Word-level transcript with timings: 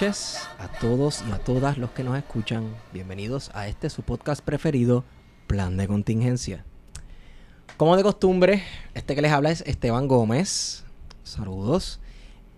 Noches 0.00 0.48
a 0.60 0.68
todos 0.68 1.24
y 1.28 1.32
a 1.32 1.38
todas 1.38 1.76
los 1.76 1.90
que 1.90 2.04
nos 2.04 2.16
escuchan. 2.16 2.72
Bienvenidos 2.92 3.50
a 3.52 3.66
este 3.66 3.90
su 3.90 4.02
podcast 4.02 4.44
preferido, 4.44 5.04
Plan 5.48 5.76
de 5.76 5.88
Contingencia. 5.88 6.64
Como 7.76 7.96
de 7.96 8.04
costumbre, 8.04 8.62
este 8.94 9.16
que 9.16 9.22
les 9.22 9.32
habla 9.32 9.50
es 9.50 9.62
Esteban 9.62 10.06
Gómez. 10.06 10.84
Saludos. 11.24 11.98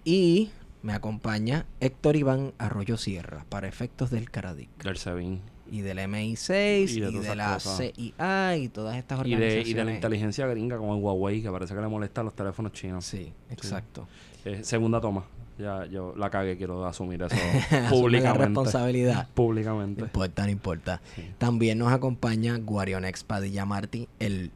Y 0.05 0.51
me 0.83 0.93
acompaña 0.93 1.65
Héctor 1.81 2.17
Iván 2.17 2.53
Arroyo 2.59 2.99
Sierra 2.99 3.47
para 3.49 3.69
efectos 3.69 4.11
del 4.11 4.31
Caradic. 4.31 4.69
Del 4.85 4.99
SEBIN. 4.99 5.41
Y 5.71 5.81
del 5.81 5.97
MI6 5.97 6.91
Y 6.91 6.97
y 6.99 7.01
de 7.01 7.07
de, 7.07 7.13
todas 7.13 7.25
esas 7.25 7.37
la 7.39 7.55
cosas. 7.55 7.79
CIA 7.79 8.57
y 8.59 8.69
todas 8.69 8.97
estas 8.99 9.19
Y 9.25 9.31
de, 9.31 9.37
organizaciones. 9.37 9.69
y 9.69 9.73
de 9.73 9.85
la 9.87 9.95
inteligencia 9.95 10.47
gringa 10.47 10.77
como 10.77 10.95
el 10.95 11.03
Huawei, 11.03 11.41
que 11.41 11.51
parece 11.51 11.75
que 11.75 11.81
le 11.81 11.89
molesta 11.89 12.21
a 12.21 12.25
los 12.25 12.35
teléfonos 12.35 12.73
chinos. 12.73 13.07
Sí, 13.07 13.33
exacto. 13.49 14.07
Eh, 14.45 14.63
segunda 14.63 15.01
toma. 15.01 15.25
Ya 15.61 15.85
yo 15.87 16.15
la 16.17 16.31
cagué, 16.31 16.57
quiero 16.57 16.87
asumir 16.87 17.23
eso 17.23 17.35
Asume 17.71 17.83
la 17.83 17.89
públicamente. 17.91 18.45
responsabilidad. 18.47 19.15
No 19.29 19.35
Públicamente. 19.35 20.01
importa, 20.03 20.45
no 20.45 20.51
importa. 20.51 21.01
Sí. 21.15 21.31
También 21.39 21.79
nos 21.79 21.93
acompaña 21.93 22.57
Guarionex 22.59 23.25
Padilla 23.25 23.65
Martí, 23.67 24.09
el, 24.19 24.51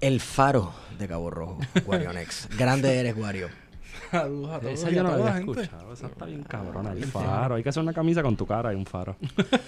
el 0.00 0.20
faro 0.20 0.72
de 0.98 1.08
Cabo 1.08 1.30
Rojo. 1.30 1.58
Guarionex. 1.86 2.48
Grande 2.58 2.98
eres, 2.98 3.16
Guario. 3.16 3.48
Saludos 4.10 4.50
a 4.50 4.60
todos 4.60 4.72
Esa 4.72 4.90
yo 4.90 5.02
no 5.02 5.10
la 5.16 5.28
había 5.32 5.38
escuchado. 5.40 5.92
Esa 5.92 6.06
está 6.06 6.24
bien 6.26 6.42
cabrona. 6.42 6.92
El 6.92 7.04
faro. 7.04 7.56
Hay 7.56 7.62
que 7.62 7.68
hacer 7.68 7.82
una 7.82 7.92
camisa 7.92 8.22
con 8.22 8.36
tu 8.36 8.46
cara 8.46 8.72
y 8.72 8.76
un 8.76 8.86
faro. 8.86 9.16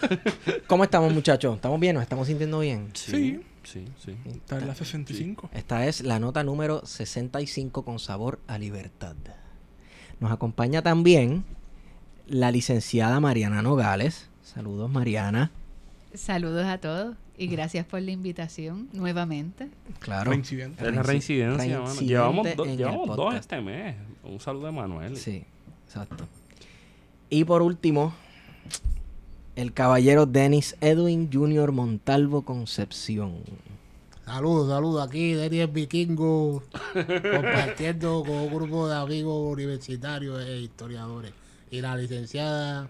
¿Cómo 0.67 0.85
estamos, 0.85 1.13
muchachos? 1.13 1.57
¿Estamos 1.57 1.79
bien? 1.81 1.95
¿Nos 1.95 2.03
estamos 2.03 2.27
sintiendo 2.27 2.61
bien? 2.61 2.91
Sí. 2.95 3.41
Sí, 3.63 3.85
sí. 4.03 4.17
Está 4.25 4.59
en 4.59 4.69
la 4.69 4.75
65. 4.75 5.51
Esta 5.53 5.87
es 5.87 6.03
la 6.03 6.19
nota 6.19 6.43
número 6.43 6.85
65 6.87 7.85
con 7.85 7.99
sabor 7.99 8.39
a 8.47 8.57
libertad. 8.57 9.15
Nos 10.21 10.31
acompaña 10.33 10.83
también 10.83 11.45
la 12.27 12.51
licenciada 12.51 13.21
Mariana 13.21 13.63
Nogales. 13.63 14.29
Saludos, 14.43 14.91
Mariana. 14.91 15.51
Saludos 16.15 16.67
a 16.67 16.79
todos 16.79 17.17
y 17.39 17.47
gracias 17.47 17.87
por 17.87 18.03
la 18.03 18.11
invitación 18.11 18.89
nuevamente. 18.93 19.69
Claro. 20.01 20.31
Reincidente. 20.31 20.87
Es 20.87 20.95
la 20.95 21.03
reincidencia, 21.03 21.85
Llevamos, 22.01 22.57
do- 22.57 22.65
llevamos 22.67 23.17
dos 23.17 23.35
este 23.35 23.61
mes. 23.61 23.97
Un 24.25 24.41
saludo 24.41 24.67
de 24.67 24.73
Manuel. 24.73 25.17
Sí, 25.17 25.45
exacto. 25.87 26.27
Y 27.31 27.45
por 27.45 27.63
último, 27.63 28.13
el 29.57 29.73
caballero 29.73 30.27
Dennis 30.27 30.77
Edwin 30.81 31.31
Jr. 31.33 31.73
Montalvo 31.73 32.43
Concepción. 32.43 33.37
Saludos, 34.31 34.69
saludos. 34.69 35.09
Aquí 35.09 35.35
Denis 35.35 35.63
el 35.63 35.67
Vikingo 35.67 36.63
compartiendo 36.95 38.23
con 38.25 38.37
un 38.37 38.55
grupo 38.55 38.89
de 38.89 38.95
amigos 38.95 39.53
universitarios 39.53 40.41
e 40.47 40.61
historiadores. 40.61 41.33
Y 41.69 41.81
la 41.81 41.97
licenciada, 41.97 42.89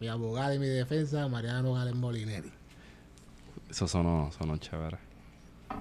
mi 0.00 0.08
abogada 0.08 0.54
y 0.54 0.58
mi 0.58 0.66
defensa, 0.66 1.28
Mariana 1.28 1.60
Nogales 1.60 1.94
Molineri. 1.94 2.50
Eso 3.68 3.86
sonó, 3.86 4.30
sonó 4.32 4.56
chévere. 4.56 4.96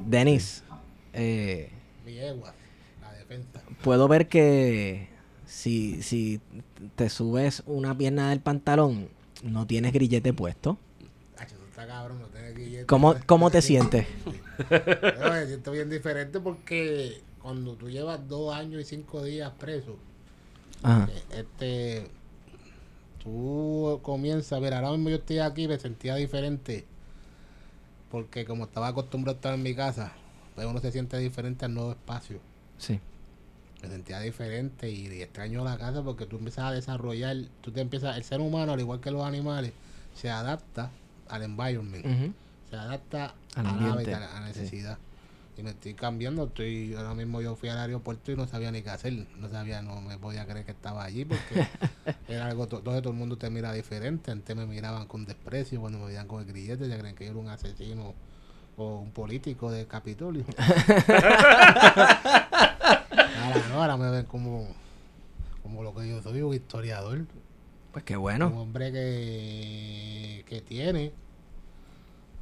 Dennis, 0.06 0.62
eh, 1.14 1.72
Mi 2.06 2.18
egua, 2.18 2.54
la 3.02 3.14
defensa. 3.14 3.62
puedo 3.82 4.10
ver 4.10 4.28
que 4.28 5.08
si, 5.46 6.02
si 6.02 6.42
te 6.98 7.10
subes 7.10 7.64
una 7.66 7.98
pierna 7.98 8.32
del 8.32 8.42
pantalón, 8.42 9.08
no 9.42 9.66
tienes 9.66 9.94
grillete 9.94 10.34
puesto. 10.34 10.78
Está 11.82 11.94
cabrón, 11.94 12.20
no 12.20 12.28
tiene 12.28 12.54
que 12.54 12.86
¿Cómo, 12.86 13.16
cómo 13.26 13.50
te 13.50 13.62
sientes? 13.62 14.06
Me 14.70 15.48
siento 15.48 15.72
bien 15.72 15.90
diferente 15.90 16.40
porque 16.40 17.22
cuando 17.42 17.74
tú 17.74 17.90
llevas 17.90 18.28
dos 18.28 18.54
años 18.54 18.82
y 18.82 18.86
cinco 18.86 19.24
días 19.24 19.52
preso, 19.58 19.98
Ajá. 20.84 21.10
este 21.32 22.08
tú 23.24 24.00
comienzas, 24.04 24.62
mira, 24.62 24.78
ahora 24.78 24.92
mismo 24.92 25.10
yo 25.10 25.16
estoy 25.16 25.40
aquí 25.40 25.68
me 25.68 25.80
sentía 25.80 26.16
diferente 26.16 26.86
porque 28.12 28.46
como 28.46 28.66
estaba 28.66 28.90
acostumbrado 28.90 29.36
a 29.36 29.40
estar 29.40 29.54
en 29.56 29.64
mi 29.64 29.74
casa, 29.74 30.12
pues 30.54 30.68
uno 30.68 30.80
se 30.82 30.92
siente 30.92 31.18
diferente 31.18 31.66
al 31.66 31.74
nuevo 31.74 31.92
espacio. 31.92 32.40
Sí. 32.78 33.00
Me 33.82 33.90
sentía 33.90 34.20
diferente 34.20 34.92
y, 34.92 35.08
y 35.08 35.22
extraño 35.24 35.64
la 35.64 35.80
casa 35.80 36.04
porque 36.04 36.28
tú 36.28 36.38
empiezas 36.38 36.66
a 36.66 36.72
desarrollar, 36.72 37.38
tú 37.62 37.72
te 37.72 37.82
empiezas, 37.82 38.18
el 38.18 38.24
ser 38.24 38.40
humano, 38.40 38.74
al 38.74 38.80
igual 38.80 39.00
que 39.00 39.10
los 39.10 39.24
animales, 39.24 39.74
se 40.14 40.30
adapta 40.30 40.92
al 41.32 41.44
environment, 41.44 42.06
se 42.70 42.76
adapta 42.76 43.34
Al 43.56 43.68
hábitat, 43.68 44.16
a 44.24 44.40
la 44.40 44.48
sí. 44.54 44.60
necesidad. 44.60 44.98
Y 45.58 45.64
me 45.64 45.72
estoy 45.72 45.94
cambiando, 45.96 46.46
estoy, 46.46 46.94
ahora 46.96 47.14
mismo 47.14 47.42
yo 47.42 47.56
fui 47.56 47.68
al 47.70 47.78
aeropuerto 47.78 48.32
y 48.32 48.36
no 48.38 48.48
sabía 48.48 48.72
ni 48.72 48.82
qué 48.82 48.90
hacer, 48.90 49.28
no 49.38 49.50
sabía, 49.50 49.82
no 49.82 50.00
me 50.02 50.18
podía 50.18 50.46
creer 50.46 50.66
que 50.66 50.72
estaba 50.72 51.04
allí 51.04 51.26
porque 51.26 51.66
era 52.30 52.46
algo, 52.48 52.68
to- 52.68 52.80
todo, 52.80 53.02
todo 53.02 53.12
el 53.12 53.20
mundo 53.20 53.38
te 53.38 53.50
mira 53.50 53.74
diferente, 53.74 54.32
antes 54.32 54.56
me 54.56 54.66
miraban 54.66 55.08
con 55.08 55.26
desprecio, 55.26 55.82
cuando 55.82 56.00
me 56.00 56.06
veían 56.06 56.28
con 56.28 56.40
el 56.42 56.48
grillete, 56.48 56.88
ya 56.88 56.98
creen 56.98 57.16
que 57.16 57.26
yo 57.26 57.32
era 57.32 57.40
un 57.40 57.50
asesino 57.50 58.14
o 58.78 59.00
un 59.00 59.12
político 59.12 59.70
de 59.70 59.86
Capitolio. 59.88 60.46
ahora 62.18 63.68
no, 63.70 63.82
ahora 63.82 63.98
me 63.98 64.10
ven 64.10 64.26
como, 64.26 64.68
como 65.64 65.84
lo 65.84 65.94
que 65.94 66.08
yo 66.10 66.22
soy, 66.22 66.42
un 66.42 66.54
historiador. 66.54 67.26
Pues 67.92 68.06
qué 68.06 68.16
Un 68.16 68.22
bueno. 68.22 68.48
hombre 68.48 68.92
que, 68.92 70.46
que 70.48 70.62
tiene, 70.62 71.12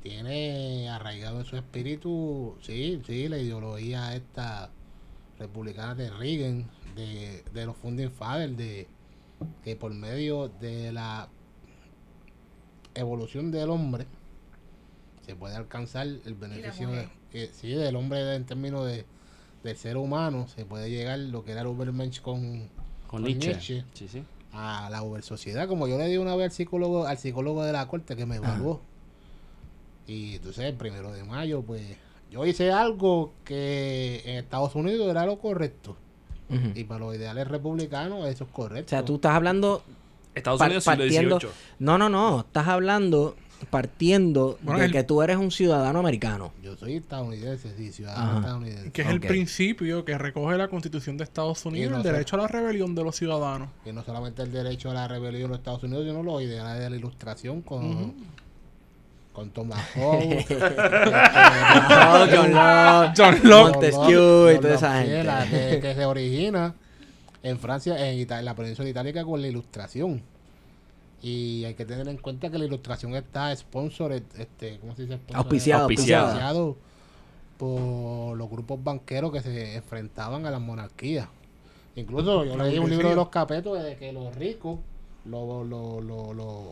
tiene 0.01 0.89
arraigado 0.89 1.39
en 1.39 1.45
su 1.45 1.56
espíritu, 1.57 2.57
sí, 2.62 3.01
sí, 3.06 3.27
la 3.27 3.38
ideología 3.38 4.15
esta 4.15 4.69
republicana 5.38 5.95
de 5.95 6.09
Reagan, 6.09 6.69
de, 6.95 7.44
de 7.53 7.65
los 7.65 7.75
Founding 7.77 8.12
Fathers, 8.12 8.57
de 8.57 8.88
que 9.63 9.75
por 9.75 9.94
medio 9.94 10.50
de 10.50 10.91
la 10.91 11.29
evolución 12.94 13.51
del 13.51 13.69
hombre 13.69 14.06
se 15.25 15.35
puede 15.35 15.56
alcanzar 15.56 16.07
el 16.07 16.35
beneficio 16.35 16.89
de, 16.89 17.07
eh, 17.33 17.50
sí, 17.53 17.69
del 17.69 17.95
hombre 17.95 18.35
en 18.35 18.45
términos 18.45 18.85
de 18.85 19.06
del 19.63 19.77
ser 19.77 19.97
humano, 19.97 20.47
se 20.47 20.65
puede 20.65 20.89
llegar 20.89 21.19
lo 21.19 21.44
que 21.44 21.51
era 21.51 21.62
el 21.62 21.68
Ubermensch 21.68 22.21
con, 22.21 22.69
Con 23.07 23.21
Con 23.21 23.24
Nietzsche. 23.24 23.50
Nietzsche. 23.50 23.85
Sí, 23.94 24.07
sí. 24.07 24.24
a 24.53 24.89
la 24.89 25.03
Uber 25.03 25.21
Sociedad, 25.21 25.68
como 25.68 25.88
yo 25.88 25.97
le 25.97 26.07
di 26.07 26.18
una 26.18 26.35
vez 26.35 26.45
al 26.45 26.51
psicólogo, 26.51 27.06
al 27.06 27.18
psicólogo 27.18 27.63
de 27.63 27.74
la 27.74 27.88
corte 27.88 28.15
que 28.15 28.25
me 28.25 28.38
evaluó. 28.38 28.81
Y 30.09 30.35
entonces 30.35 30.65
el 30.65 30.73
primero 30.73 31.11
de 31.11 31.23
mayo, 31.23 31.61
pues, 31.61 31.83
yo 32.31 32.45
hice 32.45 32.71
algo 32.71 33.31
que 33.45 34.21
en 34.25 34.38
Estados 34.38 34.73
Unidos 34.75 35.07
era 35.09 35.25
lo 35.25 35.38
correcto. 35.39 35.95
Y 36.73 36.83
para 36.85 37.01
los 37.01 37.15
ideales 37.15 37.47
republicanos 37.47 38.27
eso 38.27 38.45
es 38.45 38.50
correcto. 38.50 38.88
O 38.88 38.89
sea, 38.89 39.06
tú 39.06 39.15
estás 39.15 39.33
hablando 39.33 39.83
Estados 40.33 40.59
Unidos 40.61 40.83
siglo 40.83 40.97
partiendo- 40.97 41.39
XVIII. 41.39 41.51
No, 41.77 41.97
no, 42.00 42.09
no. 42.09 42.39
Estás 42.39 42.67
hablando 42.67 43.35
partiendo 43.69 44.57
Bueno, 44.63 44.79
de 44.79 44.85
el- 44.88 44.91
que 44.91 45.03
tú 45.03 45.21
eres 45.21 45.38
un 45.38 45.51
ciudadano 45.51 46.00
americano. 46.00 46.51
Yo 46.63 46.75
soy 46.75 46.95
estadounidense, 46.95 47.75
sí, 47.77 47.91
ciudadano 47.91 48.29
Ajá. 48.31 48.39
estadounidense. 48.39 48.91
Que 48.91 49.01
es 49.03 49.07
el 49.09 49.19
principio 49.19 50.03
que 50.05 50.17
recoge 50.17 50.57
la 50.57 50.67
Constitución 50.69 51.17
de 51.17 51.23
Estados 51.23 51.63
Unidos, 51.65 51.91
no 51.91 51.97
el 51.97 52.03
derecho 52.03 52.35
a 52.35 52.39
la 52.39 52.47
rebelión 52.47 52.95
de 52.95 53.03
los 53.03 53.15
ciudadanos. 53.15 53.69
Que 53.83 53.94
no 53.94 54.03
solamente 54.03 54.41
el 54.41 54.51
derecho 54.51 54.89
a 54.89 54.94
la 54.95 55.07
rebelión 55.07 55.44
en 55.44 55.50
los 55.50 55.57
Estados 55.59 55.83
Unidos, 55.83 56.05
sino 56.07 56.23
los 56.23 56.41
ideales 56.41 56.79
de 56.81 56.89
la 56.89 56.95
ilustración 56.95 57.62
con, 57.62 58.15
con. 59.39 59.77
Oh, 60.00 60.19
John 62.31 62.53
Locke, 62.53 63.13
John 63.18 63.39
Locke. 63.44 63.71
Montesquieu 63.74 64.51
y 64.51 64.59
toda 64.59 64.75
esa 64.75 65.03
la 65.24 65.41
gente. 65.45 65.75
que, 65.75 65.81
que 65.81 65.95
se 65.95 66.06
origina 66.06 66.75
en 67.44 67.59
Francia, 67.59 68.09
en, 68.09 68.19
Ita- 68.19 68.39
en 68.39 68.45
la 68.45 68.56
península 68.56 68.89
itálica 68.89 69.24
con 69.24 69.41
la 69.41 69.47
ilustración. 69.47 70.21
Y 71.21 71.65
hay 71.65 71.74
que 71.74 71.86
tener 71.86 72.07
en 72.07 72.18
cuenta 72.18 72.50
que 72.50 72.57
la 72.57 72.65
ilustración 72.65 73.13
está 73.15 73.53
sponsor, 73.56 74.13
este, 74.13 74.80
¿cómo 74.80 74.95
se 74.95 75.03
dice? 75.03 75.15
Sponsor? 75.18 75.38
Auspiciado, 75.38 75.83
Auspiciado. 75.83 76.25
auspiciado. 76.27 76.77
por 77.57 78.38
los 78.38 78.50
grupos 78.50 78.81
banqueros 78.81 79.31
que 79.33 79.41
se 79.41 79.75
enfrentaban 79.75 80.45
a 80.45 80.51
las 80.51 80.62
monarquías. 80.62 81.27
Incluso 81.95 82.45
yo 82.45 82.56
leí 82.56 82.77
un 82.80 82.89
libro 82.89 83.09
de 83.09 83.15
los 83.15 83.27
capetos 83.30 83.81
de 83.83 83.97
que 83.97 84.13
los 84.13 84.33
ricos, 84.36 84.80
los, 85.25 85.68
los, 85.68 86.01
los, 86.03 86.36
los, 86.36 86.63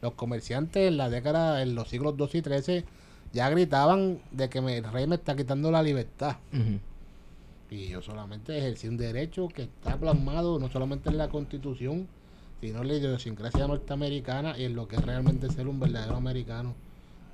los 0.00 0.14
comerciantes 0.14 0.88
en 0.88 0.96
la 0.96 1.10
década, 1.10 1.62
en 1.62 1.74
los 1.74 1.88
siglos 1.88 2.16
12 2.16 2.38
y 2.38 2.42
13, 2.42 2.84
ya 3.32 3.48
gritaban 3.50 4.20
de 4.32 4.48
que 4.48 4.60
me- 4.60 4.78
el 4.78 4.84
rey 4.84 5.06
me 5.06 5.16
está 5.16 5.36
quitando 5.36 5.70
la 5.70 5.82
libertad. 5.82 6.36
Y 7.70 7.88
yo 7.88 8.00
solamente 8.00 8.56
ejercí 8.56 8.88
un 8.88 8.96
derecho 8.96 9.48
que 9.48 9.62
está 9.62 9.96
plasmado 9.98 10.58
no 10.58 10.70
solamente 10.70 11.10
en 11.10 11.18
la 11.18 11.28
constitución, 11.28 12.08
sino 12.60 12.80
en 12.80 12.88
la 12.88 12.94
idiosincrasia 12.94 13.66
norteamericana 13.66 14.56
y 14.58 14.64
en 14.64 14.74
lo 14.74 14.88
que 14.88 14.96
es 14.96 15.04
realmente 15.04 15.50
ser 15.50 15.68
un 15.68 15.78
verdadero 15.78 16.16
americano. 16.16 16.74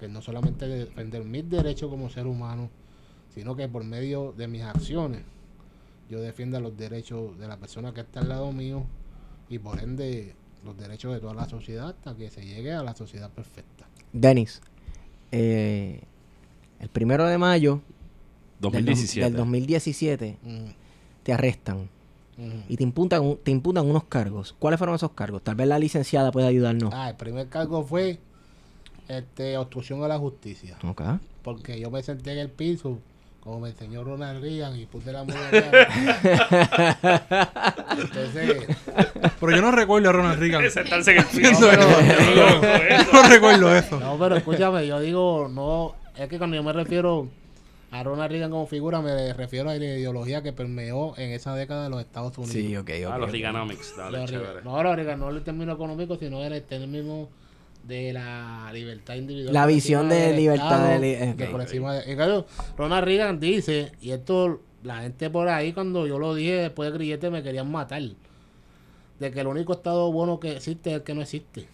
Que 0.01 0.09
no 0.09 0.21
solamente 0.23 0.67
defender 0.67 1.25
mis 1.25 1.49
derechos 1.49 1.89
como 1.89 2.11
ser 2.11 2.27
humano, 2.27 2.69
sino 3.33 3.55
que 3.55 3.69
por 3.69 3.85
medio 3.85 4.33
de 4.37 4.49
mis 4.49 4.63
acciones 4.63 5.23
yo 6.11 6.21
defienda 6.21 6.59
los 6.61 6.77
derechos 6.77 7.39
de 7.39 7.47
la 7.49 7.57
persona 7.57 7.95
que 7.95 8.01
está 8.01 8.21
al 8.21 8.29
lado 8.29 8.51
mío 8.53 8.85
y 9.49 9.59
por 9.59 9.79
ende 9.81 10.35
los 10.65 10.77
derechos 10.77 11.13
de 11.15 11.21
toda 11.21 11.35
la 11.35 11.49
sociedad 11.49 11.89
hasta 11.91 12.15
que 12.17 12.31
se 12.31 12.45
llegue 12.45 12.73
a 12.73 12.83
la 12.83 12.95
sociedad 12.95 13.31
perfecta. 13.31 13.87
Denis, 14.13 14.61
eh, 15.33 16.01
el 16.81 16.89
primero 16.89 17.27
de 17.27 17.39
mayo 17.39 17.75
del 17.75 17.83
dos- 18.61 18.73
2017. 18.73 19.25
del 19.31 19.37
2017 19.37 20.39
Mm. 20.43 20.65
te 21.23 21.33
arrestan 21.33 21.89
Ujú. 22.39 22.63
y 22.69 22.77
te 22.77 22.83
imputan, 22.83 23.37
te 23.43 23.51
imputan 23.51 23.87
unos 23.89 24.05
cargos. 24.05 24.55
¿Cuáles 24.59 24.79
fueron 24.79 24.95
esos 24.97 25.13
cargos? 25.13 25.43
Tal 25.43 25.55
vez 25.55 25.67
la 25.69 25.79
licenciada 25.79 26.31
puede 26.33 26.47
ayudarnos. 26.47 26.93
Ah, 26.95 27.11
el 27.11 27.17
primer 27.17 27.49
cargo 27.49 27.85
fue 27.85 28.19
este, 29.09 29.57
obstrucción 29.59 30.03
a 30.03 30.09
la 30.09 30.19
justicia. 30.19 30.79
Porque 31.43 31.79
yo 31.79 31.91
me 31.91 32.03
senté 32.03 32.33
en 32.33 32.39
el 32.39 32.51
piso, 32.51 32.99
como 33.45 33.61
me 33.61 33.69
enseñó 33.69 34.03
Ronald 34.03 34.43
Reagan, 34.43 34.75
y 34.79 34.87
puse 34.87 35.13
la 35.13 35.21
acá. 35.21 35.35
Entonces, 37.91 38.67
Pero 39.41 39.53
yo 39.57 39.63
no 39.63 39.71
recuerdo 39.71 40.09
a 40.09 40.13
Ronald 40.13 40.39
Reagan. 40.41 40.71
Sentarse 40.71 41.13
en 41.13 41.19
el 41.19 41.25
piso. 41.27 41.61
No, 41.61 41.69
pero- 41.71 43.05
Yo 43.05 43.13
no 43.13 43.29
recuerdo 43.29 43.77
eso. 43.77 44.01
no, 44.01 44.19
pero 44.19 44.37
escúchame, 44.37 44.87
yo 44.87 45.01
digo, 45.01 45.49
no, 45.53 45.95
es 46.17 46.29
que 46.29 46.39
cuando 46.39 46.57
yo 46.57 46.63
me 46.63 46.73
refiero 46.73 47.29
a 47.91 48.03
Ronald 48.03 48.31
Reagan 48.33 48.51
como 48.51 48.67
figura, 48.67 49.01
me 49.01 49.33
refiero 49.35 49.71
a 49.71 49.75
la 49.75 49.85
ideología 49.85 50.43
que 50.43 50.53
permeó 50.53 51.15
en 51.17 51.31
esa 51.31 51.55
década 51.55 51.85
de 51.85 51.91
los 51.91 52.01
Estados 52.01 52.37
Unidos. 52.39 52.55
Sí, 52.55 52.77
ok, 52.77 52.91
ok. 53.07 53.13
Ah, 53.13 53.19
los. 53.19 53.31
Reaganomics. 53.31 53.95
Dale, 53.97 54.19
Los 54.19 54.31
chévere. 54.31 54.49
Reagan- 54.55 54.65
no, 54.65 54.83
los 54.83 54.97
Reagan, 54.97 55.21
no 55.21 55.29
el 55.31 55.43
término 55.45 55.73
económico, 55.75 56.17
sino 56.17 56.43
el 56.43 56.63
término 56.63 57.29
de 57.87 58.13
la 58.13 58.71
libertad 58.73 59.15
individual. 59.15 59.53
La 59.53 59.67
visión 59.67 60.09
de 60.09 60.35
libertad 60.37 60.67
Estado, 60.73 60.89
de 60.89 60.99
li- 61.01 61.45
eh, 61.45 61.49
por 61.51 61.61
encima 61.61 61.95
de- 61.95 62.11
en 62.11 62.17
cambio, 62.19 62.47
Ronald 62.77 63.05
Reagan 63.05 63.39
dice, 63.41 63.93
y 64.01 64.11
esto 64.13 64.61
la 64.83 65.03
gente 65.03 65.31
por 65.31 65.49
ahí 65.49 65.73
cuando 65.73 66.07
yo 66.07 66.19
lo 66.19 66.35
dije 66.35 66.53
después 66.57 66.91
de 66.91 66.99
Grillete 66.99 67.31
me 67.31 67.43
querían 67.43 67.71
matar, 67.71 68.03
de 69.21 69.31
que 69.31 69.41
el 69.41 69.47
único 69.47 69.73
estado 69.75 70.11
bueno 70.13 70.41
que 70.41 70.53
existe 70.53 70.91
es 70.91 70.97
el 70.97 71.03
que 71.03 71.15
no 71.15 71.23
existe. 71.23 71.67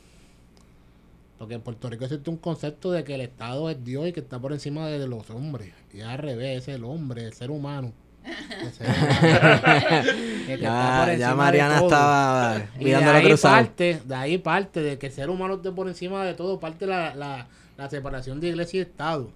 Porque 1.39 1.55
en 1.55 1.63
Puerto 1.63 1.89
Rico 1.89 2.05
existe 2.05 2.29
un 2.29 2.37
concepto 2.37 2.93
de 2.93 3.03
que 3.03 3.15
el 3.15 3.23
Estado 3.23 3.71
es 3.71 3.83
Dios 3.83 4.07
y 4.07 4.13
que 4.13 4.21
está 4.21 4.39
por 4.39 4.53
encima 4.53 4.89
de 4.89 5.07
los 5.09 5.31
hombres. 5.31 5.73
Y 5.93 6.03
al 6.03 6.19
revés, 6.19 6.69
es 6.69 6.75
el 6.75 6.85
hombre, 6.85 7.25
el 7.25 7.33
ser 7.33 7.51
humano. 7.51 7.93
Ya, 10.61 11.15
ya 11.17 11.35
Mariana 11.35 11.79
estaba 11.79 12.63
mirándolo 12.79 13.19
ahí 13.19 13.25
cruzado. 13.25 13.55
parte, 13.55 14.03
de 14.05 14.15
ahí 14.15 14.39
parte, 14.39 14.81
de 14.81 14.99
que 14.99 15.07
el 15.07 15.13
ser 15.13 15.31
humano 15.31 15.55
esté 15.55 15.71
por 15.71 15.89
encima 15.89 16.25
de 16.25 16.35
todo, 16.35 16.59
parte 16.59 16.87
la, 16.87 17.15
la, 17.15 17.47
la 17.77 17.89
separación 17.89 18.41
de 18.41 18.49
iglesia 18.49 18.79
y 18.79 18.83
Estado. 18.83 19.31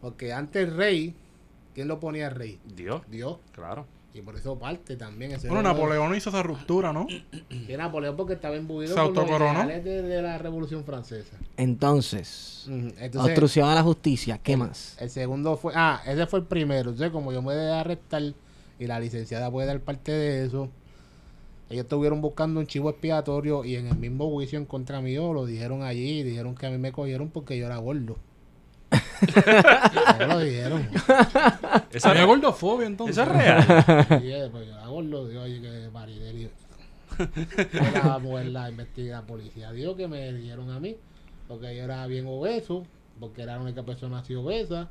Porque 0.00 0.32
antes 0.32 0.66
el 0.66 0.76
rey, 0.76 1.14
¿quién 1.74 1.88
lo 1.88 2.00
ponía 2.00 2.28
el 2.28 2.34
rey? 2.34 2.58
Dios, 2.64 3.02
Dios. 3.08 3.38
claro. 3.52 3.86
Y 4.14 4.20
por 4.20 4.36
eso 4.36 4.58
parte 4.58 4.96
también 4.96 5.32
ese 5.32 5.48
Bueno, 5.48 5.62
Napoleón 5.62 6.14
hizo 6.14 6.28
esa 6.28 6.42
ruptura, 6.42 6.92
¿no? 6.92 7.06
Y 7.68 7.76
Napoleón 7.76 8.14
porque 8.16 8.34
estaba 8.34 8.56
imbuido 8.56 8.94
Se 8.94 9.00
por 9.00 9.08
los 9.10 9.18
autocoronó. 9.18 9.64
ideales 9.64 9.84
de, 9.84 10.02
de 10.02 10.20
la 10.22 10.36
Revolución 10.38 10.84
Francesa. 10.84 11.36
Entonces, 11.56 12.68
obstrucción 13.16 13.68
a 13.68 13.74
la 13.74 13.82
justicia. 13.82 14.38
¿Qué 14.42 14.56
más? 14.56 14.96
el 15.00 15.08
segundo 15.10 15.56
fue, 15.56 15.72
ah, 15.74 16.02
ese 16.06 16.26
fue 16.26 16.40
el 16.40 16.44
primero. 16.46 16.90
Entonces, 16.90 17.10
como 17.10 17.32
yo 17.32 17.40
me 17.42 17.54
dejé 17.54 17.72
arrestar 17.72 18.22
y 18.78 18.86
la 18.86 19.00
licenciada 19.00 19.50
puede 19.50 19.66
dar 19.66 19.80
parte 19.80 20.12
de 20.12 20.44
eso, 20.44 20.68
ellos 21.70 21.84
estuvieron 21.84 22.20
buscando 22.20 22.60
un 22.60 22.66
chivo 22.66 22.90
expiatorio 22.90 23.64
y 23.64 23.76
en 23.76 23.86
el 23.86 23.96
mismo 23.96 24.28
juicio 24.30 24.58
en 24.58 24.66
contra 24.66 25.00
mío 25.00 25.32
lo 25.32 25.46
dijeron 25.46 25.82
allí 25.82 26.22
dijeron 26.22 26.54
que 26.54 26.66
a 26.66 26.70
mí 26.70 26.76
me 26.76 26.92
cogieron 26.92 27.28
porque 27.30 27.56
yo 27.56 27.64
era 27.64 27.78
gordo. 27.78 28.16
Eso 29.22 30.26
lo 30.26 30.38
dijeron. 30.40 30.88
Había 32.04 32.22
es, 32.22 32.26
gordofobia 32.26 32.86
entonces. 32.86 33.16
eso 33.16 33.22
es 33.22 33.36
real. 33.36 33.66
Eh, 34.22 34.48
pues 34.50 34.66
yo 34.66 34.72
era 34.72 34.86
gordo, 34.86 35.28
digo, 35.28 35.42
oye, 35.42 35.60
que 35.60 35.88
Marideli. 35.92 36.50
La, 37.94 38.18
pues, 38.22 38.46
la 38.46 38.70
investiga 38.70 39.20
la 39.20 39.26
policía 39.26 39.70
dijo 39.72 39.94
que 39.94 40.08
me 40.08 40.32
dieron 40.32 40.70
a 40.70 40.80
mí 40.80 40.96
porque 41.52 41.76
yo 41.76 41.84
era 41.84 42.06
bien 42.06 42.26
obeso, 42.26 42.86
porque 43.20 43.42
era 43.42 43.56
la 43.56 43.62
única 43.62 43.82
persona 43.82 44.20
así 44.20 44.34
obesa 44.34 44.88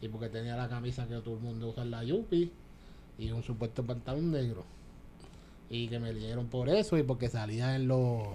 y 0.00 0.08
porque 0.08 0.28
tenía 0.28 0.56
la 0.56 0.68
camisa 0.68 1.06
que 1.06 1.16
todo 1.16 1.34
el 1.34 1.40
mundo 1.40 1.68
usa 1.68 1.82
en 1.82 1.90
la 1.90 2.04
Yupi 2.04 2.50
y 3.18 3.30
un 3.30 3.42
supuesto 3.42 3.84
pantalón 3.84 4.30
negro. 4.30 4.64
Y 5.68 5.88
que 5.88 5.98
me 5.98 6.14
dieron 6.14 6.46
por 6.46 6.70
eso 6.70 6.96
y 6.96 7.02
porque 7.02 7.28
salía 7.28 7.76
en 7.76 7.88
los 7.88 8.28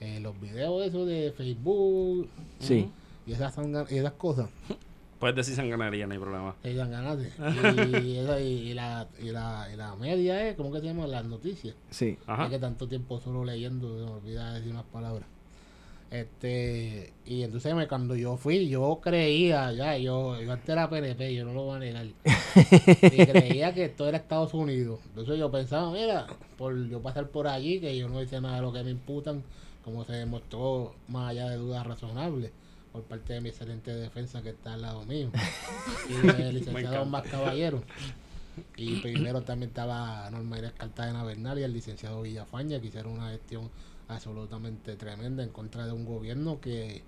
en 0.00 0.22
los 0.22 0.40
videos 0.40 0.84
esos 0.86 1.06
de 1.06 1.32
Facebook 1.36 2.28
Sí. 2.58 2.90
Y 3.26 3.32
esas, 3.32 3.54
y 3.90 3.96
esas 3.96 4.12
cosas. 4.12 4.48
Puedes 5.22 5.36
decir 5.36 5.54
sanganería, 5.54 6.04
no 6.08 6.14
hay 6.14 6.18
problema. 6.18 6.56
Y, 6.64 6.68
y, 7.96 8.18
y 8.18 8.74
la, 8.74 9.06
y, 9.20 9.30
la, 9.30 9.68
y 9.72 9.76
la 9.76 9.94
media 9.94 10.48
es, 10.48 10.56
¿cómo 10.56 10.72
que 10.72 10.80
se 10.80 10.86
llama? 10.86 11.06
Las 11.06 11.24
noticias. 11.24 11.76
Sí. 11.90 12.18
Ajá. 12.26 12.46
Es 12.46 12.50
que 12.50 12.58
tanto 12.58 12.88
tiempo 12.88 13.20
solo 13.20 13.44
leyendo, 13.44 13.96
se 13.96 14.04
me 14.04 14.10
olvida 14.10 14.54
decir 14.54 14.72
unas 14.72 14.84
palabras. 14.86 15.28
Este, 16.10 17.12
y 17.24 17.42
entonces 17.42 17.72
me, 17.74 17.86
cuando 17.86 18.16
yo 18.16 18.36
fui, 18.36 18.68
yo 18.68 18.98
creía, 19.00 19.72
ya, 19.72 19.96
yo, 19.96 20.40
yo 20.40 20.52
antes 20.52 20.68
era 20.68 20.90
PNP, 20.90 21.34
yo 21.34 21.44
no 21.44 21.54
lo 21.54 21.62
voy 21.66 21.76
a 21.76 21.78
negar. 21.78 22.06
y 23.02 23.26
creía 23.26 23.72
que 23.72 23.84
esto 23.84 24.08
era 24.08 24.18
Estados 24.18 24.52
Unidos. 24.54 24.98
Entonces 25.06 25.38
yo 25.38 25.52
pensaba, 25.52 25.92
mira, 25.92 26.26
por 26.58 26.88
yo 26.88 27.00
pasar 27.00 27.28
por 27.28 27.46
allí, 27.46 27.78
que 27.78 27.96
yo 27.96 28.08
no 28.08 28.20
hice 28.20 28.40
nada 28.40 28.56
de 28.56 28.62
lo 28.62 28.72
que 28.72 28.82
me 28.82 28.90
imputan, 28.90 29.44
como 29.84 30.04
se 30.04 30.14
demostró 30.14 30.96
más 31.06 31.30
allá 31.30 31.48
de 31.48 31.58
dudas 31.58 31.86
razonables 31.86 32.50
por 32.92 33.02
parte 33.02 33.32
de 33.32 33.40
mi 33.40 33.48
excelente 33.48 33.94
defensa 33.94 34.42
que 34.42 34.50
está 34.50 34.74
al 34.74 34.82
lado 34.82 35.04
mío. 35.04 35.30
Y 36.08 36.26
del 36.26 36.54
licenciado. 36.56 37.04
Más 37.06 37.22
Caballero. 37.22 37.82
Y 38.76 38.96
primero 39.00 39.42
también 39.42 39.70
estaba 39.70 40.28
Norma 40.30 40.58
Cartagena 40.76 41.24
Bernal 41.24 41.58
y 41.58 41.62
el 41.62 41.72
licenciado 41.72 42.22
Villafaña, 42.22 42.80
que 42.80 42.88
hicieron 42.88 43.12
una 43.12 43.30
gestión 43.30 43.70
absolutamente 44.08 44.96
tremenda 44.96 45.42
en 45.42 45.50
contra 45.50 45.86
de 45.86 45.92
un 45.92 46.04
gobierno 46.04 46.60
que 46.60 47.02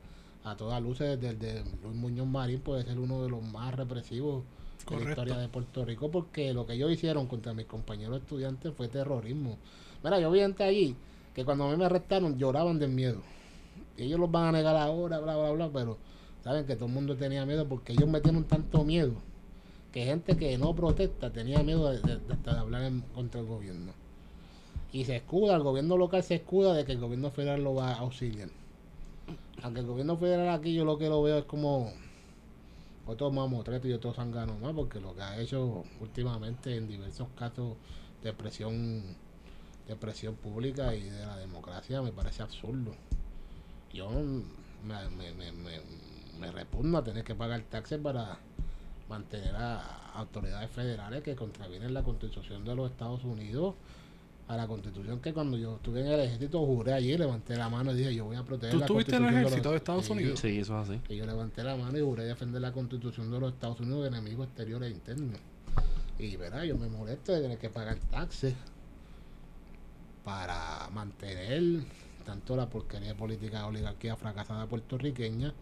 a 0.44 0.56
todas 0.56 0.82
luces 0.82 1.20
desde 1.20 1.62
Luis 1.82 1.94
Muñoz 1.94 2.26
Marín 2.26 2.60
puede 2.60 2.84
ser 2.84 2.98
uno 2.98 3.22
de 3.22 3.30
los 3.30 3.42
más 3.42 3.74
represivos 3.74 4.42
de 4.42 4.84
la 4.84 4.84
Correcto. 4.84 5.10
historia 5.10 5.36
de 5.38 5.48
Puerto 5.48 5.84
Rico 5.84 6.10
porque 6.10 6.52
lo 6.52 6.66
que 6.66 6.74
ellos 6.74 6.92
hicieron 6.92 7.26
contra 7.26 7.54
mis 7.54 7.66
compañeros 7.66 8.20
estudiantes 8.20 8.72
fue 8.74 8.88
terrorismo. 8.88 9.58
Mira, 10.02 10.20
yo 10.20 10.30
vi 10.30 10.40
gente 10.40 10.62
allí 10.62 10.96
que 11.34 11.44
cuando 11.44 11.64
a 11.64 11.70
mí 11.70 11.76
me 11.76 11.86
arrestaron 11.86 12.38
lloraban 12.38 12.78
de 12.78 12.88
miedo. 12.88 13.22
Ellos 13.96 14.18
los 14.18 14.30
van 14.30 14.46
a 14.46 14.52
negar 14.52 14.76
ahora, 14.76 15.18
bla, 15.20 15.36
bla, 15.36 15.50
bla, 15.52 15.70
pero 15.72 15.98
saben 16.42 16.66
que 16.66 16.74
todo 16.74 16.86
el 16.86 16.92
mundo 16.92 17.16
tenía 17.16 17.46
miedo 17.46 17.66
porque 17.68 17.92
ellos 17.92 18.08
metieron 18.08 18.44
tanto 18.44 18.84
miedo 18.84 19.14
que 19.92 20.04
gente 20.04 20.36
que 20.36 20.58
no 20.58 20.74
protesta 20.74 21.30
tenía 21.30 21.62
miedo 21.62 21.88
de, 21.90 21.98
de- 22.00 22.18
de 22.18 22.50
hablar 22.50 22.82
en- 22.82 23.02
contra 23.14 23.40
el 23.40 23.46
gobierno. 23.46 23.92
Y 24.92 25.04
se 25.04 25.16
escuda, 25.16 25.56
el 25.56 25.62
gobierno 25.62 25.96
local 25.96 26.22
se 26.22 26.36
escuda 26.36 26.74
de 26.74 26.84
que 26.84 26.92
el 26.92 26.98
gobierno 27.00 27.30
federal 27.30 27.62
lo 27.62 27.74
va 27.74 27.90
a 27.92 27.98
auxiliar. 27.98 28.48
Aunque 29.62 29.80
el 29.80 29.86
gobierno 29.86 30.16
federal 30.16 30.48
aquí 30.50 30.74
yo 30.74 30.84
lo 30.84 30.98
que 30.98 31.08
lo 31.08 31.22
veo 31.22 31.38
es 31.38 31.44
como 31.44 31.92
otros 33.06 33.32
mamotretos 33.32 33.88
y 33.90 33.92
otros 33.92 34.16
zánganos 34.16 34.58
más, 34.60 34.72
porque 34.72 35.00
lo 35.00 35.14
que 35.14 35.22
ha 35.22 35.38
hecho 35.40 35.84
últimamente 36.00 36.76
en 36.76 36.88
diversos 36.88 37.28
casos 37.36 37.74
de 38.22 38.32
presión, 38.32 39.02
de 39.86 39.96
presión 39.96 40.34
pública 40.36 40.94
y 40.94 41.02
de 41.02 41.26
la 41.26 41.36
democracia 41.36 42.00
me 42.02 42.12
parece 42.12 42.42
absurdo. 42.42 42.94
Yo 43.94 44.10
me, 44.10 45.08
me, 45.16 45.32
me, 45.32 45.52
me, 45.52 45.80
me 46.40 46.52
repugna 46.52 47.02
tener 47.02 47.24
que 47.24 47.34
pagar 47.34 47.62
taxes 47.62 47.98
para 48.00 48.38
mantener 49.08 49.54
a 49.56 50.10
autoridades 50.14 50.70
federales 50.70 51.22
que 51.22 51.34
contravienen 51.36 51.94
la 51.94 52.02
constitución 52.02 52.64
de 52.64 52.74
los 52.74 52.90
Estados 52.90 53.22
Unidos 53.24 53.74
a 54.48 54.56
la 54.56 54.66
constitución 54.66 55.20
que 55.20 55.32
cuando 55.32 55.56
yo 55.56 55.76
estuve 55.76 56.00
en 56.00 56.06
el 56.08 56.20
ejército 56.20 56.58
juré 56.66 56.92
allí, 56.92 57.16
levanté 57.16 57.56
la 57.56 57.70
mano 57.70 57.92
y 57.92 57.94
dije 57.94 58.14
yo 58.14 58.26
voy 58.26 58.36
a 58.36 58.42
proteger 58.42 58.72
¿Tú 58.72 58.78
la 58.78 58.84
estuviste 58.86 59.16
en 59.16 59.24
el 59.24 59.32
constitución 59.32 59.46
ejército 59.46 59.68
los- 59.68 59.72
de 59.72 59.76
Estados 59.78 60.04
Sí, 60.06 60.12
Unidos? 60.12 60.40
Sí, 60.40 60.58
eso 60.58 60.82
es 60.82 60.90
así. 60.90 61.00
y 61.08 61.16
yo 61.16 61.24
levanté 61.26 61.62
la 61.64 61.76
mano 61.76 61.96
y 61.96 62.02
juré 62.02 62.24
defender 62.24 62.60
la 62.60 62.72
constitución 62.72 63.30
de 63.30 63.40
los 63.40 63.52
Estados 63.54 63.80
Unidos 63.80 64.02
de 64.02 64.08
enemigos 64.08 64.46
exteriores 64.48 64.90
e 64.90 64.92
internos. 64.92 65.38
Y 66.18 66.36
verá, 66.36 66.64
yo 66.66 66.76
me 66.76 66.88
molesto 66.88 67.32
de 67.32 67.40
tener 67.40 67.58
que 67.58 67.70
pagar 67.70 67.96
taxes 68.10 68.54
para 70.24 70.88
mantener 70.92 71.84
tanto 72.24 72.56
la 72.56 72.68
porquería 72.68 73.16
política 73.16 73.66
oligarquía 73.66 74.16
fracasada 74.16 74.66
puertorriqueña 74.66 75.52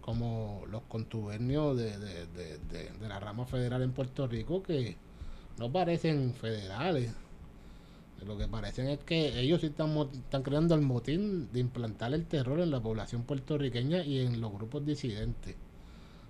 como 0.00 0.62
los 0.70 0.82
contubernios 0.84 1.76
de, 1.76 1.98
de, 1.98 2.58
de, 2.68 3.08
la 3.08 3.18
rama 3.18 3.44
federal 3.44 3.82
en 3.82 3.92
Puerto 3.92 4.28
Rico 4.28 4.62
que 4.62 4.96
no 5.58 5.70
parecen 5.70 6.32
federales. 6.32 7.12
Lo 8.24 8.38
que 8.38 8.46
parecen 8.46 8.88
es 8.88 9.00
que 9.00 9.38
ellos 9.40 9.60
sí 9.60 9.66
están, 9.66 9.96
están 10.12 10.42
creando 10.42 10.74
el 10.74 10.80
motín 10.80 11.52
de 11.52 11.60
implantar 11.60 12.14
el 12.14 12.24
terror 12.24 12.60
en 12.60 12.70
la 12.70 12.80
población 12.80 13.24
puertorriqueña 13.24 14.04
y 14.04 14.20
en 14.20 14.40
los 14.40 14.52
grupos 14.52 14.86
disidentes. 14.86 15.56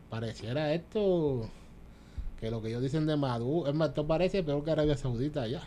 Pareciera 0.09 0.73
esto 0.73 1.49
que 2.41 2.51
lo 2.51 2.63
que 2.63 2.69
ellos 2.69 2.83
dicen 2.83 3.07
de 3.07 3.17
Maduro, 3.17 3.69
es 3.69 3.75
más, 3.75 3.91
esto 3.91 4.07
parece 4.07 4.43
peor 4.43 4.65
que 4.65 4.71
Arabia 4.71 4.97
Saudita 4.97 5.43
allá. 5.43 5.63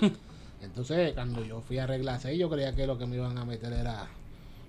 Entonces, 0.62 1.12
cuando 1.14 1.44
yo 1.44 1.60
fui 1.60 1.78
a 1.78 1.86
regla 1.86 2.18
6, 2.18 2.38
yo 2.38 2.50
creía 2.50 2.74
que 2.74 2.86
lo 2.86 2.98
que 2.98 3.06
me 3.06 3.16
iban 3.16 3.38
a 3.38 3.44
meter 3.44 3.72
era 3.72 4.08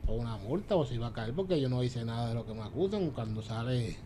o 0.07 0.13
una 0.13 0.37
multa 0.37 0.75
o 0.75 0.85
se 0.85 0.95
iba 0.95 1.07
a 1.07 1.13
caer 1.13 1.33
porque 1.33 1.59
yo 1.59 1.69
no 1.69 1.83
hice 1.83 2.03
nada 2.05 2.29
de 2.29 2.35
lo 2.35 2.45
que 2.45 2.53
me 2.53 2.61
acusan 2.61 3.11
cuando 3.11 3.41
sale 3.41 3.97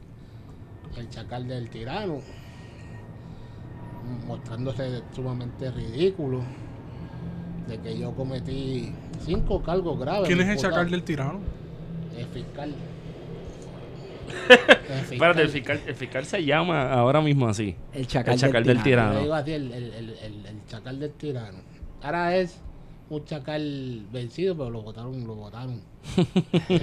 el 0.97 1.09
chacal 1.09 1.47
del 1.47 1.69
tirano 1.69 2.19
mostrándose 4.27 5.01
sumamente 5.15 5.71
ridículo 5.71 6.41
de 7.67 7.79
que 7.79 7.97
yo 7.97 8.11
cometí 8.11 8.91
cinco 9.21 9.61
cargos 9.61 9.99
graves. 9.99 10.27
¿Quién 10.27 10.41
es 10.41 10.49
el 10.49 10.57
chacal 10.57 10.89
del 10.89 11.03
tirano? 11.03 11.39
El 12.17 12.25
fiscal. 12.27 12.73
Espérate, 15.11 15.41
el 15.41 15.49
fiscal, 15.49 15.81
el 15.85 15.95
fiscal 15.95 16.25
se 16.25 16.43
llama 16.43 16.91
ahora 16.91 17.21
mismo 17.21 17.47
así. 17.47 17.75
El 17.93 18.07
chacal, 18.07 18.33
El 18.33 18.39
chacal 18.39 18.63
del 18.63 18.83
tirano. 18.83 19.13
Yo 19.13 19.19
tirano. 19.19 19.21
digo 19.21 19.33
así, 19.33 19.51
el, 19.53 19.71
el, 19.71 19.93
el, 19.93 20.09
el, 20.09 20.45
el 20.45 20.65
chacal 20.67 20.99
del 20.99 21.11
tirano. 21.13 21.57
Ahora 22.01 22.35
es 22.35 22.59
un 23.09 23.23
chacal 23.25 24.05
vencido, 24.11 24.55
pero 24.57 24.69
lo 24.69 24.81
votaron, 24.81 25.25
lo 25.25 25.35
votaron. 25.35 25.81
Y 26.69 26.79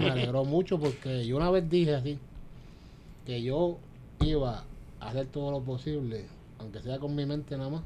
me 0.00 0.10
alegró 0.10 0.44
mucho 0.44 0.78
porque 0.78 1.26
yo 1.26 1.36
una 1.36 1.50
vez 1.50 1.68
dije 1.68 1.94
así, 1.94 2.18
que 3.26 3.42
yo 3.42 3.78
iba 4.20 4.64
a 5.00 5.08
hacer 5.08 5.26
todo 5.26 5.50
lo 5.50 5.60
posible, 5.60 6.26
aunque 6.58 6.80
sea 6.82 6.98
con 6.98 7.14
mi 7.14 7.26
mente 7.26 7.56
nada 7.56 7.70
más, 7.70 7.82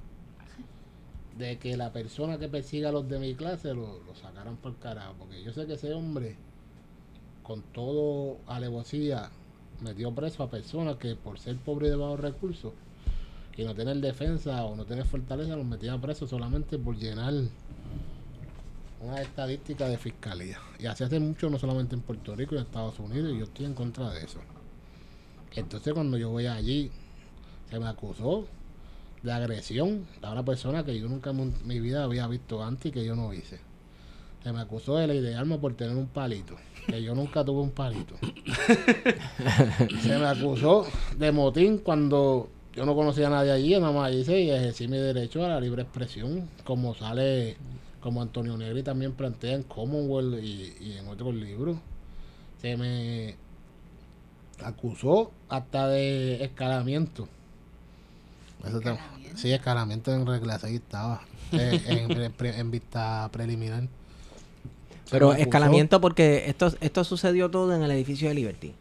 de 1.38 1.58
que 1.58 1.76
la 1.76 1.92
persona 1.92 2.38
que 2.38 2.48
persiga 2.48 2.88
a 2.88 2.92
los 2.92 3.08
de 3.08 3.18
mi 3.18 3.34
clase 3.34 3.68
lo, 3.74 4.00
lo 4.06 4.14
sacaran 4.14 4.56
por 4.56 4.76
carajo. 4.78 5.14
Porque 5.18 5.42
yo 5.42 5.52
sé 5.52 5.66
que 5.66 5.74
ese 5.74 5.92
hombre, 5.92 6.36
con 7.46 7.62
todo 7.62 8.38
alevosía, 8.48 9.30
metió 9.80 10.12
preso 10.12 10.42
a 10.42 10.50
personas 10.50 10.96
que 10.96 11.14
por 11.14 11.38
ser 11.38 11.56
pobre 11.56 11.86
y 11.86 11.90
de 11.90 11.96
bajos 11.96 12.18
recursos 12.18 12.72
y 13.56 13.62
no 13.62 13.72
tener 13.72 13.98
defensa 13.98 14.64
o 14.64 14.74
no 14.74 14.84
tener 14.84 15.06
fortaleza, 15.06 15.54
los 15.54 15.64
metía 15.64 15.96
preso 15.98 16.26
solamente 16.26 16.76
por 16.76 16.96
llenar 16.96 17.32
una 19.00 19.22
estadística 19.22 19.88
de 19.88 19.96
fiscalía. 19.96 20.58
Y 20.80 20.86
así 20.86 21.04
hace 21.04 21.20
mucho, 21.20 21.48
no 21.48 21.58
solamente 21.58 21.94
en 21.94 22.02
Puerto 22.02 22.34
Rico 22.34 22.54
y 22.56 22.58
en 22.58 22.64
Estados 22.64 22.98
Unidos, 22.98 23.32
y 23.32 23.38
yo 23.38 23.44
estoy 23.44 23.66
en 23.66 23.74
contra 23.74 24.10
de 24.10 24.24
eso. 24.24 24.40
Entonces, 25.54 25.94
cuando 25.94 26.18
yo 26.18 26.30
voy 26.30 26.46
allí, 26.46 26.90
se 27.70 27.78
me 27.78 27.86
acusó 27.86 28.46
de 29.22 29.32
agresión 29.32 30.04
a 30.20 30.32
una 30.32 30.44
persona 30.44 30.84
que 30.84 30.98
yo 30.98 31.08
nunca 31.08 31.30
en 31.30 31.54
mi 31.64 31.80
vida 31.80 32.04
había 32.04 32.26
visto 32.26 32.62
antes 32.62 32.86
y 32.86 32.92
que 32.92 33.04
yo 33.04 33.14
no 33.14 33.32
hice. 33.32 33.60
Se 34.46 34.52
me 34.52 34.60
acusó 34.60 34.94
de 34.96 35.08
ley 35.08 35.20
de 35.20 35.34
armas 35.34 35.58
por 35.58 35.74
tener 35.74 35.96
un 35.96 36.06
palito, 36.06 36.54
que 36.86 37.02
yo 37.02 37.16
nunca 37.16 37.44
tuve 37.44 37.62
un 37.62 37.72
palito. 37.72 38.14
se 40.02 40.18
me 40.18 40.24
acusó 40.26 40.86
de 41.18 41.32
motín 41.32 41.78
cuando 41.78 42.48
yo 42.72 42.86
no 42.86 42.94
conocía 42.94 43.26
a 43.26 43.30
nadie 43.30 43.50
allí, 43.50 43.72
nada 43.72 43.90
más 43.90 44.12
hice 44.12 44.40
y 44.40 44.50
ejercí 44.50 44.86
mi 44.86 44.98
derecho 44.98 45.44
a 45.44 45.48
la 45.48 45.60
libre 45.60 45.82
expresión, 45.82 46.48
como 46.62 46.94
sale, 46.94 47.56
como 48.00 48.22
Antonio 48.22 48.56
Negri 48.56 48.84
también 48.84 49.14
plantea 49.14 49.54
en 49.56 49.64
Commonwealth 49.64 50.40
y, 50.40 50.74
y 50.80 50.96
en 50.96 51.08
otros 51.08 51.34
libros. 51.34 51.76
Se 52.62 52.76
me 52.76 53.34
acusó 54.62 55.32
hasta 55.48 55.88
de 55.88 56.44
escalamiento. 56.44 57.28
Eso 58.64 58.80
te- 58.80 58.96
sí, 59.34 59.52
escalamiento 59.52 60.12
en 60.14 60.24
regla 60.24 60.56
6 60.60 60.76
estaba. 60.76 61.22
eh, 61.52 61.80
en, 61.86 62.16
en 62.20 62.32
pre- 62.32 62.58
en 62.60 62.70
vista 62.70 63.28
preliminar. 63.32 63.88
Pero 65.10 65.34
escalamiento 65.34 66.00
porque 66.00 66.44
esto, 66.48 66.72
esto 66.80 67.04
sucedió 67.04 67.50
todo 67.50 67.74
en 67.74 67.82
el 67.82 67.90
edificio 67.90 68.28
de 68.28 68.34
Liberty. 68.34 68.74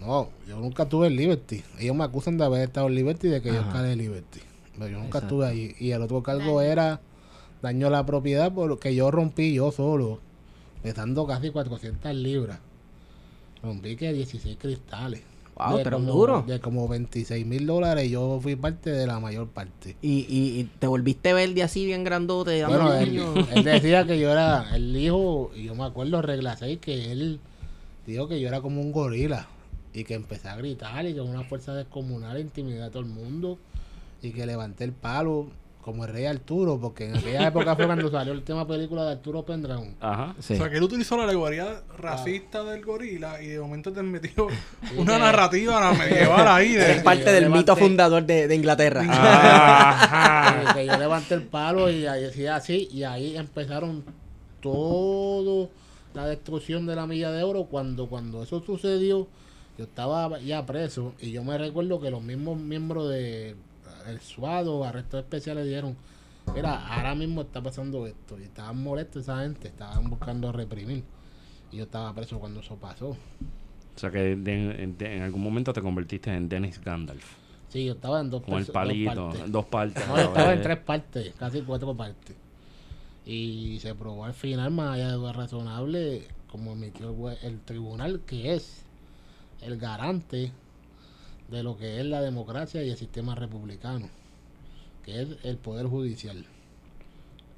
No, 0.00 0.30
yo 0.46 0.58
nunca 0.58 0.84
estuve 0.84 1.08
en 1.08 1.16
Liberty. 1.16 1.62
Ellos 1.78 1.96
me 1.96 2.04
acusan 2.04 2.38
de 2.38 2.44
haber 2.44 2.62
estado 2.62 2.86
en 2.86 2.94
Liberty 2.94 3.26
y 3.26 3.30
de 3.30 3.42
que 3.42 3.48
yo 3.48 3.60
escalé 3.60 3.92
en 3.92 3.98
Liberty. 3.98 4.40
Pero 4.74 4.88
yo 4.88 4.98
nunca 4.98 5.18
Exacto. 5.18 5.26
estuve 5.26 5.46
ahí. 5.46 5.74
Y 5.78 5.90
el 5.90 6.02
otro 6.02 6.22
cargo 6.22 6.58
Daño. 6.58 6.60
era 6.62 7.00
daño 7.62 7.88
a 7.88 7.90
la 7.90 8.06
propiedad 8.06 8.52
porque 8.52 8.94
yo 8.94 9.10
rompí 9.10 9.52
yo 9.54 9.72
solo, 9.72 10.20
pesando 10.82 11.26
casi 11.26 11.50
400 11.50 12.14
libras. 12.14 12.60
Rompí 13.62 13.96
que 13.96 14.12
16 14.12 14.56
cristales. 14.58 15.22
Wow, 15.58 15.80
pero 15.82 15.96
como, 15.96 16.12
duro. 16.12 16.44
De 16.46 16.60
como 16.60 16.86
26 16.86 17.44
mil 17.44 17.66
dólares 17.66 18.10
yo 18.10 18.38
fui 18.40 18.54
parte 18.56 18.90
de 18.90 19.06
la 19.06 19.18
mayor 19.18 19.48
parte. 19.48 19.96
Y, 20.00 20.26
y, 20.28 20.60
y 20.60 20.64
te 20.78 20.86
volviste 20.86 21.32
verde 21.32 21.62
así 21.62 21.84
bien 21.84 22.04
grandote. 22.04 22.64
Bueno, 22.64 22.94
él, 22.94 23.20
decía 23.64 24.06
que 24.06 24.18
yo 24.18 24.30
era, 24.30 24.74
él 24.74 24.94
dijo, 24.94 25.50
y 25.56 25.64
yo 25.64 25.74
me 25.74 25.84
acuerdo 25.84 26.22
regla 26.22 26.56
6, 26.56 26.78
que 26.80 27.10
él 27.10 27.40
dijo 28.06 28.28
que 28.28 28.40
yo 28.40 28.48
era 28.48 28.60
como 28.60 28.80
un 28.80 28.92
gorila 28.92 29.48
y 29.92 30.04
que 30.04 30.14
empecé 30.14 30.48
a 30.48 30.56
gritar 30.56 31.04
y 31.06 31.14
que 31.14 31.20
una 31.20 31.42
fuerza 31.44 31.74
descomunal 31.74 32.38
intimidé 32.38 32.82
a 32.82 32.90
todo 32.90 33.00
el 33.00 33.08
mundo 33.08 33.58
y 34.22 34.30
que 34.30 34.46
levanté 34.46 34.84
el 34.84 34.92
palo 34.92 35.48
como 35.88 36.04
el 36.04 36.12
rey 36.12 36.26
Arturo, 36.26 36.78
porque 36.80 37.06
en 37.08 37.16
aquella 37.16 37.48
época 37.48 37.74
fue 37.76 37.86
cuando 37.86 38.10
salió 38.10 38.32
el 38.32 38.42
tema 38.42 38.66
película 38.66 39.04
de 39.04 39.12
Arturo 39.12 39.44
Pendragon. 39.44 39.94
Ajá. 40.00 40.34
Sí. 40.38 40.54
O 40.54 40.56
sea, 40.58 40.70
que 40.70 40.76
él 40.76 40.82
utilizó 40.82 41.16
la 41.16 41.24
alegoría 41.24 41.82
racista 41.98 42.62
del 42.64 42.84
gorila 42.84 43.42
y 43.42 43.48
de 43.48 43.60
momento 43.60 43.92
te 43.92 44.02
metió 44.02 44.46
una 44.96 45.14
que- 45.14 45.18
narrativa 45.20 45.92
medieval 45.94 46.46
ahí 46.48 46.72
de... 46.74 47.00
parte 47.00 47.24
yo 47.24 47.32
del 47.32 47.44
levanté- 47.44 47.58
mito 47.58 47.76
fundador 47.76 48.24
de, 48.24 48.46
de 48.48 48.54
Inglaterra. 48.54 49.02
Ajá. 49.08 50.74
Que 50.74 50.86
yo 50.86 50.96
levanté 50.96 51.34
el 51.34 51.42
palo 51.44 51.90
y 51.90 52.06
ahí 52.06 52.22
decía 52.22 52.56
así, 52.56 52.88
y 52.92 53.02
ahí 53.04 53.36
empezaron 53.36 54.04
todo 54.60 55.70
la 56.14 56.26
destrucción 56.26 56.86
de 56.86 56.96
la 56.96 57.06
milla 57.06 57.30
de 57.30 57.42
oro. 57.42 57.64
Cuando, 57.64 58.08
cuando 58.08 58.42
eso 58.42 58.62
sucedió, 58.64 59.26
yo 59.76 59.84
estaba 59.84 60.38
ya 60.40 60.66
preso 60.66 61.14
y 61.20 61.30
yo 61.30 61.44
me 61.44 61.56
recuerdo 61.58 62.00
que 62.00 62.10
los 62.10 62.22
mismos 62.22 62.58
miembros 62.58 63.08
de 63.10 63.54
el 64.08 64.20
SWAT 64.20 64.66
o 64.66 64.84
arrestos 64.84 65.20
especiales 65.20 65.66
dijeron, 65.66 65.96
mira, 66.54 66.86
ahora 66.86 67.14
mismo 67.14 67.42
está 67.42 67.62
pasando 67.62 68.06
esto. 68.06 68.38
Y 68.38 68.44
estaban 68.44 68.82
molestos 68.82 69.22
esa 69.22 69.40
gente, 69.42 69.68
estaban 69.68 70.08
buscando 70.10 70.50
reprimir. 70.52 71.04
Y 71.72 71.76
yo 71.78 71.84
estaba 71.84 72.12
preso 72.14 72.38
cuando 72.38 72.60
eso 72.60 72.76
pasó. 72.76 73.08
O 73.10 73.16
sea 74.00 74.10
que 74.10 74.36
de- 74.36 74.86
de- 74.96 75.16
en 75.16 75.22
algún 75.22 75.42
momento 75.42 75.72
te 75.72 75.82
convertiste 75.82 76.32
en 76.32 76.48
Dennis 76.48 76.80
Gandalf. 76.82 77.24
Sí, 77.68 77.84
yo 77.84 77.92
estaba 77.92 78.20
en 78.20 78.30
dos, 78.30 78.42
Con 78.42 78.54
el 78.54 78.60
perso- 78.60 78.66
dos 78.66 78.72
palito, 78.72 79.28
partes. 79.28 79.52
dos 79.52 79.64
partes. 79.66 80.08
No, 80.08 80.16
yo 80.16 80.22
estaba 80.22 80.52
en 80.54 80.62
tres 80.62 80.78
partes, 80.78 81.34
casi 81.38 81.60
cuatro 81.62 81.94
partes. 81.94 82.34
Y 83.26 83.78
se 83.80 83.94
probó 83.94 84.24
al 84.24 84.32
final, 84.32 84.70
más 84.70 84.94
allá 84.94 85.08
de 85.08 85.12
duda 85.14 85.32
razonable, 85.34 86.26
como 86.50 86.72
emitió 86.72 87.28
el, 87.30 87.36
el 87.42 87.60
tribunal, 87.60 88.20
que 88.26 88.54
es 88.54 88.84
el 89.60 89.76
garante 89.76 90.50
de 91.48 91.62
lo 91.62 91.76
que 91.76 92.00
es 92.00 92.06
la 92.06 92.20
democracia 92.20 92.82
y 92.82 92.90
el 92.90 92.96
sistema 92.96 93.34
republicano, 93.34 94.08
que 95.04 95.22
es 95.22 95.28
el 95.42 95.56
poder 95.56 95.86
judicial. 95.86 96.44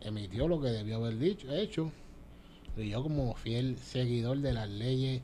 Emitió 0.00 0.48
lo 0.48 0.60
que 0.60 0.68
debió 0.68 0.96
haber 0.96 1.18
dicho, 1.18 1.52
hecho, 1.52 1.90
y 2.76 2.88
yo 2.90 3.02
como 3.02 3.34
fiel 3.34 3.76
seguidor 3.78 4.38
de 4.38 4.52
las 4.52 4.68
leyes 4.68 5.20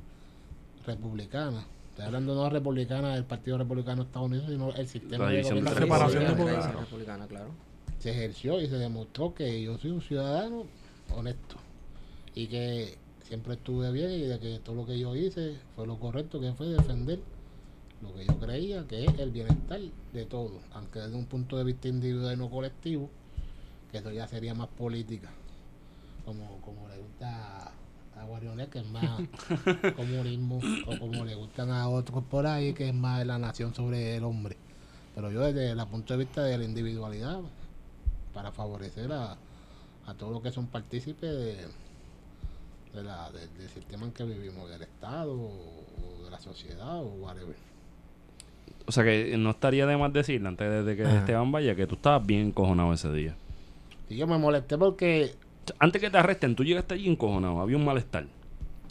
republicanas, 0.85 1.65
estoy 1.91 2.07
hablando 2.07 2.35
no 2.35 2.51
republicana 2.51 3.15
del 3.15 3.25
Partido 3.25 3.59
Republicano 3.59 4.03
de 4.03 4.09
Estados 4.09 4.29
Unidos, 4.29 4.47
sino 4.49 4.75
el 4.75 4.89
sistema 4.89 5.25
La 5.25 5.31
de 5.31 5.63
La 5.63 5.75
separación 5.75 6.25
republicana, 6.25 6.73
republicana, 6.73 7.27
claro. 7.27 7.51
se 7.99 8.11
ejerció 8.11 8.61
y 8.61 8.69
se 8.69 8.77
demostró 8.77 9.33
que 9.33 9.63
yo 9.63 9.79
soy 9.79 9.93
un 9.93 10.03
ciudadano 10.03 10.65
honesto 11.15 11.57
y 12.35 12.49
que 12.49 12.99
siempre 13.23 13.55
estuve 13.55 13.91
bien 13.93 14.11
y 14.11 14.23
de 14.23 14.39
que 14.39 14.59
todo 14.59 14.77
lo 14.77 14.87
que 14.87 14.99
yo 14.99 15.17
hice 15.17 15.57
fue 15.75 15.87
lo 15.87 15.99
correcto 15.99 16.41
que 16.41 16.53
fue 16.53 16.67
defender 16.67 17.21
lo 18.07 18.15
que 18.15 18.25
yo 18.25 18.39
creía 18.39 18.87
que 18.87 19.05
es 19.05 19.19
el 19.19 19.31
bienestar 19.31 19.81
de 20.13 20.25
todos, 20.27 20.63
aunque 20.73 21.01
desde 21.01 21.17
un 21.17 21.27
punto 21.27 21.57
de 21.59 21.65
vista 21.65 21.89
individual 21.89 22.35
y 22.35 22.37
no 22.39 22.51
colectivo, 22.51 23.11
que 23.91 23.99
eso 23.99 24.11
ya 24.13 24.27
sería 24.29 24.55
más 24.55 24.69
política, 24.69 25.31
como, 26.25 26.61
como 26.61 26.89
le 26.89 26.99
gusta 26.99 27.73
a 28.17 28.25
Guarionet, 28.25 28.71
que 28.71 28.79
es 28.81 28.87
más 28.91 29.21
comunismo, 29.97 30.61
o 30.87 30.99
como 30.99 31.25
le 31.25 31.35
gustan 31.35 31.71
a 31.71 31.89
otros 31.89 32.25
por 32.25 32.47
ahí, 32.47 32.73
que 32.73 32.89
es 32.89 32.95
más 32.95 33.25
la 33.27 33.39
nación 33.39 33.75
sobre 33.75 34.17
el 34.17 34.25
hombre. 34.25 34.57
Pero 35.15 35.31
yo 35.31 35.41
desde 35.41 35.71
el 35.71 35.87
punto 35.87 36.15
de 36.15 36.25
vista 36.25 36.43
de 36.43 36.59
la 36.59 36.65
individualidad, 36.65 37.41
para 38.35 38.53
favorecer 38.53 39.11
a, 39.13 39.37
a 40.07 40.15
todos 40.15 40.33
los 40.33 40.43
que 40.43 40.51
son 40.53 40.67
partícipes 40.67 41.31
de, 41.31 41.67
de 42.95 43.03
la, 43.03 43.31
de- 43.33 43.47
del 43.49 43.69
sistema 43.71 44.05
en 44.07 44.13
que 44.13 44.25
vivimos, 44.25 44.69
del 44.69 44.83
Estado 44.83 45.33
o 45.33 46.23
de 46.25 46.31
la 46.31 46.39
sociedad 46.41 46.97
o 47.03 47.07
whatever. 47.15 47.57
O 48.87 48.93
sea 48.93 49.05
que 49.05 49.37
no 49.37 49.51
estaría 49.51 49.87
de 49.87 49.97
más 49.97 50.13
decirle 50.13 50.49
antes 50.49 50.69
de, 50.69 50.83
de 50.85 50.97
que 50.97 51.05
Ajá. 51.05 51.19
Esteban 51.19 51.51
vaya 51.51 51.75
que 51.75 51.87
tú 51.87 51.97
estabas 51.97 52.25
bien 52.27 52.49
encojonado 52.49 52.93
ese 52.93 53.13
día. 53.13 53.35
Y 54.09 54.17
yo 54.17 54.27
me 54.27 54.39
molesté 54.39 54.79
porque, 54.79 55.33
sea, 55.65 55.77
Antes 55.81 56.01
que 56.01 56.11
te 56.11 56.19
arresten, 56.19 56.55
tú 56.55 56.65
llegaste 56.65 56.95
allí 56.95 57.09
encojonado, 57.09 57.61
había 57.61 57.77
un 57.77 57.85
malestar. 57.85 58.27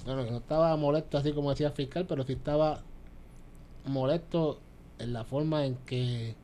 bueno, 0.06 0.26
yo 0.26 0.32
no 0.32 0.38
estaba 0.38 0.76
molesto 0.76 1.18
así 1.18 1.32
como 1.32 1.50
decía 1.52 1.68
el 1.68 1.74
fiscal, 1.74 2.06
pero 2.08 2.24
sí 2.24 2.34
estaba 2.34 2.82
molesto 3.86 4.60
en 5.00 5.14
la 5.14 5.24
forma 5.24 5.66
en 5.66 5.76
que 5.86 6.36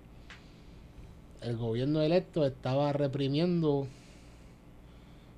el 1.41 1.58
gobierno 1.58 2.01
electo 2.01 2.46
estaba 2.46 2.93
reprimiendo 2.93 3.88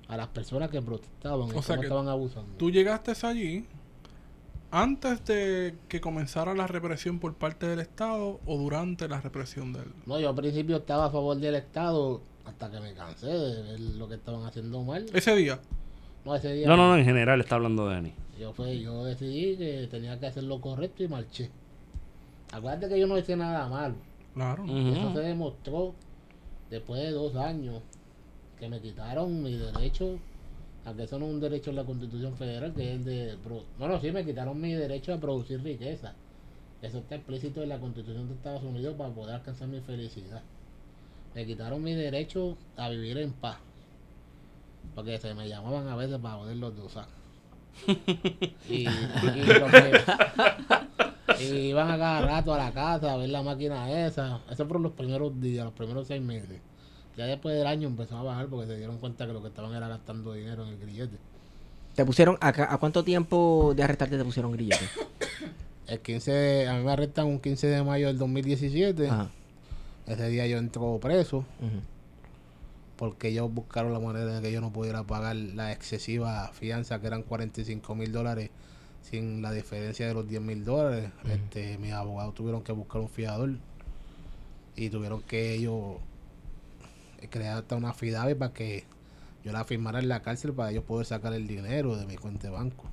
a 0.08 0.16
las 0.16 0.28
personas 0.28 0.70
que 0.70 0.82
protestaban 0.82 1.48
y 1.48 1.52
O 1.56 1.62
sea 1.62 1.76
cómo 1.76 1.80
que 1.80 1.86
estaban 1.86 2.08
abusando. 2.08 2.56
Tú 2.58 2.70
llegaste 2.70 3.12
allí 3.26 3.64
antes 4.74 5.24
de 5.24 5.76
que 5.88 6.00
comenzara 6.00 6.52
la 6.54 6.66
represión 6.66 7.20
por 7.20 7.34
parte 7.34 7.66
del 7.66 7.78
Estado 7.78 8.40
o 8.44 8.58
durante 8.58 9.06
la 9.08 9.20
represión 9.20 9.72
del... 9.72 9.84
No, 10.04 10.18
yo 10.18 10.30
al 10.30 10.34
principio 10.34 10.78
estaba 10.78 11.06
a 11.06 11.10
favor 11.10 11.36
del 11.36 11.54
Estado 11.54 12.20
hasta 12.44 12.70
que 12.72 12.80
me 12.80 12.92
cansé 12.92 13.28
de 13.28 13.62
ver 13.62 13.80
lo 13.80 14.08
que 14.08 14.16
estaban 14.16 14.44
haciendo 14.44 14.82
mal. 14.82 15.06
Ese 15.14 15.36
día. 15.36 15.60
No, 16.24 16.34
ese 16.34 16.52
día 16.52 16.66
No, 16.66 16.76
no, 16.76 16.88
no, 16.88 16.96
en 16.98 17.04
general 17.04 17.40
está 17.40 17.54
hablando 17.54 17.88
de 17.88 17.94
Denis. 17.96 18.12
yo, 18.38 18.52
fue, 18.52 18.80
yo 18.80 19.04
decidí 19.04 19.56
que 19.56 19.86
tenía 19.88 20.18
que 20.18 20.26
hacer 20.26 20.42
lo 20.42 20.60
correcto 20.60 21.04
y 21.04 21.08
marché. 21.08 21.50
Acuérdate 22.52 22.88
que 22.88 22.98
yo 22.98 23.06
no 23.06 23.16
hice 23.16 23.36
nada 23.36 23.68
malo. 23.68 23.94
Claro. 24.34 24.64
Ujú. 24.64 24.88
Eso 24.92 25.12
se 25.12 25.20
demostró 25.20 25.94
después 26.68 27.00
de 27.00 27.10
dos 27.12 27.36
años 27.36 27.80
que 28.58 28.68
me 28.68 28.80
quitaron 28.80 29.40
mi 29.40 29.56
derecho 29.56 30.18
Aunque 30.86 31.04
eso 31.04 31.18
no 31.18 31.26
es 31.26 31.32
un 31.32 31.40
derecho 31.40 31.70
en 31.70 31.76
la 31.76 31.84
Constitución 31.84 32.36
Federal, 32.36 32.74
que 32.74 32.90
es 32.90 32.96
el 32.98 33.04
de... 33.04 33.36
Bueno, 33.78 34.00
sí, 34.00 34.12
me 34.12 34.24
quitaron 34.24 34.60
mi 34.60 34.72
derecho 34.74 35.14
a 35.14 35.18
producir 35.18 35.62
riqueza. 35.62 36.12
Eso 36.82 36.98
está 36.98 37.14
explícito 37.14 37.62
en 37.62 37.70
la 37.70 37.78
Constitución 37.78 38.28
de 38.28 38.34
Estados 38.34 38.62
Unidos 38.62 38.94
para 38.98 39.10
poder 39.10 39.34
alcanzar 39.36 39.68
mi 39.68 39.80
felicidad. 39.80 40.42
Me 41.34 41.46
quitaron 41.46 41.82
mi 41.82 41.94
derecho 41.94 42.56
a 42.76 42.90
vivir 42.90 43.16
en 43.18 43.32
paz. 43.32 43.56
Porque 44.94 45.16
se 45.18 45.32
me 45.34 45.48
llamaban 45.48 45.88
a 45.88 45.96
veces 45.96 46.18
para 46.18 46.36
poderlos 46.36 46.76
de 46.76 46.82
usar. 46.82 47.06
y, 48.68 48.74
y 48.82 48.84
lo 48.84 49.66
que- 49.66 50.00
y 51.44 51.56
iban 51.70 51.90
a 51.90 51.98
cada 51.98 52.20
rato 52.20 52.54
a 52.54 52.58
la 52.58 52.72
casa 52.72 53.12
a 53.12 53.16
ver 53.16 53.30
la 53.30 53.42
máquina 53.42 54.06
esa. 54.06 54.40
Eso 54.50 54.64
fueron 54.66 54.82
los 54.82 54.92
primeros 54.92 55.40
días, 55.40 55.64
los 55.64 55.74
primeros 55.74 56.06
seis 56.06 56.22
meses. 56.22 56.60
Ya 57.16 57.26
después 57.26 57.56
del 57.56 57.66
año 57.66 57.86
empezó 57.88 58.16
a 58.18 58.22
bajar 58.22 58.46
porque 58.48 58.66
se 58.66 58.76
dieron 58.76 58.98
cuenta 58.98 59.26
que 59.26 59.32
lo 59.32 59.40
que 59.42 59.48
estaban 59.48 59.72
era 59.74 59.86
gastando 59.88 60.32
dinero 60.32 60.64
en 60.64 60.70
el 60.70 60.78
grillete. 60.78 61.16
¿Te 61.94 62.04
pusieron, 62.04 62.36
a, 62.40 62.48
a 62.48 62.78
cuánto 62.78 63.04
tiempo 63.04 63.72
de 63.76 63.82
arrestarte 63.84 64.18
te 64.18 64.24
pusieron 64.24 64.50
grillete? 64.52 64.84
El 65.86 66.00
15 66.00 66.32
de- 66.32 66.68
a 66.68 66.74
mí 66.78 66.82
me 66.84 66.90
arrestan 66.92 67.26
un 67.26 67.38
15 67.38 67.66
de 67.68 67.82
mayo 67.82 68.06
del 68.08 68.16
2017. 68.18 69.06
Ajá. 69.08 69.28
Ese 70.06 70.28
día 70.28 70.46
yo 70.46 70.56
entro 70.58 70.98
preso 71.00 71.44
porque 72.96 73.28
ellos 73.28 73.52
buscaron 73.52 73.92
la 73.92 73.98
manera 74.00 74.26
de 74.26 74.40
que 74.42 74.52
yo 74.52 74.60
no 74.60 74.72
pudiera 74.72 75.02
pagar 75.02 75.34
la 75.36 75.72
excesiva 75.72 76.50
fianza 76.52 77.00
que 77.00 77.06
eran 77.08 77.22
45 77.22 77.94
mil 77.94 78.12
dólares 78.12 78.50
sin 79.02 79.42
la 79.42 79.52
diferencia 79.52 80.06
de 80.06 80.14
los 80.14 80.28
10 80.28 80.40
mil 80.42 80.64
dólares. 80.64 81.10
este, 81.28 81.76
mis 81.78 81.92
abogados 81.92 82.34
tuvieron 82.34 82.62
que 82.62 82.72
buscar 82.72 83.00
un 83.00 83.08
fiador 83.08 83.50
y 84.76 84.88
tuvieron 84.90 85.22
que 85.22 85.54
ellos 85.54 85.96
crear 87.28 87.58
hasta 87.58 87.76
una 87.76 87.92
FIDAVI 87.92 88.34
para 88.34 88.52
que 88.52 88.84
yo 89.44 89.52
la 89.52 89.64
firmara 89.64 89.98
en 89.98 90.08
la 90.08 90.22
cárcel 90.22 90.52
para 90.52 90.70
ellos 90.70 90.84
poder 90.84 91.06
sacar 91.06 91.34
el 91.34 91.46
dinero 91.46 91.96
de 91.96 92.06
mi 92.06 92.16
cuenta 92.16 92.48
de 92.48 92.54
banco. 92.54 92.88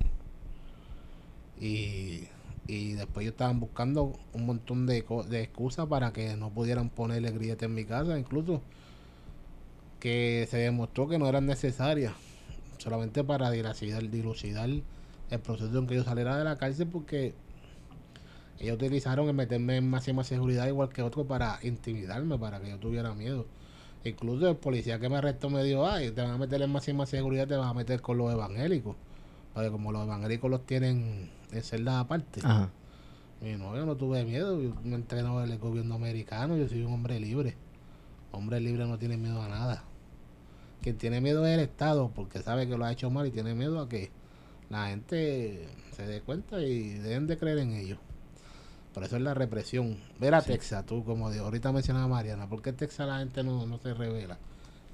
Y, 1.60 2.28
y 2.66 2.92
después 2.92 3.24
ellos 3.24 3.32
estaban 3.32 3.60
buscando 3.60 4.18
un 4.32 4.46
montón 4.46 4.86
de, 4.86 5.04
de 5.28 5.42
excusas 5.42 5.86
para 5.86 6.12
que 6.12 6.36
no 6.36 6.50
pudieran 6.50 6.90
ponerle 6.90 7.30
grillete 7.30 7.66
en 7.66 7.74
mi 7.74 7.84
casa, 7.84 8.18
incluso 8.18 8.62
que 10.00 10.46
se 10.50 10.58
demostró 10.58 11.08
que 11.08 11.18
no 11.18 11.28
eran 11.28 11.46
necesarias, 11.46 12.12
solamente 12.78 13.22
para 13.24 13.50
dilucidar, 13.50 14.08
dilucidar 14.10 14.68
el 14.68 15.40
proceso 15.40 15.78
en 15.78 15.86
que 15.86 15.94
yo 15.94 16.04
saliera 16.04 16.36
de 16.36 16.44
la 16.44 16.56
cárcel 16.56 16.88
porque 16.88 17.34
ellos 18.58 18.76
utilizaron 18.76 19.28
el 19.28 19.34
meterme 19.34 19.76
en 19.76 19.88
máxima 19.88 20.24
seguridad 20.24 20.66
igual 20.66 20.88
que 20.88 21.02
otros 21.02 21.26
para 21.26 21.58
intimidarme, 21.62 22.38
para 22.38 22.60
que 22.60 22.70
yo 22.70 22.78
tuviera 22.78 23.14
miedo. 23.14 23.46
Incluso 24.04 24.48
el 24.48 24.56
policía 24.56 24.98
que 24.98 25.08
me 25.08 25.16
arrestó 25.16 25.48
me 25.48 25.62
dijo, 25.62 25.86
ay, 25.86 26.10
te 26.10 26.20
van 26.22 26.32
a 26.32 26.38
meter 26.38 26.60
en 26.62 26.70
máxima 26.70 27.06
seguridad, 27.06 27.46
te 27.46 27.56
vas 27.56 27.68
a 27.68 27.74
meter 27.74 28.00
con 28.00 28.18
los 28.18 28.32
evangélicos. 28.32 28.96
Porque 29.54 29.70
como 29.70 29.92
los 29.92 30.04
evangélicos 30.04 30.50
los 30.50 30.66
tienen 30.66 31.30
en 31.52 31.62
celdas 31.62 31.96
aparte. 31.96 32.40
Ajá. 32.42 32.70
Y 33.42 33.56
no, 33.56 33.96
tuve 33.96 34.24
miedo, 34.24 34.60
yo 34.60 34.72
me 34.84 34.94
entreno 34.94 35.42
en 35.42 35.50
el 35.50 35.58
gobierno 35.58 35.96
americano, 35.96 36.56
yo 36.56 36.68
soy 36.68 36.82
un 36.82 36.92
hombre 36.92 37.18
libre. 37.18 37.56
Hombre 38.30 38.60
libre 38.60 38.86
no 38.86 38.98
tiene 38.98 39.16
miedo 39.16 39.42
a 39.42 39.48
nada. 39.48 39.82
Quien 40.80 40.96
tiene 40.96 41.20
miedo 41.20 41.44
es 41.46 41.54
el 41.54 41.60
Estado, 41.60 42.12
porque 42.14 42.40
sabe 42.40 42.68
que 42.68 42.76
lo 42.76 42.84
ha 42.84 42.92
hecho 42.92 43.10
mal 43.10 43.26
y 43.26 43.30
tiene 43.30 43.54
miedo 43.54 43.80
a 43.80 43.88
que 43.88 44.10
la 44.70 44.88
gente 44.88 45.68
se 45.94 46.06
dé 46.06 46.20
cuenta 46.20 46.60
y 46.62 46.90
deben 46.94 47.26
de 47.26 47.36
creer 47.36 47.58
en 47.58 47.72
ellos. 47.72 47.98
Por 48.92 49.04
eso 49.04 49.16
es 49.16 49.22
la 49.22 49.34
represión. 49.34 49.98
Ver 50.18 50.34
a 50.34 50.42
Texas, 50.42 50.84
tú, 50.84 51.04
como 51.04 51.30
de, 51.30 51.38
ahorita 51.38 51.72
mencionaba 51.72 52.08
Mariana, 52.08 52.48
¿por 52.48 52.60
qué 52.60 52.72
Texas 52.72 53.06
la 53.06 53.18
gente 53.18 53.42
no, 53.42 53.66
no 53.66 53.78
se 53.78 53.94
revela? 53.94 54.38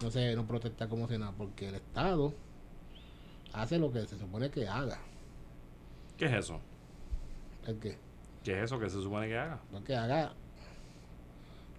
No 0.02 0.11
se 0.11 0.34
no 0.37 0.46
protesta 0.46 0.88
como 0.88 1.08
si 1.08 1.18
nada, 1.18 1.32
porque 1.37 1.68
el 1.68 1.74
Estado 1.74 2.32
hace 3.52 3.78
lo 3.78 3.92
que 3.92 4.06
se 4.06 4.18
supone 4.18 4.50
que 4.50 4.68
haga. 4.68 4.98
¿Qué 6.16 6.26
es 6.26 6.32
eso? 6.32 6.61
¿El 7.66 7.78
qué? 7.78 7.98
¿Qué 8.44 8.58
es 8.58 8.64
eso 8.64 8.78
que 8.78 8.88
se 8.88 9.02
supone 9.02 9.28
que 9.28 9.37
haga? 9.37 9.61
lo 9.72 9.82
que 9.82 9.96
haga 9.96 10.32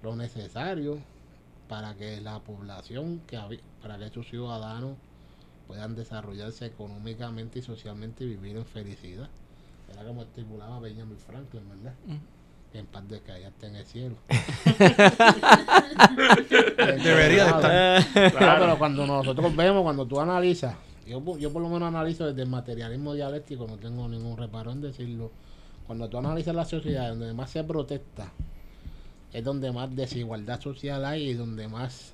lo 0.03 0.15
necesario 0.15 0.99
para 1.67 1.95
que 1.95 2.19
la 2.21 2.39
población, 2.39 3.21
que 3.27 3.39
para 3.81 3.97
que 3.97 4.09
sus 4.09 4.27
ciudadanos 4.29 4.97
puedan 5.67 5.95
desarrollarse 5.95 6.65
económicamente 6.65 7.59
y 7.59 7.61
socialmente 7.61 8.23
y 8.23 8.29
vivir 8.29 8.57
en 8.57 8.65
felicidad. 8.65 9.29
Era 9.91 10.03
como 10.03 10.21
estipulaba 10.23 10.79
Benjamin 10.79 11.17
Franklin, 11.17 11.63
¿verdad? 11.69 11.93
Que 12.71 12.79
en 12.79 12.85
paz 12.85 13.07
de 13.09 13.19
que 13.21 13.31
allá 13.31 13.47
esté 13.47 13.67
en 13.67 13.75
el 13.77 13.85
cielo. 13.85 14.15
Debería 17.03 17.43
de 17.45 17.49
estar. 17.49 18.33
No, 18.33 18.59
pero 18.59 18.77
cuando 18.77 19.07
nosotros 19.07 19.55
vemos, 19.55 19.83
cuando 19.83 20.05
tú 20.05 20.19
analizas, 20.19 20.75
yo, 21.07 21.21
por- 21.21 21.39
yo 21.39 21.51
por 21.51 21.61
lo 21.61 21.69
menos 21.69 21.87
analizo 21.87 22.27
desde 22.27 22.43
el 22.43 22.49
materialismo 22.49 23.13
dialéctico, 23.13 23.65
no 23.67 23.77
tengo 23.77 24.07
ningún 24.07 24.37
reparo 24.37 24.71
en 24.71 24.81
decirlo. 24.81 25.31
Cuando 25.87 26.07
tú 26.07 26.17
analizas 26.19 26.53
la 26.55 26.65
sociedad, 26.65 27.09
donde 27.09 27.33
más 27.33 27.49
se 27.49 27.63
protesta, 27.63 28.31
es 29.33 29.43
donde 29.43 29.71
más 29.71 29.95
desigualdad 29.95 30.61
social 30.61 31.03
hay 31.05 31.29
y 31.29 31.33
donde 31.33 31.67
más, 31.67 32.13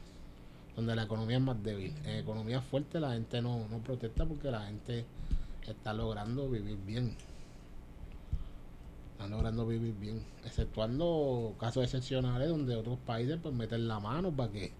donde 0.76 0.96
la 0.96 1.04
economía 1.04 1.38
es 1.38 1.44
más 1.44 1.62
débil. 1.62 1.94
En 2.06 2.20
economía 2.20 2.62
fuerte 2.62 3.00
la 3.02 3.12
gente 3.14 3.42
no, 3.42 3.68
no 3.70 3.78
protesta 3.80 4.26
porque 4.26 4.50
la 4.52 4.62
gente 4.68 5.06
está 5.68 5.94
logrando 5.94 6.50
vivir 6.50 6.78
bien. 6.86 7.16
Están 9.26 9.38
logrando 9.40 9.66
vivir 9.66 9.96
bien, 10.00 10.22
exceptuando 10.46 11.56
casos 11.60 11.84
excepcionales 11.84 12.48
donde 12.48 12.76
otros 12.76 13.00
países 13.00 13.40
pues 13.42 13.56
meten 13.56 13.88
la 13.88 14.00
mano 14.00 14.30
para 14.32 14.52
que 14.52 14.72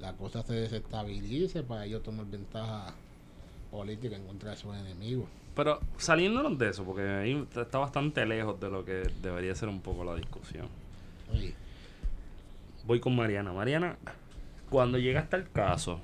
la 0.00 0.14
cosa 0.14 0.42
se 0.42 0.54
desestabilice, 0.54 1.62
para 1.62 1.84
ellos 1.84 2.02
tomar 2.02 2.24
ventaja 2.24 2.94
política 3.70 4.16
en 4.16 4.24
contra 4.26 4.52
de 4.52 4.56
sus 4.56 4.74
enemigos. 4.74 5.28
Pero 5.54 5.80
saliéndonos 5.98 6.56
de 6.58 6.70
eso, 6.70 6.82
porque 6.82 7.02
ahí 7.02 7.46
está 7.54 7.76
bastante 7.76 8.24
lejos 8.24 8.58
de 8.58 8.70
lo 8.70 8.86
que 8.86 9.02
debería 9.20 9.54
ser 9.54 9.68
un 9.68 9.82
poco 9.82 10.02
la 10.02 10.14
discusión. 10.14 10.68
Voy 12.86 13.00
con 13.00 13.14
Mariana. 13.14 13.52
Mariana, 13.52 13.98
cuando 14.70 14.96
llegaste 14.96 15.36
al 15.36 15.50
caso, 15.50 16.00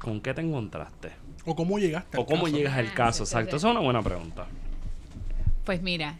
¿con 0.00 0.20
qué 0.20 0.32
te 0.32 0.42
encontraste? 0.42 1.10
¿O 1.44 1.56
cómo 1.56 1.80
llegaste? 1.80 2.18
al 2.18 2.22
¿O 2.22 2.26
cómo 2.26 2.44
caso? 2.44 2.56
llegas 2.56 2.74
al 2.78 2.86
Ah, 2.86 2.94
caso? 2.94 3.24
Exacto, 3.24 3.56
esa 3.56 3.66
es 3.66 3.72
una 3.72 3.80
buena 3.80 4.00
pregunta. 4.00 4.46
Pues 5.64 5.82
mira, 5.82 6.18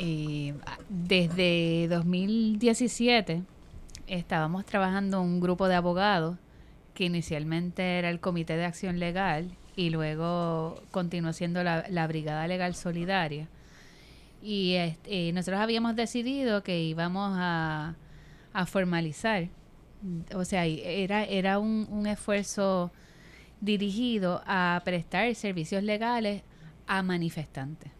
eh, 0.00 0.54
desde 0.88 1.88
2017 1.88 3.42
estábamos 4.06 4.64
trabajando 4.64 5.20
un 5.20 5.40
grupo 5.40 5.66
de 5.66 5.74
abogados 5.74 6.38
que 6.94 7.04
inicialmente 7.06 7.98
era 7.98 8.08
el 8.08 8.20
Comité 8.20 8.56
de 8.56 8.64
Acción 8.64 9.00
Legal 9.00 9.50
y 9.74 9.90
luego 9.90 10.80
continuó 10.92 11.32
siendo 11.32 11.64
la, 11.64 12.06
Brigada 12.06 12.46
Legal 12.46 12.76
Solidaria. 12.76 13.48
Y 14.40 14.74
eh, 14.74 15.32
nosotros 15.34 15.60
habíamos 15.60 15.96
decidido 15.96 16.62
que 16.62 16.80
íbamos 16.80 17.32
a, 17.36 17.96
formalizar, 18.66 19.48
o 20.34 20.44
sea, 20.44 20.64
era, 20.66 21.24
era 21.24 21.58
un 21.58 22.06
esfuerzo 22.06 22.92
dirigido 23.60 24.42
a 24.46 24.80
prestar 24.84 25.34
servicios 25.34 25.82
legales 25.82 26.42
a 26.86 27.02
manifestantes, 27.02 27.90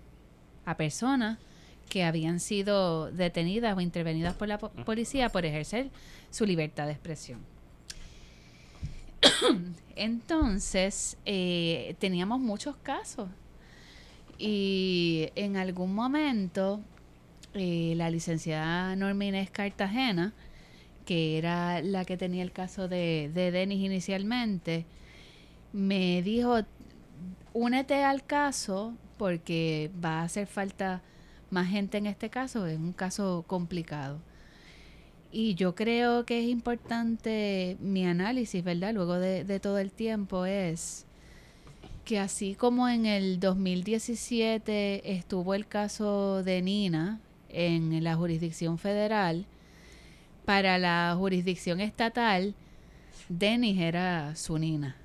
a 0.64 0.76
personas 0.76 1.38
que 1.88 2.04
habían 2.04 2.40
sido 2.40 3.10
detenidas 3.10 3.76
o 3.76 3.80
intervenidas 3.80 4.34
por 4.34 4.48
la 4.48 4.58
po- 4.58 4.70
policía 4.70 5.28
por 5.30 5.44
ejercer 5.44 5.90
su 6.30 6.44
libertad 6.46 6.86
de 6.86 6.92
expresión. 6.92 7.40
Entonces, 9.96 11.16
eh, 11.24 11.94
teníamos 11.98 12.40
muchos 12.40 12.76
casos 12.76 13.28
y 14.38 15.30
en 15.34 15.56
algún 15.56 15.94
momento 15.94 16.80
eh, 17.54 17.94
la 17.96 18.10
licenciada 18.10 18.94
Norma 18.94 19.24
Inés 19.24 19.50
Cartagena, 19.50 20.32
que 21.04 21.38
era 21.38 21.80
la 21.82 22.04
que 22.04 22.16
tenía 22.16 22.42
el 22.42 22.52
caso 22.52 22.86
de, 22.86 23.30
de 23.34 23.50
Denis 23.50 23.84
inicialmente, 23.84 24.84
me 25.72 26.22
dijo, 26.22 26.60
únete 27.52 28.04
al 28.04 28.24
caso 28.24 28.94
porque 29.16 29.90
va 30.04 30.20
a 30.20 30.24
hacer 30.24 30.46
falta 30.46 31.02
más 31.50 31.68
gente 31.68 31.98
en 31.98 32.06
este 32.06 32.30
caso, 32.30 32.66
es 32.66 32.78
un 32.78 32.92
caso 32.92 33.44
complicado. 33.46 34.18
Y 35.30 35.54
yo 35.54 35.74
creo 35.74 36.24
que 36.24 36.40
es 36.40 36.48
importante 36.48 37.76
mi 37.80 38.06
análisis, 38.06 38.64
¿verdad? 38.64 38.94
Luego 38.94 39.18
de, 39.18 39.60
todo 39.60 39.78
el 39.78 39.92
tiempo 39.92 40.46
es 40.46 41.06
que 42.04 42.18
así 42.18 42.54
como 42.54 42.88
en 42.88 43.04
el 43.04 43.38
2017 43.38 45.12
estuvo 45.16 45.54
el 45.54 45.66
caso 45.66 46.42
de 46.42 46.62
Nina 46.62 47.20
en 47.50 48.02
la 48.02 48.16
jurisdicción 48.16 48.78
federal, 48.78 49.44
para 50.46 50.78
la 50.78 51.14
jurisdicción 51.18 51.80
estatal, 51.80 52.54
Denis 53.28 53.78
era 53.78 54.34
su 54.34 54.58
Nina. 54.58 54.96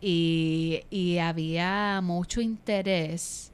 Y, 0.00 0.82
y 0.90 1.18
había 1.18 2.00
mucho 2.00 2.40
interés 2.40 3.51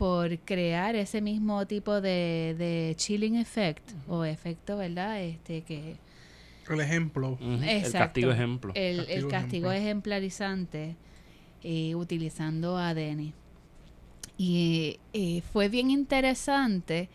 por 0.00 0.38
crear 0.38 0.96
ese 0.96 1.20
mismo 1.20 1.66
tipo 1.66 2.00
de, 2.00 2.54
de 2.56 2.94
chilling 2.96 3.36
effect 3.36 3.86
o 4.08 4.24
efecto, 4.24 4.78
¿verdad? 4.78 5.20
Este 5.22 5.60
que 5.60 5.98
El 6.70 6.80
ejemplo. 6.80 7.36
El 7.38 7.62
Exacto. 7.64 7.98
castigo 7.98 8.30
ejemplo. 8.30 8.72
el, 8.74 9.00
el 9.00 9.06
Castigo 9.06 9.28
castigo 9.28 9.72
ejemplar. 9.72 9.76
ejemplarizante 9.76 10.96
eh, 11.62 11.94
utilizando 11.94 12.78
a 12.78 12.94
Denny. 12.94 13.34
Y 14.38 14.98
eh, 15.12 15.42
fue 15.52 15.68
bien 15.68 15.90
interesante 15.90 17.10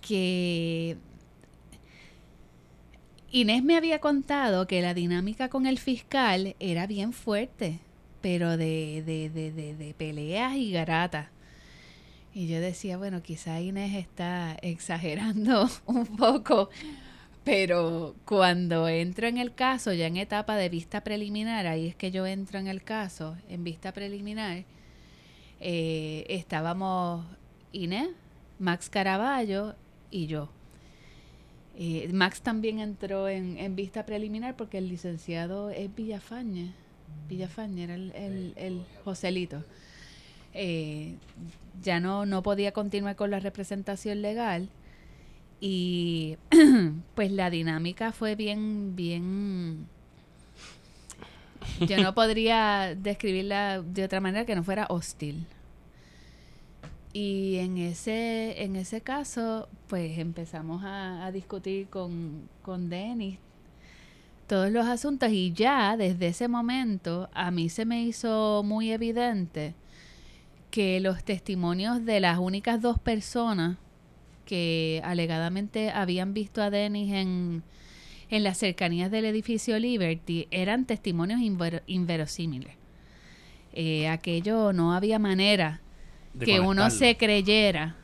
que 0.00 0.96
Inés 3.32 3.64
me 3.64 3.76
había 3.76 3.98
contado 3.98 4.68
que 4.68 4.80
la 4.80 4.94
dinámica 4.94 5.48
con 5.48 5.66
el 5.66 5.80
fiscal 5.80 6.54
era 6.60 6.86
bien 6.86 7.12
fuerte, 7.12 7.80
pero 8.20 8.56
de, 8.56 9.02
de, 9.04 9.28
de, 9.28 9.50
de, 9.50 9.74
de 9.74 9.92
peleas 9.94 10.54
y 10.54 10.70
garatas. 10.70 11.30
Y 12.32 12.46
yo 12.46 12.60
decía, 12.60 12.96
bueno, 12.96 13.22
quizá 13.22 13.60
Inés 13.60 13.96
está 13.96 14.56
exagerando 14.62 15.68
un 15.86 16.06
poco, 16.06 16.70
pero 17.44 18.14
cuando 18.24 18.88
entro 18.88 19.26
en 19.26 19.38
el 19.38 19.54
caso, 19.54 19.92
ya 19.92 20.06
en 20.06 20.16
etapa 20.16 20.56
de 20.56 20.68
vista 20.68 21.02
preliminar, 21.02 21.66
ahí 21.66 21.88
es 21.88 21.96
que 21.96 22.10
yo 22.10 22.26
entro 22.26 22.58
en 22.58 22.68
el 22.68 22.82
caso, 22.84 23.36
en 23.48 23.64
vista 23.64 23.92
preliminar, 23.92 24.64
eh, 25.60 26.24
estábamos 26.28 27.26
Inés, 27.72 28.08
Max 28.58 28.88
Caraballo 28.90 29.74
y 30.10 30.26
yo. 30.26 30.50
Eh, 31.76 32.10
Max 32.12 32.42
también 32.42 32.78
entró 32.78 33.28
en, 33.28 33.58
en 33.58 33.74
vista 33.74 34.04
preliminar 34.04 34.56
porque 34.56 34.78
el 34.78 34.88
licenciado 34.88 35.70
es 35.70 35.94
Villafañe. 35.94 36.72
Villafañe 37.28 37.84
era 37.84 37.94
el, 37.94 38.12
el, 38.14 38.52
el 38.56 38.82
Joselito. 39.04 39.64
Eh, 40.52 41.14
ya 41.82 42.00
no, 42.00 42.26
no 42.26 42.42
podía 42.42 42.72
continuar 42.72 43.16
con 43.16 43.30
la 43.30 43.40
representación 43.40 44.22
legal 44.22 44.68
y 45.60 46.36
pues 47.14 47.30
la 47.30 47.50
dinámica 47.50 48.12
fue 48.12 48.34
bien, 48.34 48.96
bien... 48.96 49.86
Yo 51.86 52.02
no 52.02 52.14
podría 52.14 52.94
describirla 52.94 53.82
de 53.82 54.04
otra 54.04 54.20
manera 54.20 54.46
que 54.46 54.54
no 54.54 54.64
fuera 54.64 54.86
hostil. 54.88 55.46
Y 57.12 57.56
en 57.56 57.76
ese, 57.76 58.62
en 58.62 58.76
ese 58.76 59.00
caso, 59.02 59.68
pues 59.88 60.18
empezamos 60.18 60.84
a, 60.84 61.26
a 61.26 61.32
discutir 61.32 61.88
con, 61.88 62.48
con 62.62 62.88
Denis 62.88 63.38
todos 64.46 64.70
los 64.72 64.86
asuntos 64.86 65.30
y 65.30 65.52
ya 65.52 65.96
desde 65.96 66.26
ese 66.26 66.48
momento 66.48 67.28
a 67.34 67.52
mí 67.52 67.68
se 67.68 67.84
me 67.84 68.02
hizo 68.02 68.62
muy 68.64 68.90
evidente 68.90 69.74
que 70.70 71.00
los 71.00 71.24
testimonios 71.24 72.04
de 72.04 72.20
las 72.20 72.38
únicas 72.38 72.80
dos 72.80 72.98
personas 72.98 73.76
que 74.44 75.00
alegadamente 75.04 75.90
habían 75.90 76.34
visto 76.34 76.62
a 76.62 76.70
Denis 76.70 77.12
en, 77.12 77.62
en 78.30 78.42
las 78.44 78.58
cercanías 78.58 79.10
del 79.10 79.24
edificio 79.24 79.78
Liberty 79.78 80.48
eran 80.50 80.86
testimonios 80.86 81.40
inver- 81.40 81.82
inverosímiles. 81.86 82.74
Eh, 83.72 84.08
aquello 84.08 84.72
no 84.72 84.94
había 84.94 85.18
manera 85.18 85.80
De 86.34 86.46
que 86.46 86.60
uno 86.60 86.90
se 86.90 87.16
creyera 87.16 87.96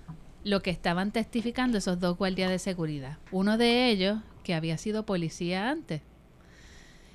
lo 0.45 0.63
que 0.63 0.71
estaban 0.71 1.11
testificando 1.11 1.79
esos 1.79 1.99
dos 1.99 2.17
guardias 2.17 2.51
de 2.51 2.61
seguridad. 2.61 3.19
Uno 3.33 3.59
de 3.59 3.91
ellos, 3.91 4.21
que 4.45 4.55
había 4.55 4.79
sido 4.79 5.05
policía 5.05 5.69
antes. 5.71 6.03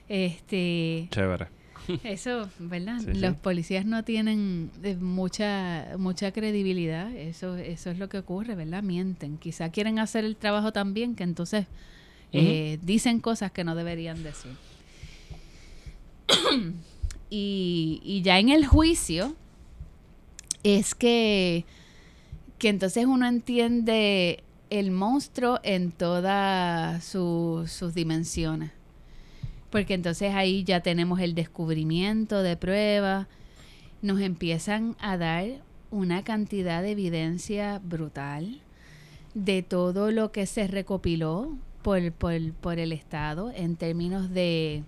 Este, 0.10 1.08
Chévere. 1.12 1.48
eso, 2.04 2.50
¿verdad? 2.60 3.00
Sí, 3.00 3.14
sí. 3.14 3.20
Los 3.20 3.36
policías 3.36 3.86
no 3.86 4.04
tienen 4.04 4.70
eh, 4.84 4.96
mucha 4.96 5.88
mucha 5.98 6.32
credibilidad. 6.32 7.12
Eso 7.16 7.56
eso 7.58 7.90
es 7.92 7.98
lo 8.00 8.10
que 8.10 8.18
ocurre, 8.20 8.56
¿verdad? 8.56 8.84
Mienten. 8.84 9.38
Quizá 9.38 9.70
quieren 9.70 10.00
hacer 10.00 10.26
el 10.26 10.36
trabajo 10.36 10.72
tan 10.72 10.94
bien 10.94 11.16
que 11.16 11.24
entonces 11.24 11.68
eh, 12.34 12.80
dicen 12.82 13.20
cosas 13.20 13.52
que 13.52 13.64
no 13.64 13.76
deberían 13.76 14.24
decir. 14.24 14.52
y, 17.30 18.02
y 18.04 18.22
ya 18.22 18.40
en 18.40 18.50
el 18.50 18.66
juicio 18.66 19.36
es 20.64 20.94
que, 20.96 21.66
que 22.58 22.70
entonces 22.70 23.06
uno 23.06 23.28
entiende 23.28 24.44
el 24.70 24.92
monstruo 24.92 25.60
en 25.64 25.92
todas 25.92 27.04
su- 27.04 27.66
sus 27.68 27.94
dimensiones. 27.94 28.72
Porque 29.72 29.94
entonces 29.94 30.34
ahí 30.36 30.64
ya 30.64 30.82
tenemos 30.82 31.20
el 31.20 31.34
descubrimiento 31.34 32.44
de 32.44 32.58
pruebas, 32.58 33.28
nos 34.02 34.20
empiezan 34.20 34.96
a 35.00 35.18
dar 35.18 35.46
una 35.92 36.24
cantidad 36.24 36.82
de 36.82 36.92
evidencia 36.92 37.80
brutal 37.84 38.62
de 39.34 39.64
todo 39.64 40.12
lo 40.12 40.32
que 40.32 40.46
se 40.46 40.68
recopiló 40.68 41.56
por, 41.82 42.12
por, 42.12 42.54
por 42.54 42.80
el 42.80 42.92
Estado 42.92 43.52
en 43.56 43.76
términos 43.76 44.30
de 44.32 44.84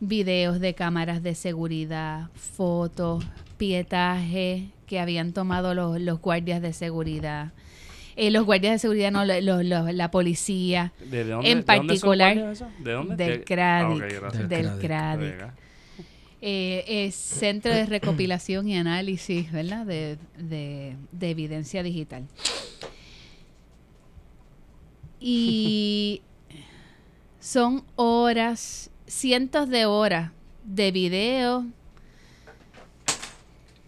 videos 0.00 0.58
de 0.58 0.74
cámaras 0.74 1.22
de 1.22 1.34
seguridad, 1.34 2.28
fotos, 2.34 3.24
pietaje 3.56 4.70
que 4.86 4.98
habían 4.98 5.32
tomado 5.32 5.74
los, 5.74 6.00
los 6.00 6.20
guardias 6.20 6.60
de 6.60 6.72
seguridad. 6.72 7.52
Eh, 8.16 8.30
los 8.30 8.44
guardias 8.44 8.74
de 8.74 8.78
seguridad, 8.78 9.10
no, 9.10 9.24
lo- 9.24 9.40
lo- 9.40 9.62
lo- 9.62 9.90
la 9.92 10.10
policía, 10.10 10.92
¿De 11.00 11.24
dónde, 11.24 11.50
En 11.50 11.58
de 11.58 11.64
dónde 11.64 11.64
son 11.64 11.86
particular, 11.88 12.34
guardias 12.34 12.60
esos? 12.60 12.84
¿De 12.84 12.92
dónde? 12.92 13.16
del 13.16 13.38
De- 13.38 13.44
CRADIC, 13.44 14.02
Ah, 14.02 14.06
ok, 14.06 14.12
gracias. 14.20 14.48
Del 14.48 14.62
del 14.68 14.78
CRADIC. 14.78 15.34
Eh, 16.44 16.84
es 17.06 17.14
Centro 17.14 17.72
de 17.72 17.86
Recopilación 17.86 18.68
y 18.68 18.76
Análisis, 18.76 19.50
¿verdad? 19.52 19.86
De, 19.86 20.18
de- 20.36 20.96
de 21.12 21.30
evidencia 21.30 21.82
digital. 21.82 22.24
Y 25.20 26.22
son 27.40 27.84
horas, 27.96 28.90
cientos 29.06 29.68
de 29.68 29.86
horas 29.86 30.32
de 30.64 30.90
video 30.92 31.66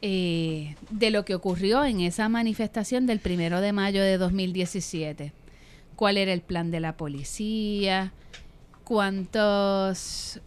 eh, 0.07 0.77
de 0.90 1.11
lo 1.11 1.25
que 1.25 1.35
ocurrió 1.35 1.83
en 1.83 2.01
esa 2.03 2.29
manifestación 2.29 3.07
del 3.07 3.21
primero 3.21 3.62
de 3.62 3.73
mayo 3.73 4.03
de 4.03 4.19
2017. 4.19 5.33
¿Cuál 5.97 6.19
era 6.19 6.35
el 6.35 6.43
plan 6.43 6.71
de 6.71 6.81
la 6.81 6.99
policía? 6.99 8.12
¿Cuántos 8.85 10.40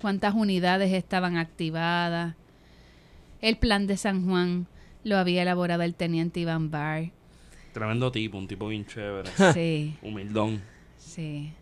cuántas 0.00 0.34
unidades 0.34 0.92
estaban 0.92 1.36
activadas. 1.36 2.34
El 3.40 3.56
plan 3.58 3.86
de 3.86 3.96
San 3.96 4.26
Juan 4.26 4.66
lo 5.04 5.16
había 5.16 5.42
elaborado 5.42 5.82
el 5.82 5.94
teniente 5.94 6.40
Iván 6.40 6.70
Barr. 6.72 7.10
Tremendo 7.72 8.10
tipo, 8.10 8.38
un 8.38 8.48
tipo 8.48 8.66
bien 8.66 8.86
chévere. 8.86 9.30
Sí, 9.54 9.96
Humildón. 10.02 10.60
sí. 10.98 11.52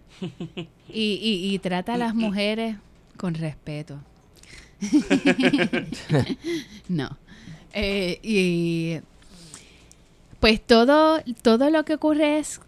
Y, 0.89 1.21
y, 1.23 1.55
y 1.55 1.59
trata 1.59 1.95
a 1.95 1.99
las 1.99 2.15
mujeres 2.15 2.77
con 3.19 3.35
respeto. 3.35 4.01
no. 6.89 7.17
Eh, 7.73 8.19
y 8.23 8.99
pues 10.41 10.61
todo, 10.65 11.21
todo 11.43 11.71
lo 11.71 11.85
que 11.85 11.95
ocurre 11.95 12.39
es 12.39 12.61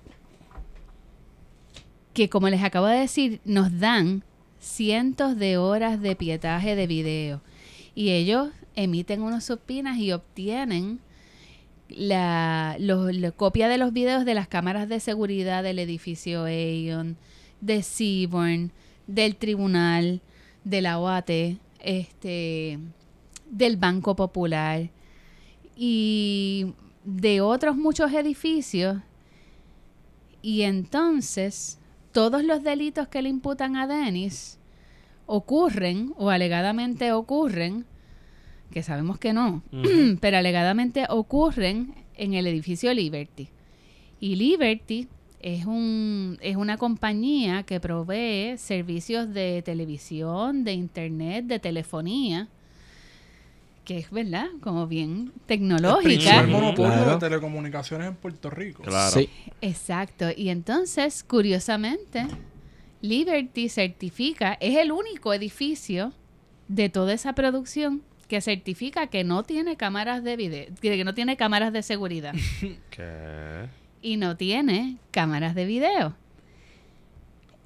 que, 2.14 2.28
como 2.28 2.48
les 2.48 2.62
acabo 2.62 2.86
de 2.86 2.98
decir, 2.98 3.40
nos 3.44 3.78
dan 3.78 4.24
cientos 4.60 5.36
de 5.38 5.56
horas 5.56 6.00
de 6.00 6.16
pietaje 6.16 6.74
de 6.76 6.86
video. 6.86 7.40
Y 7.94 8.10
ellos 8.10 8.50
emiten 8.74 9.22
unos 9.22 9.44
supinas 9.44 9.98
y 9.98 10.12
obtienen 10.12 11.00
la, 11.88 12.76
los- 12.78 13.12
copia 13.36 13.68
de 13.68 13.78
los 13.78 13.92
videos 13.92 14.24
de 14.24 14.34
las 14.34 14.48
cámaras 14.48 14.88
de 14.88 15.00
seguridad 15.00 15.62
del 15.62 15.78
edificio 15.78 16.44
Aeon, 16.44 17.16
de 17.60 17.82
Seaborn, 17.82 18.72
del 19.06 19.36
tribunal, 19.36 20.20
de 20.64 20.82
la 20.82 20.98
OAT, 20.98 21.30
este, 21.80 22.78
del 23.50 23.76
Banco 23.76 24.16
Popular 24.16 24.90
y 25.76 26.74
de 27.04 27.40
otros 27.40 27.76
muchos 27.76 28.12
edificios. 28.12 28.98
Y 30.42 30.62
entonces, 30.62 31.78
todos 32.12 32.44
los 32.44 32.62
delitos 32.62 33.08
que 33.08 33.22
le 33.22 33.28
imputan 33.28 33.76
a 33.76 33.86
Dennis 33.86 34.58
ocurren, 35.26 36.14
o 36.16 36.30
alegadamente 36.30 37.12
ocurren, 37.12 37.84
que 38.70 38.82
sabemos 38.82 39.18
que 39.18 39.32
no, 39.32 39.62
pero 40.20 40.38
alegadamente 40.38 41.06
ocurren 41.08 41.94
en 42.16 42.34
el 42.34 42.46
edificio 42.46 42.92
Liberty. 42.92 43.48
Y 44.20 44.36
Liberty 44.36 45.08
es, 45.40 45.64
un, 45.66 46.36
es 46.40 46.56
una 46.56 46.76
compañía 46.78 47.62
que 47.62 47.80
provee 47.80 48.56
servicios 48.58 49.32
de 49.32 49.62
televisión, 49.62 50.64
de 50.64 50.72
internet, 50.72 51.44
de 51.46 51.58
telefonía, 51.58 52.48
que 53.84 53.98
es 53.98 54.10
verdad, 54.10 54.48
como 54.60 54.86
bien 54.86 55.32
tecnológica. 55.46 56.42
Ujú. 56.42 56.50
monopolio 56.50 56.92
Claro. 56.92 57.10
de 57.12 57.18
telecomunicaciones 57.18 58.08
en 58.08 58.14
Puerto 58.16 58.50
Rico. 58.50 58.82
Claro. 58.82 59.10
Sí. 59.12 59.30
Exacto. 59.62 60.26
Y 60.36 60.50
entonces, 60.50 61.24
curiosamente, 61.24 62.26
Liberty 63.00 63.68
certifica, 63.68 64.58
es 64.60 64.76
el 64.76 64.92
único 64.92 65.32
edificio 65.32 66.12
de 66.66 66.88
toda 66.90 67.14
esa 67.14 67.32
producción 67.34 68.02
que 68.26 68.42
certifica 68.42 69.06
que 69.06 69.24
no 69.24 69.42
tiene 69.44 69.76
cámaras 69.76 70.22
de 70.22 70.36
video, 70.36 70.66
que 70.82 71.02
no 71.04 71.14
tiene 71.14 71.38
cámaras 71.38 71.72
de 71.72 71.82
seguridad 71.82 72.34
¿Qué? 72.90 73.68
Y 74.02 74.16
no 74.16 74.36
tiene 74.36 74.96
cámaras 75.10 75.54
de 75.54 75.64
video. 75.66 76.14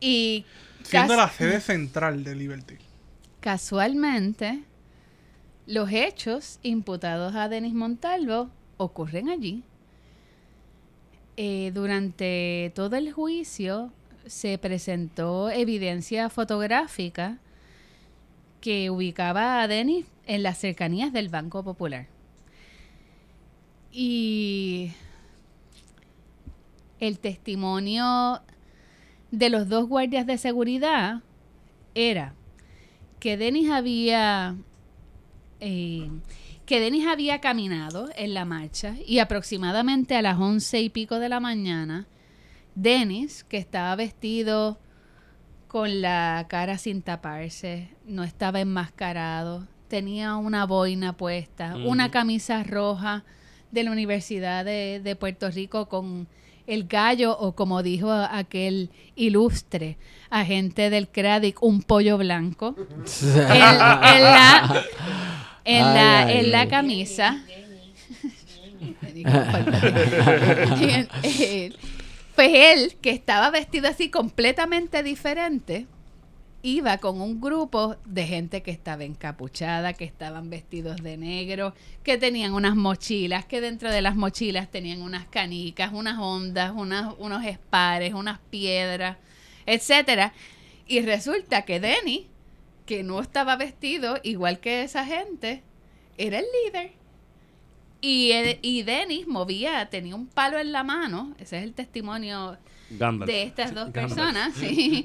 Y 0.01 0.45
Siendo 0.83 1.15
la 1.17 1.29
sede 1.31 1.61
central 1.61 2.25
de 2.25 2.35
Liberty. 2.35 2.75
casualmente, 3.41 4.65
los 5.67 5.91
hechos 5.93 6.59
imputados 6.63 7.35
a 7.37 7.49
Denis 7.49 7.73
Montalvo 7.75 8.51
ocurren 8.79 9.29
allí. 9.29 9.63
Eh, 11.37 11.71
durante 11.73 12.73
todo 12.75 12.97
el 12.97 13.13
juicio 13.13 13.93
se 14.27 14.59
presentó 14.59 15.51
evidencia 15.51 16.29
fotográfica 16.31 17.39
que 18.61 18.91
ubicaba 18.91 19.63
a 19.63 19.69
Denis 19.69 20.07
en 20.27 20.43
las 20.43 20.59
cercanías 20.59 21.13
del 21.13 21.29
Banco 21.29 21.63
Popular. 21.65 22.07
Y 23.93 24.93
el 27.03 27.19
testimonio 27.19 28.43
de 29.33 29.51
los 29.51 29.69
dos 29.69 29.89
guardias 29.89 30.25
de 30.25 30.39
seguridad 30.39 31.23
era 31.97 32.33
que 33.19 33.37
Denis 33.37 33.71
había 33.71 34.55
eh, 35.59 36.09
que 36.65 36.79
Denis 36.79 37.09
había 37.09 37.41
caminado 37.41 38.09
en 38.15 38.35
la 38.35 38.45
marcha 38.45 38.95
y 39.05 39.19
aproximadamente 39.19 40.15
a 40.15 40.23
las 40.23 40.39
once 40.39 40.81
y 40.81 40.91
pico 40.91 41.19
de 41.19 41.29
la 41.29 41.41
mañana, 41.41 42.07
Denis, 42.77 43.43
que 43.43 43.59
estaba 43.59 43.97
vestido 43.97 44.79
con 45.67 46.03
la 46.03 46.47
cara 46.49 46.79
sin 46.79 47.03
taparse, 47.03 47.89
no 48.07 48.23
estaba 48.23 48.61
enmascarado, 48.61 49.67
tenía 49.89 50.37
una 50.37 50.67
boina 50.67 51.17
puesta, 51.17 51.75
una 51.85 52.13
camisa 52.13 52.63
roja 52.63 53.25
de 53.73 53.83
la 53.83 53.91
Universidad 53.91 54.65
de, 54.65 55.01
de 55.03 55.17
Puerto 55.17 55.51
Rico 55.51 55.89
con 55.89 56.29
el 56.67 56.85
gallo 56.87 57.37
o 57.39 57.53
como 57.53 57.83
dijo 57.83 58.11
aquel 58.11 58.91
ilustre 59.17 59.99
agente 60.31 60.91
del 60.91 61.09
CRADIC, 61.09 61.63
un 61.63 61.83
pollo 61.83 62.19
blanco 62.19 62.75
en, 63.25 63.37
en 63.37 63.53
la, 63.53 64.85
en, 65.65 65.85
Ay, 65.85 65.95
la, 65.95 66.19
ay, 66.21 66.39
en 66.39 66.53
la 66.53 66.69
camisa. 66.69 67.43
Eh, 71.25 71.73
pues 72.35 72.51
él, 72.53 72.97
que 73.01 73.11
estaba 73.11 73.51
vestido 73.51 73.89
así 73.89 74.09
completamente 74.11 75.03
diferente, 75.03 75.87
iba 76.63 76.99
con 76.99 77.21
un 77.21 77.41
grupo 77.41 77.97
de 78.05 78.25
gente 78.27 78.63
que 78.63 78.71
estaba 78.71 79.03
encapuchada, 79.05 79.95
que 79.95 80.05
estaban 80.05 80.49
vestidos 80.49 81.03
de 81.03 81.17
negro, 81.17 81.75
que 82.05 82.19
tenían 82.19 82.55
unas 82.55 82.77
mochilas, 82.77 83.45
que 83.47 83.61
dentro 83.61 83.91
de 83.91 84.01
las 84.01 84.15
mochilas 84.15 84.71
tenían 84.71 85.03
unas 85.03 85.27
canicas, 85.27 85.93
unas 85.93 86.19
ondas, 86.21 86.73
unas, 86.75 87.15
unos 87.19 87.45
espares, 87.45 88.15
unas 88.15 88.39
piedras, 88.51 89.17
etcétera. 89.67 90.33
Y 90.87 91.01
resulta 91.01 91.63
que 91.63 91.81
Denny, 91.81 92.29
que 92.87 93.03
no 93.03 93.21
estaba 93.21 93.57
vestido 93.57 94.19
igual 94.23 94.61
que 94.61 94.83
esa 94.83 95.05
gente, 95.05 95.63
era 96.17 96.39
el 96.39 96.45
líder. 96.65 96.93
Y, 98.01 98.33
el- 98.33 98.59
y 98.63 98.83
Dennis 98.83 99.27
movía, 99.29 99.89
tenía 99.89 100.15
un 100.17 100.27
palo 100.27 100.59
en 100.59 100.73
la 100.73 100.83
mano, 100.83 101.35
ese 101.39 101.59
es 101.59 101.65
el 101.65 101.73
testimonio 101.75 102.57
Gandalf. 102.99 103.31
de 103.31 103.43
estas 103.43 103.75
dos 103.75 103.93
Gandalf. 103.93 104.15
personas. 104.15 104.55
Sí. 104.59 105.05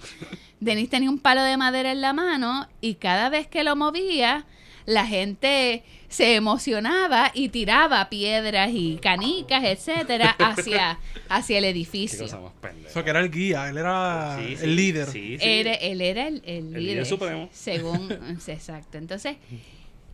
Denis 0.60 0.90
tenía 0.90 1.10
un 1.10 1.20
palo 1.20 1.44
de 1.44 1.56
madera 1.58 1.92
en 1.92 2.02
la 2.02 2.14
mano 2.14 2.68
y 2.82 2.96
cada 2.96 3.30
vez 3.30 3.48
que 3.48 3.64
lo 3.64 3.76
movía, 3.76 4.46
la 4.86 5.06
gente 5.06 5.84
se 6.08 6.36
emocionaba 6.36 7.32
y 7.34 7.50
tiraba 7.50 8.08
piedras 8.10 8.70
y 8.74 8.98
canicas, 9.02 9.64
etcétera, 9.66 10.32
hacia, 10.40 10.98
hacia 11.30 11.58
el 11.58 11.66
edificio. 11.66 12.26
Eso 12.26 13.04
que 13.04 13.10
era 13.10 13.20
el 13.20 13.30
guía, 13.30 13.70
él 13.70 13.78
era 13.78 14.38
Sí, 14.40 14.56
sí, 14.58 14.64
el 14.64 14.76
líder. 14.76 15.08
Sí, 15.08 15.38
sí. 15.38 15.46
Era- 15.48 15.74
él 15.76 16.02
era 16.02 16.28
el, 16.28 16.42
el 16.46 16.70
líder, 16.72 16.82
líder 16.82 17.06
supremo. 17.06 17.50
Según, 17.54 18.12
exacto. 18.48 18.98
Entonces, 18.98 19.36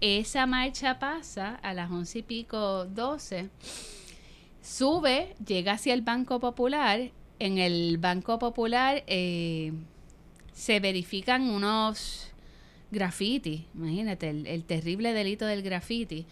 esa 0.02 0.46
marcha 0.48 0.98
pasa 1.00 1.56
a 1.62 1.74
las 1.74 1.90
once 1.92 2.20
y 2.20 2.24
pico, 2.24 2.86
doce. 2.86 3.50
Sube, 4.62 5.36
llega 5.46 5.74
hacia 5.74 5.94
el 5.94 6.02
Banco 6.02 6.40
Popular. 6.40 7.12
En 7.40 7.58
el 7.58 7.98
Banco 7.98 8.40
Popular 8.40 9.04
eh, 9.08 9.74
se 10.54 10.80
verifican 10.80 11.50
unos 11.50 12.30
graffiti, 12.92 13.66
imagínate, 13.74 14.30
el, 14.30 14.46
el 14.48 14.64
terrible 14.64 15.14
delito 15.14 15.46
del 15.46 15.64
graffiti, 15.64 16.26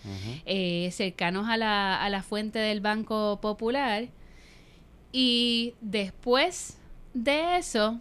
eh, 0.45 0.89
cercanos 0.91 1.49
a 1.49 1.57
la, 1.57 2.01
a 2.01 2.09
la 2.09 2.23
fuente 2.23 2.59
del 2.59 2.81
Banco 2.81 3.39
Popular. 3.41 4.07
Y 5.11 5.73
después 5.81 6.77
de 7.13 7.57
eso, 7.57 7.99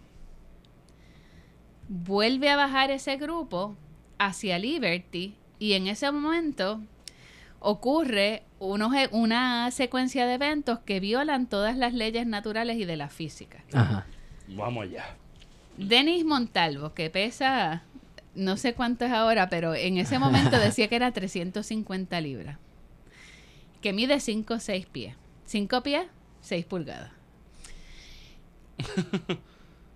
vuelve 1.89 2.51
a 2.51 2.57
bajar 2.57 2.91
ese 2.91 3.17
grupo 3.17 3.77
hacia 4.19 4.59
Liberty 4.59 5.35
y 5.59 5.73
en 5.73 5.89
ese 5.89 6.11
momento 6.13 6.81
ocurre 7.61 8.43
unos 8.59 8.93
una 9.13 9.71
secuencia 9.71 10.27
de 10.27 10.35
eventos 10.35 10.81
que 10.81 10.99
violan 10.99 11.47
todas 11.47 11.77
las 11.77 11.95
leyes 11.95 12.27
naturales 12.27 12.77
y 12.79 12.85
de 12.85 12.97
la 12.97 13.09
física. 13.09 13.63
Ajá. 13.73 14.07
Vamos 14.49 14.85
allá. 14.85 15.17
Denis 15.77 16.25
Montalvo, 16.25 16.93
que 16.93 17.09
pesa 17.09 17.85
no 18.35 18.57
sé 18.57 18.75
cuánto 18.75 19.05
es 19.05 19.13
ahora, 19.13 19.49
pero 19.49 19.75
en 19.75 19.99
ese 19.99 20.19
momento 20.19 20.59
decía 20.59 20.89
que 20.89 20.97
era 20.97 21.13
350 21.13 22.21
libras. 22.21 22.59
Que 23.81 23.93
mide 23.93 24.21
5 24.21 24.55
o 24.55 24.61
6 24.61 24.87
pies. 24.87 25.15
5 25.47 25.83
pies, 25.83 26.07
6 26.43 26.67
pulgadas. 26.67 27.13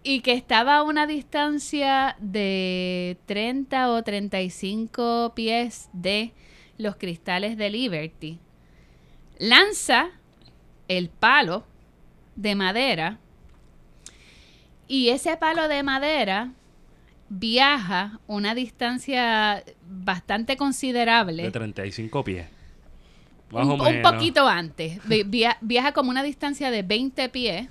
y 0.02 0.20
que 0.20 0.32
estaba 0.32 0.76
a 0.76 0.82
una 0.82 1.06
distancia 1.06 2.16
de 2.18 3.18
30 3.26 3.90
o 3.90 4.02
35 4.02 5.32
pies 5.34 5.88
de 5.92 6.32
los 6.78 6.96
cristales 6.96 7.56
de 7.56 7.70
Liberty. 7.70 8.38
Lanza 9.38 10.10
el 10.88 11.08
palo 11.08 11.64
de 12.36 12.54
madera 12.54 13.18
y 14.86 15.08
ese 15.10 15.36
palo 15.36 15.66
de 15.68 15.82
madera 15.82 16.52
viaja 17.28 18.20
una 18.26 18.54
distancia 18.54 19.64
bastante 19.88 20.56
considerable. 20.56 21.42
De 21.44 21.50
35 21.50 22.22
pies. 22.24 22.46
Más 23.50 23.66
un, 23.66 23.80
o 23.80 23.84
un 23.88 24.02
poquito 24.02 24.46
antes. 24.48 24.98
Vi- 25.06 25.22
via- 25.22 25.58
viaja 25.60 25.92
como 25.92 26.10
una 26.10 26.22
distancia 26.22 26.70
de 26.70 26.82
20 26.82 27.28
pies. 27.28 27.68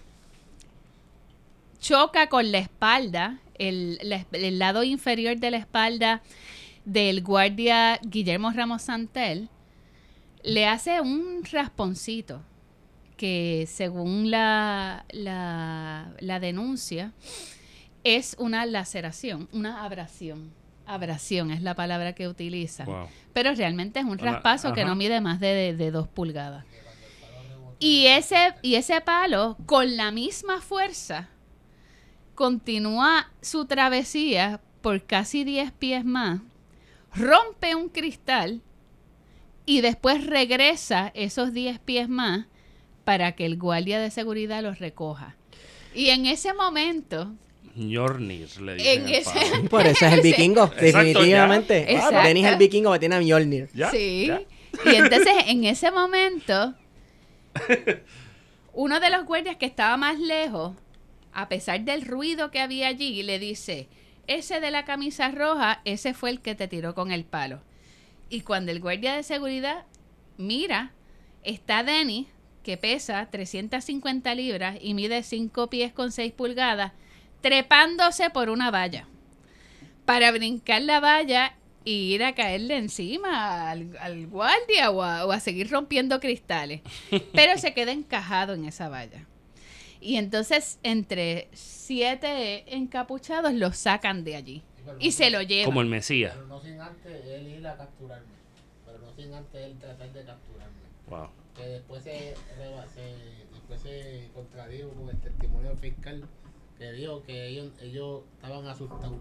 Choca 1.79 2.27
con 2.29 2.51
la 2.51 2.59
espalda, 2.59 3.39
el, 3.57 3.99
la- 4.01 4.25
el 4.31 4.59
lado 4.59 4.83
inferior 4.83 5.37
de 5.37 5.51
la 5.51 5.57
espalda 5.57 6.21
del 6.85 7.23
guardia 7.23 7.99
Guillermo 8.03 8.51
Ramos 8.51 8.83
Santel. 8.83 9.49
Le 10.43 10.65
hace 10.67 10.99
un 11.01 11.43
rasponcito 11.51 12.41
que 13.15 13.65
según 13.67 14.29
la, 14.31 15.05
la, 15.11 16.11
la 16.19 16.39
denuncia 16.39 17.13
es 18.03 18.35
una 18.39 18.65
laceración, 18.65 19.47
una 19.53 19.85
abrasión. 19.85 20.51
Abrasión 20.85 21.51
es 21.51 21.61
la 21.61 21.75
palabra 21.75 22.13
que 22.13 22.27
utiliza. 22.27 22.83
Wow. 22.83 23.07
Pero 23.31 23.53
realmente 23.55 23.99
es 23.99 24.05
un 24.05 24.17
raspazo 24.17 24.73
que 24.73 24.83
no 24.83 24.95
mide 24.95 25.21
más 25.21 25.39
de, 25.39 25.53
de, 25.53 25.75
de 25.75 25.91
dos 25.91 26.09
pulgadas. 26.09 26.65
Y 27.79 28.07
ese, 28.07 28.53
y 28.61 28.75
ese 28.75 28.99
palo, 29.01 29.57
con 29.65 29.95
la 29.95 30.11
misma 30.11 30.61
fuerza, 30.61 31.29
continúa 32.35 33.31
su 33.41 33.65
travesía 33.65 34.59
por 34.81 35.05
casi 35.05 35.43
10 35.43 35.71
pies 35.71 36.05
más, 36.05 36.41
rompe 37.15 37.75
un 37.75 37.89
cristal 37.89 38.61
y 39.65 39.81
después 39.81 40.25
regresa 40.25 41.11
esos 41.15 41.53
10 41.53 41.79
pies 41.79 42.09
más 42.09 42.47
para 43.03 43.33
que 43.33 43.45
el 43.45 43.57
guardia 43.57 43.99
de 43.99 44.11
seguridad 44.11 44.61
los 44.63 44.79
recoja. 44.79 45.35
Y 45.93 46.09
en 46.09 46.25
ese 46.25 46.53
momento, 46.53 47.33
Mjolnir, 47.75 48.61
le 48.61 48.75
dicen 48.75 49.03
En 49.03 49.09
ese-. 49.09 49.69
Por 49.69 49.85
eso 49.85 50.05
es 50.05 50.13
el 50.13 50.21
vikingo, 50.21 50.67
definitivamente. 50.67 51.85
Denis 52.23 52.45
el 52.45 52.57
vikingo 52.57 52.91
que 52.93 52.99
tiene 52.99 53.15
a 53.15 53.19
Mjolnir. 53.19 53.69
¿Ya? 53.73 53.91
Sí. 53.91 54.27
¿Ya? 54.27 54.41
Y 54.85 54.95
entonces 54.95 55.33
en 55.47 55.65
ese 55.65 55.91
momento, 55.91 56.73
uno 58.73 58.99
de 58.99 59.09
los 59.09 59.25
guardias 59.25 59.57
que 59.57 59.65
estaba 59.65 59.97
más 59.97 60.19
lejos, 60.19 60.75
a 61.31 61.47
pesar 61.47 61.81
del 61.81 62.03
ruido 62.05 62.51
que 62.51 62.59
había 62.59 62.87
allí, 62.87 63.21
le 63.23 63.39
dice, 63.39 63.87
ese 64.27 64.59
de 64.59 64.71
la 64.71 64.85
camisa 64.85 65.29
roja, 65.29 65.81
ese 65.85 66.13
fue 66.13 66.29
el 66.29 66.41
que 66.41 66.55
te 66.55 66.67
tiró 66.67 66.95
con 66.95 67.11
el 67.11 67.25
palo. 67.25 67.61
Y 68.29 68.41
cuando 68.41 68.71
el 68.71 68.79
guardia 68.79 69.15
de 69.15 69.23
seguridad 69.23 69.85
mira, 70.37 70.91
está 71.43 71.83
Denny, 71.83 72.27
que 72.63 72.77
pesa 72.77 73.27
350 73.29 74.33
libras 74.35 74.77
y 74.81 74.93
mide 74.93 75.23
5 75.23 75.69
pies 75.69 75.93
con 75.93 76.11
6 76.11 76.31
pulgadas, 76.33 76.93
trepándose 77.41 78.29
por 78.29 78.49
una 78.49 78.71
valla 78.71 79.07
para 80.05 80.31
brincar 80.31 80.81
la 80.81 80.99
valla 80.99 81.55
y 81.85 82.13
ir 82.13 82.23
a 82.23 82.33
caerle 82.33 82.77
encima 82.77 83.69
al, 83.69 83.97
al 83.99 84.27
guardia 84.27 84.89
o 84.91 85.03
a, 85.03 85.25
o 85.25 85.31
a 85.31 85.39
seguir 85.39 85.69
rompiendo 85.69 86.19
cristales. 86.19 86.81
Pero 87.33 87.57
se 87.57 87.73
queda 87.73 87.91
encajado 87.91 88.53
en 88.53 88.65
esa 88.65 88.89
valla. 88.89 89.25
Y 90.03 90.17
entonces 90.17 90.79
entre 90.83 91.47
siete 91.53 92.75
encapuchados 92.75 93.53
los 93.53 93.77
sacan 93.77 94.23
de 94.23 94.35
allí. 94.35 94.63
y 94.99 95.07
no 95.07 95.11
se 95.13 95.29
lo 95.29 95.41
lleva. 95.41 95.65
Como 95.65 95.81
el 95.81 95.87
Mesías. 95.87 96.33
Pero 96.35 96.47
no 96.47 96.59
sin 96.61 96.79
antes 96.81 97.25
él 97.25 97.47
ir 97.47 97.65
a 97.67 97.77
capturarme. 97.77 98.33
Pero 98.85 98.97
no 98.99 99.13
sin 99.15 99.33
antes 99.33 99.61
él 99.61 99.77
tratar 99.79 100.11
de 100.11 100.23
capturarme. 100.25 100.73
Wow. 101.07 101.29
Que 101.55 101.65
después 101.67 102.03
se, 102.03 102.33
reba- 102.57 102.85
se- 102.87 103.45
después 103.53 103.81
se 103.81 104.29
contradijo 104.33 104.89
con 104.89 105.09
el 105.09 105.17
testimonio 105.21 105.75
fiscal 105.77 106.23
que 106.77 106.91
dijo 106.91 107.23
que 107.23 107.47
ellos, 107.47 107.71
ellos 107.81 108.23
estaban 108.35 108.67
asustados. 108.67 109.19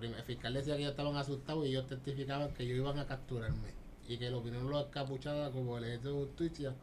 El 0.00 0.14
fiscal 0.22 0.54
decía 0.54 0.74
que 0.76 0.80
ellos 0.82 0.92
estaban 0.92 1.16
asustados 1.16 1.66
y 1.66 1.70
ellos 1.70 1.88
testificaban 1.88 2.54
que 2.54 2.62
ellos 2.62 2.78
iban 2.78 2.98
a 2.98 3.06
capturarme. 3.06 3.68
Y 4.08 4.16
que 4.16 4.30
lo 4.30 4.40
vinieron 4.40 4.70
los 4.70 4.86
capuchados 4.86 5.52
como 5.52 5.76
el 5.76 5.84
ejército 5.84 6.08
de 6.20 6.24
justicia 6.26 6.74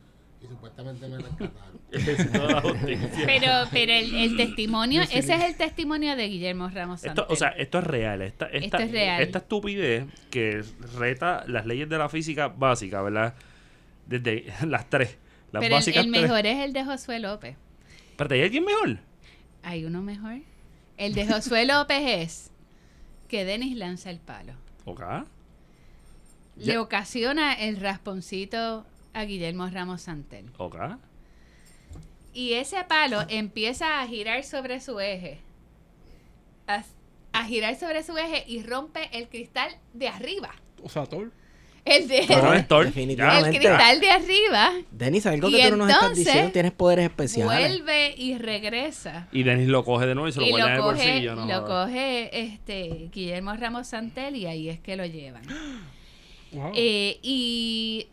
y 0.46 0.48
supuestamente 0.50 1.08
me 1.08 1.18
rescataron. 1.18 1.76
Pero, 3.26 3.48
pero 3.72 3.92
el, 3.94 4.14
el 4.16 4.38
testimonio, 4.38 5.04
sí 5.06 5.18
ese 5.18 5.36
es 5.36 5.44
el 5.44 5.56
testimonio 5.56 6.16
de 6.16 6.28
Guillermo 6.28 6.68
Ramos 6.70 7.04
Esto, 7.04 7.22
Santel. 7.22 7.26
o 7.34 7.36
sea, 7.36 7.50
esto 7.50 7.78
es 7.80 7.84
real. 7.86 8.22
Esta, 8.22 8.46
esta, 8.48 8.58
Esto 8.66 8.78
es 8.80 8.92
real. 8.92 9.22
Esta 9.22 9.38
estupidez 9.40 10.06
que 10.30 10.64
reta 10.98 11.44
las 11.48 11.66
leyes 11.66 11.88
de 11.88 11.98
la 11.98 12.10
física 12.10 12.48
básica, 12.50 13.02
¿verdad? 13.02 13.34
Desde 14.08 14.46
las 14.68 14.90
tres. 14.90 15.18
Las 15.52 15.62
pero 15.62 15.76
el, 15.76 15.80
básicas 15.80 16.06
el 16.06 16.12
tres. 16.12 16.22
mejor 16.24 16.46
es 16.46 16.58
el 16.66 16.74
de 16.74 16.84
Josué 16.84 17.20
López. 17.20 17.56
Espérate, 18.12 18.36
¿hay 18.36 18.42
alguien 18.42 18.66
mejor? 18.66 18.98
¿Hay 19.64 19.86
uno 19.86 20.02
mejor? 20.02 20.40
El 20.98 21.14
de 21.14 21.28
Josué 21.28 21.66
López 21.68 22.02
es 22.04 22.52
que 23.30 23.46
Denis 23.46 23.78
lanza 23.78 24.10
el 24.10 24.20
palo. 24.20 24.54
Ok. 24.86 25.02
Le 26.58 26.74
Ya. 26.74 26.82
ocasiona 26.82 27.54
el 27.54 27.78
rasponcito 27.78 28.86
a 29.16 29.24
Guillermo 29.26 29.68
Ramos 29.70 30.02
Santel. 30.04 30.46
Ok. 30.58 30.76
Y 32.34 32.54
ese 32.54 32.84
palo 32.84 33.24
empieza 33.30 34.02
a 34.02 34.08
girar 34.08 34.44
sobre 34.44 34.80
su 34.82 35.00
eje. 35.00 35.40
A, 36.68 36.84
a 37.34 37.46
girar 37.46 37.76
sobre 37.76 38.04
su 38.04 38.18
eje 38.18 38.44
y 38.48 38.62
rompe 38.64 39.10
el 39.14 39.30
cristal 39.30 39.72
de 39.94 40.10
arriba. 40.10 40.52
O 40.84 40.90
sea, 40.90 41.06
Thor. 41.06 41.32
El 41.86 42.08
de 42.08 42.26
no 42.28 42.54
es 42.54 42.68
Thor. 42.68 42.82
el 42.82 42.92
definitivamente. 42.94 43.50
cristal 43.60 44.00
de 44.02 44.10
arriba 44.10 44.72
Denis, 44.90 45.26
algo 45.28 45.50
Y 45.50 45.58
que 45.58 45.70
tú 45.70 45.78
no 45.78 45.86
nos 45.86 45.90
estás 45.90 46.02
entonces, 46.04 46.26
diciendo, 46.26 46.52
tienes 46.52 46.72
poderes 46.72 47.06
especiales. 47.06 47.60
vuelve 47.60 48.16
y 48.18 48.38
regresa. 48.40 49.28
Y 49.32 49.44
Denis 49.44 49.68
lo 49.68 49.86
coge 49.86 50.08
de 50.08 50.16
nuevo 50.16 50.28
y 50.28 50.32
se 50.32 50.40
lo 50.40 50.48
y 50.48 50.50
guarda 50.50 50.66
en 50.66 50.72
el 50.72 50.78
lo 50.80 50.84
coge, 50.84 51.06
bolsillo. 51.12 51.36
¿no? 51.36 51.46
lo 51.46 51.66
coge 51.68 52.42
este 52.42 53.10
Guillermo 53.14 53.54
Ramos 53.56 53.88
Santel 53.88 54.36
y 54.36 54.48
ahí 54.48 54.68
es 54.70 54.80
que 54.80 54.96
lo 54.98 55.06
llevan. 55.06 55.44
Wow. 56.52 56.72
Eh, 56.74 57.20
y 57.22 58.08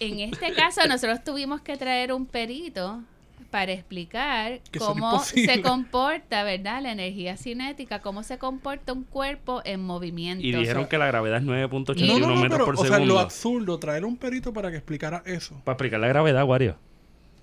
en 0.00 0.20
este 0.20 0.52
caso 0.52 0.86
nosotros 0.86 1.22
tuvimos 1.24 1.60
que 1.60 1.76
traer 1.76 2.12
un 2.12 2.26
perito 2.26 3.02
para 3.50 3.72
explicar 3.72 4.60
Que 4.70 4.78
cómo 4.78 5.20
se 5.20 5.62
comporta, 5.62 6.42
¿verdad? 6.44 6.82
La 6.82 6.92
energía 6.92 7.36
cinética, 7.36 8.00
cómo 8.00 8.22
se 8.22 8.38
comporta 8.38 8.92
un 8.92 9.04
cuerpo 9.04 9.62
en 9.64 9.80
movimiento. 9.80 10.46
Y 10.46 10.52
dijeron 10.52 10.86
que 10.86 10.98
la 10.98 11.06
gravedad 11.06 11.38
es 11.38 11.44
9.81 11.44 12.06
no, 12.06 12.18
no, 12.18 12.26
no, 12.28 12.36
metros 12.36 12.50
pero, 12.50 12.64
por 12.66 12.74
o 12.74 12.78
sea, 12.78 12.96
segundo. 12.96 13.14
lo 13.14 13.20
absurdo, 13.20 13.78
traer 13.78 14.04
un 14.04 14.16
perito 14.16 14.52
para 14.52 14.70
que 14.70 14.76
explicara 14.76 15.22
eso. 15.24 15.60
Para 15.64 15.74
explicar 15.74 16.00
la 16.00 16.08
gravedad, 16.08 16.44
Wario. 16.44 16.76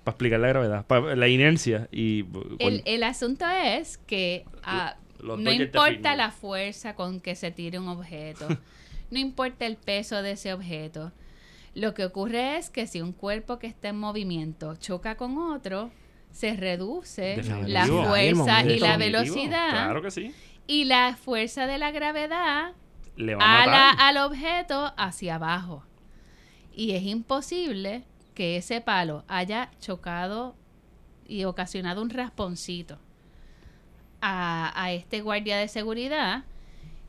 Para 0.04 0.12
explicar 0.14 0.40
la 0.40 0.48
gravedad. 0.48 0.86
Para 0.86 1.16
la 1.16 1.28
inercia. 1.28 1.88
Y. 1.90 2.24
el, 2.60 2.82
el 2.84 3.02
asunto 3.02 3.44
es 3.48 3.98
que 3.98 4.44
ah, 4.62 4.96
Los 5.20 5.40
no 5.40 5.50
importa 5.50 6.14
la 6.14 6.30
fuerza 6.30 6.94
con 6.94 7.20
que 7.20 7.34
se 7.34 7.50
tire 7.50 7.78
un 7.80 7.88
objeto, 7.88 8.46
no 9.10 9.18
importa 9.18 9.66
el 9.66 9.76
peso 9.76 10.22
de 10.22 10.32
ese 10.32 10.52
objeto. 10.52 11.12
Lo 11.76 11.92
que 11.94 12.04
ocurre 12.06 12.56
es 12.56 12.70
que 12.70 12.86
si 12.86 13.00
un 13.02 13.12
cuerpo 13.12 13.58
que 13.58 13.66
está 13.66 13.88
en 13.88 13.98
movimiento 14.00 14.76
choca 14.76 15.16
con 15.16 15.36
otro, 15.36 15.90
se 16.32 16.56
reduce 16.56 17.42
la 17.66 17.86
fuerza 17.86 18.62
y 18.64 18.78
la 18.78 18.96
velocidad 18.96 19.68
Claro 19.70 20.00
que 20.02 20.10
sí. 20.10 20.34
y 20.66 20.84
la 20.84 21.16
fuerza 21.16 21.66
de 21.66 21.76
la 21.78 21.90
gravedad 21.90 22.72
Le 23.16 23.34
va 23.34 23.44
a 23.44 23.62
a 23.62 23.66
la- 23.66 23.72
matar. 23.72 23.96
al 23.98 24.16
objeto 24.26 24.92
hacia 24.96 25.34
abajo. 25.36 25.84
Y 26.74 26.92
es 26.92 27.02
imposible 27.04 28.04
que 28.34 28.56
ese 28.56 28.80
palo 28.80 29.24
haya 29.28 29.70
chocado 29.80 30.54
y 31.28 31.44
ocasionado 31.44 32.00
un 32.02 32.08
rasponcito 32.10 32.98
a, 34.20 34.72
a 34.82 34.92
este 34.92 35.20
guardia 35.20 35.58
de 35.58 35.68
seguridad 35.68 36.44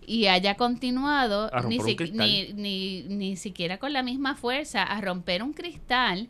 y 0.08 0.26
haya 0.28 0.56
continuado 0.56 1.52
ni, 1.67 1.80
si- 1.82 1.96
ni, 2.13 2.54
ni, 2.54 3.04
ni 3.04 3.36
siquiera 3.36 3.78
con 3.78 3.93
la 3.93 4.02
misma 4.02 4.36
fuerza 4.36 4.82
a 4.82 5.00
romper 5.02 5.43
un 5.43 5.54
cristal 5.54 6.30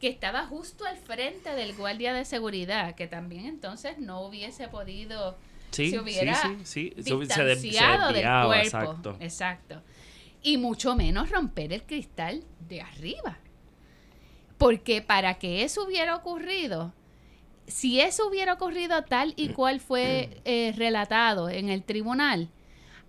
que 0.00 0.08
estaba 0.08 0.44
justo 0.46 0.84
al 0.84 0.96
frente 0.98 1.54
del 1.54 1.74
guardia 1.76 2.12
de 2.12 2.24
seguridad, 2.24 2.94
que 2.96 3.06
también 3.06 3.46
entonces 3.46 3.98
no 3.98 4.20
hubiese 4.22 4.66
podido 4.68 5.38
Sí, 5.70 5.90
se 5.90 6.00
hubiera 6.00 6.34
sí, 6.34 6.48
sí, 6.64 6.92
sí. 6.96 7.02
Se, 7.02 7.02
se 7.04 7.14
de- 7.16 7.26
se 7.26 7.44
distanciado 7.44 8.06
del 8.08 8.14
desviaba, 8.16 8.46
cuerpo. 8.48 8.64
exacto. 8.66 9.16
Exacto. 9.20 9.82
Y 10.42 10.56
mucho 10.58 10.96
menos 10.96 11.30
romper 11.30 11.72
el 11.72 11.84
cristal 11.84 12.42
de 12.68 12.82
arriba. 12.82 13.38
Porque 14.58 15.02
para 15.02 15.34
que 15.34 15.62
eso 15.64 15.84
hubiera 15.84 16.14
ocurrido, 16.16 16.92
si 17.66 18.00
eso 18.00 18.28
hubiera 18.28 18.54
ocurrido 18.54 19.02
tal 19.04 19.34
y 19.36 19.48
cual 19.50 19.80
fue 19.80 20.40
eh, 20.44 20.72
relatado 20.76 21.48
en 21.48 21.68
el 21.68 21.82
tribunal, 21.84 22.48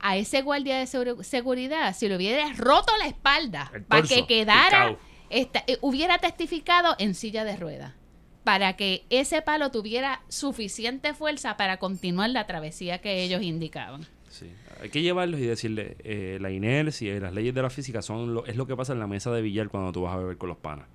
a 0.06 0.18
ese 0.18 0.42
guardia 0.42 0.78
de 0.78 0.86
seguro- 0.86 1.24
seguridad 1.24 1.94
se 1.96 2.10
le 2.10 2.18
hubiera 2.18 2.52
roto 2.54 2.92
la 3.00 3.08
espalda 3.08 3.72
para 3.88 4.04
que 4.06 4.28
quedara, 4.28 4.98
esta- 5.30 5.64
eh, 5.66 5.78
hubiera 5.82 6.18
testificado 6.20 6.96
en 7.00 7.16
silla 7.16 7.44
de 7.46 7.56
ruedas. 7.56 7.94
Para 8.44 8.76
que 8.76 9.06
ese 9.10 9.42
palo 9.42 9.72
tuviera 9.72 10.22
suficiente 10.28 11.14
fuerza 11.14 11.56
para 11.56 11.78
continuar 11.78 12.30
la 12.32 12.46
travesía 12.46 13.00
que 13.00 13.24
ellos 13.24 13.42
indicaban. 13.42 14.06
Sí. 14.30 14.52
Hay 14.82 14.90
que 14.90 15.02
llevarlos 15.02 15.40
y 15.40 15.46
decirle, 15.46 15.96
eh, 16.04 16.38
la 16.42 16.52
inercia 16.52 17.16
y 17.16 17.20
las 17.22 17.34
leyes 17.34 17.54
de 17.56 17.62
la 17.62 17.70
física 17.70 18.02
son 18.02 18.34
lo, 18.34 18.46
es 18.46 18.58
lo 18.58 18.68
que 18.68 18.76
pasa 18.76 18.92
en 18.92 19.00
la 19.00 19.08
mesa 19.08 19.32
de 19.32 19.42
billar 19.42 19.70
cuando 19.70 19.94
tú 19.94 20.02
vas 20.02 20.14
a 20.16 20.18
beber 20.18 20.38
con 20.38 20.50
los 20.50 20.58
panas. 20.58 20.88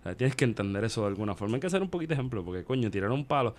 O 0.00 0.02
sea, 0.02 0.14
tienes 0.14 0.36
que 0.36 0.44
entender 0.44 0.84
eso 0.84 1.00
de 1.00 1.06
alguna 1.06 1.34
forma. 1.34 1.54
Hay 1.54 1.60
que 1.62 1.68
hacer 1.68 1.80
un 1.80 1.88
poquito 1.88 2.08
de 2.10 2.14
ejemplo, 2.16 2.44
porque 2.44 2.64
coño, 2.64 2.90
tirar 2.90 3.10
un 3.10 3.24
palo. 3.24 3.54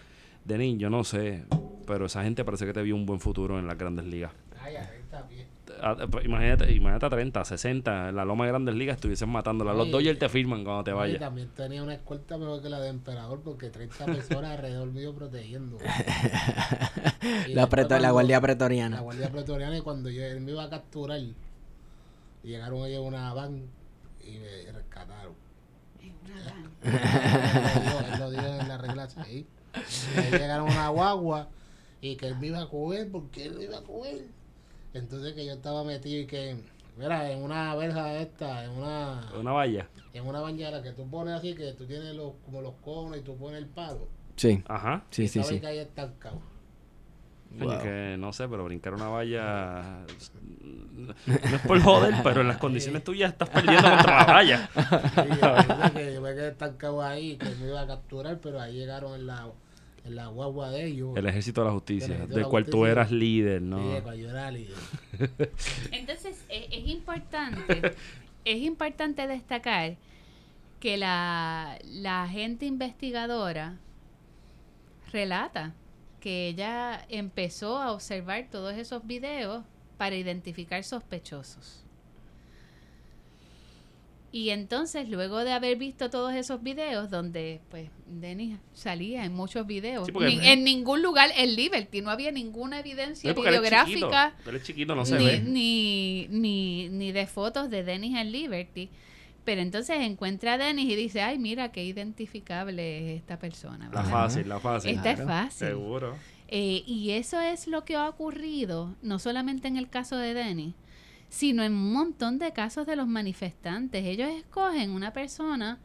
Denis, 0.45 0.77
yo 0.77 0.89
no 0.91 1.03
sé, 1.05 1.45
pero 1.87 2.05
esa 2.05 2.21
gente 2.21 2.43
parece 2.45 2.65
que 2.67 2.73
te 2.73 2.83
vio 2.83 2.95
un 2.95 3.05
buen 3.07 3.19
futuro 3.21 3.57
en 3.57 3.65
las 3.65 3.77
grandes 3.77 4.05
ligas. 4.05 4.31
Ay, 4.63 4.75
a 4.77 4.87
30 4.87 5.27
pies. 5.27 5.47
A- 5.81 5.91
a- 5.91 6.23
imagínate, 6.23 6.71
imagínate 6.71 7.05
a 7.05 7.09
30, 7.09 7.43
60, 7.45 8.09
en 8.09 8.15
la 8.15 8.23
loma 8.25 8.45
de 8.45 8.51
grandes 8.51 8.75
ligas 8.75 8.95
estuviesen 8.95 9.29
matándola. 9.29 9.73
Los 9.73 9.91
Dodgers 9.91 10.17
te 10.19 10.29
firman 10.29 10.63
cuando 10.63 10.83
te 10.83 10.91
Y 10.91 10.93
vayas. 10.93 11.19
también 11.19 11.49
tenía 11.55 11.83
una 11.83 11.93
escolta 11.95 12.37
mejor 12.37 12.61
que 12.61 12.69
la 12.69 12.79
de 12.79 12.89
Emperador 12.89 13.41
porque 13.43 13.69
30 13.69 14.05
personas 14.05 14.51
alrededor 14.51 14.87
mío 14.91 15.13
protegiendo. 15.13 15.77
La, 17.49 17.67
preto- 17.69 17.97
la 17.99 18.11
guardia 18.11 18.37
La 18.37 18.41
pretoriana. 18.41 18.99
guardia 19.01 19.29
pretoriana 19.31 19.77
y 19.77 19.81
cuando 19.81 20.09
yo, 20.09 20.23
él 20.23 20.41
me 20.41 20.51
iba 20.51 20.63
a 20.63 20.69
capturar, 20.69 21.19
llegaron 22.43 22.79
ellos 22.85 23.01
en 23.01 23.07
una 23.07 23.33
van 23.33 23.63
y 24.25 24.37
me 24.39 24.71
rescataron. 24.71 25.33
Él 26.01 26.91
lo 26.93 27.81
dijo- 27.81 27.99
él 28.13 28.19
lo 28.19 28.31
dijo 28.31 28.45
en 28.61 28.67
la 28.67 28.77
regla 28.77 29.07
6. 29.09 29.45
Y 30.15 30.19
ahí 30.19 30.31
llegaron 30.31 30.69
a 30.69 30.71
una 30.71 30.89
guagua 30.89 31.47
y 32.01 32.15
que 32.17 32.27
él 32.27 32.37
me 32.37 32.47
iba 32.47 32.61
a 32.61 32.69
coger 32.69 33.09
porque 33.11 33.45
él 33.45 33.55
me 33.57 33.63
iba 33.65 33.77
a 33.77 33.83
coger. 33.83 34.25
Entonces 34.93 35.33
que 35.33 35.45
yo 35.45 35.53
estaba 35.53 35.83
metido 35.83 36.21
y 36.21 36.25
que, 36.27 36.55
mira, 36.97 37.31
en 37.31 37.41
una 37.43 37.75
verja 37.75 38.13
esta, 38.17 38.63
en 38.65 38.71
una 38.71 39.31
Una 39.39 39.51
valla. 39.51 39.87
en 40.13 40.25
una 40.27 40.39
bañera 40.39 40.81
que 40.83 40.91
tú 40.91 41.09
pones 41.09 41.33
así, 41.33 41.55
que 41.55 41.73
tú 41.73 41.85
tienes 41.85 42.13
los, 42.15 42.33
como 42.45 42.61
los 42.61 42.73
conos 42.83 43.17
y 43.17 43.21
tú 43.21 43.35
pones 43.37 43.59
el 43.59 43.67
palo. 43.67 44.07
Sí, 44.35 44.63
Ajá. 44.67 45.03
sí, 45.09 45.27
sí, 45.27 45.43
sí. 45.43 45.59
que 45.59 45.67
ahí 45.67 45.79
estancado. 45.79 46.41
Coño, 47.59 47.69
Wow. 47.73 47.81
que 47.83 48.15
no 48.17 48.33
sé, 48.33 48.47
pero 48.47 48.65
brincar 48.65 48.95
una 48.95 49.09
valla. 49.09 50.05
No 50.95 51.13
es 51.35 51.61
por 51.67 51.79
joder, 51.81 52.15
pero 52.23 52.41
en 52.41 52.47
las 52.47 52.57
condiciones 52.57 53.03
tuyas 53.03 53.31
estás 53.31 53.49
perdiendo 53.49 53.87
contra 53.91 54.17
la 54.25 54.33
valla. 54.33 54.69
Sí, 54.73 54.79
entonces 55.33 55.91
que 55.91 56.13
yo 56.15 56.21
me 56.21 56.33
quedé 56.33 56.47
estancado 56.49 57.03
ahí, 57.03 57.37
que 57.37 57.49
me 57.49 57.67
iba 57.67 57.81
a 57.81 57.85
capturar, 57.85 58.39
pero 58.39 58.59
ahí 58.59 58.73
llegaron 58.73 59.13
en 59.13 59.27
la, 59.27 59.51
en 60.05 60.15
la 60.15 60.27
guagua 60.27 60.69
de 60.69 60.85
ellos. 60.85 61.15
El 61.15 61.25
ejército 61.27 61.61
de 61.61 61.67
la 61.67 61.73
justicia, 61.73 62.25
de 62.27 62.41
la 62.41 62.47
cual 62.49 62.65
tú 62.65 62.71
justicia. 62.79 62.91
eras 62.91 63.11
líder, 63.11 63.59
Sí, 63.61 63.65
¿no? 63.67 63.77
cuando 64.03 64.15
yo 64.15 64.29
era 64.29 64.51
líder. 64.51 64.75
Entonces, 65.91 66.43
e- 66.49 66.67
es, 66.71 66.87
importante, 66.87 67.93
es 68.45 68.57
importante 68.61 69.25
destacar 69.27 69.95
que 70.79 70.97
la, 70.97 71.79
la 71.85 72.27
gente 72.27 72.65
investigadora 72.65 73.77
relata 75.11 75.73
que 76.19 76.47
ella 76.49 77.05
empezó 77.09 77.77
a 77.81 77.91
observar 77.91 78.47
todos 78.49 78.73
esos 78.75 79.05
videos 79.05 79.63
para 79.97 80.15
identificar 80.15 80.83
sospechosos. 80.83 81.82
Y 84.35 84.49
entonces, 84.49 85.07
luego 85.09 85.43
de 85.43 85.51
haber 85.53 85.77
visto 85.77 86.09
todos 86.09 86.33
esos 86.33 86.63
videos, 86.63 87.11
donde 87.11 87.61
pues 87.69 87.91
Denis 88.07 88.57
salía 88.73 89.25
en 89.25 89.33
muchos 89.35 89.67
videos, 89.67 90.07
Sí, 90.07 90.11
porque- 90.11 90.35
ni- 90.35 90.47
en 90.47 90.63
ningún 90.63 91.03
lugar 91.03 91.29
en 91.37 91.55
Liberty 91.55 92.01
no 92.01 92.09
había 92.09 92.31
ninguna 92.31 92.79
evidencia 92.79 93.29
Sí, 93.29 93.35
porque 93.35 93.49
él 93.49 93.55
es 93.55 93.61
videográfica 93.61 94.31
chiquito, 94.33 94.49
Él 94.49 94.55
es 94.55 94.63
chiquito, 94.63 94.95
no 94.95 95.05
se 95.05 95.19
ni, 95.19 95.39
ni, 95.51 96.27
ni, 96.31 96.89
ni 96.89 97.11
de 97.11 97.27
fotos 97.27 97.69
de 97.69 97.83
Dennis 97.83 98.17
en 98.17 98.31
Liberty. 98.31 98.89
Pero 99.45 99.61
entonces 99.61 99.97
encuentra 99.99 100.53
a 100.53 100.57
Dennis 100.57 100.89
y 100.89 100.95
dice, 100.95 101.21
ay, 101.21 101.37
mira 101.37 101.71
qué 101.71 101.83
identificable 101.83 103.13
es 103.13 103.19
esta 103.21 103.37
persona. 103.37 103.89
La 103.93 104.03
fácil, 104.03 104.49
la 104.49 104.59
fácil. 104.59 104.95
Esta 104.95 105.11
es 105.11 105.23
fácil. 105.23 105.67
Seguro. 105.67 106.15
Eh, 106.47 106.83
y 106.87 107.11
eso 107.11 107.39
es 107.39 107.67
lo 107.67 107.83
que 107.85 107.95
ha 107.97 108.07
ocurrido, 108.09 108.95
no 109.03 109.19
solamente 109.19 109.67
en 109.67 109.77
el 109.77 109.89
caso 109.89 110.17
de 110.17 110.33
Denny, 110.33 110.73
sino 111.33 111.63
en 111.63 111.73
un 111.73 111.93
montón 111.93 112.37
de 112.37 112.53
casos 112.53 112.85
de 112.85 112.95
los 112.95 113.07
manifestantes. 113.07 114.05
Ellos 114.05 114.29
escogen 114.29 114.91
una 114.91 115.13
persona, 115.13 115.79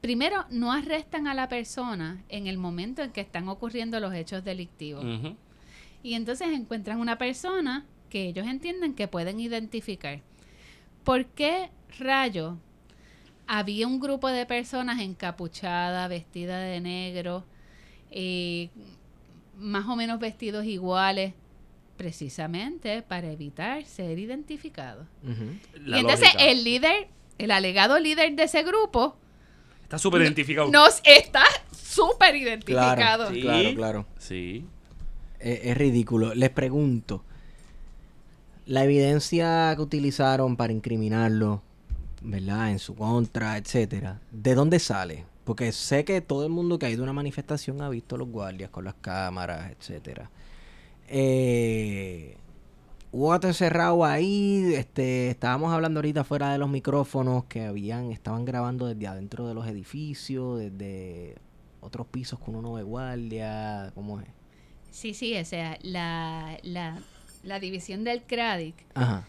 primero 0.00 0.46
no 0.50 0.72
arrestan 0.72 1.28
a 1.28 1.34
la 1.34 1.48
persona 1.48 2.24
en 2.28 2.48
el 2.48 2.58
momento 2.58 3.02
en 3.02 3.12
que 3.12 3.20
están 3.20 3.48
ocurriendo 3.48 4.00
los 4.00 4.12
hechos 4.12 4.42
delictivos. 4.42 5.04
Y 6.02 6.14
entonces 6.14 6.48
encuentran 6.48 6.98
una 6.98 7.18
persona 7.18 7.86
que 8.10 8.26
ellos 8.26 8.48
entienden 8.48 8.94
que 8.94 9.06
pueden 9.06 9.38
identificar. 9.38 10.22
¿Por 11.04 11.26
qué 11.26 11.70
rayo 12.00 12.56
había 13.46 13.86
un 13.86 14.00
grupo 14.00 14.26
de 14.26 14.44
personas 14.44 15.00
encapuchadas, 15.00 16.08
vestidas 16.08 16.64
de 16.64 16.80
negro, 16.80 17.44
eh, 18.10 18.70
más 19.56 19.86
o 19.86 19.94
menos 19.94 20.18
vestidos 20.18 20.64
iguales? 20.64 21.32
Precisamente 21.98 23.02
para 23.02 23.30
evitar 23.30 23.84
ser. 23.84 24.16
La 24.18 25.96
y 25.96 26.00
entonces 26.00 26.32
lógica. 26.34 26.44
el 26.44 26.64
líder, 26.64 27.08
el 27.38 27.50
alegado 27.50 27.98
líder 27.98 28.34
de 28.34 28.44
ese 28.44 28.62
grupo, 28.62 29.16
Está 29.82 29.98
súper 29.98 30.22
identificado. 30.22 30.70
nos 30.70 31.00
está 31.04 31.44
súper 31.72 32.36
identificado. 32.36 32.94
Claro, 32.96 33.28
Sí. 33.34 33.40
claro, 33.42 33.74
claro. 33.74 34.06
Sí. 34.18 34.64
Es, 35.40 35.60
es 35.64 35.76
ridículo. 35.76 36.34
Les 36.34 36.50
pregunto, 36.50 37.24
la 38.66 38.84
evidencia 38.84 39.72
que 39.76 39.82
utilizaron 39.82 40.56
para 40.56 40.72
incriminarlo, 40.72 41.62
¿verdad? 42.22 42.70
En 42.70 42.78
su 42.78 42.94
contra, 42.94 43.56
etcétera, 43.56 44.20
¿de 44.30 44.54
dónde 44.54 44.78
sale? 44.78 45.24
Porque 45.44 45.72
sé 45.72 46.04
que 46.04 46.20
todo 46.20 46.44
el 46.44 46.50
mundo 46.50 46.78
que 46.78 46.86
ha 46.86 46.90
ido 46.90 47.02
a 47.02 47.04
una 47.04 47.12
manifestación 47.14 47.80
ha 47.80 47.88
visto 47.88 48.16
a 48.16 48.18
los 48.18 48.28
guardias 48.28 48.68
con 48.70 48.84
las 48.84 48.94
cámaras, 49.00 49.70
etcétera. 49.72 50.30
Eh, 51.10 52.36
hubo 53.12 53.30
gato 53.30 53.46
encerrado 53.48 54.04
ahí, 54.04 54.74
este, 54.74 55.30
estábamos 55.30 55.72
hablando 55.72 55.98
ahorita 55.98 56.24
fuera 56.24 56.52
de 56.52 56.58
los 56.58 56.68
micrófonos 56.68 57.44
que 57.44 57.64
habían, 57.64 58.12
estaban 58.12 58.44
grabando 58.44 58.86
desde 58.86 59.06
adentro 59.06 59.48
de 59.48 59.54
los 59.54 59.66
edificios, 59.66 60.58
desde 60.58 61.36
otros 61.80 62.06
pisos 62.06 62.38
con 62.38 62.54
uno 62.56 62.76
de 62.76 62.82
guardia, 62.82 63.90
¿cómo 63.94 64.20
es? 64.20 64.26
Sí, 64.90 65.14
sí, 65.14 65.36
o 65.36 65.44
sea, 65.44 65.78
la, 65.82 66.58
la, 66.62 66.98
la 67.42 67.60
división 67.60 68.04
del 68.04 68.22
CRADIC, 68.22 68.74
Ajá. 68.94 69.24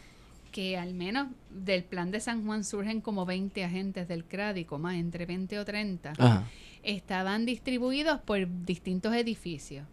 que 0.51 0.77
al 0.77 0.93
menos 0.93 1.27
del 1.49 1.83
plan 1.83 2.11
de 2.11 2.19
San 2.19 2.45
Juan 2.45 2.63
surgen 2.63 3.01
como 3.01 3.25
20 3.25 3.63
agentes 3.63 4.07
del 4.07 4.25
CRADIC, 4.25 4.71
o 4.71 4.79
más, 4.79 4.95
entre 4.95 5.25
20 5.25 5.59
o 5.59 5.65
30, 5.65 6.13
Ajá. 6.17 6.43
estaban 6.83 7.45
distribuidos 7.45 8.19
por 8.21 8.45
distintos 8.65 9.13
edificios. 9.13 9.85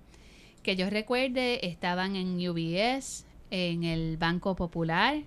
Que 0.67 0.75
yo 0.75 0.91
recuerde, 0.91 1.65
estaban 1.65 2.17
en 2.17 2.37
UBS, 2.49 3.25
en 3.53 3.85
el 3.85 4.17
Banco 4.17 4.57
Popular 4.57 5.23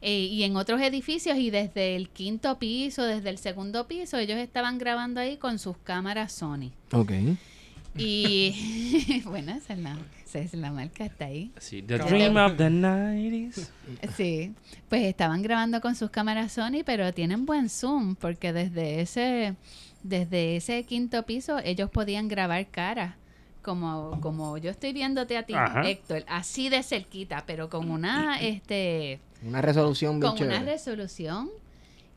eh, 0.00 0.20
y 0.20 0.42
en 0.44 0.56
otros 0.56 0.80
edificios 0.80 1.36
y 1.36 1.50
desde 1.50 1.96
el 1.96 2.08
quinto 2.08 2.58
piso, 2.58 3.04
desde 3.04 3.28
el 3.28 3.36
segundo 3.36 3.86
piso, 3.86 4.16
ellos 4.16 4.38
estaban 4.38 4.78
grabando 4.78 5.20
ahí 5.20 5.36
con 5.36 5.58
sus 5.58 5.76
cámaras 5.76 6.32
Sony. 6.32 6.72
Ok. 6.92 7.12
Y 7.98 9.20
bueno, 9.26 9.52
esa 9.52 9.74
es 9.74 9.80
la, 9.80 9.98
esa 10.24 10.38
es 10.38 10.54
la 10.54 10.72
marca, 10.72 11.04
está 11.04 11.26
ahí. 11.26 11.52
Sí. 11.58 11.82
The. 11.82 11.98
Dream 11.98 12.38
of 12.38 12.56
the 12.56 12.70
90s. 12.70 13.68
Sí, 14.16 14.54
pues 14.88 15.02
estaban 15.02 15.42
grabando 15.42 15.82
con 15.82 15.94
sus 15.94 16.08
cámaras 16.08 16.52
Sony, 16.52 16.84
pero 16.86 17.12
tienen 17.12 17.44
buen 17.44 17.68
zoom 17.68 18.14
porque 18.14 18.54
desde 18.54 19.02
ese 19.02 19.56
desde 20.02 20.56
ese 20.56 20.84
quinto 20.84 21.26
piso 21.26 21.58
ellos 21.58 21.90
podían 21.90 22.28
grabar 22.28 22.66
caras. 22.70 23.19
Como, 23.62 24.18
como 24.20 24.56
yo 24.56 24.70
estoy 24.70 24.92
viéndote 24.94 25.36
a 25.36 25.42
ti, 25.44 25.52
Ajá. 25.54 25.82
Héctor, 25.88 26.24
así 26.28 26.68
de 26.70 26.82
cerquita, 26.82 27.44
pero 27.46 27.68
con 27.68 27.90
una 27.90 28.40
este 28.40 29.20
Una 29.42 29.60
resolución 29.60 30.18
con 30.20 30.42
una 30.42 30.62
resolución 30.62 31.50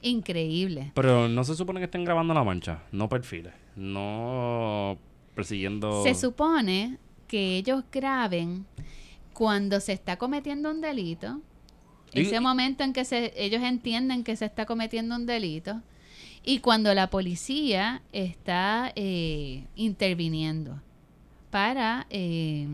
increíble. 0.02 0.92
Pero 0.96 1.28
no 1.28 1.44
se 1.44 1.56
supone 1.56 1.80
que 1.80 1.86
estén 1.86 2.06
grabando 2.06 2.34
la 2.34 2.44
mancha, 2.44 2.84
no 2.92 3.10
perfiles, 3.10 3.54
no 3.76 4.98
persiguiendo. 5.36 6.04
Se 6.04 6.16
supone 6.16 6.98
que 7.28 7.58
ellos 7.58 7.84
graben 7.92 8.66
cuando 9.34 9.80
se 9.80 9.94
está 9.94 10.18
cometiendo 10.18 10.70
un 10.72 10.80
delito, 10.82 11.42
Y- 12.14 12.22
ese 12.22 12.40
momento 12.40 12.84
en 12.84 12.94
que 12.94 13.04
se, 13.06 13.34
ellos 13.36 13.64
entienden 13.64 14.24
que 14.24 14.36
se 14.36 14.46
está 14.46 14.66
cometiendo 14.66 15.16
un 15.16 15.26
delito, 15.26 15.82
y 16.46 16.60
cuando 16.60 16.94
la 16.94 17.10
policía 17.10 18.02
está 18.12 18.92
eh, 18.96 19.66
interviniendo 19.76 20.80
para... 21.54 22.06
eh, 22.10 22.68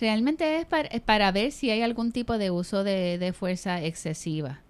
realmente 0.00 0.58
es 0.58 0.66
para, 0.66 0.88
es 0.88 1.00
para 1.00 1.30
ver 1.32 1.52
si 1.52 1.70
hay 1.70 1.82
algún 1.82 2.12
tipo 2.12 2.38
de 2.38 2.50
uso 2.50 2.84
de, 2.84 3.18
de 3.18 3.32
fuerza 3.32 3.82
excesiva. 3.82 4.60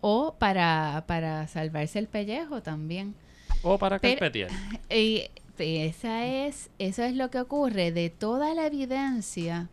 O 0.00 0.34
para, 0.38 1.04
para 1.06 1.48
salvarse 1.48 1.98
el 1.98 2.06
pellejo 2.06 2.62
también. 2.62 3.14
O 3.62 3.78
para 3.78 3.98
Pero- 3.98 4.20
carpetear. 4.20 4.50
Y 4.90 5.24
esa 5.58 6.26
es, 6.26 6.68
eso 6.78 7.02
es 7.02 7.14
lo 7.14 7.30
que 7.30 7.40
ocurre 7.40 7.90
de 7.90 8.10
toda 8.10 8.52
la 8.54 8.66
evidencia 8.66 9.68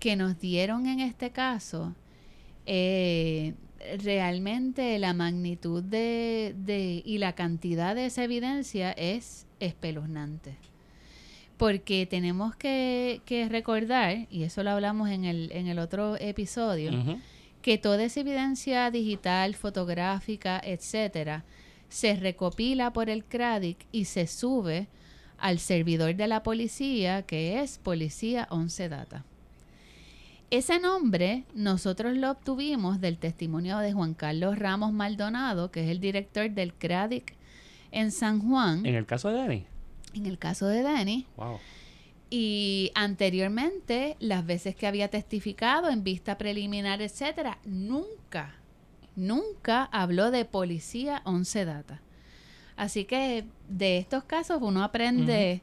que 0.00 0.16
nos 0.16 0.40
dieron 0.40 0.86
en 0.86 0.98
este 1.00 1.30
caso. 1.30 1.94
eh, 2.66 3.54
realmente 4.02 4.98
la 4.98 5.14
magnitud 5.14 5.82
de, 5.82 6.54
de- 6.58 7.02
y 7.04 7.16
la 7.18 7.34
cantidad 7.34 7.94
de 7.94 8.06
esa 8.06 8.24
evidencia 8.24 8.92
es 8.92 9.46
espeluznante. 9.58 10.56
Porque 11.60 12.06
tenemos 12.06 12.56
que, 12.56 13.20
que 13.26 13.46
recordar, 13.50 14.26
y 14.30 14.44
eso 14.44 14.62
lo 14.62 14.70
hablamos 14.70 15.10
en 15.10 15.26
el, 15.26 15.52
en 15.52 15.66
el 15.66 15.78
otro 15.78 16.16
episodio, 16.16 16.90
que 17.60 17.76
toda 17.76 18.02
esa 18.02 18.20
evidencia 18.20 18.90
digital, 18.90 19.54
fotográfica, 19.54 20.58
etcétera, 20.64 21.44
se 21.90 22.16
recopila 22.16 22.94
por 22.94 23.10
el 23.10 23.24
CRADIC 23.24 23.76
y 23.92 24.06
se 24.06 24.26
sube 24.26 24.88
al 25.36 25.58
servidor 25.58 26.14
de 26.14 26.28
la 26.28 26.42
policía, 26.42 27.24
que 27.24 27.60
es 27.60 27.76
Policía 27.76 28.46
11 28.48 28.88
Data. 28.88 29.24
Ese 30.48 30.80
nombre 30.80 31.44
nosotros 31.54 32.16
lo 32.16 32.30
obtuvimos 32.30 33.02
del 33.02 33.18
testimonio 33.18 33.80
de 33.80 33.92
Juan 33.92 34.14
Carlos 34.14 34.58
Ramos 34.58 34.94
Maldonado, 34.94 35.70
que 35.70 35.84
es 35.84 35.90
el 35.90 36.00
director 36.00 36.50
del 36.50 36.72
CRADIC 36.72 37.34
en 37.92 38.12
San 38.12 38.40
Juan, 38.40 38.86
En 38.86 38.94
el 38.94 39.04
caso 39.04 39.28
de 39.28 39.34
Danny. 39.34 39.66
En 40.14 40.26
el 40.26 40.38
caso 40.38 40.66
de 40.66 40.82
Dani. 40.82 41.26
Wow. 41.36 41.58
Y 42.30 42.92
anteriormente, 42.94 44.16
las 44.20 44.46
veces 44.46 44.76
que 44.76 44.86
había 44.86 45.08
testificado 45.08 45.90
en 45.90 46.04
vista 46.04 46.38
preliminar, 46.38 47.02
etcétera, 47.02 47.58
nunca, 47.64 48.54
nunca 49.16 49.84
habló 49.84 50.30
de 50.30 50.44
policía 50.44 51.22
11 51.24 51.64
data. 51.64 52.00
Así 52.76 53.04
que 53.04 53.44
de 53.68 53.98
estos 53.98 54.24
casos 54.24 54.58
uno 54.62 54.84
aprende 54.84 55.60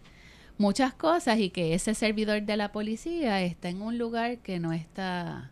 muchas 0.57 0.93
cosas 0.93 1.39
y 1.39 1.49
que 1.49 1.73
ese 1.73 1.95
servidor 1.95 2.41
de 2.43 2.57
la 2.57 2.71
policía 2.71 3.41
está 3.41 3.69
en 3.69 3.81
un 3.81 3.97
lugar 3.97 4.39
que 4.39 4.59
no 4.59 4.73
está, 4.73 5.51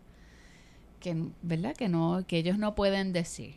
que, 1.00 1.16
¿verdad? 1.42 1.74
Que 1.74 1.88
no, 1.88 2.24
que 2.26 2.36
ellos 2.38 2.58
no 2.58 2.74
pueden 2.74 3.12
decir. 3.12 3.54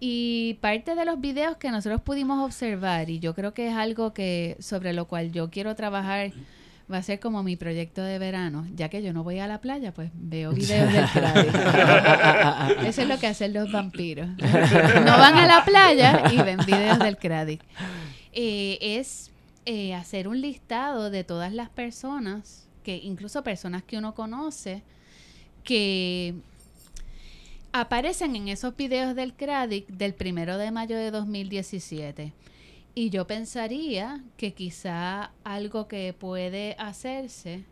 Y 0.00 0.54
parte 0.60 0.94
de 0.94 1.04
los 1.04 1.20
videos 1.20 1.56
que 1.56 1.70
nosotros 1.70 2.00
pudimos 2.00 2.42
observar, 2.44 3.10
y 3.10 3.18
yo 3.18 3.34
creo 3.34 3.54
que 3.54 3.68
es 3.68 3.74
algo 3.74 4.14
que 4.14 4.56
sobre 4.60 4.92
lo 4.92 5.06
cual 5.06 5.32
yo 5.32 5.50
quiero 5.50 5.74
trabajar, 5.74 6.32
va 6.90 6.98
a 6.98 7.02
ser 7.02 7.20
como 7.20 7.42
mi 7.42 7.56
proyecto 7.56 8.02
de 8.02 8.18
verano, 8.18 8.66
ya 8.74 8.88
que 8.88 9.02
yo 9.02 9.12
no 9.12 9.24
voy 9.24 9.38
a 9.38 9.46
la 9.46 9.60
playa, 9.60 9.92
pues 9.92 10.10
veo 10.14 10.52
videos 10.52 10.92
del 10.92 11.06
CRADIC. 11.08 11.54
Eso 12.86 13.02
es 13.02 13.08
lo 13.08 13.18
que 13.18 13.26
hacen 13.26 13.52
los 13.52 13.70
vampiros. 13.72 14.28
No 14.28 15.18
van 15.18 15.36
a 15.36 15.46
la 15.46 15.64
playa 15.64 16.24
y 16.32 16.36
ven 16.42 16.58
videos 16.66 16.98
del 16.98 17.16
CRADIC. 17.16 17.62
Eh, 18.32 18.78
es 18.80 19.30
eh, 19.66 19.94
hacer 19.94 20.28
un 20.28 20.40
listado 20.40 21.10
de 21.10 21.24
todas 21.24 21.52
las 21.52 21.70
personas, 21.70 22.68
que 22.82 22.96
incluso 22.96 23.42
personas 23.42 23.82
que 23.82 23.96
uno 23.96 24.14
conoce, 24.14 24.82
que 25.62 26.34
aparecen 27.76 28.36
en 28.36 28.46
esos 28.46 28.76
videos 28.76 29.16
del 29.16 29.34
CRADIC 29.34 29.88
del 29.88 30.14
primero 30.14 30.58
de 30.58 30.70
mayo 30.70 30.96
de 30.96 31.10
2017. 31.10 32.32
Y 32.94 33.10
yo 33.10 33.26
pensaría 33.26 34.22
que 34.36 34.54
quizá 34.54 35.32
algo 35.42 35.88
que 35.88 36.12
puede 36.12 36.76
hacerse 36.78 37.64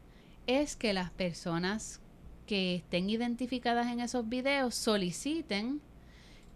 es 0.49 0.75
que 0.75 0.93
las 0.93 1.13
personas 1.13 2.01
que 2.47 2.75
estén 2.75 3.09
identificadas 3.11 3.87
en 3.93 4.01
esos 4.01 4.29
videos 4.29 4.75
soliciten 4.75 5.81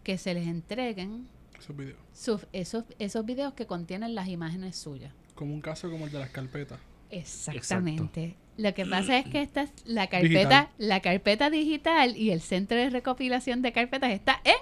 que 0.03 0.19
se 0.19 0.35
les 0.35 0.49
entreguen 0.49 1.29
Esos 1.57 1.77
videos. 1.77 1.99
sus- 2.13 2.47
esos, 2.53 2.83
esos 2.99 3.25
videos 3.25 3.55
que 3.55 3.67
contienen 3.67 4.17
las 4.17 4.27
imágenes 4.27 4.75
suyas. 4.75 5.13
Como 5.37 5.55
un 5.55 5.61
caso 5.61 5.89
como 5.89 6.07
el 6.07 6.11
de 6.13 6.19
las 6.19 6.31
carpetas. 6.31 6.81
Exactamente. 7.11 8.35
Lo 8.57 8.73
que 8.75 8.87
pasa 8.87 9.19
es 9.19 9.27
que 9.27 9.43
esta 9.43 9.63
es 9.63 9.71
la 9.85 10.07
carpeta, 10.07 10.71
la 10.79 11.01
carpeta 11.01 11.51
digital 11.51 12.17
y 12.17 12.31
el 12.31 12.41
centro 12.41 12.77
de 12.79 12.89
recopilación 12.91 13.61
de 13.63 13.73
carpetas 13.73 14.11
está 14.13 14.41
en 14.45 14.55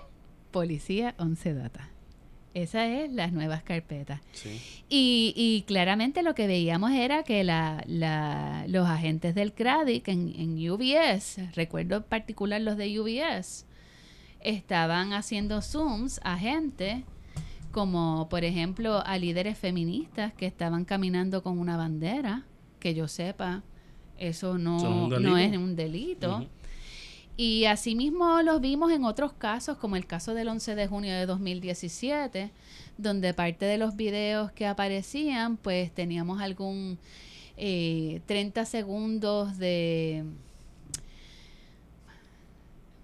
Policía 0.51 1.15
11 1.19 1.55
Data. 1.55 1.91
Esas 2.55 2.89
es 2.89 3.13
las 3.13 3.33
nuevas 3.33 3.63
carpetas. 3.65 4.21
Sí. 4.33 4.61
Y, 4.89 5.33
y 5.37 5.63
claramente 5.67 6.23
lo 6.23 6.35
que 6.37 6.47
veíamos 6.47 6.93
era 6.93 7.25
que 7.25 7.43
la, 7.43 7.83
la- 7.89 8.65
los 8.69 8.87
agentes 8.89 9.35
del 9.35 9.53
CRADIC 9.53 10.07
en, 10.09 10.33
en 10.39 10.71
UBS, 10.71 11.41
recuerdo 11.57 11.97
en 11.97 12.03
particular 12.05 12.61
los 12.61 12.77
de 12.77 13.01
UBS, 13.01 13.67
estaban 14.41 15.13
haciendo 15.13 15.63
zooms 15.63 16.21
a 16.23 16.37
gente 16.39 17.05
como 17.73 18.29
por 18.29 18.45
ejemplo 18.45 19.03
a 19.05 19.19
líderes 19.19 19.59
feministas 19.59 20.33
que 20.33 20.47
estaban 20.47 20.85
caminando 20.85 21.43
con 21.43 21.59
una 21.59 21.77
bandera, 21.77 22.45
que 22.79 22.95
yo 22.95 23.09
sepa, 23.09 23.65
eso 24.19 24.59
no, 24.59 24.77
es 24.77 24.85
un 24.85 25.23
no 25.23 25.35
delito. 25.35 25.37
es 25.37 25.57
un 25.57 25.77
delito. 25.77 26.47
Y 27.37 27.65
asimismo 27.65 28.43
los 28.43 28.61
vimos 28.61 28.93
en 28.93 29.05
otros 29.05 29.33
casos, 29.33 29.77
como 29.79 29.97
el 29.97 30.07
caso 30.07 30.35
del 30.35 30.49
11 30.49 30.77
de 30.77 30.87
junio 30.87 31.15
de 31.15 31.27
2017, 31.27 32.53
donde 32.97 33.35
parte 33.35 33.65
de 33.65 33.77
los 33.77 33.97
videos 33.97 34.53
que 34.53 34.67
aparecían, 34.67 35.57
pues 35.57 35.93
teníamos 35.93 36.41
algún 36.41 36.99
eh, 37.57 38.21
30 38.27 38.65
segundos 38.65 39.59
de... 39.59 40.25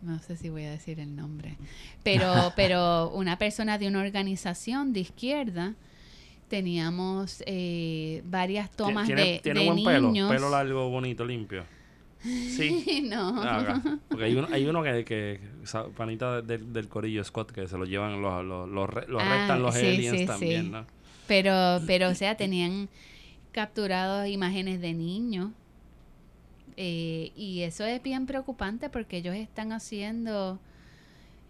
No 0.03 0.19
sé 0.21 0.37
si 0.37 0.49
voy 0.49 0.65
a 0.65 0.71
decir 0.71 0.99
el 0.99 1.15
nombre, 1.15 1.59
pero, 2.05 2.53
pero 2.57 3.11
una 3.11 3.37
persona 3.37 3.79
de 3.79 3.89
una 3.89 4.01
organización 4.01 4.93
de 4.93 5.01
izquierda, 5.01 5.75
teníamos 6.51 7.43
eh, 7.47 8.23
varias 8.27 8.71
tomas 8.73 9.07
tiene, 9.07 9.25
de, 9.25 9.39
tiene 9.39 9.61
de 9.61 9.67
buen 9.71 9.85
pelo, 9.85 10.09
niños. 10.09 10.31
pelo 10.31 10.51
largo, 10.51 10.91
bonito, 10.91 11.25
limpio. 11.25 11.65
Sí. 12.23 13.05
no. 13.09 13.41
Ah. 13.43 13.81
Porque 14.09 14.25
hay 14.25 14.35
uno, 14.35 14.49
hay 14.51 14.67
uno 14.67 14.83
que, 14.83 15.05
que 15.05 15.41
panita 15.97 16.43
del, 16.43 16.73
del 16.73 16.89
corillo 16.89 17.25
Scott 17.25 17.53
que 17.53 17.67
se 17.69 17.79
lo 17.79 17.85
llevan, 17.87 18.21
los, 18.21 18.45
los, 18.45 18.69
los, 18.69 19.09
los 19.09 19.23
Ah, 19.23 19.37
restan 19.39 19.63
los 19.63 19.75
sí, 19.75 19.87
aliens 19.87 20.19
sí, 20.19 20.27
también, 20.27 20.65
sí. 20.65 20.71
¿no? 20.71 20.87
Pero, 21.27 21.81
pero, 21.87 22.09
o 22.09 22.15
sea, 22.15 22.37
tenían 22.37 22.89
capturados 23.53 24.29
imágenes 24.29 24.81
de 24.81 24.93
niños. 24.93 25.51
Eh, 26.77 27.31
y 27.37 27.61
eso 27.61 27.85
es 27.85 28.03
bien 28.03 28.27
preocupante 28.27 28.91
porque 28.91 29.19
ellos 29.19 29.37
están 29.37 29.73
haciendo 29.73 30.59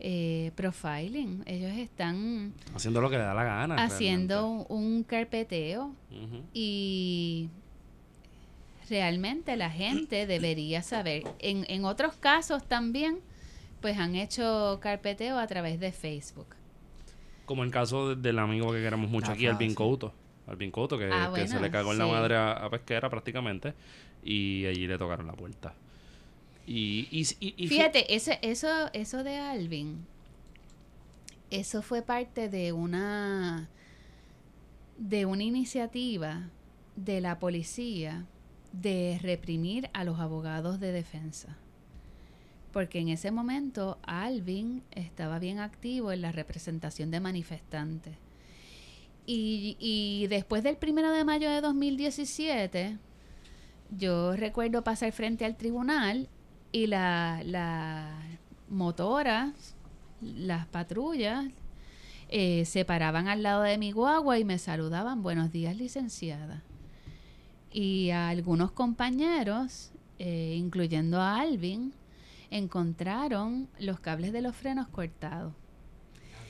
eh, 0.01 0.51
profiling. 0.57 1.43
Ellos 1.47 1.73
están 1.77 2.53
Haciendo 2.75 3.01
lo 3.01 3.09
que 3.11 3.17
le 3.19 3.23
da 3.25 3.35
la 3.35 3.45
gana. 3.45 3.77
haciendo 3.83 4.47
un, 4.49 4.67
un 4.69 5.03
carpeteo. 5.05 5.93
Y 6.53 7.49
realmente 8.89 9.57
la 9.57 9.71
gente 9.71 10.27
debería 10.27 10.83
saber. 10.83 11.25
En, 11.39 11.65
en 11.69 11.85
otros 11.85 12.15
casos 12.17 12.65
también, 12.67 13.19
pues 13.81 13.99
han 13.99 14.15
hecho 14.17 14.79
carpeteo 14.83 15.39
a 15.39 15.47
través 15.47 15.79
de 15.81 15.93
Facebook. 15.93 16.47
Como 17.47 17.65
el 17.65 17.71
caso 17.71 18.11
de- 18.15 18.17
del 18.23 18.39
amigo 18.39 18.73
que 18.73 18.81
queremos 18.83 19.11
mucho 19.11 19.33
aquí, 19.33 19.47
Alvin. 19.47 19.75
Couto. 19.75 20.13
Alvin 20.47 20.71
Couto, 20.73 20.99
que, 20.99 21.09
Ah, 21.13 21.31
que 21.35 21.47
se 21.47 21.61
le 21.61 21.71
cagó 21.71 21.93
en 21.93 21.99
la 21.99 22.07
madre 22.07 22.37
a, 22.37 22.53
a 22.53 22.71
Pesquera 22.71 23.09
prácticamente. 23.09 23.75
Y 24.25 24.67
allí 24.67 24.87
le 24.87 24.99
tocaron 24.99 25.27
la 25.27 25.33
puerta. 25.35 25.75
Y, 26.73 27.09
y, 27.41 27.67
Fíjate, 27.67 28.15
ese, 28.15 28.39
eso, 28.43 28.69
eso 28.93 29.25
de 29.25 29.39
Alvin, 29.39 30.07
eso 31.51 31.83
fue 31.83 32.01
parte 32.01 32.49
de 32.49 32.73
una 32.73 33.69
de 34.97 35.27
una 35.27 35.43
iniciativa 35.43 36.49
de 36.95 37.21
la 37.21 37.41
policía 37.41 38.25
de 38.73 39.19
reprimir 39.21 39.91
a 39.95 40.05
los 40.05 40.21
abogados 40.21 40.79
de 40.79 40.93
defensa. 40.93 41.57
Porque 42.73 43.01
en 43.01 43.09
ese 43.09 43.33
momento 43.33 43.99
Alvin 44.03 44.85
estaba 44.93 45.41
bien 45.41 45.59
activo 45.59 46.13
en 46.13 46.21
la 46.21 46.31
representación 46.31 47.11
de 47.11 47.19
manifestantes. 47.19 48.15
Y, 49.27 49.77
y 49.81 50.29
después 50.29 50.63
del 50.63 50.77
primero 50.77 51.11
de 51.11 51.25
mayo 51.25 51.51
de 51.51 51.63
2017, 51.63 52.97
yo 53.99 54.37
recuerdo 54.37 54.85
pasar 54.85 55.11
frente 55.11 55.45
al 55.45 55.57
tribunal 55.57 56.29
y 56.73 56.87
la, 56.87 57.43
la 57.45 58.13
motora, 58.69 59.53
las 60.21 60.67
patrullas, 60.67 61.47
eh, 62.29 62.65
se 62.65 62.85
paraban 62.85 63.27
al 63.27 63.43
lado 63.43 63.63
de 63.63 63.77
mi 63.77 63.91
guagua 63.91 64.39
y 64.39 64.45
me 64.45 64.59
saludaban, 64.59 65.23
buenos 65.23 65.51
días 65.51 65.77
licenciada. 65.77 66.63
Y 67.73 68.11
a 68.11 68.29
algunos 68.29 68.71
compañeros, 68.73 69.91
eh, 70.19 70.55
incluyendo 70.57 71.21
a 71.21 71.41
Alvin, 71.41 71.93
encontraron 72.51 73.69
los 73.79 74.01
cables 74.01 74.33
de 74.33 74.43
los 74.43 74.55
frenos 74.55 74.89
cortados. 74.89 75.53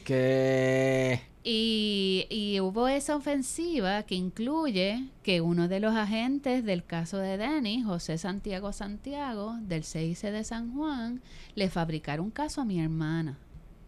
Que. 0.04 1.29
Y, 1.42 2.26
y 2.28 2.60
hubo 2.60 2.88
esa 2.88 3.16
ofensiva 3.16 4.02
que 4.02 4.14
incluye 4.14 5.08
que 5.22 5.40
uno 5.40 5.68
de 5.68 5.80
los 5.80 5.94
agentes 5.94 6.64
del 6.64 6.84
caso 6.84 7.16
de 7.16 7.38
Denny, 7.38 7.82
José 7.82 8.18
Santiago 8.18 8.72
Santiago, 8.72 9.56
del 9.62 9.84
CIC 9.84 10.30
de 10.30 10.44
San 10.44 10.74
Juan, 10.74 11.22
le 11.54 11.70
fabricaron 11.70 12.26
un 12.26 12.30
caso 12.30 12.60
a 12.60 12.66
mi 12.66 12.80
hermana 12.80 13.38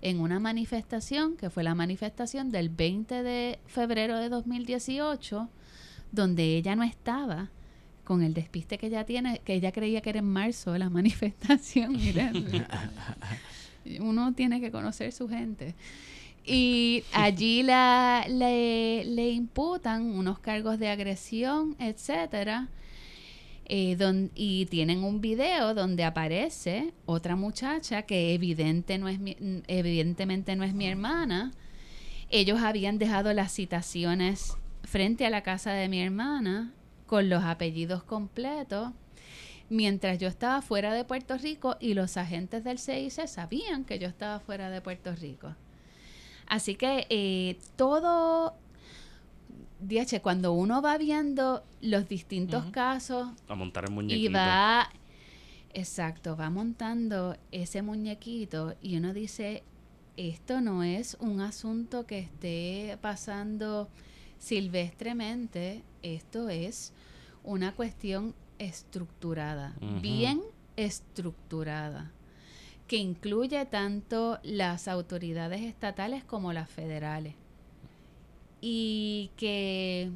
en 0.03 0.21
una 0.21 0.41
manifestación, 0.41 1.37
que 1.37 1.49
fue 1.49 1.63
la 1.63 1.75
manifestación 1.75 2.51
del 2.51 2.69
20 2.69 3.23
de 3.23 3.61
febrero 3.67 4.19
de 4.19 4.29
2018, 4.29 5.49
donde 6.11 6.57
ella 6.57 6.75
no 6.75 6.83
estaba 6.83 7.51
con 8.05 8.23
el 8.23 8.35
despiste 8.35 8.79
que 8.79 8.89
ella 8.89 9.07
tiene, 9.07 9.41
que 9.45 9.55
ella 9.55 9.71
creía 9.71 10.01
que 10.01 10.11
era 10.11 10.19
en 10.19 10.27
marzo 10.27 10.77
la 10.77 10.91
manifestación. 10.91 11.93
Mira, 11.93 12.33
uno 14.01 14.35
tiene 14.35 14.61
que 14.61 14.73
conocer 14.73 15.13
su 15.13 15.29
gente. 15.29 15.75
Y 16.45 17.05
allí 17.13 17.63
la, 17.63 18.27
le, 18.29 19.05
le 19.05 19.31
imputan 19.31 20.03
unos 20.03 20.39
cargos 20.41 20.79
de 20.79 20.89
agresión, 20.89 21.77
etcétera. 21.79 22.69
eh, 23.67 23.95
don- 23.97 24.31
y 24.35 24.67
tienen 24.67 25.05
un 25.05 25.21
video 25.21 25.73
donde 25.73 26.03
aparece 26.05 26.93
otra 27.07 27.37
muchacha 27.37 28.03
que 28.03 28.35
evidentemente 28.35 28.99
no 30.57 30.65
es 30.65 30.75
mi 30.75 30.87
hermana. 30.87 31.53
Ellos 32.29 32.61
habían 32.61 32.99
dejado 32.99 33.33
las 33.33 33.53
citaciones 33.53 34.57
frente 34.83 35.25
a 35.27 35.31
la 35.31 35.43
casa 35.43 35.73
de 35.73 35.89
mi 35.89 36.01
hermana 36.03 36.73
con 37.07 37.29
los 37.29 37.45
apellidos 37.45 38.03
completos 38.03 38.91
mientras 39.71 40.19
yo 40.19 40.29
estaba 40.29 40.61
fuera 40.61 40.93
de 40.93 41.05
Puerto 41.05 41.39
Rico 41.39 41.77
y 41.81 41.95
los 41.95 42.17
agentes 42.17 42.65
del 42.65 42.79
CIC 42.79 43.27
sabían 43.27 43.85
que 43.85 43.99
yo 43.99 44.09
estaba 44.09 44.41
fuera 44.41 44.71
de 44.71 44.81
Puerto 44.81 45.15
Rico. 45.15 45.55
Así 46.47 46.75
que 46.75 47.07
eh, 47.11 47.59
todo, 47.77 48.55
DH, 49.81 50.21
cuando 50.23 50.53
uno 50.53 50.83
va 50.83 50.99
viendo 50.99 51.65
los 51.81 52.09
distintos 52.09 52.65
casos 52.67 53.29
A 53.49 53.55
montar 53.55 53.85
el 53.85 53.91
y 53.91 53.95
muñequito. 53.95 54.33
va, 54.35 54.89
exacto, 55.75 56.37
va 56.37 56.51
montando 56.51 57.37
ese 57.51 57.83
muñequito 57.83 58.75
y 58.83 58.97
uno 58.97 59.13
dice, 59.15 59.63
esto 60.17 60.61
no 60.61 60.83
es 60.83 61.17
un 61.21 61.41
asunto 61.41 62.07
que 62.07 62.19
esté 62.19 62.99
pasando 63.01 63.89
silvestremente, 64.39 65.83
esto 66.03 66.49
es 66.49 66.93
una 67.45 67.73
cuestión 67.75 68.35
estructurada, 68.59 69.75
bien 70.01 70.41
estructurada, 70.77 72.13
que 72.87 72.97
incluye 72.97 73.65
tanto 73.67 74.39
las 74.43 74.89
autoridades 74.89 75.63
estatales 75.63 76.25
como 76.25 76.53
las 76.53 76.69
federales. 76.69 77.35
Y 78.61 79.31
que 79.37 80.11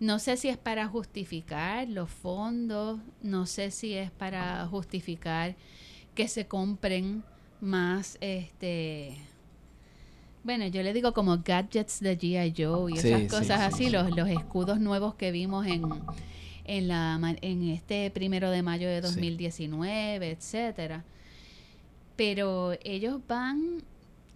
no 0.00 0.18
sé 0.18 0.36
si 0.36 0.48
es 0.48 0.56
para 0.56 0.86
justificar 0.86 1.88
los 1.88 2.10
fondos, 2.10 3.00
no 3.22 3.46
sé 3.46 3.70
si 3.70 3.94
es 3.94 4.10
para 4.10 4.66
justificar 4.66 5.56
que 6.14 6.28
se 6.28 6.46
compren 6.46 7.24
más 7.60 8.16
este 8.20 9.16
bueno, 10.44 10.66
yo 10.68 10.82
le 10.82 10.92
digo 10.94 11.12
como 11.12 11.38
gadgets 11.44 12.00
de 12.00 12.16
G.I. 12.16 12.54
Joe 12.56 12.92
y 12.92 12.98
esas 12.98 13.20
sí, 13.22 13.26
cosas 13.28 13.46
sí, 13.46 13.52
así, 13.52 13.84
sí. 13.84 13.90
Los, 13.90 14.16
los 14.16 14.28
escudos 14.30 14.80
nuevos 14.80 15.14
que 15.14 15.30
vimos 15.30 15.66
en, 15.66 15.82
en, 16.64 16.88
la, 16.88 17.18
en 17.42 17.68
este 17.68 18.10
primero 18.10 18.50
de 18.50 18.62
mayo 18.62 18.88
de 18.88 19.02
Sí. 19.02 19.08
2019, 19.08 20.30
etcétera. 20.30 21.04
Pero 22.18 22.72
ellos 22.82 23.20
van 23.28 23.84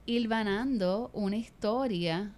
hilvanando 0.06 1.10
una 1.12 1.36
historia 1.36 2.32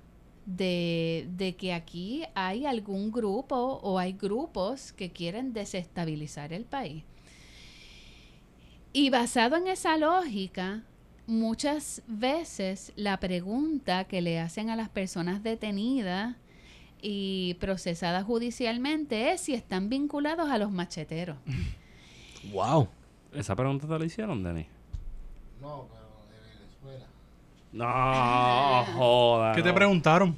de, 0.46 1.28
de 1.36 1.54
que 1.54 1.74
aquí 1.74 2.24
hay 2.34 2.64
algún 2.64 3.12
grupo 3.12 3.56
o 3.82 3.98
hay 3.98 4.14
grupos 4.14 4.94
que 4.94 5.10
quieren 5.10 5.52
desestabilizar 5.52 6.54
el 6.54 6.64
país. 6.64 7.04
Y 8.94 9.10
basado 9.10 9.56
en 9.56 9.66
esa 9.66 9.98
lógica, 9.98 10.82
muchas 11.26 12.02
veces 12.06 12.94
la 12.96 13.20
pregunta 13.20 14.04
que 14.04 14.22
le 14.22 14.40
hacen 14.40 14.70
a 14.70 14.76
las 14.76 14.88
personas 14.88 15.42
detenidas 15.42 16.36
y 17.02 17.58
procesadas 17.60 18.24
judicialmente 18.24 19.32
es 19.32 19.42
si 19.42 19.52
están 19.52 19.90
vinculados 19.90 20.48
a 20.48 20.56
los 20.56 20.70
macheteros. 20.70 21.36
Wow. 22.52 22.88
¿Esa 23.32 23.56
pregunta 23.56 23.88
te 23.88 23.98
la 23.98 24.04
hicieron, 24.04 24.42
Denis? 24.42 24.73
No, 25.64 25.88
pero 25.90 26.06
de 26.30 26.58
Venezuela. 26.58 27.06
No, 27.72 28.84
joda. 28.98 29.52
¿Qué 29.54 29.62
te 29.62 29.72
preguntaron? 29.72 30.36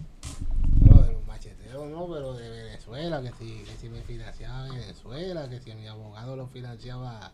No, 0.81 1.03
de 1.03 1.13
los 1.13 1.27
macheteros 1.27 1.89
no, 1.91 2.07
pero 2.09 2.35
de 2.35 2.49
Venezuela, 2.49 3.21
que 3.21 3.33
si, 3.33 3.65
que 3.65 3.73
si 3.77 3.89
me 3.89 4.01
financiaba 4.03 4.69
Venezuela, 4.71 5.49
que 5.49 5.61
si 5.61 5.75
mi 5.75 5.89
abogado 5.89 6.37
lo 6.37 6.47
financiaba 6.47 7.33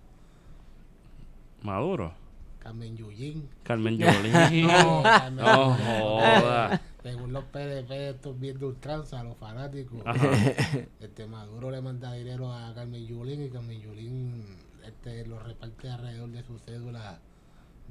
Maduro. 1.63 2.15
Carmen 2.61 2.97
Yulín. 2.97 3.49
Carmen 3.63 3.99
Yulín. 3.99 4.67
No. 4.67 5.03
Carmen 5.03 5.45
No 5.45 5.77
Yulín. 5.77 5.87
joda. 5.87 6.81
Según 7.03 7.33
los 7.33 7.45
PDP, 7.45 7.91
estos 7.91 8.39
viendo 8.41 8.69
ultranza, 8.69 9.23
los 9.23 9.37
fanáticos. 9.37 10.01
Ajá. 10.07 10.29
Este 11.01 11.27
Maduro 11.27 11.71
le 11.71 11.83
manda 11.83 12.13
dinero 12.15 12.53
a 12.53 12.73
Carmen 12.75 13.07
Yulín 13.07 13.45
y 13.45 13.51
Carmen 13.51 13.81
Yulín 13.81 14.57
este, 14.87 15.27
lo 15.27 15.39
reparte 15.41 15.91
alrededor 15.91 16.31
de 16.31 16.43
su 16.43 16.59
cédula 16.61 17.19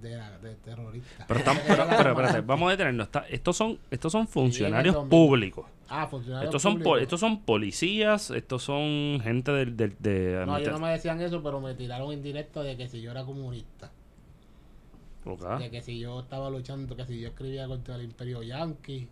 de, 0.02 0.16
de 0.42 0.56
terrorista. 0.56 1.26
Pero, 1.28 1.40
estamos, 1.40 1.64
pero, 1.68 1.86
pero 1.90 2.10
espérate, 2.12 2.42
vamos 2.42 2.68
a 2.68 2.72
detenernos. 2.72 3.08
Está- 3.08 3.26
estos 3.30 3.56
son 3.58 3.80
estos 3.90 4.12
son 4.12 4.28
funcionarios 4.28 4.96
públicos. 5.08 5.66
Ah, 5.90 6.08
funcionarios 6.08 6.50
Estos 6.50 6.62
son, 6.62 6.74
po- 6.78 6.84
públicos. 6.84 7.02
estos 7.04 7.20
son 7.20 7.42
policías, 7.42 8.32
estos 8.32 8.64
son 8.64 9.20
gente 9.22 9.52
del... 9.52 9.76
del- 9.76 9.96
de, 10.00 10.44
No, 10.46 10.58
ellos 10.58 10.72
no 10.72 10.80
me 10.80 10.92
decían 10.92 11.20
eso, 11.22 11.44
pero 11.44 11.60
me 11.60 11.74
tiraron 11.76 12.14
indirecto 12.14 12.64
de 12.64 12.78
que 12.78 12.88
si 12.88 13.02
yo 13.02 13.12
era 13.12 13.24
comunista. 13.26 13.92
De 15.60 15.70
que 15.70 15.82
si 15.82 16.00
yo 16.00 16.22
estaba 16.22 16.50
luchando, 16.50 16.96
que 16.96 17.06
si 17.06 17.20
yo 17.22 17.28
escribía 17.28 17.68
contra 17.68 17.96
el 17.96 18.04
imperio 18.04 18.42
yanqui, 18.42 19.08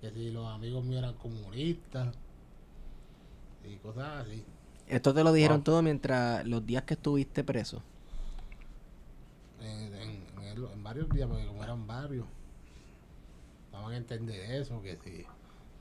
que 0.00 0.10
si 0.10 0.30
los 0.32 0.46
amigos 0.48 0.84
míos 0.84 0.98
eran 1.02 1.14
comunistas 1.14 2.12
y 3.64 3.76
cosas 3.76 4.26
así. 4.26 4.42
Esto 4.88 5.12
te 5.14 5.22
lo 5.22 5.32
dijeron 5.32 5.58
Wow. 5.58 5.64
todo 5.64 5.82
mientras 5.82 6.44
los 6.46 6.64
días 6.66 6.82
que 6.84 6.94
estuviste 6.94 7.44
preso. 7.44 7.82
En, 9.60 9.94
en- 9.94 10.26
en 10.38 10.44
el- 10.44 10.64
en 10.72 10.82
varios 10.82 11.10
días, 11.12 11.28
porque 11.28 11.46
como 11.46 11.62
eran 11.64 11.86
varios, 11.86 12.26
estaban 13.66 13.92
a 13.92 13.96
entender 13.96 14.50
eso, 14.52 14.80
que 14.82 14.96
si 14.96 15.26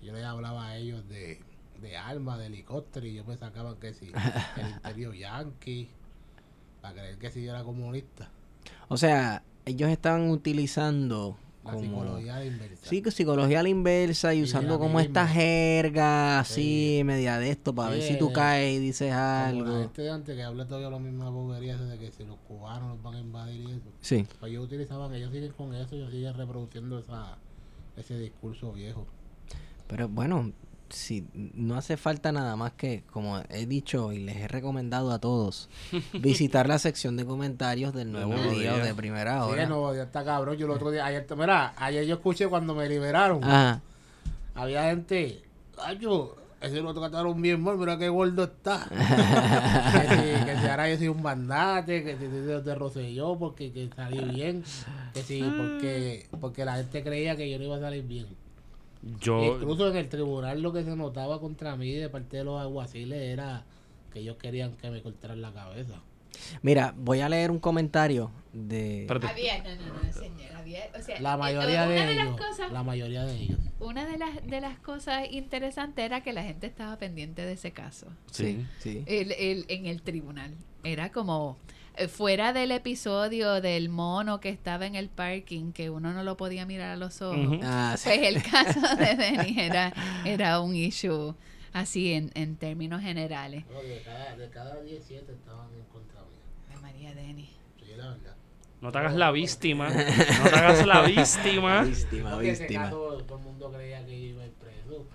yo 0.05 0.13
les 0.13 0.23
hablaba 0.23 0.67
a 0.67 0.77
ellos 0.77 1.07
de, 1.09 1.39
de 1.81 1.97
armas, 1.97 2.39
de 2.39 2.47
helicóptero, 2.47 3.05
y 3.05 3.11
ellos 3.11 3.27
me 3.27 3.37
sacaban 3.37 3.75
que 3.77 3.93
si 3.93 4.07
el 4.57 4.69
imperio 4.69 5.13
yanqui, 5.13 5.89
para 6.81 6.93
creer 6.95 7.17
que 7.17 7.31
si 7.31 7.43
yo 7.43 7.51
era 7.51 7.63
comunista. 7.63 8.29
O 8.89 8.97
sea, 8.97 9.43
ellos 9.65 9.89
estaban 9.89 10.29
utilizando 10.29 11.37
La 11.73 11.79
psicología 11.79 12.45
inversa. 12.45 12.85
Sí, 12.89 13.03
psicología 13.11 13.59
a 13.59 13.63
la 13.63 13.69
inversa 13.69 14.33
y 14.33 14.39
Y 14.39 14.43
usando 14.43 14.73
la 14.73 14.79
como 14.79 14.99
esta 14.99 15.23
misma. 15.25 15.33
jerga 15.41 16.39
así, 16.39 16.97
Sí. 16.97 17.03
media 17.03 17.37
de 17.39 17.49
esto, 17.49 17.73
para 17.75 17.91
ver 17.91 18.01
si 18.01 18.17
tú 18.17 18.31
caes 18.33 18.77
y 18.77 18.79
dices 18.79 19.09
la 19.09 19.47
algo. 19.47 19.79
gente 19.79 20.01
de 20.01 20.09
antes 20.11 20.35
que 20.35 20.43
habla 20.43 20.65
todavía 20.67 20.89
la 20.89 20.99
misma 20.99 21.29
bobería 21.29 21.77
de 21.77 21.97
que 21.97 22.11
si 22.11 22.23
los 22.25 22.37
cubanos 22.47 22.89
los 22.89 23.03
van 23.03 23.15
a 23.15 23.19
invadir 23.19 23.61
y 23.61 23.71
eso. 23.71 23.91
Sí. 24.01 24.25
Pues 24.39 24.51
ellos 24.51 24.65
utilizaban, 24.65 25.13
ellos 25.13 25.31
siguen 25.31 25.51
con 25.53 25.73
eso, 25.75 25.95
ellos 25.95 26.11
siguen 26.11 26.33
reproduciendo 26.35 26.99
esa, 26.99 27.37
ese 27.95 28.17
discurso 28.19 28.71
viejo. 28.73 29.05
Pero 29.87 30.07
bueno, 30.09 30.51
si 30.89 31.25
no 31.33 31.75
hace 31.75 31.97
falta 31.97 32.31
nada 32.31 32.55
más 32.55 32.71
que, 32.73 33.03
como 33.11 33.39
he 33.49 33.65
dicho 33.65 34.11
y 34.13 34.19
les 34.19 34.37
he 34.37 34.47
recomendado 34.47 35.11
a 35.11 35.19
todos, 35.19 35.69
visitar 36.21 36.67
la 36.67 36.79
sección 36.79 37.17
de 37.17 37.25
comentarios 37.25 37.93
del 37.93 38.11
nuevo 38.11 38.33
Nuevo 38.33 38.51
día 38.51 38.73
o 38.73 38.75
Día. 38.77 38.85
de 38.85 38.95
primera 38.95 39.43
Sí, 39.45 39.51
hora. 39.51 39.65
no, 39.67 39.93
ya 39.95 40.03
está 40.03 40.23
cabrón. 40.23 40.57
Yo 40.57 40.65
el 40.65 40.71
otro 40.71 40.91
día, 40.91 41.05
ayer, 41.05 41.25
mira, 41.37 41.73
ayer 41.77 42.05
yo 42.05 42.15
escuché 42.15 42.47
cuando 42.47 42.73
me 42.75 42.87
liberaron. 42.89 43.43
Ajá. 43.43 43.81
Había 44.55 44.85
gente, 44.85 45.43
ay, 45.83 45.97
yo, 45.99 46.35
ese 46.61 46.81
lo 46.81 46.91
trataron 46.93 47.39
bien 47.39 47.61
mal, 47.61 47.77
mira 47.77 47.97
qué 47.99 48.09
gordo 48.09 48.43
está. 48.45 48.87
que, 48.89 50.15
si, 50.15 50.45
que 50.45 50.57
si 50.59 50.67
ahora 50.67 50.89
yo 50.89 50.97
soy 50.97 51.07
un 51.09 51.21
bandate, 51.21 52.03
que 52.03 52.13
si 52.13 52.25
te, 52.25 52.59
te 52.61 52.75
Rosselló 52.75 53.37
porque 53.37 53.71
que 53.71 53.89
salí 53.95 54.19
bien. 54.33 54.63
Que 55.13 55.21
si, 55.21 55.41
porque, 55.43 56.27
porque 56.41 56.65
la 56.65 56.77
gente 56.77 57.03
creía 57.03 57.35
que 57.35 57.49
yo 57.51 57.59
no 57.59 57.65
iba 57.65 57.77
a 57.77 57.79
salir 57.81 58.03
bien. 58.03 58.25
Yo... 59.19 59.55
Incluso 59.55 59.89
en 59.89 59.97
el 59.97 60.09
tribunal 60.09 60.61
lo 60.61 60.73
que 60.73 60.83
se 60.83 60.95
notaba 60.95 61.39
contra 61.39 61.75
mí 61.75 61.91
de 61.93 62.09
parte 62.09 62.37
de 62.37 62.43
los 62.43 62.59
alguaciles 62.61 63.19
era 63.21 63.63
que 64.13 64.19
ellos 64.19 64.37
querían 64.37 64.73
que 64.75 64.89
me 64.91 65.01
cortaran 65.01 65.41
la 65.41 65.51
cabeza. 65.53 66.01
Mira, 66.61 66.93
voy 66.97 67.21
a 67.21 67.29
leer 67.29 67.49
un 67.51 67.59
comentario 67.59 68.29
de... 68.53 69.07
Había, 69.27 69.63
no, 69.63 69.75
no, 69.75 70.03
no, 70.03 70.13
señor, 70.13 70.55
había, 70.55 70.81
o 70.97 71.01
sea, 71.01 71.19
La 71.19 71.33
eh, 71.33 71.37
mayoría 71.37 71.87
de, 71.87 71.95
de 72.05 72.11
ellos, 72.13 72.37
cosas, 72.37 72.71
la 72.71 72.83
mayoría 72.83 73.23
de 73.25 73.35
ellos. 73.35 73.59
una 73.79 74.05
de 74.05 74.17
las 74.17 74.45
de 74.45 74.61
las 74.61 74.77
cosas 74.79 75.31
interesantes 75.31 76.05
era 76.05 76.21
que 76.21 76.33
la 76.33 76.43
gente 76.43 76.67
estaba 76.67 76.97
pendiente 76.97 77.43
de 77.43 77.53
ese 77.53 77.71
caso. 77.71 78.07
Sí, 78.31 78.65
sí. 78.79 79.03
El, 79.07 79.31
el- 79.31 79.65
en 79.69 79.85
el 79.87 80.01
tribunal. 80.01 80.53
Era 80.83 81.11
como 81.11 81.57
fuera 82.07 82.53
del 82.53 82.71
episodio 82.71 83.59
del 83.61 83.89
mono 83.89 84.39
que 84.39 84.49
estaba 84.49 84.85
en 84.85 84.95
el 84.95 85.09
parking 85.09 85.71
que 85.71 85.89
uno 85.89 86.13
no 86.13 86.23
lo 86.23 86.37
podía 86.37 86.65
mirar 86.65 86.91
a 86.91 86.95
los 86.95 87.21
ojos. 87.21 87.37
Ujú. 87.47 87.59
Ah, 87.63 87.95
sí. 87.97 88.09
Pues 88.09 88.21
el 88.23 88.43
caso 88.43 88.79
de 88.95 89.15
Denis 89.15 89.57
era, 89.57 89.93
era 90.25 90.59
un 90.59 90.75
issue 90.75 91.33
así 91.73 92.13
en, 92.13 92.31
en 92.35 92.55
términos 92.57 93.01
generales. 93.01 93.65
No, 93.71 93.81
de 93.81 94.01
cada, 94.03 94.35
de 94.35 94.49
cada 94.49 94.81
17 94.81 95.31
estaban 95.31 95.67
en 95.73 95.83
contra 95.85 96.21
mía. 96.21 96.79
María 96.81 97.13
Denis. 97.15 97.49
Sí, 97.79 97.91
la 97.97 98.09
verdad. 98.09 98.35
No 98.79 98.91
te 98.91 98.97
hagas 98.99 99.15
la 99.15 99.31
víctima. 99.31 99.89
No 99.89 100.49
te 100.49 100.55
hagas 100.55 100.85
la 100.85 101.01
víctima. 101.01 101.81
Víctima, 101.83 102.29
Porque 102.31 102.47
en 102.49 102.53
ese 102.53 102.63
víctima. 102.63 102.83
caso 102.83 103.17
todo 103.27 103.37
el 103.39 103.43
mundo 103.43 103.71
creía 103.71 104.05
que 104.05 104.15
iba 104.15 104.43
a 104.43 104.45
ir 104.45 104.51
preso. 104.53 105.07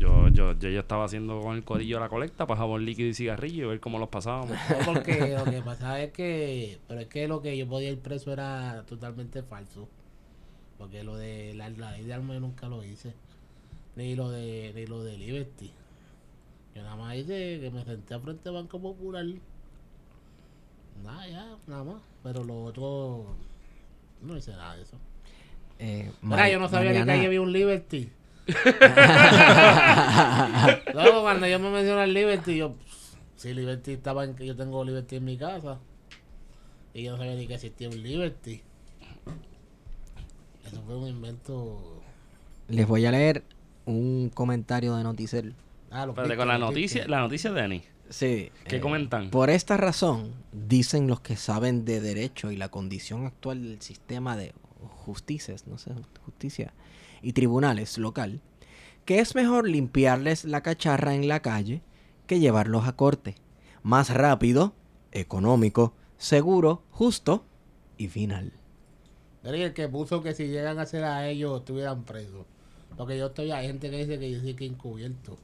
Yo, 0.00 0.28
yo, 0.28 0.58
yo, 0.58 0.70
yo 0.70 0.80
estaba 0.80 1.04
haciendo 1.04 1.42
con 1.42 1.56
el 1.56 1.62
corillo 1.62 2.00
la 2.00 2.08
colecta 2.08 2.46
para 2.46 2.56
jabón 2.56 2.86
líquido 2.86 3.10
y 3.10 3.14
cigarrillo 3.14 3.66
y 3.66 3.68
ver 3.68 3.80
cómo 3.80 3.98
los 3.98 4.08
pasábamos. 4.08 4.56
No, 4.70 4.86
porque 4.86 5.36
lo 5.36 5.44
que 5.44 5.60
pasaba 5.60 6.00
es 6.00 6.10
que, 6.12 6.78
pero 6.88 7.00
es 7.00 7.06
que 7.08 7.28
lo 7.28 7.42
que 7.42 7.54
yo 7.58 7.68
podía 7.68 7.90
ir 7.90 7.98
preso 7.98 8.32
era 8.32 8.82
totalmente 8.86 9.42
falso. 9.42 9.90
Porque 10.78 11.04
lo 11.04 11.16
de 11.16 11.52
la, 11.52 11.68
la 11.68 11.92
ley 11.92 12.04
de 12.04 12.14
armas 12.14 12.32
yo 12.32 12.40
nunca 12.40 12.66
lo 12.66 12.82
hice. 12.82 13.12
Ni 13.94 14.16
lo 14.16 14.30
de, 14.30 14.72
ni 14.74 14.86
lo 14.86 15.04
de 15.04 15.18
Liberty. 15.18 15.70
Yo 16.74 16.82
nada 16.82 16.96
más 16.96 17.16
hice 17.16 17.60
que 17.60 17.70
me 17.70 17.84
senté 17.84 18.14
a 18.14 18.20
frente 18.20 18.48
al 18.48 18.54
Banco 18.54 18.80
Popular. 18.80 19.26
Nada, 21.04 21.28
ya, 21.28 21.56
nada 21.66 21.84
más. 21.84 22.02
Pero 22.22 22.42
lo 22.42 22.64
otro, 22.64 23.26
no 24.22 24.34
hice 24.34 24.52
nada 24.52 24.76
de 24.76 24.82
eso. 24.82 24.96
Eh, 25.78 26.10
Mira, 26.22 26.48
yo 26.48 26.58
no 26.58 26.68
sabía 26.68 26.92
ni 26.92 26.98
que 26.98 27.00
Mariana, 27.00 27.20
ahí 27.20 27.26
había 27.26 27.42
un 27.42 27.52
Liberty. 27.52 28.10
Luego 30.94 31.22
cuando 31.22 31.46
yo 31.46 31.58
me 31.58 31.70
mencioné 31.70 32.04
el 32.04 32.14
Liberty, 32.14 32.56
yo, 32.56 32.74
si 33.36 33.54
Liberty 33.54 33.92
estaba 33.92 34.24
en 34.24 34.34
que 34.34 34.46
yo 34.46 34.56
tengo 34.56 34.84
Liberty 34.84 35.16
en 35.16 35.24
mi 35.24 35.36
casa. 35.36 35.78
Y 36.92 37.04
yo 37.04 37.12
no 37.12 37.18
sabía 37.18 37.34
ni 37.34 37.46
que 37.46 37.54
existía 37.54 37.88
un 37.88 38.02
Liberty. 38.02 38.62
Eso 40.66 40.82
fue 40.86 40.96
un 40.96 41.08
invento. 41.08 42.02
Les 42.68 42.86
voy 42.86 43.06
a 43.06 43.10
leer 43.10 43.44
un 43.86 44.30
comentario 44.32 44.96
de 44.96 45.04
Noticel. 45.04 45.54
Ah, 45.90 46.06
viste, 46.06 46.36
con 46.36 46.48
la 46.48 46.58
noticia, 46.58 47.06
la 47.08 47.20
noticia 47.20 47.52
de 47.52 47.62
Denis. 47.62 47.82
Sí. 48.08 48.50
¿Qué 48.66 48.76
eh, 48.76 48.80
comentan? 48.80 49.30
Por 49.30 49.50
esta 49.50 49.76
razón, 49.76 50.32
dicen 50.52 51.06
los 51.06 51.20
que 51.20 51.36
saben 51.36 51.84
de 51.84 52.00
derecho 52.00 52.50
y 52.50 52.56
la 52.56 52.68
condición 52.68 53.26
actual 53.26 53.62
del 53.62 53.82
sistema 53.82 54.36
de 54.36 54.52
justicias, 55.04 55.66
no 55.66 55.78
sé, 55.78 55.92
justicia 56.24 56.72
y 57.22 57.32
tribunales 57.32 57.98
local, 57.98 58.40
que 59.04 59.18
es 59.18 59.34
mejor 59.34 59.68
limpiarles 59.68 60.44
la 60.44 60.62
cacharra 60.62 61.14
en 61.14 61.28
la 61.28 61.40
calle 61.40 61.82
que 62.26 62.40
llevarlos 62.40 62.86
a 62.86 62.96
corte. 62.96 63.34
Más 63.82 64.14
rápido, 64.14 64.74
económico, 65.12 65.94
seguro, 66.16 66.82
justo 66.90 67.44
y 67.96 68.08
final. 68.08 68.52
El 69.42 69.72
que 69.72 69.88
puso 69.88 70.22
que 70.22 70.34
si 70.34 70.48
llegan 70.48 70.78
a 70.78 70.82
hacer 70.82 71.04
a 71.04 71.28
ellos 71.28 71.60
estuvieran 71.60 72.04
presos. 72.04 72.46
Porque 72.96 73.16
yo 73.16 73.26
estoy, 73.26 73.50
hay 73.50 73.66
gente 73.66 73.90
que 73.90 73.96
dice 73.96 74.18
que 74.18 74.30
yo 74.30 74.40
sí 74.40 74.54
que 74.54 74.66
encubierto. 74.66 75.38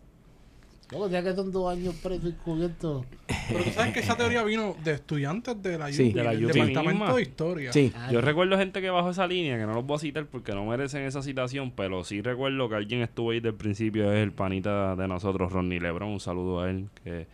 Luego, 0.91 1.09
ya 1.11 1.23
que 1.23 1.35
son 1.35 1.51
dos 1.51 1.73
años 1.73 1.95
presos 2.03 2.27
encubiertos. 2.27 3.05
Pero 3.49 3.65
tú 3.65 3.71
sabes 3.71 3.93
que 3.93 4.01
esa 4.01 4.17
teoría 4.17 4.45
vino 4.45 4.77
de 4.85 4.93
estudiantes 4.93 5.61
de 5.61 5.79
la 5.79 5.93
Sí. 5.93 6.13
De 6.13 6.23
la 6.23 6.31
del 6.31 6.47
Departamento 6.47 7.17
de 7.17 7.23
Historia. 7.23 7.73
Sí, 7.73 7.93
Ah, 7.97 8.09
Yo 8.13 8.21
recuerdo 8.21 8.57
gente 8.57 8.81
que 8.81 8.89
bajó 8.91 9.11
esa 9.11 9.27
línea, 9.27 9.59
que 9.59 9.67
no 9.67 9.75
los 9.75 9.85
voy 9.85 9.97
a 9.97 9.99
citar 9.99 10.27
porque 10.27 10.53
no 10.53 10.65
merecen 10.65 11.03
esa 11.03 11.23
citación, 11.23 11.73
pero 11.73 12.05
sí 12.05 12.23
recuerdo 12.23 12.69
que 12.69 12.77
alguien 12.77 13.03
estuvo 13.03 13.33
ahí 13.33 13.41
del 13.41 13.55
principio, 13.55 14.13
es 14.13 14.23
el 14.23 14.31
panita 14.33 14.95
de 14.95 15.09
nosotros, 15.09 15.51
Ronnie 15.51 15.81
Lebron, 15.81 16.09
un 16.11 16.21
saludo 16.21 16.61
a 16.61 16.71
él, 16.71 16.87
que, 17.03 17.27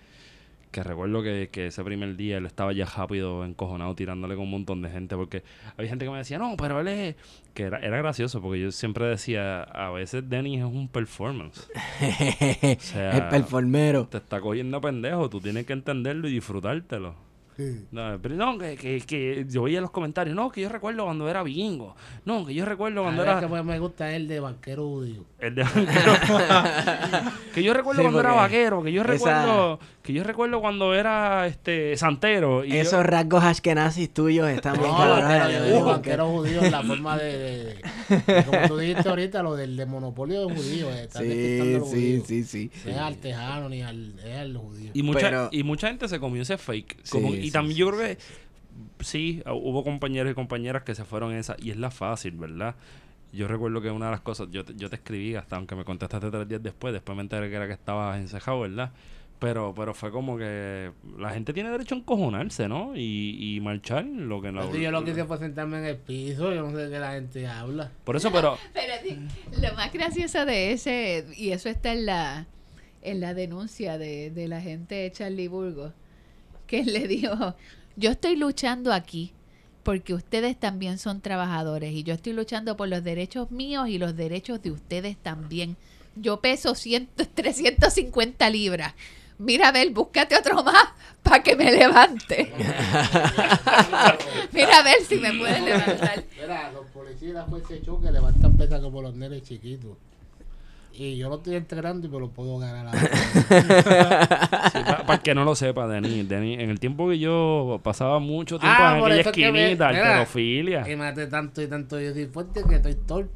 que 0.72 0.82
recuerdo 0.82 1.22
que, 1.22 1.50
que 1.52 1.66
ese 1.66 1.84
primer 1.84 2.16
día 2.16 2.38
él 2.38 2.46
estaba 2.46 2.72
ya 2.72 2.86
rápido, 2.86 3.44
encojonado, 3.44 3.94
tirándole 3.94 4.34
con 4.34 4.44
un 4.44 4.50
montón 4.50 4.82
de 4.82 4.88
gente, 4.88 5.14
porque 5.14 5.44
había 5.76 5.90
gente 5.90 6.06
que 6.06 6.10
me 6.10 6.18
decía, 6.18 6.38
no, 6.38 6.56
pero 6.56 6.80
él 6.80 6.88
es... 6.88 7.16
Que 7.54 7.64
era, 7.64 7.78
era 7.78 7.98
gracioso, 7.98 8.40
porque 8.40 8.60
yo 8.60 8.72
siempre 8.72 9.04
decía, 9.04 9.62
a 9.62 9.90
veces 9.90 10.28
Denny 10.28 10.56
es 10.56 10.64
un 10.64 10.88
performance. 10.88 11.68
sea, 12.78 13.18
el 13.18 13.28
performero. 13.28 14.08
Te 14.08 14.16
está 14.16 14.40
cogiendo 14.40 14.78
a 14.78 14.80
pendejo, 14.80 15.28
tú 15.28 15.38
tienes 15.38 15.66
que 15.66 15.74
entenderlo 15.74 16.28
y 16.28 16.32
disfrutártelo. 16.32 17.14
Sí. 17.56 17.84
No, 17.90 18.18
pero 18.22 18.34
no, 18.34 18.56
que, 18.58 18.76
que, 18.76 19.00
que 19.00 19.44
yo 19.48 19.62
veía 19.64 19.80
los 19.80 19.90
comentarios. 19.90 20.34
No, 20.34 20.50
que 20.50 20.60
yo 20.62 20.68
recuerdo 20.68 21.04
cuando 21.04 21.28
era 21.28 21.42
vikingo. 21.42 21.94
No, 22.24 22.46
que 22.46 22.54
yo 22.54 22.64
recuerdo 22.64 23.02
cuando 23.02 23.22
era. 23.22 23.40
que 23.40 23.46
me- 23.46 23.78
gusta 23.78 24.14
el 24.14 24.26
de 24.28 24.40
banquero 24.40 24.86
judío. 24.88 25.24
El 25.38 25.54
de 25.56 25.62
vaquero. 25.64 26.12
que 27.54 27.62
yo 27.62 27.74
recuerdo 27.74 28.00
Sí, 28.00 28.04
cuando 28.04 28.20
era 28.20 28.32
vaquero, 28.32 28.82
que 28.82 28.92
yo 28.92 29.02
esa- 29.02 29.12
recuerdo, 29.12 29.78
que 30.02 30.12
yo 30.12 30.24
recuerdo 30.24 30.60
cuando 30.60 30.94
era 30.94 31.46
este 31.46 31.96
santero. 31.96 32.64
Y 32.64 32.70
yo- 32.70 32.74
Esos 32.76 33.04
rasgos 33.04 33.44
ashkenazis 33.44 34.10
tuyos 34.12 34.48
están 34.48 34.74
bien 34.78 34.86
No, 34.90 34.98
banquero, 34.98 35.66
yo 35.68 35.78
Uh, 35.80 35.84
banquero 35.84 36.28
judío 36.30 36.62
en 36.62 36.70
la 36.72 36.82
forma 36.82 37.18
de, 37.18 37.38
de- 37.38 37.64
de- 38.16 38.44
Como 38.44 38.68
tú 38.68 38.78
dijiste 38.78 39.08
ahorita, 39.08 39.42
lo 39.42 39.54
del 39.56 39.76
de 39.76 39.86
monopolio 39.86 40.46
de 40.46 40.54
judíos. 40.54 40.90
eh, 40.94 41.02
están 41.04 41.22
Sí, 41.22 41.30
sí, 41.30 41.78
judíos. 41.80 42.26
sí, 42.26 42.44
sí. 42.44 42.70
No 42.86 42.90
es 42.92 42.96
al 42.98 43.16
tejano 43.16 43.68
ni 43.68 43.82
al, 43.82 44.18
es 44.24 44.36
al 44.38 44.56
judío. 44.56 44.90
Y 44.94 45.02
mucha, 45.02 45.20
Pero- 45.20 45.48
y 45.52 45.62
mucha 45.62 45.88
gente 45.88 46.08
se 46.08 46.18
comió 46.18 46.42
ese 46.42 46.56
fake. 46.58 47.08
Como- 47.10 47.28
Sí, 47.32 47.36
y 47.38 47.42
sí, 47.44 47.50
también 47.52 47.74
sí, 47.74 47.80
yo 47.80 47.90
creo 47.90 48.00
que 48.00 48.18
sí, 49.00 49.42
uh, 49.46 49.50
hubo 49.50 49.84
compañeros 49.84 50.32
y 50.32 50.34
compañeras 50.34 50.82
que 50.82 50.94
se 50.94 51.04
fueron 51.04 51.32
en 51.32 51.38
esa. 51.38 51.56
Y 51.58 51.70
es 51.70 51.76
la 51.76 51.90
fácil, 51.90 52.32
¿verdad? 52.32 52.74
Yo 53.32 53.48
recuerdo 53.48 53.80
que 53.80 53.90
una 53.90 54.06
de 54.06 54.12
las 54.12 54.20
cosas, 54.20 54.48
yo 54.50 54.64
te, 54.64 54.74
yo 54.76 54.90
te 54.90 54.96
escribí 54.96 55.34
hasta 55.34 55.56
aunque 55.56 55.74
me 55.74 55.84
contestaste 55.84 56.30
tres 56.30 56.48
días 56.48 56.62
después, 56.62 56.92
después 56.92 57.16
me 57.16 57.22
enteré 57.22 57.48
que 57.48 57.56
era 57.56 57.66
que 57.66 57.72
estabas 57.72 58.18
encejado, 58.18 58.60
¿verdad? 58.60 58.92
Pero, 59.38 59.74
pero 59.74 59.92
fue 59.92 60.12
como 60.12 60.38
que 60.38 60.92
la 61.18 61.30
gente 61.30 61.52
tiene 61.52 61.70
derecho 61.70 61.96
a 61.96 61.98
encojonarse, 61.98 62.68
¿no? 62.68 62.92
Y, 62.94 63.56
y 63.56 63.60
marchar 63.60 64.04
lo 64.04 64.40
que 64.40 64.52
no. 64.52 64.60
Entonces, 64.60 64.82
yo 64.82 64.90
lo 64.92 65.02
que 65.02 65.10
hice 65.10 65.24
fue 65.24 65.38
sentarme 65.38 65.78
en 65.78 65.84
el 65.86 65.96
piso, 65.96 66.54
yo 66.54 66.62
no 66.62 66.70
sé 66.70 66.84
de 66.84 66.90
qué 66.90 66.98
la 67.00 67.12
gente 67.12 67.48
habla. 67.48 67.90
Por 68.04 68.14
eso, 68.14 68.30
pero. 68.30 68.56
Pero 68.72 68.92
lo 69.60 69.74
más 69.74 69.92
gracioso 69.92 70.44
de 70.44 70.72
ese, 70.72 71.26
y 71.36 71.50
eso 71.50 71.68
está 71.68 71.92
en 71.92 72.06
la, 72.06 72.46
en 73.00 73.20
la 73.20 73.34
denuncia 73.34 73.98
de, 73.98 74.30
de 74.30 74.46
la 74.46 74.60
gente 74.60 74.94
de 74.94 75.10
Charlie 75.10 75.48
Burgos, 75.48 75.92
que 76.72 76.80
él 76.80 76.94
le 76.94 77.06
dijo, 77.06 77.54
yo 77.96 78.12
estoy 78.12 78.34
luchando 78.34 78.94
aquí 78.94 79.34
porque 79.82 80.14
ustedes 80.14 80.58
también 80.58 80.96
son 80.98 81.20
trabajadores 81.20 81.92
y 81.92 82.02
yo 82.02 82.14
estoy 82.14 82.32
luchando 82.32 82.78
por 82.78 82.88
los 82.88 83.04
derechos 83.04 83.50
míos 83.50 83.90
y 83.90 83.98
los 83.98 84.16
derechos 84.16 84.62
de 84.62 84.70
ustedes 84.70 85.18
también. 85.18 85.76
Yo 86.16 86.40
peso 86.40 86.74
100, 86.74 87.10
350 87.34 88.48
libras. 88.50 88.94
Mira, 89.36 89.68
a 89.68 89.72
ver, 89.72 89.90
búscate 89.90 90.34
otro 90.34 90.62
más 90.62 90.88
para 91.22 91.42
que 91.42 91.56
me 91.56 91.70
levante. 91.70 92.50
Mira, 94.52 94.78
a 94.78 94.82
ver 94.82 95.04
si 95.06 95.16
me 95.16 95.34
puedes 95.34 95.60
levantar. 95.60 96.24
Mira, 96.40 96.72
los 96.72 96.86
policías 96.86 97.34
la 97.34 97.44
fuerza 97.44 97.74
de 97.74 97.82
choque 97.82 98.10
levantan 98.10 98.56
pesas 98.56 98.80
como 98.80 99.02
los 99.02 99.14
nenes 99.14 99.42
chiquitos. 99.42 99.98
Y 100.94 101.16
yo 101.16 101.28
lo 101.30 101.36
estoy 101.36 101.54
entrenando 101.56 102.06
y 102.06 102.10
me 102.10 102.20
lo 102.20 102.28
puedo 102.30 102.58
ganar 102.58 102.86
a 102.94 104.26
Para 105.06 105.14
el 105.14 105.20
que 105.20 105.34
no 105.34 105.44
lo 105.44 105.54
sepa, 105.54 105.86
Denis, 105.88 106.28
Denis, 106.28 106.58
en 106.60 106.70
el 106.70 106.78
tiempo 106.80 107.08
que 107.08 107.18
yo 107.18 107.80
pasaba 107.82 108.18
mucho 108.18 108.58
tiempo 108.58 108.76
Ah, 108.78 108.98
en 108.98 109.04
aquella 109.04 109.22
que 109.32 109.46
esquinita, 109.48 109.88
mira. 109.88 110.08
alterofilia. 110.20 110.88
Y 110.88 110.92
hace 111.00 111.26
tanto 111.28 111.62
y 111.62 111.66
tanto 111.66 111.98
yo 112.00 112.12
soy 112.12 112.26
fuerte 112.26 112.62
que 112.68 112.74
estoy 112.76 112.94
torpe. 112.94 113.30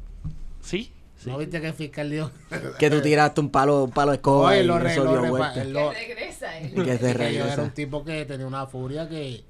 Sí, 0.61 0.91
sí. 1.15 1.29
¿No 1.29 1.37
viste 1.39 1.59
que 1.61 1.67
el 1.67 1.73
fiscal 1.73 2.09
dijo? 2.11 2.29
Que 2.77 2.89
tú 2.89 3.01
tiraste 3.01 3.41
un 3.41 3.49
palo, 3.49 3.85
un 3.85 3.91
palo 3.91 4.11
de 4.11 4.17
escoba 4.17 4.51
Oye, 4.51 4.61
y 4.63 4.67
lo 4.67 4.77
re- 4.79 4.91
eso 4.91 5.03
lo 5.03 5.11
dio 5.13 5.21
repa- 5.21 5.29
vuelta. 5.29 5.63
lo- 5.65 5.91
regresa 5.93 6.59
Y 6.61 6.69
que 6.69 6.97
se 6.97 6.99
que 6.99 6.99
yo 6.99 7.07
era 7.07 7.13
regresa. 7.17 7.61
un 7.63 7.71
tipo 7.71 8.03
que 8.05 8.25
tenía 8.25 8.45
una 8.45 8.67
furia 8.67 9.09
que, 9.09 9.43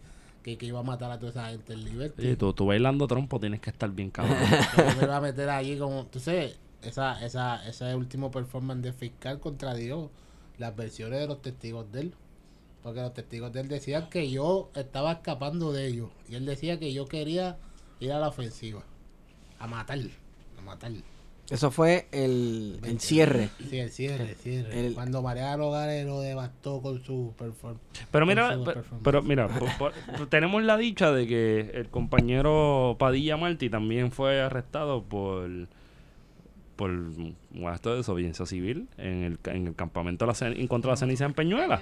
que, 0.44 0.58
que 0.58 0.66
iba 0.66 0.80
a 0.80 0.84
matar 0.84 1.12
a 1.12 1.20
toda 1.20 1.32
esa 1.32 1.50
gente 1.50 1.74
en 1.74 1.84
Liberty. 1.84 2.22
Oye, 2.22 2.36
tú, 2.38 2.54
tú 2.54 2.68
bailando 2.68 3.06
trompo 3.08 3.38
tienes 3.40 3.60
que 3.60 3.70
estar 3.70 3.90
bien 3.90 4.12
cabrón. 4.12 4.38
Yo 4.78 4.84
me 4.98 5.04
iba 5.04 5.18
a 5.18 5.22
meter 5.22 5.50
allí 5.50 5.78
como... 5.78 6.02
Entonces, 6.02 6.56
esa, 6.82 7.24
esa, 7.26 7.68
ese 7.68 7.96
último 7.96 8.32
performance 8.32 8.82
de 8.84 8.94
fiscal 8.94 9.40
contradijo 9.40 10.12
las 10.58 10.76
versiones 10.76 11.20
de 11.20 11.28
los 11.28 11.42
testigos 11.42 11.92
de 11.92 12.02
él. 12.02 12.14
Porque 12.84 13.02
los 13.02 13.14
testigos 13.14 13.52
de 13.52 13.62
él 13.62 13.68
decían 13.68 14.10
que 14.10 14.30
yo 14.30 14.70
estaba 14.76 15.12
escapando 15.14 15.74
de 15.74 15.88
ellos. 15.88 16.10
Y 16.30 16.36
él 16.36 16.46
decía 16.46 16.80
que 16.80 16.94
yo 16.94 17.06
quería 17.08 17.58
ir 18.00 18.12
a 18.14 18.20
la 18.20 18.30
ofensiva. 18.30 18.84
A 19.60 19.68
matar. 19.68 20.00
A 20.58 20.62
matar. 20.62 20.92
Eso 21.50 21.72
fue 21.72 22.08
el, 22.12 22.80
el 22.84 23.00
cierre. 23.00 23.50
Sí, 23.70 23.78
el 23.80 23.90
cierre, 23.90 24.30
el 24.32 24.36
cierre. 24.36 24.88
El- 24.88 24.94
Cuando 24.94 25.22
María 25.22 25.56
Nogales 25.58 26.06
lo 26.06 26.20
devastó 26.22 26.82
con 26.82 27.02
su 27.04 27.34
performance. 27.38 27.82
Pero 28.12 28.26
mira, 28.26 28.58
pero 29.04 29.22
mira, 29.22 29.48
por- 29.48 29.78
por- 29.78 30.28
tenemos 30.30 30.62
la 30.64 30.76
dicha 30.78 31.12
de 31.12 31.26
que 31.26 31.72
el 31.74 31.88
compañero 31.90 32.98
Padilla 33.00 33.38
Martí 33.38 33.70
también 33.70 34.12
fue 34.12 34.42
arrestado 34.42 35.04
por 35.04 35.50
por 36.78 36.90
un 36.92 37.36
acto 37.66 37.90
de 37.92 37.98
desobediencia 37.98 38.46
civil 38.46 38.88
en 38.98 39.24
el, 39.24 39.40
en 39.54 39.68
el 39.68 39.76
campamento 39.76 40.24
de 40.26 40.28
la 40.32 40.34
cen- 40.34 40.58
en 40.58 40.68
contra 40.68 40.90
de 40.90 40.94
la 40.94 40.98
ceniza 40.98 41.26
en 41.26 41.34
Peñuela. 41.34 41.82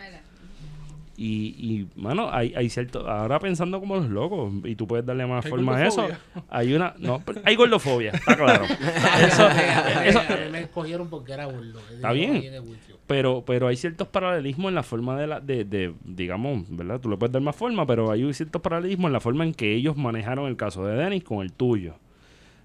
Y, 1.17 1.55
y 1.57 1.87
mano, 1.95 2.29
hay, 2.29 2.53
hay 2.55 2.69
cierto, 2.69 3.09
ahora 3.09 3.39
pensando 3.39 3.79
como 3.79 3.95
los 3.95 4.09
locos, 4.09 4.51
y 4.65 4.75
tú 4.75 4.85
puedes 4.85 5.05
darle 5.05 5.25
más 5.25 5.45
forma 5.47 5.77
a 5.77 5.87
eso, 5.87 6.07
hay 6.49 6.73
una, 6.73 6.93
no, 6.99 7.23
hay 7.45 7.55
gordofobia, 7.55 8.11
está 8.11 8.35
claro. 8.35 8.65
eso, 9.25 9.47
eso- 10.03 10.19
a 10.19 10.35
mí 10.35 10.51
me 10.51 10.59
escogieron 10.63 11.09
porque 11.09 11.31
era 11.31 11.45
gordo. 11.45 11.79
Está 11.89 12.11
bien. 12.11 12.43
pero 13.07 13.43
pero 13.45 13.67
hay 13.69 13.77
ciertos 13.77 14.09
paralelismos 14.09 14.67
en 14.69 14.75
la 14.75 14.83
forma 14.83 15.17
de 15.17 15.27
la 15.27 15.39
de, 15.39 15.63
de 15.63 15.93
digamos 16.03 16.65
verdad 16.69 16.99
tú 16.99 17.09
le 17.09 17.15
puedes 17.15 17.31
dar 17.31 17.41
más 17.41 17.55
forma 17.55 17.85
pero 17.85 18.11
hay 18.11 18.33
ciertos 18.33 18.61
paralelismos 18.61 19.07
en 19.07 19.13
la 19.13 19.19
forma 19.21 19.45
en 19.45 19.53
que 19.53 19.73
ellos 19.73 19.95
manejaron 19.95 20.47
el 20.47 20.57
caso 20.57 20.83
de 20.85 20.95
Dennis 20.95 21.23
con 21.23 21.41
el 21.45 21.53
tuyo 21.53 21.95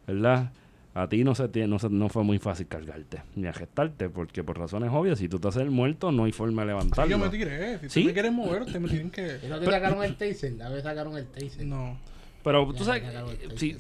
verdad 0.09 0.51
a 0.95 1.09
ti 1.09 1.23
no 1.23 1.35
se, 1.35 1.49
te- 1.49 1.67
no 1.69 1.79
se- 1.79 1.89
no 1.89 2.09
fue 2.09 2.25
muy 2.25 2.39
fácil 2.39 2.67
cargarte 2.67 3.23
ni 3.37 3.47
agestarte 3.47 4.09
porque 4.09 4.43
por 4.43 4.59
razones 4.59 4.91
obvias 4.93 5.19
si 5.21 5.29
tú 5.29 5.39
te 5.39 5.47
haces 5.49 5.63
el 5.63 5.71
muerto 5.71 6.11
no 6.11 6.25
hay 6.25 6.33
forma 6.33 6.63
de 6.63 6.67
Sí, 6.67 6.69
levantarlo 6.73 7.11
yo 7.11 7.19
me 7.19 7.29
tiré. 7.29 7.79
Si 7.81 7.89
¿Sí? 7.91 8.01
tú 8.03 8.07
me 8.09 8.13
quieres 8.13 8.33
mover, 8.33 8.67
te 8.67 8.81
me 8.81 8.89
tienen 8.89 9.11
que. 9.11 9.39
¿Y 9.45 9.49
no 9.49 9.59
te 9.61 9.67
sacaron 9.67 10.03
el 10.03 10.17
taser? 10.17 10.61
A 10.63 10.69
ver, 10.69 10.83
sacaron 10.83 11.17
el 11.17 11.27
taser. 11.27 11.65
No. 11.67 11.99
pero 12.43 12.73
tú 12.73 12.85
sabes 12.85 13.03
si 13.57 13.77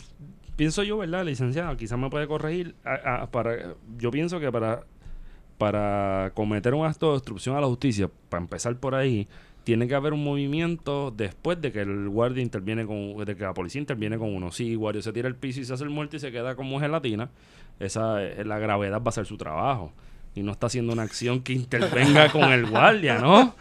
pienso 0.56 0.82
yo 0.82 0.98
verdad 0.98 1.24
licenciado 1.24 1.76
quizás 1.76 1.98
me 1.98 2.10
puede 2.10 2.26
corregir 2.28 2.74
a- 2.84 3.22
a- 3.22 3.30
para 3.30 3.74
yo 3.98 4.10
pienso 4.10 4.38
que 4.38 4.52
para 4.52 4.84
para 5.60 6.32
cometer 6.34 6.72
un 6.72 6.86
acto 6.86 7.10
de 7.10 7.16
obstrucción 7.18 7.54
a 7.54 7.60
la 7.60 7.66
justicia, 7.66 8.08
para 8.30 8.40
empezar 8.42 8.74
por 8.78 8.94
ahí, 8.94 9.28
tiene 9.62 9.86
que 9.86 9.94
haber 9.94 10.14
un 10.14 10.24
movimiento 10.24 11.10
después 11.14 11.60
de 11.60 11.70
que 11.70 11.82
el 11.82 12.08
guardia 12.08 12.42
interviene 12.42 12.86
con, 12.86 13.22
de 13.26 13.36
que 13.36 13.42
la 13.44 13.52
policía 13.52 13.78
interviene 13.78 14.16
con 14.16 14.34
uno. 14.34 14.50
Si 14.52 14.70
el 14.72 14.78
guardia 14.78 15.02
se 15.02 15.12
tira 15.12 15.28
al 15.28 15.36
piso 15.36 15.60
y 15.60 15.66
se 15.66 15.74
hace 15.74 15.84
el 15.84 15.90
muerto 15.90 16.16
y 16.16 16.18
se 16.18 16.32
queda 16.32 16.56
como 16.56 16.80
gelatina, 16.80 17.28
esa 17.78 18.22
eh, 18.24 18.42
la 18.46 18.58
gravedad 18.58 19.02
va 19.02 19.10
a 19.10 19.12
ser 19.12 19.26
su 19.26 19.36
trabajo. 19.36 19.92
Y 20.34 20.42
no 20.42 20.52
está 20.52 20.68
haciendo 20.68 20.94
una 20.94 21.02
acción 21.02 21.42
que 21.42 21.52
intervenga 21.52 22.32
con 22.32 22.44
el 22.52 22.64
guardia, 22.70 23.18
¿no? 23.18 23.54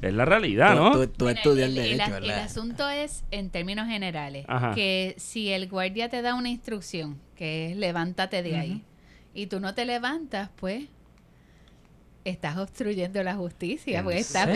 Es 0.00 0.14
la 0.14 0.24
realidad, 0.24 0.74
¿no? 0.74 0.92
tú- 0.92 1.06
tú 1.08 1.24
Bueno, 1.26 1.36
estudias 1.38 1.68
el, 1.68 1.76
el 1.78 1.84
el- 1.84 1.98
derecho, 1.98 2.16
el 2.16 2.22
¿verdad? 2.22 2.44
asunto 2.44 2.88
es, 2.88 3.22
en 3.30 3.50
términos 3.50 3.86
generales, 3.86 4.46
Ajá. 4.48 4.74
que 4.74 5.14
si 5.18 5.50
el 5.50 5.68
guardia 5.68 6.08
te 6.08 6.22
da 6.22 6.34
una 6.36 6.48
instrucción, 6.48 7.18
que 7.36 7.70
es 7.70 7.76
levántate 7.76 8.42
de 8.42 8.56
ahí, 8.56 8.82
y 9.34 9.46
tú 9.48 9.60
no 9.60 9.74
te 9.74 9.84
levantas, 9.84 10.48
pues 10.56 10.84
estás 12.24 12.56
obstruyendo 12.56 13.22
la 13.22 13.34
justicia, 13.34 13.98
¿En 13.98 14.04
porque 14.04 14.18
estás, 14.20 14.48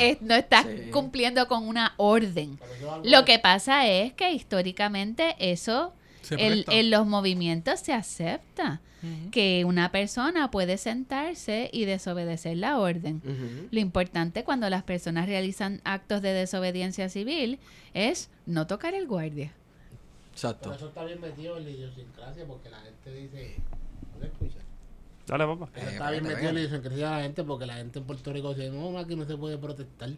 es- 0.00 0.20
no 0.22 0.34
estás 0.34 0.66
Sí. 0.66 0.90
cumpliendo 0.90 1.48
con 1.48 1.66
una 1.66 1.94
orden. 1.96 2.58
Lo 3.04 3.24
que 3.24 3.38
pasa 3.38 3.86
es 3.86 4.12
que 4.12 4.32
históricamente 4.32 5.34
eso, 5.38 5.92
en 6.30 6.90
los 6.90 7.06
movimientos 7.06 7.80
se 7.80 7.92
acepta, 7.92 8.80
que 9.30 9.64
una 9.64 9.92
persona 9.92 10.50
puede 10.50 10.78
sentarse 10.78 11.70
y 11.72 11.84
desobedecer 11.84 12.56
la 12.56 12.78
orden. 12.80 13.22
Lo 13.70 13.78
importante 13.78 14.42
cuando 14.42 14.68
las 14.68 14.82
personas 14.82 15.26
realizan 15.26 15.80
actos 15.84 16.22
de 16.22 16.32
desobediencia 16.32 17.08
civil 17.08 17.60
es 17.94 18.30
no 18.46 18.66
tocar 18.66 18.94
el 18.94 19.06
guardia. 19.06 19.52
Exacto. 20.32 20.64
Pero 20.70 20.74
eso 20.74 20.88
está 20.88 21.04
bien 21.04 21.20
metido 21.20 21.56
en 21.56 21.64
la 21.64 21.70
idiosincrasia 21.70 22.44
porque 22.46 22.68
la 22.68 22.78
gente 22.80 23.12
dice. 23.14 23.56
¿No 24.18 24.26
escucha? 24.26 24.58
Dale, 25.26 25.44
papá. 25.44 25.68
Eh, 25.74 25.84
está 25.90 26.10
bien 26.10 26.24
metido 26.24 26.48
en 26.48 26.54
la 26.54 26.60
idiosincrasia 26.60 27.10
de 27.10 27.16
la 27.16 27.22
gente 27.22 27.44
porque 27.44 27.66
la 27.66 27.74
gente 27.74 27.98
en 27.98 28.04
Puerto 28.04 28.32
Rico 28.32 28.54
dice: 28.54 28.70
No, 28.70 28.98
aquí 28.98 29.16
no 29.16 29.24
se 29.24 29.36
puede 29.36 29.58
protestar. 29.58 30.10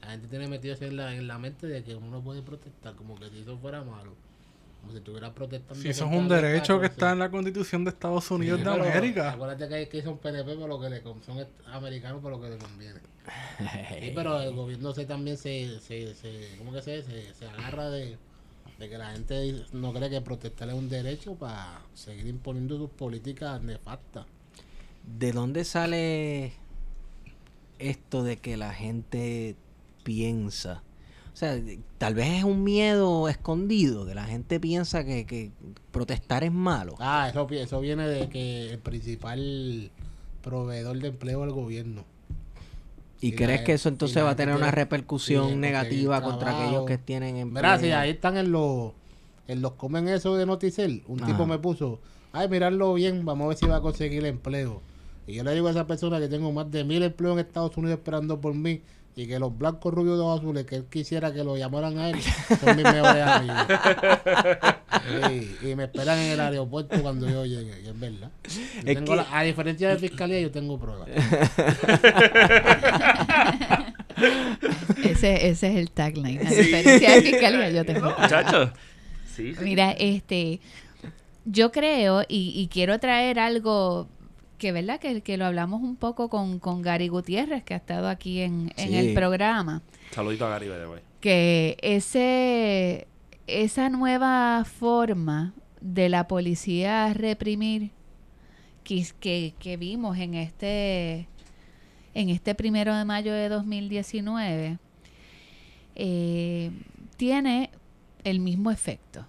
La 0.00 0.10
gente 0.10 0.28
tiene 0.28 0.48
metido 0.48 0.74
eso 0.74 0.84
en 0.84 0.96
la, 0.96 1.14
en 1.14 1.26
la 1.26 1.38
mente 1.38 1.66
de 1.66 1.82
que 1.82 1.94
uno 1.94 2.08
no 2.08 2.22
puede 2.22 2.42
protestar, 2.42 2.94
como 2.94 3.18
que 3.18 3.30
si 3.30 3.40
eso 3.40 3.58
fuera 3.58 3.82
malo. 3.82 4.12
Como 4.80 4.92
si 4.92 4.98
estuviera 4.98 5.34
protestando. 5.34 5.82
Si 5.82 5.88
eso 5.88 6.04
es 6.04 6.12
un 6.12 6.28
derecho 6.28 6.78
que 6.78 6.86
está 6.86 7.12
en 7.12 7.18
la 7.20 7.30
Constitución 7.30 7.84
de 7.84 7.90
Estados 7.90 8.30
Unidos 8.30 8.60
Sí, 8.60 8.64
de 8.64 8.70
pero 8.70 8.84
América. 8.84 9.32
Acuérdate 9.32 9.68
que, 9.68 9.88
que 9.88 10.02
son 10.02 10.18
PNP 10.18 10.56
por 10.56 10.68
lo 10.68 10.78
que 10.78 10.90
le 10.90 11.02
son 11.02 11.46
americanos 11.72 12.20
por 12.20 12.30
lo 12.32 12.40
que 12.40 12.50
le 12.50 12.58
conviene. 12.58 13.00
Sí, 13.98 14.12
pero 14.14 14.40
el 14.40 14.52
gobierno 14.54 14.92
se 14.92 15.06
también 15.06 15.38
se, 15.38 15.80
se, 15.80 16.14
se 16.14 16.54
¿cómo 16.58 16.70
que 16.72 16.82
se, 16.82 17.02
se, 17.02 17.32
se 17.32 17.46
agarra 17.48 17.88
de, 17.88 18.18
de 18.78 18.88
que 18.88 18.98
la 18.98 19.12
gente 19.12 19.64
no 19.72 19.92
cree 19.94 20.10
que 20.10 20.20
protestar 20.20 20.68
es 20.68 20.74
un 20.74 20.90
derecho 20.90 21.34
para 21.34 21.80
seguir 21.94 22.26
imponiendo 22.26 22.76
sus 22.76 22.90
políticas 22.90 23.62
nefastas. 23.62 24.26
¿De 25.06 25.32
dónde 25.32 25.64
sale 25.64 26.52
esto 27.78 28.22
de 28.22 28.38
que 28.38 28.56
la 28.56 28.72
gente 28.72 29.56
piensa? 30.02 30.82
O 31.32 31.36
sea, 31.36 31.60
tal 31.98 32.14
vez 32.14 32.28
es 32.28 32.44
un 32.44 32.62
miedo 32.62 33.28
escondido, 33.28 34.06
que 34.06 34.14
la 34.14 34.24
gente 34.24 34.60
piensa 34.60 35.04
que, 35.04 35.26
que 35.26 35.50
protestar 35.90 36.44
es 36.44 36.52
malo. 36.52 36.94
Ah, 37.00 37.28
eso, 37.28 37.48
eso 37.50 37.80
viene 37.80 38.06
de 38.06 38.28
que 38.28 38.70
el 38.70 38.78
principal 38.78 39.90
proveedor 40.42 40.98
de 41.00 41.08
empleo 41.08 41.42
es 41.42 41.48
el 41.48 41.54
gobierno. 41.54 42.04
¿Y, 43.20 43.32
crees 43.32 43.62
que 43.62 43.72
eso 43.72 43.88
entonces 43.88 44.22
va 44.22 44.30
a 44.30 44.36
tener 44.36 44.54
una 44.54 44.70
repercusión 44.70 45.48
sí, 45.48 45.56
negativa 45.56 46.22
contra 46.22 46.50
aquellos 46.50 46.84
que 46.84 46.98
tienen 46.98 47.36
en 47.36 47.52
Mira, 47.52 47.78
si 47.78 47.90
ahí 47.90 48.10
están 48.10 48.36
en 48.36 48.52
los 48.52 48.92
en 49.48 49.62
los 49.62 49.72
comen 49.72 50.08
eso 50.08 50.36
de 50.36 50.46
Noticel, 50.46 51.02
un 51.06 51.22
Ajá. 51.22 51.32
tipo 51.32 51.46
me 51.46 51.58
puso, 51.58 52.00
ay, 52.32 52.48
mirarlo 52.48 52.94
bien, 52.94 53.24
vamos 53.24 53.46
a 53.46 53.48
ver 53.48 53.56
si 53.56 53.66
va 53.66 53.76
a 53.76 53.80
conseguir 53.80 54.24
empleo. 54.24 54.82
Y 55.26 55.34
yo 55.34 55.44
le 55.44 55.52
digo 55.54 55.68
a 55.68 55.70
esa 55.70 55.86
persona 55.86 56.18
que 56.20 56.28
tengo 56.28 56.52
más 56.52 56.70
de 56.70 56.84
mil 56.84 57.02
empleos 57.02 57.34
en 57.34 57.46
Estados 57.46 57.76
Unidos 57.76 57.98
esperando 57.98 58.40
por 58.40 58.54
mí 58.54 58.82
y 59.16 59.26
que 59.28 59.38
los 59.38 59.56
blancos 59.56 59.94
rubios 59.94 60.16
de 60.18 60.22
ojos 60.24 60.40
azules 60.40 60.66
que 60.66 60.74
él 60.76 60.84
quisiera 60.90 61.32
que 61.32 61.44
lo 61.44 61.56
llamaran 61.56 61.96
a 61.98 62.10
él 62.10 62.16
son 62.20 62.76
mis 62.76 62.84
mejores 62.84 63.22
amigos. 63.22 63.56
Sí, 65.28 65.56
y 65.70 65.74
me 65.74 65.84
esperan 65.84 66.18
en 66.18 66.32
el 66.32 66.40
aeropuerto 66.40 67.02
cuando 67.02 67.28
yo 67.28 67.44
llegue, 67.44 67.82
y 67.84 67.88
es 67.88 67.98
verdad. 68.00 68.30
Yo 68.44 68.60
Es 68.78 68.84
tengo 68.94 69.04
que- 69.12 69.16
la- 69.16 69.26
a 69.38 69.42
diferencia 69.42 69.88
de 69.90 69.98
fiscalía, 69.98 70.40
yo 70.40 70.50
tengo 70.50 70.78
pruebas. 70.78 71.08
Ese, 75.04 75.48
ese 75.48 75.68
es 75.70 75.76
el 75.76 75.90
tagline. 75.90 76.46
A 76.46 76.50
diferencia 76.50 77.10
de 77.14 77.22
fiscalía, 77.22 77.70
yo 77.70 77.84
tengo. 77.84 78.14
Muchachos. 78.18 78.70
Sí, 79.34 79.52
sí. 79.54 79.64
Mira, 79.64 79.90
este, 79.92 80.60
yo 81.44 81.72
creo 81.72 82.22
y, 82.28 82.52
y 82.56 82.68
quiero 82.68 82.98
traer 83.00 83.38
algo 83.38 84.08
que, 84.64 84.72
¿verdad? 84.72 84.98
Que, 84.98 85.20
que 85.20 85.36
lo 85.36 85.44
hablamos 85.44 85.82
un 85.82 85.94
poco 85.94 86.30
con, 86.30 86.58
con 86.58 86.80
Gary 86.80 87.08
Gutiérrez, 87.08 87.62
que 87.64 87.74
ha 87.74 87.76
estado 87.76 88.08
aquí 88.08 88.40
en, 88.40 88.72
en 88.78 88.94
el 88.94 89.12
programa, 89.12 89.82
Saludito 90.10 90.46
a 90.46 90.48
Gary, 90.48 90.68
by 90.68 90.78
the 90.78 90.86
way. 90.86 91.00
que 91.20 91.76
ese, 91.82 93.06
esa 93.46 93.90
nueva 93.90 94.64
forma 94.64 95.52
de 95.82 96.08
la 96.08 96.26
policía 96.28 97.12
reprimir 97.12 97.90
que, 98.84 99.06
que, 99.20 99.52
que 99.58 99.76
vimos 99.76 100.16
en 100.16 100.32
este 100.32 101.28
en 102.14 102.30
este 102.30 102.54
primero 102.54 102.94
de 102.96 103.04
mayo 103.04 103.34
de 103.34 103.50
2019 103.50 104.78
eh, 105.94 106.70
tiene 107.18 107.68
el 108.22 108.40
mismo 108.40 108.70
efecto. 108.70 109.26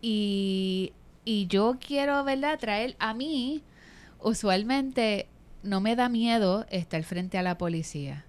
Y, 0.00 0.92
y 1.26 1.48
yo 1.48 1.76
quiero, 1.86 2.24
¿verdad? 2.24 2.58
Traer 2.58 2.96
a 2.98 3.12
mí, 3.12 3.62
usualmente 4.20 5.26
no 5.62 5.80
me 5.80 5.96
da 5.96 6.08
miedo 6.08 6.66
estar 6.70 7.02
frente 7.04 7.38
a 7.38 7.42
la 7.42 7.58
policía. 7.58 8.24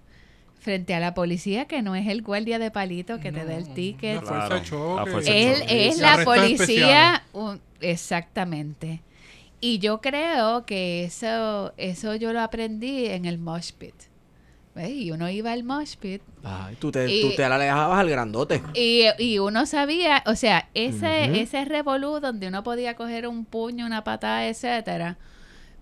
Frente 0.60 0.92
a 0.94 1.00
la 1.00 1.14
policía 1.14 1.66
que 1.66 1.82
no 1.82 1.94
es 1.94 2.08
el 2.08 2.22
guardia 2.22 2.58
de 2.58 2.70
palito 2.70 3.20
que 3.20 3.30
te 3.32 3.44
da 3.44 3.54
el 3.56 3.72
ticket. 3.74 4.16
la 4.16 4.22
fuerza 4.22 4.54
de 4.54 4.62
choque. 4.62 4.96
la 4.96 5.06
fuerza 5.06 5.30
de 5.32 5.42
Él 5.52 5.60
choque. 5.60 5.88
es 5.88 5.96
Y 5.96 6.00
la 6.00 6.24
policía, 6.24 7.22
un- 7.32 7.60
exactamente. 7.80 9.00
Y 9.60 9.78
yo 9.78 10.00
creo 10.00 10.64
que 10.66 11.04
eso, 11.04 11.72
eso 11.76 12.14
yo 12.16 12.32
lo 12.32 12.40
aprendí 12.40 13.06
en 13.06 13.24
el 13.24 13.38
mosh 13.38 13.72
pit. 13.72 13.94
¿Ves? 14.74 14.90
Y 14.90 15.10
uno 15.10 15.28
iba 15.28 15.50
al 15.52 15.64
mosh 15.64 15.96
pit 15.96 16.22
Ay, 16.44 16.76
tú, 16.76 16.92
te, 16.92 17.10
Y- 17.12 17.22
tú 17.22 17.34
te 17.34 17.44
alejabas 17.44 17.98
al 17.98 18.08
grandote. 18.10 18.62
y, 18.74 19.04
y 19.18 19.38
uno 19.40 19.66
sabía, 19.66 20.22
o 20.26 20.34
sea, 20.36 20.68
ese, 20.74 21.40
ese 21.40 21.64
revolú 21.64 22.20
donde 22.20 22.46
uno 22.48 22.62
podía 22.62 22.94
coger 22.94 23.26
un 23.26 23.44
puño, 23.44 23.86
una 23.86 24.04
patada, 24.04 24.46
etcétera, 24.46 25.16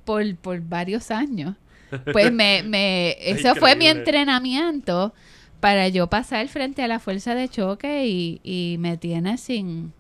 por, 0.07 0.35
por 0.37 0.61
varios 0.63 1.11
años. 1.11 1.55
Pues 2.13 2.33
me, 2.33 2.63
me, 2.65 3.17
eso 3.21 3.55
fue 3.55 3.77
mi 3.77 3.87
entrenamiento 3.87 5.15
para 5.61 5.87
yo 5.89 6.09
pasar 6.09 6.49
frente 6.49 6.83
a 6.83 6.89
la 6.89 6.99
fuerza 6.99 7.35
de 7.37 7.49
choque 7.49 8.07
y, 8.07 8.41
y 8.43 8.77
me 8.79 8.97
tiene 8.97 9.37
sin... 9.39 9.93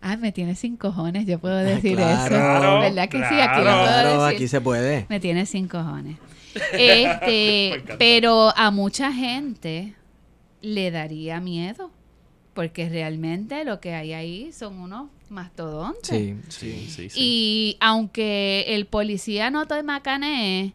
Ah, 0.00 0.16
me 0.16 0.32
tiene 0.32 0.54
sin 0.54 0.76
cojones, 0.78 1.26
yo 1.26 1.38
puedo 1.38 1.56
decir 1.56 1.96
Claro, 1.96 2.36
eso. 2.36 2.80
¿Verdad 2.80 3.08
que 3.08 3.18
sí? 3.18 3.34
Aquí 3.40 3.58
lo 3.58 3.62
claro. 3.64 3.82
puedo 3.82 3.84
Claro, 3.84 4.22
decir. 4.24 4.36
aquí 4.36 4.48
se 4.48 4.60
puede. 4.62 5.06
Me 5.08 5.20
tiene 5.20 5.44
sin 5.46 5.66
cojones. 5.68 6.16
Este, 6.72 7.82
pero 7.98 8.56
a 8.56 8.70
mucha 8.70 9.12
gente 9.12 9.94
le 10.62 10.90
daría 10.90 11.40
miedo. 11.40 11.90
Porque 12.54 12.88
realmente 12.88 13.64
lo 13.64 13.80
que 13.80 13.94
hay 13.94 14.12
ahí 14.12 14.52
son 14.52 14.78
unos 14.78 15.08
mastodontes. 15.30 16.08
Sí, 16.08 16.36
Sí, 16.48 16.88
sí, 16.90 17.10
sí. 17.10 17.20
Y 17.20 17.76
aunque 17.80 18.64
el 18.74 18.86
policía 18.86 19.50
no 19.50 19.66
te 19.66 19.82
macanee, 19.82 20.72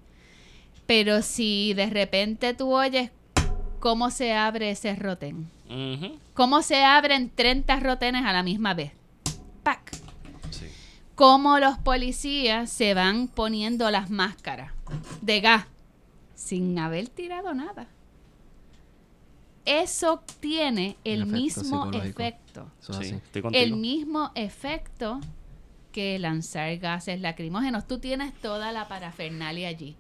pero 0.86 1.22
si 1.22 1.74
de 1.76 1.88
repente 1.90 2.54
tú 2.54 2.74
oyes 2.74 3.12
cómo 3.80 4.10
se 4.12 4.34
abre 4.34 4.72
ese 4.72 4.96
rotén, 4.96 5.50
Ujú. 5.70 6.18
cómo 6.34 6.62
se 6.62 6.84
abren 6.84 7.30
30 7.30 7.80
rotenes 7.80 8.26
a 8.26 8.34
la 8.34 8.44
misma 8.44 8.74
vez, 8.74 8.92
¡pac! 9.64 9.92
Sí. 10.52 10.66
cómo 11.16 11.60
los 11.60 11.78
policías 11.78 12.70
se 12.72 12.94
van 12.94 13.28
poniendo 13.28 13.90
las 13.92 14.10
máscaras 14.10 14.72
de 15.22 15.42
gas 15.42 15.66
sin 16.36 16.78
haber 16.80 17.08
tirado 17.10 17.54
nada. 17.54 17.88
Eso 19.70 20.22
tiene 20.40 20.98
el 21.04 21.22
efecto 21.22 21.32
mismo 21.62 21.92
efecto. 21.94 22.72
Sí. 22.80 23.16
El 23.54 23.76
mismo 23.76 24.32
efecto 24.36 25.20
que 25.92 26.18
lanzar 26.20 26.78
gases 26.78 27.20
lacrimógenos. 27.22 27.88
Tú 27.88 28.00
tienes 28.00 28.34
toda 28.42 28.72
la 28.72 28.88
parafernalia 28.88 29.68
allí. 29.68 29.96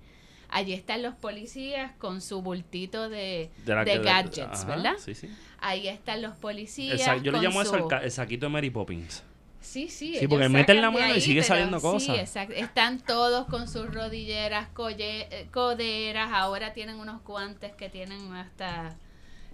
Allí 0.49 0.74
están 0.74 1.03
los 1.03 1.13
policías 1.13 1.91
con 1.99 2.22
su 2.22 2.41
bultito 2.41 3.09
de, 3.09 3.51
De 3.65 3.76
la 3.76 3.86
de 3.86 3.91
que- 3.93 3.99
gadgets, 3.99 4.39
ajá, 4.63 4.65
¿verdad? 4.65 4.93
Sí, 4.97 5.13
sí. 5.13 5.30
Ahí 5.59 5.88
están 5.88 6.22
los 6.24 6.36
policías. 6.36 7.01
Sa- 7.03 7.17
yo 7.17 7.32
le 7.32 7.39
llamo 7.39 7.61
eso 7.61 7.76
el, 7.76 8.03
el 8.03 8.11
saquito 8.11 8.47
de 8.47 8.49
Mary 8.51 8.70
Poppins. 8.72 9.24
Sí, 9.61 9.89
sí. 9.89 10.15
Sí, 10.17 10.28
porque 10.28 10.49
meten 10.49 10.82
la 10.82 10.89
mano 10.89 11.13
y 11.15 11.22
sigue 11.22 11.41
pero 11.41 11.47
saliendo 11.49 11.78
Sí, 11.80 11.84
cosas. 11.84 12.17
exacto. 12.17 12.53
Están 12.55 12.99
todos 12.99 13.45
con 13.47 13.67
sus 13.67 13.93
rodilleras, 13.93 14.70
colle- 14.74 15.28
eh, 15.30 15.47
coderas. 15.51 16.32
Ahora 16.34 16.74
tienen 16.74 16.95
unos 16.99 17.24
guantes 17.24 17.74
que 17.76 17.89
tienen 17.89 18.34
hasta. 18.34 18.95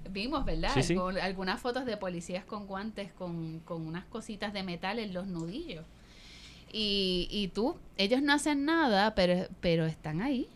Vimos, 0.10 0.45
¿verdad? 0.45 0.72
Sí, 0.74 0.84
sí. 0.84 0.93
Algu- 0.95 1.20
Algunas 1.20 1.60
fotos 1.62 1.86
de 1.86 1.97
policías 1.97 2.45
con 2.45 2.68
guantes 2.68 3.12
con, 3.14 3.60
con 3.62 3.86
unas 3.88 4.06
cositas 4.06 4.53
de 4.53 4.64
metal 4.64 4.99
en 4.99 5.14
los 5.14 5.28
nudillos. 5.28 5.86
Y, 6.72 7.28
y 7.32 7.47
tú, 7.49 7.76
ellos 7.97 8.22
no 8.22 8.34
hacen 8.34 8.66
nada, 8.66 9.16
pero, 9.16 9.47
pero 9.62 9.86
están 9.86 10.22
ahí. 10.22 10.47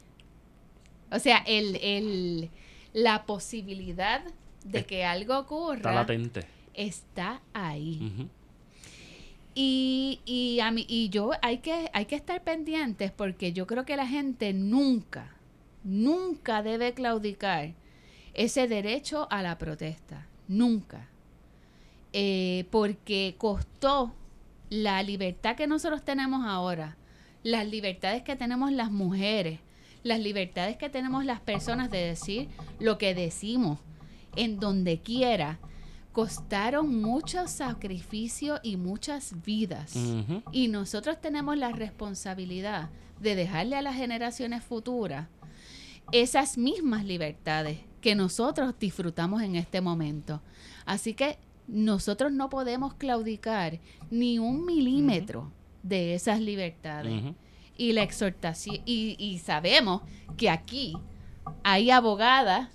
O 1.11 1.19
sea, 1.19 1.37
el, 1.47 1.77
el, 1.77 2.49
la 2.93 3.25
posibilidad 3.25 4.21
de 4.65 4.85
que 4.85 5.05
algo 5.05 5.33
Está 5.33 5.39
ocurra 5.39 5.93
latente. 5.93 6.45
está 6.73 7.41
ahí. 7.53 8.27
Y, 9.55 10.19
y, 10.25 10.59
a 10.61 10.71
mí, 10.71 10.85
y 10.87 11.09
yo 11.09 11.31
hay 11.41 11.57
que, 11.57 11.89
hay 11.93 12.05
que 12.05 12.15
estar 12.15 12.43
pendientes 12.43 13.11
porque 13.11 13.51
yo 13.51 13.65
creo 13.67 13.83
que 13.85 13.97
la 13.97 14.07
gente 14.07 14.53
nunca, 14.53 15.33
nunca 15.83 16.61
debe 16.63 16.93
claudicar 16.93 17.73
ese 18.33 18.67
derecho 18.67 19.27
a 19.29 19.41
la 19.41 19.57
protesta. 19.57 20.27
Nunca. 20.47 21.07
Eh, 22.13 22.65
porque 22.71 23.35
costó 23.37 24.15
la 24.69 25.01
libertad 25.03 25.55
que 25.55 25.67
nosotros 25.67 26.03
tenemos 26.03 26.45
ahora, 26.45 26.97
las 27.43 27.67
libertades 27.67 28.23
que 28.23 28.35
tenemos 28.35 28.71
las 28.71 28.91
mujeres, 28.91 29.59
las 30.03 30.19
libertades 30.19 30.77
que 30.77 30.89
tenemos 30.89 31.25
las 31.25 31.39
personas 31.39 31.91
de 31.91 31.99
decir 31.99 32.47
lo 32.79 32.97
que 32.97 33.13
decimos 33.13 33.79
en 34.35 34.59
donde 34.59 34.99
quiera, 34.99 35.59
costaron 36.11 37.01
mucho 37.01 37.47
sacrificio 37.47 38.59
y 38.63 38.77
muchas 38.77 39.41
vidas. 39.43 39.93
Y 40.51 40.67
nosotros 40.67 41.21
tenemos 41.21 41.57
la 41.57 41.71
responsabilidad 41.71 42.89
de 43.19 43.35
dejarle 43.35 43.75
a 43.75 43.81
las 43.81 43.95
generaciones 43.95 44.63
futuras 44.63 45.27
esas 46.11 46.57
mismas 46.57 47.05
libertades 47.05 47.79
que 47.99 48.15
nosotros 48.15 48.73
disfrutamos 48.79 49.41
en 49.41 49.55
este 49.55 49.81
momento. 49.81 50.41
Así 50.85 51.13
que 51.13 51.37
nosotros 51.67 52.31
no 52.31 52.49
podemos 52.49 52.93
claudicar 52.95 53.79
ni 54.09 54.39
un 54.39 54.65
milímetro 54.65 55.51
de 55.83 56.15
esas 56.15 56.39
libertades. 56.39 57.35
Y 57.77 57.93
la 57.93 58.03
exhortación, 58.03 58.77
y, 58.85 59.15
y 59.17 59.39
sabemos 59.39 60.01
que 60.35 60.49
aquí 60.49 60.97
hay 61.63 61.91
abogadas, 61.91 62.69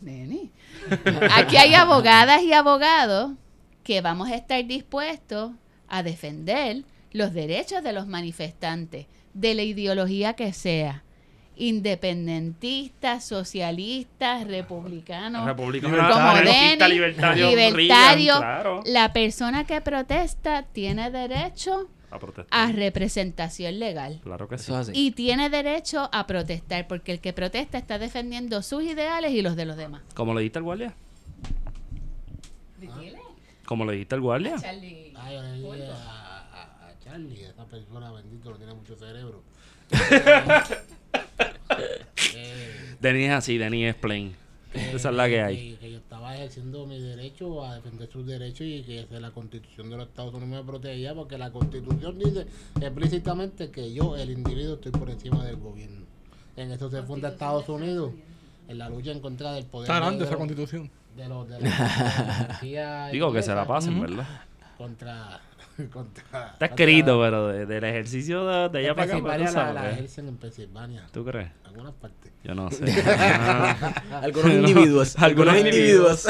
nene, 0.00 0.50
aquí 1.34 1.56
hay 1.56 1.74
abogadas 1.74 2.42
y 2.42 2.52
abogados 2.52 3.32
que 3.82 4.00
vamos 4.00 4.28
a 4.28 4.34
estar 4.34 4.66
dispuestos 4.66 5.52
a 5.88 6.02
defender 6.02 6.84
los 7.12 7.32
derechos 7.32 7.82
de 7.82 7.92
los 7.92 8.06
manifestantes, 8.06 9.06
de 9.32 9.54
la 9.54 9.62
ideología 9.62 10.34
que 10.34 10.52
sea, 10.52 11.04
independentistas, 11.58 13.24
socialistas, 13.24 14.46
republicanos, 14.46 15.46
Como 15.56 15.70
libertario, 15.72 16.88
libertario, 17.50 17.50
Reagan, 17.74 18.38
claro. 18.40 18.82
la 18.86 19.12
persona 19.12 19.64
que 19.64 19.80
protesta 19.80 20.62
tiene 20.72 21.10
derecho 21.10 21.88
A 22.10 22.18
protestar. 22.18 22.46
a 22.50 22.72
representación 22.72 23.78
legal. 23.78 24.20
Claro 24.22 24.48
que 24.48 24.56
sí. 24.58 24.72
Y 24.92 25.10
tiene 25.12 25.50
derecho 25.50 26.08
a 26.12 26.26
protestar, 26.26 26.86
porque 26.86 27.12
el 27.12 27.20
que 27.20 27.32
protesta 27.32 27.76
está 27.78 27.98
defendiendo 27.98 28.62
sus 28.62 28.82
ideales 28.84 29.32
y 29.32 29.42
los 29.42 29.56
de 29.56 29.64
los 29.66 29.76
demás. 29.76 30.02
¿Cómo 30.14 30.34
le 30.34 30.42
diste 30.42 30.58
al 30.58 30.64
guardia? 30.64 30.94
¿Cómo 33.66 33.84
le 33.84 33.92
diste 33.94 34.14
al 34.14 34.20
guardia? 34.22 34.56
Charlie. 34.58 35.12
Ay, 35.16 35.36
a, 35.36 35.40
a- 35.92 36.88
a 36.88 36.98
Charlie, 37.04 37.42
esa 37.44 37.64
persona 37.66 38.10
bendito 38.12 38.50
no 38.50 38.56
tiene 38.56 38.72
mucho 38.74 38.96
cerebro. 38.96 39.42
Eh, 42.34 42.96
Denis 43.00 43.26
es 43.28 43.30
así, 43.32 43.58
Denis 43.58 43.86
es 43.88 43.94
plain. 43.94 44.34
Esa 44.74 45.08
es 45.10 45.14
la 45.14 45.28
que 45.28 45.40
hay. 45.40 45.76
Que, 45.76 45.90
yo 45.92 45.98
estaba 45.98 46.34
ejerciendo 46.36 46.86
mi 46.86 47.00
derecho 47.00 47.64
a 47.64 47.76
defender 47.76 48.08
sus 48.10 48.26
derechos 48.26 48.62
y 48.62 48.82
que 48.82 49.00
es 49.00 49.10
la 49.10 49.30
constitución 49.30 49.88
de 49.88 49.96
los 49.96 50.08
Estados 50.08 50.34
Unidos 50.34 50.50
me 50.50 50.62
protegía 50.70 51.14
porque 51.14 51.38
la 51.38 51.50
constitución 51.50 52.18
dice 52.18 52.46
explícitamente 52.80 53.70
que 53.70 53.92
yo, 53.92 54.16
el 54.16 54.30
individuo, 54.30 54.74
estoy 54.74 54.92
por 54.92 55.08
encima 55.10 55.44
del 55.44 55.56
gobierno. 55.56 56.04
En 56.56 56.70
eso 56.72 56.90
se 56.90 57.02
funda 57.02 57.28
Estados 57.30 57.68
Unidos, 57.68 58.12
en 58.68 58.78
la 58.78 58.88
lucha 58.88 59.12
en 59.12 59.20
contra 59.20 59.52
del 59.52 59.64
poder. 59.64 59.88
Está 59.88 60.00
grande 60.00 60.18
de 60.18 60.24
esa 60.24 60.32
los- 60.32 60.38
constitución. 60.38 60.90
De 61.16 61.28
los, 61.28 61.48
de 61.48 61.60
la- 61.60 62.58
de 62.62 62.72
la 62.74 63.08
Digo 63.10 63.32
que 63.32 63.42
se 63.42 63.54
la 63.54 63.64
pasen, 63.66 64.00
¿verdad? 64.00 64.26
Contra, 64.76 65.40
contra. 65.92 66.50
Está 66.52 66.66
escrito, 66.66 67.20
pero 67.20 67.48
de- 67.48 67.66
del 67.66 67.84
ejercicio 67.84 68.46
de, 68.46 68.68
de 68.68 68.78
allá 68.80 68.94
para 68.94 69.12
acá, 69.12 69.20
pues, 69.22 69.36
Pensilvania 69.38 69.50
la, 69.52 69.72
la 69.72 69.90
ejercen 69.92 70.28
en 70.28 70.36
Pensilvania. 70.36 71.06
¿Tú 71.12 71.24
crees? 71.24 71.50
Algunas 71.64 71.94
partes. 71.94 72.32
Yo 72.44 72.54
no 72.54 72.70
sé. 72.70 72.84
Ah. 73.08 73.96
Algunos 74.22 74.50
individuos. 74.52 75.16
Algunos 75.18 75.54
algunos 75.54 75.74
individuos. 75.74 76.26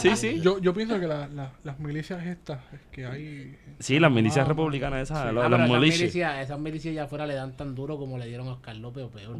sí, 0.00 0.16
sí. 0.16 0.40
Yo, 0.40 0.58
yo 0.58 0.72
pienso 0.74 0.98
que 1.00 1.06
la- 1.06 1.28
la- 1.28 1.52
las 1.64 1.78
milicias 1.78 2.24
estas 2.26 2.60
es 2.72 2.80
que 2.90 3.06
hay... 3.06 3.58
Sí, 3.78 3.98
las 3.98 4.10
milicias 4.12 4.44
Ah, 4.44 4.48
republicanas 4.48 5.02
esas, 5.02 5.18
Ah, 5.18 5.32
los- 5.32 5.50
las 5.50 5.60
esas 5.60 5.80
milicias. 5.80 6.38
esas 6.44 6.58
milicias 6.58 6.92
allá 6.92 7.04
afuera 7.04 7.26
le 7.26 7.34
dan 7.34 7.56
tan 7.56 7.74
duro 7.74 7.98
como 7.98 8.18
le 8.18 8.26
dieron 8.26 8.48
a 8.48 8.52
Oscar 8.52 8.76
López 8.76 9.04
o 9.04 9.10
peor. 9.10 9.36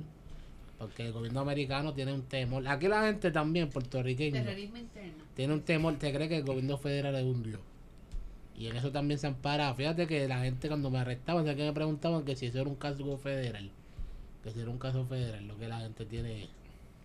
Porque 0.78 1.06
el 1.06 1.12
gobierno 1.12 1.40
americano 1.40 1.92
tiene 1.94 2.12
un 2.12 2.22
temor. 2.22 2.66
Aquí 2.66 2.88
la 2.88 3.02
gente 3.02 3.30
también, 3.30 3.70
puertorriqueña, 3.70 4.42
Terrorismo 4.42 4.78
interno. 4.78 5.24
tiene 5.34 5.52
un 5.54 5.60
temor. 5.62 5.94
Te 5.94 6.12
cree 6.12 6.28
que 6.28 6.38
el 6.38 6.44
gobierno 6.44 6.76
federal 6.76 7.14
es 7.14 7.22
un 7.22 7.42
dios. 7.44 7.60
Y 8.56 8.66
en 8.68 8.76
eso 8.76 8.92
también 8.92 9.18
se 9.18 9.26
ampara. 9.26 9.72
Fíjate 9.74 10.06
que 10.06 10.28
la 10.28 10.40
gente 10.40 10.68
cuando 10.68 10.90
me 10.90 10.98
arrestaban, 10.98 11.44
¿sabes 11.44 11.56
qué 11.56 11.64
me 11.64 11.72
preguntaban? 11.72 12.24
Que 12.24 12.36
si 12.36 12.46
eso 12.46 12.60
era 12.60 12.68
un 12.68 12.76
caso 12.76 13.16
federal. 13.18 13.70
Que 14.44 14.50
si 14.50 14.60
era 14.60 14.70
un 14.70 14.78
caso 14.78 15.04
federal, 15.06 15.46
lo 15.48 15.56
que 15.58 15.68
la 15.68 15.80
gente 15.80 16.04
tiene. 16.06 16.48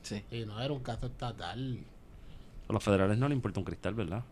Sí. 0.04 0.24
Y 0.32 0.46
no 0.46 0.62
era 0.62 0.74
un 0.74 0.82
caso 0.82 1.08
estatal. 1.08 1.80
A 2.70 2.74
los 2.74 2.84
federales 2.84 3.18
no 3.18 3.28
les 3.30 3.36
importa 3.36 3.60
un 3.60 3.66
cristal, 3.66 3.94
¿verdad? 3.94 4.24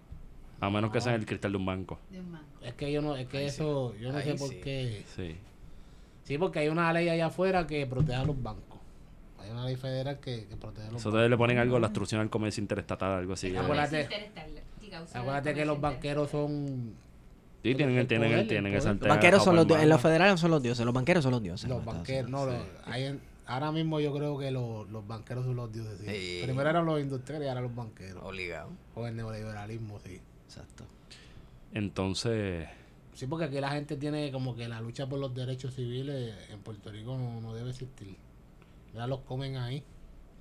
A 0.60 0.70
menos 0.70 0.92
que 0.92 1.02
sea 1.02 1.16
el 1.16 1.26
cristal 1.26 1.52
de 1.52 1.58
un 1.58 1.66
banco. 1.66 2.00
De 2.10 2.20
un 2.20 2.32
mango. 2.32 2.46
Es 2.62 2.74
que 2.76 2.92
yo 2.92 3.02
no, 3.02 3.16
es 3.16 3.28
que 3.28 3.38
Ahí 3.40 3.50
sí. 3.50 3.56
eso, 3.56 3.96
yo 3.98 4.12
no 4.12 4.18
Ahí 4.18 4.24
sé 4.26 4.36
por 4.36 4.50
sí. 4.50 4.60
qué. 4.64 5.04
Sí. 5.16 5.36
Sí, 6.24 6.38
porque 6.38 6.60
hay 6.60 6.70
una 6.70 6.92
ley 6.94 7.08
allá 7.10 7.28
afuera 7.28 7.68
que 7.68 7.86
protege 7.86 8.16
a 8.16 8.24
los 8.26 8.42
bancos. 8.42 8.80
Hay 9.40 9.52
una 9.52 9.66
ley 9.66 9.76
federal 9.76 10.20
que, 10.20 10.48
que 10.48 10.56
protege 10.56 10.88
a 10.88 10.92
los 10.92 11.02
Eso 11.02 11.12
bancos. 11.12 11.30
le 11.30 11.38
ponen 11.38 11.58
algo, 11.60 11.78
la 11.80 11.88
obstrucción 11.88 12.22
al 12.22 12.30
comercio 12.30 12.62
interestatal, 12.62 13.12
algo 13.20 13.34
así. 13.34 13.50
Sí, 13.52 13.56
acuérdate. 13.56 14.08
Acuérdate, 14.88 15.18
Acuérdate 15.20 15.54
que 15.54 15.66
los 15.66 15.80
banqueros 15.82 16.30
son 16.30 16.94
Sí, 17.64 17.74
tienen, 17.76 17.98
el 17.98 18.08
tienen, 18.08 18.30
poder, 18.32 18.48
tienen 18.48 18.74
esa 18.76 18.90
poder. 18.94 19.02
Los 19.02 19.10
banqueros 19.10 19.44
son 19.44 19.56
los 19.56 19.66
dioses. 19.68 19.84
En 19.84 19.90
los 19.90 20.02
federales 20.02 20.40
son 20.40 20.52
los 20.52 20.62
dioses. 20.62 20.86
Los 20.86 20.94
banqueros 20.94 21.24
son 21.24 21.32
los 21.32 21.42
dioses. 21.44 21.70
los 21.70 21.84
banqueros. 21.84 22.30
No, 22.30 22.46
los- 22.46 22.56
hay 22.86 23.04
en- 23.06 23.22
ahora 23.48 23.72
mismo 23.72 24.00
yo 24.00 24.14
creo 24.14 24.38
que 24.38 24.52
los, 24.52 24.88
los 24.90 25.08
banqueros 25.08 25.46
son 25.46 25.56
los 25.56 25.72
dioses. 25.74 26.00
sí. 26.00 26.06
Sí. 26.08 26.40
Primero 26.44 26.70
eran 26.70 26.86
los 26.86 27.00
industriales 27.02 27.46
y 27.46 27.50
ahora 27.50 27.62
los 27.62 27.74
banqueros. 27.76 28.24
Obligado. 28.24 28.70
Con 28.94 29.08
el 29.08 29.16
neoliberalismo, 29.16 30.00
sí. 30.00 30.20
Exacto. 30.48 30.84
Entonces, 31.74 32.68
Sí, 33.14 33.28
porque 33.28 33.46
aquí 33.46 33.60
la 33.62 33.72
gente 33.72 33.96
tiene 33.96 34.30
como 34.32 34.56
que 34.58 34.68
la 34.68 34.82
lucha 34.82 35.08
por 35.08 35.20
los 35.20 35.34
derechos 35.34 35.74
civiles 35.74 36.36
en 36.52 36.60
Puerto 36.60 36.92
Rico 36.92 37.18
no, 37.18 37.40
no 37.40 37.54
debe 37.54 37.70
existir. 37.70 38.16
Ya 38.94 39.08
los 39.08 39.22
comen 39.22 39.56
ahí. 39.56 39.84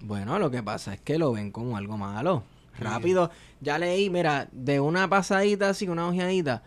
Bueno, 0.01 0.39
lo 0.41 0.51
que 0.51 0.61
pasa 0.63 0.93
es 0.95 1.01
que 1.01 1.17
lo 1.19 1.33
ven 1.33 1.53
como 1.53 1.77
algo 1.77 1.97
malo. 1.97 2.43
Rápido. 2.79 3.31
Ya 3.61 3.79
leí, 3.79 4.11
mira, 4.11 4.49
de 4.53 4.81
una 4.81 5.09
pasadita 5.09 5.71
así, 5.71 5.89
una 5.89 6.09
ojeadita, 6.09 6.63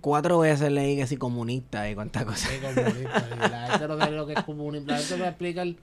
cuatro 0.00 0.38
veces 0.40 0.70
leí 0.72 0.96
que 0.96 1.06
si 1.06 1.16
comunista 1.16 1.88
y 1.90 1.94
cuántas 1.94 2.24
cosas. 2.24 2.50
Sí, 2.50 2.58
comunista, 2.60 3.20
sí. 3.20 3.38
La 3.50 3.66
gente 3.70 3.88
no 3.88 3.98
sabe 3.98 4.16
lo 4.16 4.26
que 4.26 4.32
es 4.34 4.42
comunismo. 4.44 4.86
La 4.90 4.98
gente 4.98 5.18
no 5.18 5.24
explica 5.24 5.62
el- 5.62 5.78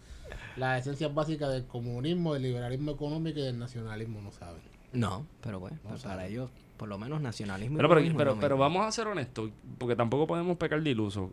las 0.58 0.82
esencias 0.82 1.14
básicas 1.14 1.52
del 1.52 1.66
comunismo, 1.66 2.34
del 2.34 2.44
liberalismo 2.44 2.92
económico 2.92 3.40
y 3.40 3.44
del 3.44 3.60
nacionalismo, 3.60 4.22
no 4.22 4.32
saben. 4.32 4.62
No, 4.94 5.26
pero 5.42 5.60
bueno, 5.60 5.78
pues 5.88 6.04
para 6.04 6.26
ellos, 6.28 6.50
por 6.78 6.88
lo 6.88 6.98
menos 6.98 7.20
nacionalismo. 7.22 7.76
y 7.76 7.78
pero, 7.78 7.90
pero, 7.90 8.14
pero, 8.18 8.38
pero 8.40 8.58
vamos 8.58 8.86
a 8.86 8.92
ser 8.92 9.08
honestos, 9.08 9.52
porque 9.78 9.96
tampoco 9.96 10.26
podemos 10.28 10.56
pecar 10.58 10.82
de 10.82 10.90
iluso. 10.90 11.32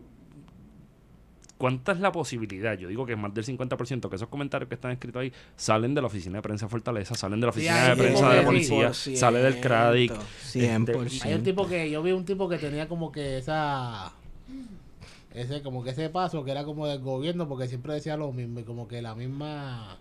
¿Cuánta 1.63 1.93
es 1.93 2.01
la 2.01 2.11
posibilidad? 2.11 2.77
Yo 2.77 2.89
digo 2.89 3.07
que 3.07 3.13
es 3.13 3.19
más 3.21 3.33
del 3.33 3.45
50% 3.45 4.09
que 4.11 4.17
esos 4.17 4.27
comentarios 4.27 4.69
que 4.69 4.75
están 4.75 4.91
escritos 4.91 5.21
ahí 5.23 5.33
salen 5.55 5.95
de 5.95 6.01
la 6.01 6.09
oficina 6.09 6.39
de 6.39 6.43
prensa 6.43 6.67
de 6.67 6.71
Fortaleza, 6.71 7.15
salen 7.15 7.39
de 7.39 7.47
la 7.47 7.51
oficina 7.51 7.91
de 7.91 7.97
prensa 8.03 8.31
de 8.31 8.41
que- 8.41 8.47
policía, 8.47 8.93
sale 8.93 9.39
del 9.39 9.61
CRADIC. 9.61 10.13
100%. 10.43 11.05
Este, 11.07 11.29
Hay 11.29 11.35
un 11.35 11.45
tipo 11.45 11.69
que, 11.69 11.89
yo 11.89 12.03
vi 12.03 12.11
un 12.11 12.25
tipo 12.25 12.49
que 12.49 12.59
tenía 12.59 12.89
como 12.89 13.13
que 13.13 13.39
esa, 13.39 14.13
ese, 15.33 15.63
como 15.63 15.85
que 15.85 15.91
ese 15.91 16.11
paso 16.11 16.43
que 16.45 16.51
era 16.51 16.65
como 16.65 16.89
del 16.89 16.99
gobierno, 16.99 17.47
porque 17.49 17.69
siempre 17.69 17.95
decía 17.95 18.17
lo 18.17 18.33
mismo, 18.33 18.59
y 18.59 18.65
como 18.65 18.89
que 18.89 19.01
la 19.01 19.15
misma 19.15 19.99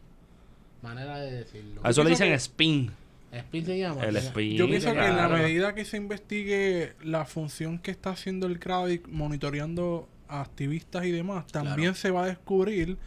manera 0.81 1.19
de 1.19 1.31
decirlo. 1.31 1.81
A 1.83 1.91
eso 1.91 2.03
le 2.03 2.09
dicen 2.09 2.29
que- 2.29 2.33
spin. 2.33 2.91
Spin 3.31 3.65
se 3.67 3.77
llama. 3.77 4.03
El 4.03 4.15
spin. 4.17 4.57
Yo 4.57 4.65
pienso 4.65 4.91
que 4.93 5.05
en 5.05 5.15
la 5.15 5.29
medida 5.29 5.75
que 5.75 5.85
se 5.85 5.95
investigue 5.97 6.93
la 7.03 7.23
función 7.25 7.77
que 7.77 7.91
está 7.91 8.09
haciendo 8.09 8.47
el 8.47 8.57
CRADIC 8.57 9.07
monitoreando 9.09 10.07
a 10.31 10.41
activistas 10.41 11.05
y 11.05 11.11
demás, 11.11 11.45
también 11.47 11.93
se 11.95 12.09
va 12.11 12.23
a 12.23 12.27
descubrir 12.27 12.97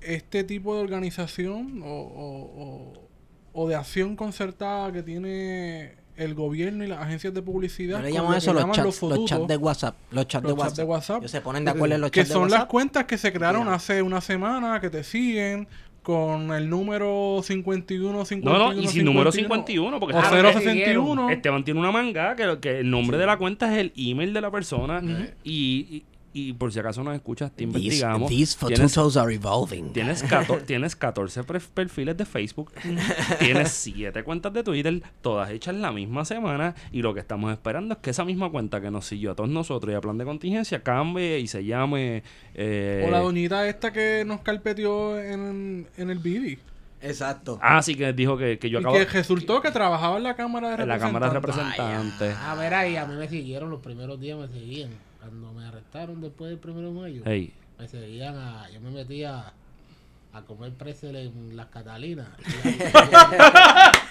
este 0.00 0.44
tipo 0.44 0.74
de 0.76 0.82
organización 0.82 1.82
o, 1.82 1.86
o- 1.86 2.62
o- 2.64 3.08
o 3.52 3.68
de 3.68 3.74
acción 3.74 4.16
concertada 4.16 4.92
que 4.92 5.02
tiene 5.02 5.94
el 6.16 6.34
gobierno 6.34 6.84
y 6.84 6.86
las 6.86 7.00
agencias 7.00 7.34
de 7.34 7.42
publicidad. 7.42 7.98
Yo 7.98 8.04
le 8.04 8.10
que 8.12 8.16
eso 8.38 8.52
los 8.52 8.62
llaman 8.62 8.76
chats, 8.76 8.86
los 8.86 8.98
fotutos, 8.98 9.24
chats 9.30 9.48
de 9.48 9.56
WhatsApp. 9.56 9.96
Los 10.12 10.26
chats 10.28 10.42
de 10.44 10.48
los 10.50 10.58
chats 10.58 10.68
WhatsApp. 10.70 10.76
de 10.78 10.84
WhatsApp. 10.84 11.18
Ellos 11.18 11.30
se 11.30 11.40
ponen 11.40 11.64
de 11.64 11.70
acuerdo 11.72 11.94
en 11.96 12.00
los 12.02 12.10
que 12.10 12.20
chats 12.20 12.28
de 12.28 12.32
son 12.34 12.42
las 12.44 12.52
WhatsApp. 12.52 12.68
cuentas 12.70 13.04
que 13.06 13.18
se 13.18 13.32
crearon 13.32 13.62
Mira. 13.64 13.74
hace 13.74 14.02
una 14.02 14.20
semana, 14.20 14.80
que 14.80 14.90
te 14.90 15.02
siguen 15.04 15.66
con 16.02 16.52
el 16.52 16.70
número 16.70 17.40
51, 17.42 18.24
51, 18.24 18.58
No, 18.58 18.72
no, 18.72 18.80
y 18.80 18.86
sin 18.88 19.04
número 19.04 19.30
51, 19.32 20.00
porque 20.00 20.16
o 20.16 20.20
está- 20.20 20.30
061. 20.52 21.28
Esteban 21.30 21.64
tiene 21.64 21.80
una 21.80 21.90
manga 21.92 22.36
que, 22.36 22.58
que 22.60 22.80
el 22.80 22.90
nombre 22.90 23.18
de 23.18 23.26
la 23.26 23.36
cuenta 23.36 23.70
es 23.72 23.78
el 23.80 23.92
email 23.96 24.32
de 24.32 24.40
la 24.40 24.50
persona 24.50 25.02
y, 25.44 25.50
y, 25.52 26.04
y 26.32 26.52
por 26.52 26.72
si 26.72 26.78
acaso 26.78 27.02
nos 27.02 27.14
escuchas, 27.14 27.50
te 27.54 27.64
investigamos. 27.64 28.28
these 28.30 28.56
Tienes- 28.58 29.16
are 29.16 29.34
evolving. 29.34 29.92
Tienes, 29.92 30.22
14, 30.22 30.64
tienes 30.66 30.94
14 30.96 31.44
pre- 31.44 31.60
perfiles 31.60 32.16
de 32.16 32.24
Facebook, 32.24 32.72
tienes 33.38 33.70
7 33.72 34.22
cuentas 34.22 34.52
de 34.52 34.62
Twitter, 34.62 35.02
todas 35.22 35.50
hechas 35.50 35.74
la 35.74 35.92
misma 35.92 36.24
semana 36.24 36.74
y 36.92 37.02
lo 37.02 37.14
que 37.14 37.20
estamos 37.20 37.52
esperando 37.52 37.94
es 37.94 38.00
que 38.00 38.10
esa 38.10 38.24
misma 38.24 38.50
cuenta 38.50 38.80
que 38.80 38.90
nos 38.90 39.06
siguió 39.06 39.32
a 39.32 39.34
todos 39.34 39.50
nosotros 39.50 39.92
y 39.92 39.96
a 39.96 40.00
plan 40.00 40.18
de 40.18 40.24
contingencia 40.24 40.82
cambie 40.82 41.38
y 41.40 41.46
se 41.46 41.64
llame... 41.64 42.22
eh, 42.54 43.04
O 43.06 43.10
la 43.10 43.18
doñita 43.20 43.66
esta 43.68 43.92
que 43.92 44.24
nos 44.26 44.40
carpeteó 44.40 45.18
en, 45.20 45.86
en 45.96 46.10
el 46.10 46.18
BD. 46.18 46.58
Exacto. 47.02 47.58
Ah, 47.62 47.80
sí, 47.82 47.94
que 47.94 48.12
dijo 48.12 48.36
que, 48.36 48.58
que 48.58 48.68
yo 48.68 48.78
Y 48.78 48.82
acabo... 48.82 48.94
que 48.94 49.06
resultó 49.06 49.62
que 49.62 49.70
trabajaba 49.70 50.18
en 50.18 50.22
la 50.22 50.36
Cámara 50.36 50.76
de 50.76 50.82
en 50.82 50.88
la 50.88 50.98
Cámara 50.98 51.28
de 51.28 51.32
Representantes. 51.34 51.78
Representantes. 51.78 52.36
A 52.36 52.54
ver, 52.56 52.74
ahí 52.74 52.96
a 52.96 53.06
mí 53.06 53.14
me 53.16 53.26
siguieron 53.26 53.70
los 53.70 53.80
primeros 53.80 54.20
días, 54.20 54.38
me 54.38 54.48
seguían. 54.48 54.90
Cuando 55.20 55.52
me 55.52 55.64
arrestaron 55.66 56.20
después 56.20 56.50
del 56.50 56.58
primero 56.58 56.88
de 56.92 57.00
mayo, 57.00 57.22
Ey, 57.26 57.52
me 57.78 57.86
seguían 57.88 58.36
a. 58.36 58.68
Yo 58.70 58.80
me 58.80 58.90
metía 58.90 59.52
a 60.32 60.42
comer 60.42 60.72
pretzel 60.74 61.16
en 61.16 61.56
las 61.56 61.66
Catalinas. 61.66 62.28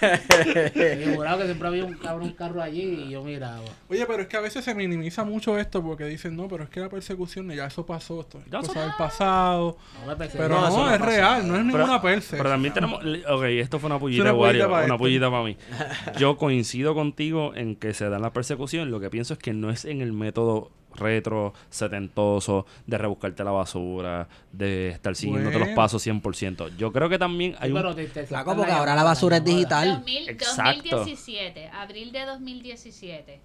Y 0.00 1.14
juraba 1.14 1.38
que 1.38 1.44
siempre 1.44 1.68
había 1.68 1.84
un 1.84 1.94
cabrón 1.94 2.28
un 2.28 2.32
carro 2.34 2.62
allí 2.62 2.80
y 2.82 3.10
yo 3.10 3.22
miraba. 3.22 3.60
Oye, 3.88 4.06
pero 4.06 4.22
es 4.22 4.28
que 4.28 4.36
a 4.36 4.40
veces 4.40 4.64
se 4.64 4.74
minimiza 4.74 5.24
mucho 5.24 5.58
esto 5.58 5.82
porque 5.82 6.04
dicen, 6.04 6.36
no, 6.36 6.48
pero 6.48 6.64
es 6.64 6.70
que 6.70 6.80
la 6.80 6.88
persecución 6.88 7.50
ya 7.50 7.66
eso 7.66 7.84
pasó, 7.84 8.20
esto 8.20 8.38
es 8.38 8.46
Ya 8.50 8.60
cosa 8.60 8.72
eso- 8.72 8.80
del 8.80 8.90
pasado. 8.96 9.76
No 10.00 10.06
me 10.06 10.16
perseguían. 10.16 10.48
Pero 10.48 10.54
No, 10.54 10.60
no, 10.62 10.68
eso 10.68 10.84
no 10.86 10.94
es 10.94 11.00
real, 11.00 11.48
no 11.48 11.56
es 11.56 11.64
ninguna 11.64 12.00
perse. 12.00 12.36
pero 12.38 12.48
también 12.50 12.72
tenemos... 12.74 13.00
Ok, 13.28 13.42
esto 13.44 13.78
fue 13.78 13.88
una 13.88 13.98
pullita, 13.98 14.22
una 14.22 14.32
pullita 14.32 14.42
Wario, 14.46 14.70
para 14.70 14.84
una 14.86 14.94
este. 14.94 14.98
pullita 14.98 15.30
para 15.30 15.44
mí. 15.44 15.56
Yo 16.18 16.36
coincido 16.38 16.94
contigo 16.94 17.54
en 17.54 17.76
que 17.76 17.92
se 17.92 18.08
da 18.08 18.18
la 18.18 18.32
persecución. 18.32 18.90
Lo 18.90 19.00
que 19.00 19.10
pienso 19.10 19.34
es 19.34 19.38
que 19.38 19.52
no 19.52 19.70
es 19.70 19.84
en 19.84 20.00
el 20.00 20.12
método 20.14 20.70
retro, 20.94 21.52
setentoso, 21.70 22.66
de 22.86 22.98
rebuscarte 22.98 23.42
la 23.44 23.50
basura, 23.50 24.28
de 24.52 24.88
estar 24.90 25.14
siguiéndote 25.16 25.54
los 25.58 25.68
Bueno. 25.68 25.76
pasos 25.76 26.02
100%. 26.06 26.76
Yo 26.76 26.92
creo 26.92 27.08
que 27.08 27.18
también 27.18 27.54
hay 27.60 27.70
Sí, 27.70 27.76
un... 27.76 27.82
pero 27.82 27.94
te- 27.94 28.06
te 28.06 28.26
Flaco, 28.26 28.54
porque 28.56 28.70
la 28.72 28.78
ahora 28.78 28.94
la 28.94 29.04
basura 29.04 29.36
es 29.38 29.44
digital. 29.44 29.88
2000 29.94 30.28
Exacto. 30.28 30.96
2017, 30.96 31.68
abril 31.68 32.12
de 32.12 32.24
2017, 32.26 33.40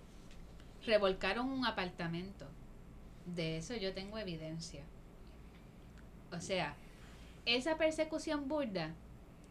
revolcaron 0.86 1.50
un 1.50 1.66
apartamento. 1.66 2.46
De 3.26 3.58
eso 3.58 3.76
yo 3.76 3.94
tengo 3.94 4.18
evidencia. 4.20 4.84
O 6.32 6.40
sea, 6.40 6.76
esa 7.46 7.78
persecución 7.78 8.48
burda 8.48 8.92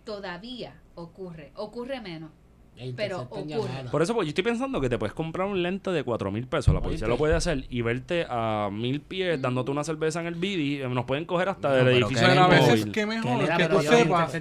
todavía 0.04 0.74
ocurre, 0.94 1.50
ocurre 1.56 2.00
menos. 2.00 2.30
E 2.76 2.92
pero 2.96 3.20
ocurre. 3.20 3.54
Por 3.90 4.02
eso 4.02 4.14
pues, 4.14 4.26
yo 4.26 4.30
estoy 4.30 4.42
pensando 4.44 4.80
que 4.80 4.88
te 4.88 4.98
puedes 4.98 5.14
comprar 5.14 5.46
un 5.46 5.62
lente 5.62 5.90
de 5.90 6.02
4 6.02 6.30
mil 6.32 6.46
pesos. 6.46 6.74
La 6.74 6.80
policía 6.80 7.06
lo 7.06 7.16
puede 7.16 7.34
hacer 7.34 7.64
y 7.70 7.82
verte 7.82 8.26
a 8.28 8.68
mil 8.72 9.00
pies 9.00 9.40
dándote 9.40 9.70
una 9.70 9.84
cerveza 9.84 10.20
en 10.20 10.26
el 10.26 10.34
BIDI. 10.34 10.82
eh, 10.82 10.88
Nos 10.88 11.04
pueden 11.04 11.24
coger 11.24 11.48
hasta 11.50 11.68
No, 11.68 11.74
del 11.76 11.88
edificio 11.88 12.18
que 12.26 12.32
Pero 12.32 12.44
a 12.44 12.48
del 12.48 12.60
veces 12.60 12.78
móvil. 12.80 12.92
que 12.92 13.06
mejor 13.06 13.56
que 13.56 13.68
tú 13.68 13.80
sepas, 13.82 14.32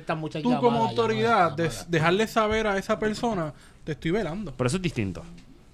tú 0.42 0.60
como 0.60 0.84
autoridad, 0.86 1.30
llamadas, 1.30 1.56
de- 1.58 1.64
llamadas. 1.66 1.92
dejarle 1.92 2.28
saber 2.28 2.68
a 2.68 2.78
esa 2.78 2.98
persona, 2.98 3.54
te 3.84 3.92
estoy 3.92 4.12
velando. 4.12 4.54
Pero 4.58 4.68
eso 4.68 4.78
es 4.78 4.84
distinto. 4.84 5.22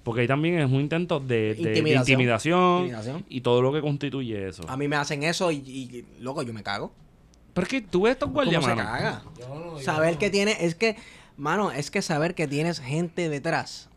Porque 0.02 0.22
ahí 0.22 0.26
también 0.26 0.58
es 0.58 0.66
un 0.70 0.80
intento 0.80 1.20
de, 1.20 1.54
de- 1.54 1.82
de 1.82 1.94
Intimidación. 1.94 3.24
y 3.28 3.40
todo 3.40 3.62
lo 3.62 3.72
que 3.72 3.80
constituye 3.80 4.48
eso. 4.48 4.64
A 4.68 4.76
mí 4.76 4.86
me 4.88 4.96
hacen 4.96 5.22
eso 5.22 5.50
y, 5.50 5.56
y, 5.56 6.04
loco, 6.20 6.42
yo 6.42 6.52
me 6.52 6.62
cago. 6.62 6.92
Pero 7.52 7.64
es 7.64 7.68
que 7.70 7.80
tú 7.80 8.02
ves 8.02 8.12
estos 8.12 8.30
guardias, 8.30 8.60
¿Cómo 8.62 8.68
se 8.68 8.74
mano. 8.76 8.88
caga? 8.90 9.22
Yo 9.38 9.48
no- 9.48 9.78
yo 9.78 9.80
Saber 9.84 10.12
no- 10.14 10.18
que 10.20 10.30
tiene, 10.30 10.56
es 10.60 10.74
que, 10.74 10.96
mano, 11.40 11.72
es 11.72 11.90
que 11.90 12.02
saber 12.02 12.34
que 12.34 12.46
tienes 12.46 12.80
gente 12.80 13.28
detrás. 13.28 13.88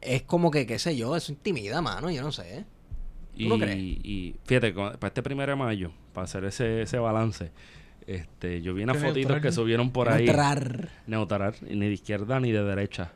Es 0.00 0.22
como 0.22 0.50
que, 0.50 0.66
qué 0.66 0.78
sé 0.78 0.96
yo, 0.96 1.16
eso 1.16 1.32
intimida, 1.32 1.82
mano, 1.82 2.10
yo 2.10 2.22
no 2.22 2.32
sé. 2.32 2.64
Y, 3.36 3.44
¿Tú 3.44 3.48
no 3.50 3.58
crees? 3.58 3.78
y 3.78 4.36
fíjate, 4.44 4.72
para 4.72 5.06
este 5.08 5.22
primero 5.22 5.50
de 5.52 5.56
mayo, 5.56 5.92
para 6.12 6.24
hacer 6.24 6.44
ese, 6.44 6.82
ese 6.82 6.98
balance, 6.98 7.50
este, 8.06 8.60
yo 8.62 8.74
vi 8.74 8.82
unas 8.82 8.96
fotitos 8.96 9.14
neutral. 9.14 9.40
que 9.40 9.52
subieron 9.52 9.90
por 9.90 10.08
ahí. 10.08 10.26
Neutral, 11.06 11.54
ni 11.60 11.86
de 11.86 11.92
izquierda 11.92 12.40
ni 12.40 12.50
de 12.50 12.62
derecha. 12.62 13.12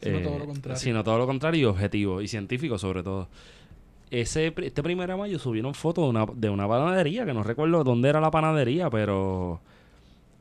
Sino 0.00 0.18
Eh, 0.18 0.22
todo 0.22 0.38
lo 0.38 0.46
contrario. 0.46 0.78
Sino 0.78 1.04
todo 1.04 1.18
lo 1.18 1.26
contrario 1.26 1.60
y 1.60 1.64
objetivo, 1.64 2.20
y 2.20 2.28
científico 2.28 2.78
sobre 2.78 3.02
todo. 3.02 3.28
Ese, 4.10 4.52
este 4.56 4.82
primero 4.82 5.12
de 5.12 5.18
mayo 5.18 5.38
subieron 5.38 5.74
fotos 5.74 6.04
de 6.04 6.10
una, 6.10 6.26
de 6.34 6.50
una 6.50 6.68
panadería, 6.68 7.24
que 7.24 7.32
no 7.32 7.42
recuerdo 7.42 7.82
dónde 7.84 8.08
era 8.08 8.20
la 8.20 8.30
panadería, 8.30 8.90
pero... 8.90 9.60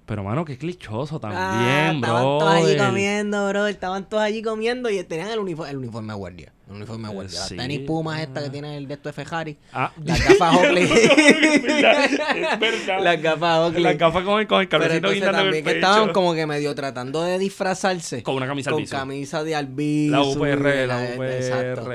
Pero, 0.06 0.24
mano, 0.24 0.43
qué 0.43 0.58
clichoso 0.58 1.20
también, 1.20 1.41
Ah, 1.41 1.93
bro. 1.93 2.02
estaban 2.02 2.24
todos 2.39 2.54
allí 2.54 2.78
comiendo, 2.78 3.47
bro. 3.49 3.68
Estaban 3.68 4.10
todos 4.10 4.24
allí 4.24 4.41
comiendo 4.41 4.89
y 4.89 5.02
tenían 5.04 5.30
el 5.30 5.39
uniforme, 5.39 5.72
el 5.72 5.78
uniforme 5.78 6.12
de 6.14 6.18
guardia. 6.20 6.54
El 6.68 6.76
uniforme 6.78 7.08
de 7.08 7.14
guardia. 7.14 7.39
Las 7.39 7.47
sí. 7.49 7.56
tenis 7.56 7.80
Pumas 7.82 8.20
esta 8.22 8.43
que 8.43 8.49
tiene 8.49 8.78
el 8.78 8.88
de 8.88 8.95
esto 8.95 9.10
de 9.10 9.14
Ferrari. 9.14 9.58
Ah, 9.72 9.91
Las 10.04 10.20
gafas 10.28 10.56
Oakley. 10.56 10.89
Las 13.02 13.22
gafas 13.22 13.60
Oakley. 13.60 13.84
Las 13.84 13.97
gafas 13.97 14.24
con 14.24 14.39
el, 14.39 14.47
con 14.47 14.62
el 14.62 14.70
cabecito 14.70 15.10
también 15.32 15.64
que 15.64 15.72
estaban 15.72 16.12
como 16.12 16.34
que 16.34 16.45
medio 16.45 16.74
tratando 16.76 17.24
de 17.24 17.39
disfrazarse. 17.39 18.24
Con 18.24 18.36
una 18.36 18.47
camisa 18.47 18.70
al 18.70 18.74
Con 18.76 18.84
piso. 18.84 18.95
camisa 18.97 19.43
de 19.43 19.56
albizu. 19.56 20.12
La 20.12 20.22
UPR, 20.24 20.64
de 20.64 20.88
la 20.88 21.14
exacto. 21.38 21.91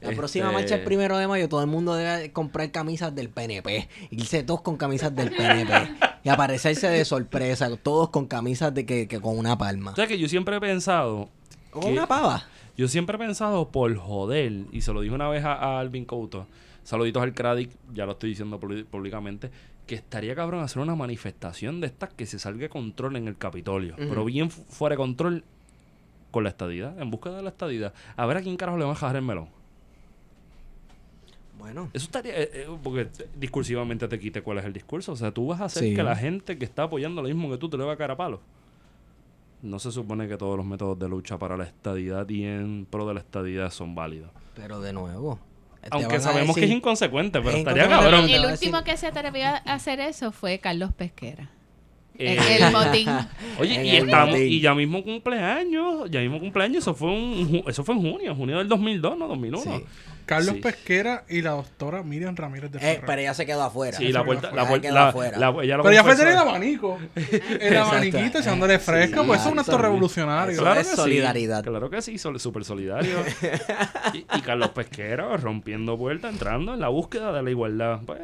La 0.00 0.12
próxima 0.12 0.46
este, 0.46 0.54
marcha 0.54 0.74
el 0.76 0.84
primero 0.84 1.16
de 1.18 1.26
mayo, 1.28 1.48
todo 1.48 1.60
el 1.62 1.66
mundo 1.66 1.94
debe 1.94 2.32
comprar 2.32 2.70
camisas 2.70 3.14
del 3.14 3.28
PNP. 3.30 3.88
Irse 4.10 4.42
todos 4.42 4.60
con 4.62 4.76
camisas 4.76 5.14
del 5.14 5.30
PNP. 5.30 5.72
y 6.24 6.28
aparecerse 6.28 6.88
de 6.88 7.04
sorpresa, 7.04 7.74
todos 7.76 8.10
con 8.10 8.26
camisas 8.26 8.74
de 8.74 8.84
que, 8.86 9.08
que 9.08 9.20
con 9.20 9.38
una 9.38 9.56
palma. 9.58 9.92
O 9.92 9.96
sea 9.96 10.06
que 10.06 10.18
yo 10.18 10.28
siempre 10.28 10.56
he 10.56 10.60
pensado... 10.60 11.28
Con 11.70 11.84
una 11.92 12.06
pava. 12.06 12.44
Yo 12.76 12.88
siempre 12.88 13.16
he 13.16 13.18
pensado 13.18 13.68
por 13.70 13.94
joder, 13.96 14.52
y 14.72 14.80
se 14.82 14.92
lo 14.92 15.00
dije 15.02 15.14
una 15.14 15.28
vez 15.28 15.44
a, 15.44 15.54
a 15.54 15.80
Alvin 15.80 16.04
Couto, 16.04 16.46
saluditos 16.84 17.22
al 17.22 17.32
Cradic, 17.34 17.70
ya 17.94 18.04
lo 18.06 18.12
estoy 18.12 18.30
diciendo 18.30 18.58
públi- 18.60 18.84
públicamente, 18.84 19.50
que 19.86 19.94
estaría 19.94 20.34
cabrón 20.34 20.62
hacer 20.62 20.82
una 20.82 20.94
manifestación 20.94 21.80
de 21.80 21.86
estas 21.86 22.12
que 22.12 22.26
se 22.26 22.38
salga 22.38 22.60
de 22.62 22.68
control 22.68 23.16
en 23.16 23.28
el 23.28 23.36
Capitolio, 23.38 23.94
pero 23.96 24.24
bien 24.24 24.50
fu- 24.50 24.62
fuera 24.68 24.94
de 24.94 24.98
control 24.98 25.44
con 26.30 26.44
la 26.44 26.50
estadidad, 26.50 26.98
en 27.00 27.10
búsqueda 27.10 27.36
de 27.36 27.42
la 27.44 27.50
estadidad. 27.50 27.94
A 28.16 28.26
ver 28.26 28.36
a 28.38 28.42
quién 28.42 28.56
carajo 28.56 28.76
le 28.78 28.84
va 28.84 28.92
a 28.92 28.94
jajar 28.94 29.16
el 29.16 29.22
melón. 29.22 29.48
Bueno. 31.66 31.90
Eso 31.92 32.04
estaría, 32.04 32.32
eh, 32.40 32.50
eh, 32.52 32.66
porque 32.82 33.08
discursivamente 33.36 34.06
te 34.06 34.18
quite 34.20 34.40
cuál 34.40 34.58
es 34.58 34.64
el 34.64 34.72
discurso. 34.72 35.10
O 35.12 35.16
sea, 35.16 35.32
tú 35.32 35.48
vas 35.48 35.60
a 35.60 35.64
hacer 35.64 35.82
Sí. 35.82 35.94
que 35.96 36.02
la 36.04 36.14
gente 36.14 36.56
que 36.58 36.64
está 36.64 36.84
apoyando 36.84 37.22
lo 37.22 37.28
mismo 37.28 37.50
que 37.50 37.58
tú 37.58 37.68
te 37.68 37.76
le 37.76 37.82
va 37.84 37.94
a 37.94 37.96
caer 37.96 38.12
a 38.12 38.16
palo. 38.16 38.40
No 39.62 39.78
se 39.80 39.90
supone 39.90 40.28
que 40.28 40.36
todos 40.36 40.56
los 40.56 40.64
métodos 40.64 40.96
de 40.98 41.08
lucha 41.08 41.38
para 41.38 41.56
la 41.56 41.64
estadidad 41.64 42.28
y 42.28 42.44
en 42.44 42.86
pro 42.88 43.06
de 43.08 43.14
la 43.14 43.20
estadidad 43.20 43.70
son 43.70 43.94
válidos. 43.96 44.30
Pero 44.54 44.80
de 44.80 44.92
nuevo. 44.92 45.40
Aunque 45.90 46.20
sabemos 46.20 46.54
que 46.56 46.64
es 46.64 46.70
inconsecuente, 46.70 47.38
pero 47.40 47.50
Es 47.50 47.56
estaría 47.58 47.84
inconsecuente. 47.86 48.20
cabrón. 48.28 48.44
El 48.44 48.50
último 48.52 48.84
que 48.84 48.96
se 48.96 49.06
atrevió 49.08 49.46
a 49.46 49.56
hacer 49.56 49.98
eso 50.00 50.30
fue 50.30 50.58
Carlos 50.60 50.92
Pesquera. 50.92 51.50
Eh, 52.18 52.36
El, 52.38 52.62
el 52.62 52.72
motín. 52.72 53.08
Oye, 53.60 53.84
y 53.84 53.96
estamos, 53.96 54.30
motín. 54.30 54.48
y 54.52 54.60
ya 54.60 54.74
mismo 54.74 55.02
cumpleaños, 55.04 56.10
ya 56.10 56.20
mismo 56.20 56.40
cumpleaños, 56.40 56.78
eso 56.78 56.94
fue 56.94 57.10
un 57.10 57.62
eso 57.66 57.84
fue 57.84 57.94
en 57.94 58.00
junio, 58.02 58.34
junio 58.34 58.58
del 58.58 58.68
2002, 58.68 59.18
no 59.18 59.28
2001. 59.28 59.62
Sí. 59.78 59.84
Carlos 60.26 60.56
Sí. 60.56 60.60
Pesquera 60.60 61.24
y 61.28 61.40
la 61.40 61.52
doctora 61.52 62.02
Miriam 62.02 62.34
Ramírez 62.36 62.72
de 62.72 62.78
Eh, 62.82 63.00
pero 63.06 63.20
ella 63.20 63.32
se 63.32 63.46
quedó 63.46 63.62
afuera. 63.62 63.96
Sí, 63.96 64.12
la 64.12 64.24
puerta, 64.24 64.50
la 64.50 64.62
Ella 64.62 64.68
puerta, 64.68 64.90
la, 64.90 65.08
afuera. 65.08 65.38
la- 65.38 65.48
ella 65.62 65.76
Pero 65.78 65.92
ya 65.92 66.02
fue 66.04 66.16
tener 66.16 66.32
el 66.32 66.38
abanico. 66.38 66.98
El 67.60 67.76
abaniquito 67.76 68.38
echándole 68.40 68.78
fresca, 68.80 69.22
pues 69.22 69.40
eso 69.40 69.48
es 69.48 69.52
un 69.54 69.58
acto 69.60 69.78
revolucionario. 69.78 70.52
Eso 70.52 70.62
Claro 70.62 70.80
es 70.80 70.86
que 70.88 70.94
sí, 70.96 71.00
solidaridad. 71.00 71.62
claro 71.64 71.88
que 71.88 72.02
sí, 72.02 72.18
súper 72.18 72.64
solidario. 72.64 73.16
y, 74.12 74.18
y 74.18 74.40
Carlos 74.42 74.70
Pesquero 74.70 75.36
rompiendo 75.36 75.96
puertas, 75.96 76.32
entrando 76.32 76.74
en 76.74 76.80
la 76.80 76.88
búsqueda 76.88 77.32
de 77.32 77.42
la 77.42 77.50
igualdad. 77.50 78.00
Pues, 78.04 78.20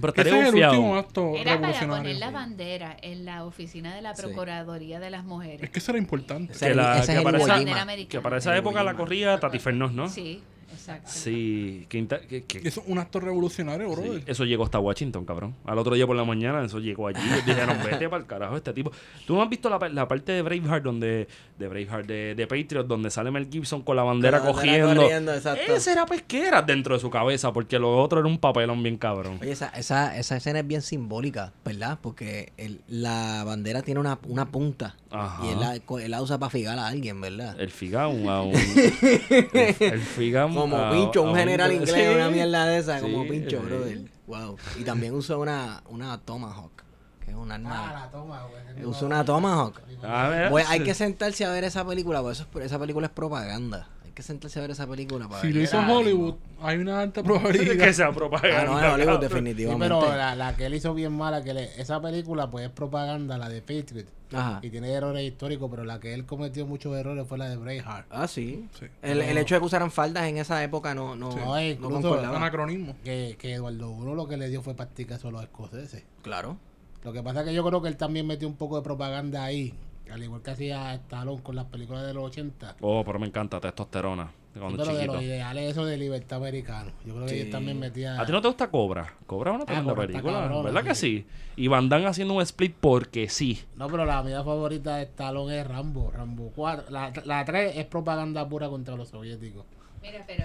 pero 0.00 0.12
Ese 0.12 0.22
estaría 0.22 0.48
es 0.48 0.54
el 0.54 0.64
último 0.64 0.96
acto 0.96 1.32
Era 1.34 1.44
para 1.44 1.54
revolucionario. 1.56 1.96
poner 2.02 2.16
la 2.16 2.30
bandera 2.30 2.96
en 3.00 3.24
la 3.24 3.44
oficina 3.44 3.94
de 3.94 4.02
la 4.02 4.14
Sí. 4.14 4.22
Procuraduría 4.22 4.98
de 4.98 5.10
las 5.10 5.20
Es 5.20 5.26
Mujeres. 5.26 5.70
que 5.70 5.78
eso 5.78 5.92
era 5.92 5.98
importante. 5.98 6.52
Ese 6.52 6.64
Que, 6.66 6.70
es- 6.72 6.76
la- 6.76 6.98
ese 6.98 7.12
que 7.12 7.18
es 7.18 7.24
para 7.24 7.38
esa, 7.38 7.44
Jima. 7.46 7.56
Bandera 7.58 7.82
americana. 7.82 8.10
que 8.10 8.20
para 8.20 8.38
esa 8.38 8.56
época 8.56 8.82
la 8.82 8.94
corría 8.94 9.38
Tati 9.38 9.58
Fernández, 9.60 9.94
¿no? 9.96 10.08
Sí, 10.08 10.42
exacto. 10.88 11.10
Sí, 11.10 11.86
que, 11.88 11.98
inter- 11.98 12.26
que- 12.26 12.44
que- 12.44 12.58
Eso 12.66 12.80
es 12.82 12.86
un 12.88 12.98
acto 12.98 13.20
revolucionario, 13.20 13.88
Sí, 13.88 13.94
brother. 14.00 14.22
eso 14.26 14.44
llegó 14.44 14.64
hasta 14.64 14.78
Washington, 14.78 15.24
cabrón. 15.24 15.54
Al 15.64 15.78
otro 15.78 15.94
día 15.94 16.06
por 16.06 16.16
la 16.16 16.24
mañana, 16.24 16.64
eso 16.64 16.78
llegó 16.78 17.08
allí. 17.08 17.20
Dijeron, 17.46 17.78
vete 17.84 18.08
para 18.10 18.20
el 18.22 18.26
carajo 18.26 18.56
este 18.56 18.72
tipo. 18.72 18.92
¿Tú 19.26 19.34
no 19.34 19.42
has 19.42 19.48
visto 19.48 19.70
la, 19.70 19.78
la 19.88 20.06
parte 20.08 20.32
de 20.32 20.42
Braveheart, 20.42 20.84
donde, 20.84 21.28
de 21.58 21.68
Braveheart, 21.68 22.06
de, 22.06 22.34
de 22.34 22.46
Patriot, 22.46 22.86
donde 22.86 23.10
sale 23.10 23.30
Mel 23.30 23.48
Gibson 23.50 23.82
con 23.82 23.96
la 23.96 24.02
bandera 24.02 24.38
Con 24.40 24.48
la 24.48 24.52
bandera 24.54 24.78
cogiendo? 24.82 25.02
corriendo, 25.02 25.34
exacto. 25.34 25.74
Ese 25.74 25.92
era 25.92 26.06
pesquera 26.06 26.62
dentro 26.62 26.94
de 26.94 27.00
su 27.00 27.10
cabeza, 27.10 27.52
porque 27.52 27.78
lo 27.78 27.96
otro 28.02 28.20
era 28.20 28.28
un 28.28 28.38
papelón 28.38 28.82
bien 28.82 28.96
cabrón. 28.98 29.38
Oye, 29.40 29.52
esa, 29.52 29.68
esa, 29.70 30.16
esa 30.18 30.36
escena 30.36 30.60
es 30.60 30.66
bien 30.66 30.82
simbólica, 30.82 31.52
¿verdad? 31.64 31.98
Porque 32.02 32.52
el- 32.56 32.80
la 32.88 33.42
bandera 33.44 33.82
tiene 33.82 34.00
una, 34.00 34.18
una 34.28 34.46
punta. 34.50 34.96
Ajá. 35.10 35.46
Y 35.46 35.50
él 35.50 35.60
la, 35.60 35.74
él 35.76 36.10
la 36.10 36.20
usa 36.22 36.38
para 36.38 36.50
figar 36.50 36.78
a 36.78 36.88
alguien, 36.88 37.20
¿verdad? 37.20 37.58
El 37.60 37.70
figao 37.70 38.10
a 38.30 38.42
un. 38.42 38.52
el, 38.54 39.48
el 39.80 40.00
figao 40.00 40.48
Como 40.76 40.84
a- 40.86 40.90
pincho, 40.92 41.22
un 41.22 41.34
general 41.34 41.72
inglés, 41.72 41.94
sí. 41.94 42.14
una 42.14 42.28
mierda 42.30 42.66
de 42.66 42.78
esa, 42.78 43.00
como 43.00 43.26
pincho, 43.26 43.60
sí. 43.60 43.66
brother. 43.66 44.00
Wow. 44.26 44.56
Y 44.78 44.84
también 44.84 45.14
usó 45.14 45.38
una, 45.38 45.82
una 45.88 46.18
Tomahawk, 46.18 46.82
que 47.24 47.30
es 47.30 47.36
un 47.36 47.50
Ah, 47.52 47.54
arma. 47.56 48.08
la 48.12 48.20
güey. 48.20 48.84
Usó 48.86 49.06
una 49.06 49.24
Tomahawk. 49.24 49.80
A 50.02 50.28
ver. 50.28 50.50
Pues 50.50 50.68
hay 50.68 50.80
que 50.82 50.94
sentarse 50.94 51.44
a 51.44 51.50
ver 51.50 51.64
esa 51.64 51.84
película, 51.86 52.20
porque 52.22 52.32
eso 52.34 52.46
es- 52.58 52.64
esa 52.66 52.78
película 52.78 53.06
es 53.06 53.12
propaganda. 53.12 53.88
Que 54.14 54.22
sentarse 54.22 54.60
a 54.60 54.62
ver 54.62 54.70
esa 54.70 54.86
película 54.86 55.28
para 55.28 55.40
Si 55.40 55.48
ver 55.48 55.56
lo 55.56 55.62
hizo. 55.62 55.78
Hollywood, 55.80 56.34
hay 56.62 56.78
una 56.78 57.00
alta 57.00 57.22
probabilidad. 57.24 57.84
que 57.84 57.92
sea 57.92 58.12
propaganda. 58.12 58.60
Ah, 58.60 58.64
no, 58.64 58.78
en 58.78 58.92
Hollywood. 59.08 59.14
Sí, 59.20 59.28
definitivamente. 59.28 59.84
pero 59.84 60.16
la, 60.16 60.36
la 60.36 60.54
que 60.56 60.66
él 60.66 60.74
hizo 60.74 60.94
bien 60.94 61.12
mala, 61.12 61.42
que 61.42 61.52
le- 61.52 61.80
esa 61.80 62.00
película 62.00 62.48
pues 62.48 62.66
es 62.66 62.70
propaganda, 62.70 63.36
la 63.38 63.48
de 63.48 63.60
Patriot. 63.60 64.06
Ajá. 64.32 64.60
Y 64.62 64.70
tiene 64.70 64.90
errores 64.92 65.22
históricos, 65.24 65.68
pero 65.70 65.84
la 65.84 65.98
que 66.00 66.14
él 66.14 66.26
cometió 66.26 66.64
muchos 66.66 66.96
errores 66.96 67.26
fue 67.26 67.38
la 67.38 67.48
de 67.48 67.56
Braveheart. 67.56 68.06
Ah, 68.10 68.26
sí. 68.28 68.68
Sí. 68.78 68.86
El, 69.02 69.20
el 69.20 69.36
hecho 69.38 69.54
de 69.56 69.60
que 69.60 69.66
usaran 69.66 69.90
faldas 69.90 70.24
en 70.26 70.38
esa 70.38 70.62
época 70.62 70.94
no, 70.94 71.16
no, 71.16 71.32
Sí. 71.32 71.38
no, 71.38 71.46
No, 71.46 71.60
incluso- 71.60 71.92
concordaba. 71.94 72.36
Anacronismo. 72.36 72.94
Que, 73.04 73.36
que 73.38 73.54
Eduardo 73.54 73.90
Uno 73.90 74.14
lo 74.14 74.28
que 74.28 74.36
le 74.36 74.48
dio 74.48 74.62
fue 74.62 74.74
practicar 74.74 75.18
a 75.24 75.30
los 75.30 75.42
escoceses. 75.42 76.04
Claro. 76.22 76.56
Lo 77.04 77.12
que 77.12 77.22
pasa 77.22 77.40
es 77.40 77.46
que 77.48 77.54
yo 77.54 77.64
creo 77.64 77.82
que 77.82 77.88
él 77.88 77.96
también 77.96 78.26
metió 78.26 78.46
un 78.48 78.54
poco 78.56 78.76
de 78.76 78.82
propaganda 78.82 79.44
ahí. 79.44 79.74
Al 80.12 80.22
igual 80.22 80.42
que 80.42 80.50
hacía 80.50 80.94
Stallone 80.94 81.42
con 81.42 81.56
las 81.56 81.64
películas 81.66 82.06
de 82.06 82.14
los 82.14 82.24
80. 82.24 82.76
Oh, 82.82 83.02
pero 83.04 83.18
me 83.18 83.26
encanta 83.26 83.60
testosterona. 83.60 84.24
de 84.24 84.30
Sí, 84.54 84.60
Cuando 84.60 84.84
pero 84.84 84.96
de 84.96 85.06
los 85.06 85.22
ideales 85.22 85.70
eso 85.72 85.84
de 85.84 85.96
libertad 85.96 86.38
americano. 86.38 86.92
Yo 87.04 87.14
creo 87.14 87.26
que 87.26 87.32
Sí. 87.34 87.40
él 87.40 87.50
también 87.50 87.80
metía... 87.80 88.20
¿A 88.20 88.24
ti 88.26 88.30
no 88.30 88.40
te 88.40 88.46
gusta 88.48 88.70
Cobra? 88.70 89.14
Cobra 89.26 89.50
es 89.50 89.56
una 89.56 89.64
tremenda 89.64 89.92
está 89.92 90.06
película, 90.06 90.32
cabrona, 90.40 90.62
¿verdad 90.62 90.84
que 90.84 90.94
sí. 90.94 91.26
Y 91.56 91.66
Van 91.66 91.88
Damme 91.88 92.06
haciendo 92.06 92.34
un 92.34 92.42
split 92.42 92.76
porque 92.80 93.28
sí. 93.28 93.64
No, 93.76 93.88
pero 93.88 94.04
la 94.04 94.22
mía 94.22 94.44
favorita 94.44 94.96
de 94.98 95.04
Stallone 95.04 95.58
es 95.60 95.66
Rambo. 95.66 96.12
Rambo 96.12 96.52
4. 96.54 96.90
La, 96.90 97.12
la 97.24 97.44
3 97.44 97.76
es 97.76 97.86
propaganda 97.86 98.48
pura 98.48 98.68
contra 98.68 98.94
los 98.94 99.08
soviéticos. 99.08 99.64
Mira, 100.02 100.22
pero 100.26 100.44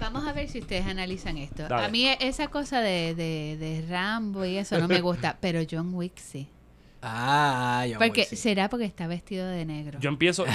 vamos 0.00 0.26
a 0.26 0.32
ver 0.32 0.48
si 0.48 0.60
ustedes 0.60 0.86
analizan 0.86 1.36
esto. 1.36 1.68
Dale. 1.68 1.84
A 1.84 1.88
mí 1.90 2.08
esa 2.20 2.48
cosa 2.48 2.80
de, 2.80 3.14
de, 3.14 3.56
de 3.58 3.84
Rambo 3.86 4.44
y 4.46 4.56
eso 4.56 4.78
no 4.80 4.88
me 4.88 5.00
gusta, 5.02 5.36
pero 5.40 5.60
John 5.70 5.94
Wick 5.94 6.16
sí. 6.16 6.48
Ah, 7.06 7.86
yo 7.86 7.98
Porque 7.98 8.24
sí. 8.24 8.36
será 8.36 8.70
porque 8.70 8.86
está 8.86 9.06
vestido 9.06 9.46
de 9.46 9.64
negro. 9.66 9.98
Yo 10.00 10.08
empiezo, 10.08 10.46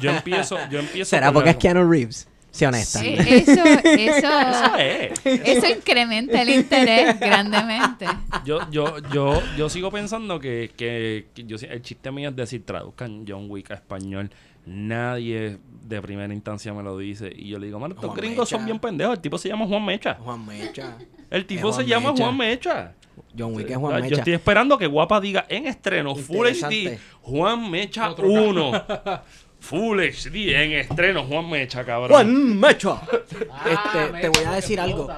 yo 0.00 0.10
empiezo, 0.10 0.58
yo 0.68 0.80
empiezo. 0.80 1.10
¿Será 1.10 1.32
porque 1.32 1.50
es 1.50 1.56
Keanu 1.56 1.88
Reeves? 1.88 2.28
Sí, 2.50 2.64
honesta. 2.64 3.04
Eh, 3.04 3.44
eso, 3.46 3.52
eso, 3.52 3.80
Eso 3.84 4.76
es. 4.78 5.20
eso 5.24 5.66
incrementa 5.68 6.40
el 6.40 6.48
interés 6.48 7.20
grandemente. 7.20 8.06
Yo, 8.44 8.68
yo, 8.70 8.98
yo, 9.12 9.42
yo 9.58 9.68
sigo 9.68 9.90
pensando 9.90 10.40
que, 10.40 10.72
que, 10.76 11.26
que 11.34 11.44
yo, 11.44 11.56
el 11.60 11.82
chiste 11.82 12.10
mío 12.10 12.30
es 12.30 12.36
decir, 12.36 12.64
traduzcan 12.64 13.24
John 13.28 13.50
Wick 13.50 13.70
a 13.70 13.74
español. 13.74 14.30
Nadie 14.64 15.58
de 15.82 16.02
primera 16.02 16.32
instancia 16.32 16.72
me 16.72 16.82
lo 16.82 16.96
dice. 16.98 17.30
Y 17.36 17.48
yo 17.48 17.58
le 17.58 17.66
digo, 17.66 17.78
mano, 17.78 17.94
estos 17.94 18.08
Juan 18.08 18.16
gringos 18.18 18.48
son 18.48 18.64
bien 18.64 18.78
pendejos. 18.80 19.14
El 19.16 19.20
tipo 19.20 19.38
se 19.38 19.48
llama 19.48 19.66
Juan 19.66 19.84
Mecha. 19.84 20.14
Juan 20.14 20.44
Mecha. 20.44 20.96
El 21.30 21.46
tipo 21.46 21.72
se 21.72 21.84
llama. 21.84 22.14
Juan 22.16 22.36
Mecha. 22.36 22.94
John 23.38 23.54
Wick 23.54 23.68
es 23.70 23.76
Ah, 23.76 23.80
Juan 23.80 23.96
Yo 23.96 24.00
Mecha. 24.02 24.16
estoy 24.16 24.32
esperando 24.34 24.78
que 24.78 24.86
Guapa 24.86 25.20
diga 25.20 25.46
en 25.48 25.66
estreno 25.66 26.14
Full 26.14 26.46
HD. 26.46 26.98
Juan 27.22 27.70
Mecha 27.70 28.10
Otro 28.10 28.28
1. 28.28 28.72
Full 29.58 29.98
HD 30.00 30.54
en 30.54 30.72
estreno 30.72 31.24
Juan 31.24 31.48
Mecha, 31.50 31.84
cabrón. 31.84 32.10
Juan 32.10 32.60
Mecha. 32.60 33.00
Ah, 33.50 33.64
Este, 33.70 34.12
mecha, 34.12 34.20
te 34.20 34.28
voy 34.28 34.44
a 34.46 34.52
decir 34.52 34.78
algo. 34.80 35.08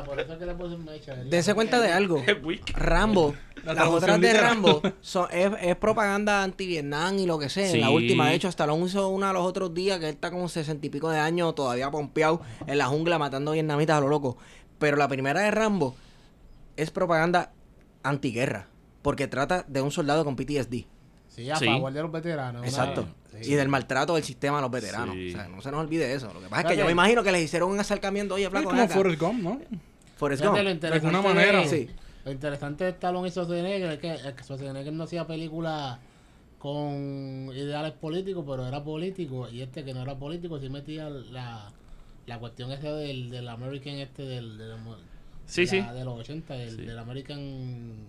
Dense 1.27 1.55
cuenta 1.55 1.81
de 1.81 1.93
algo. 1.93 2.23
Wick. 2.43 2.73
Rambo, 2.77 3.35
La 3.65 3.75
las 3.75 3.89
otras 3.89 4.20
de 4.20 4.29
literal. 4.29 4.49
Rambo 4.51 4.83
son, 5.01 5.29
es, 5.33 5.51
es 5.61 5.77
propaganda 5.77 6.43
anti-Vietnam 6.45 7.19
y 7.19 7.27
lo 7.27 7.39
que 7.39 7.49
sea. 7.49 7.70
Sí. 7.70 7.81
La 7.81 7.91
última, 7.91 8.29
de 8.29 8.37
hecho, 8.37 8.49
Stallone 8.49 8.87
hizo 8.87 9.09
una 9.09 9.33
los 9.33 9.43
otros 9.45 9.75
días 9.75 9.99
que 9.99 10.07
él 10.09 10.15
está 10.15 10.31
como 10.31 10.49
sesenta 10.49 10.87
y 10.87 10.91
pico 10.91 11.11
de 11.11 11.19
años 11.19 11.55
todavía 11.55 11.91
pompeado 11.91 12.41
en 12.66 12.79
la 12.79 12.87
jungla 12.87 13.19
matando 13.19 13.53
vietnamitas 13.53 13.99
a 13.99 14.01
lo 14.01 14.09
loco. 14.09 14.39
Pero 14.79 14.97
la 14.97 15.09
primera 15.09 15.41
de 15.41 15.51
Rambo 15.51 15.95
es 16.77 16.91
propaganda 16.91 17.51
antiguerra. 18.03 18.69
porque 19.03 19.27
trata 19.29 19.65
de 19.69 19.81
un 19.81 19.91
soldado 19.91 20.25
con 20.25 20.35
PTSD. 20.37 20.85
Sí, 21.29 21.49
a 21.51 21.57
Sí. 21.57 21.65
favor 21.66 21.93
de 21.93 22.03
los 22.03 22.11
veteranos. 22.12 22.61
una- 22.61 22.69
Exacto. 22.69 23.07
sí. 23.41 23.53
Y 23.53 23.55
del 23.55 23.69
maltrato 23.69 24.16
del 24.16 24.25
sistema 24.25 24.59
a 24.59 24.61
los 24.61 24.70
veteranos. 24.70 25.15
Sí. 25.15 25.29
O 25.31 25.33
sea, 25.37 25.49
no 25.49 25.62
se 25.62 25.70
nos 25.70 25.81
olvide 25.81 26.12
eso. 26.12 26.33
Lo 26.35 26.41
que 26.41 26.49
pasa 26.49 26.62
es 26.62 26.69
que 26.69 26.77
yo 26.77 26.85
me 26.85 26.93
imagino 26.93 27.23
que 27.23 27.31
les 27.33 27.43
hicieron 27.45 27.70
un 27.70 27.79
acercamiento, 27.79 28.35
oye, 28.35 28.45
Es 28.45 28.51
flaco, 28.51 28.65
como 28.66 28.77
ven 28.77 28.85
acá. 28.87 28.95
Forrest 28.95 29.20
Gump, 29.20 29.43
¿no? 29.43 29.61
Forrest 30.16 30.43
Gump. 30.45 30.59
interesante 30.59 31.07
alguna 31.07 31.23
manera. 31.23 31.61
de- 31.61 31.69
Sí. 31.69 31.91
Lo 32.25 32.33
interesante 32.33 32.85
de 32.85 32.91
Stallone 32.91 33.29
y 33.29 33.31
Schwarzenegger 33.31 33.93
es 33.93 33.99
que, 34.01 34.15
es 34.15 34.35
que 34.35 34.43
Schwarzenegger 34.43 34.93
no 34.93 35.05
hacía 35.05 35.27
películas 35.27 35.99
con 36.59 37.51
ideales 37.55 37.93
políticos, 37.93 38.45
pero 38.47 38.66
era 38.66 38.83
político. 38.83 39.49
Y 39.49 39.62
este 39.62 39.85
que 39.85 39.95
no 39.95 40.03
era 40.03 40.19
político, 40.19 40.59
sí 40.59 40.69
metía 40.69 41.09
la, 41.09 41.70
la 42.27 42.39
cuestión 42.39 42.73
esa 42.73 42.93
del, 42.93 43.31
del 43.31 43.49
American 43.49 43.95
este 43.95 44.23
del, 44.25 44.59
del, 44.59 44.73
Sí, 45.51 45.62
de 45.62 45.66
sí. 45.66 45.81
la- 45.81 45.95
de 45.95 46.05
los 46.05 46.20
80, 46.20 46.53
del, 46.55 46.77
Sí. 46.77 46.83
del 46.85 46.99
American 46.99 47.39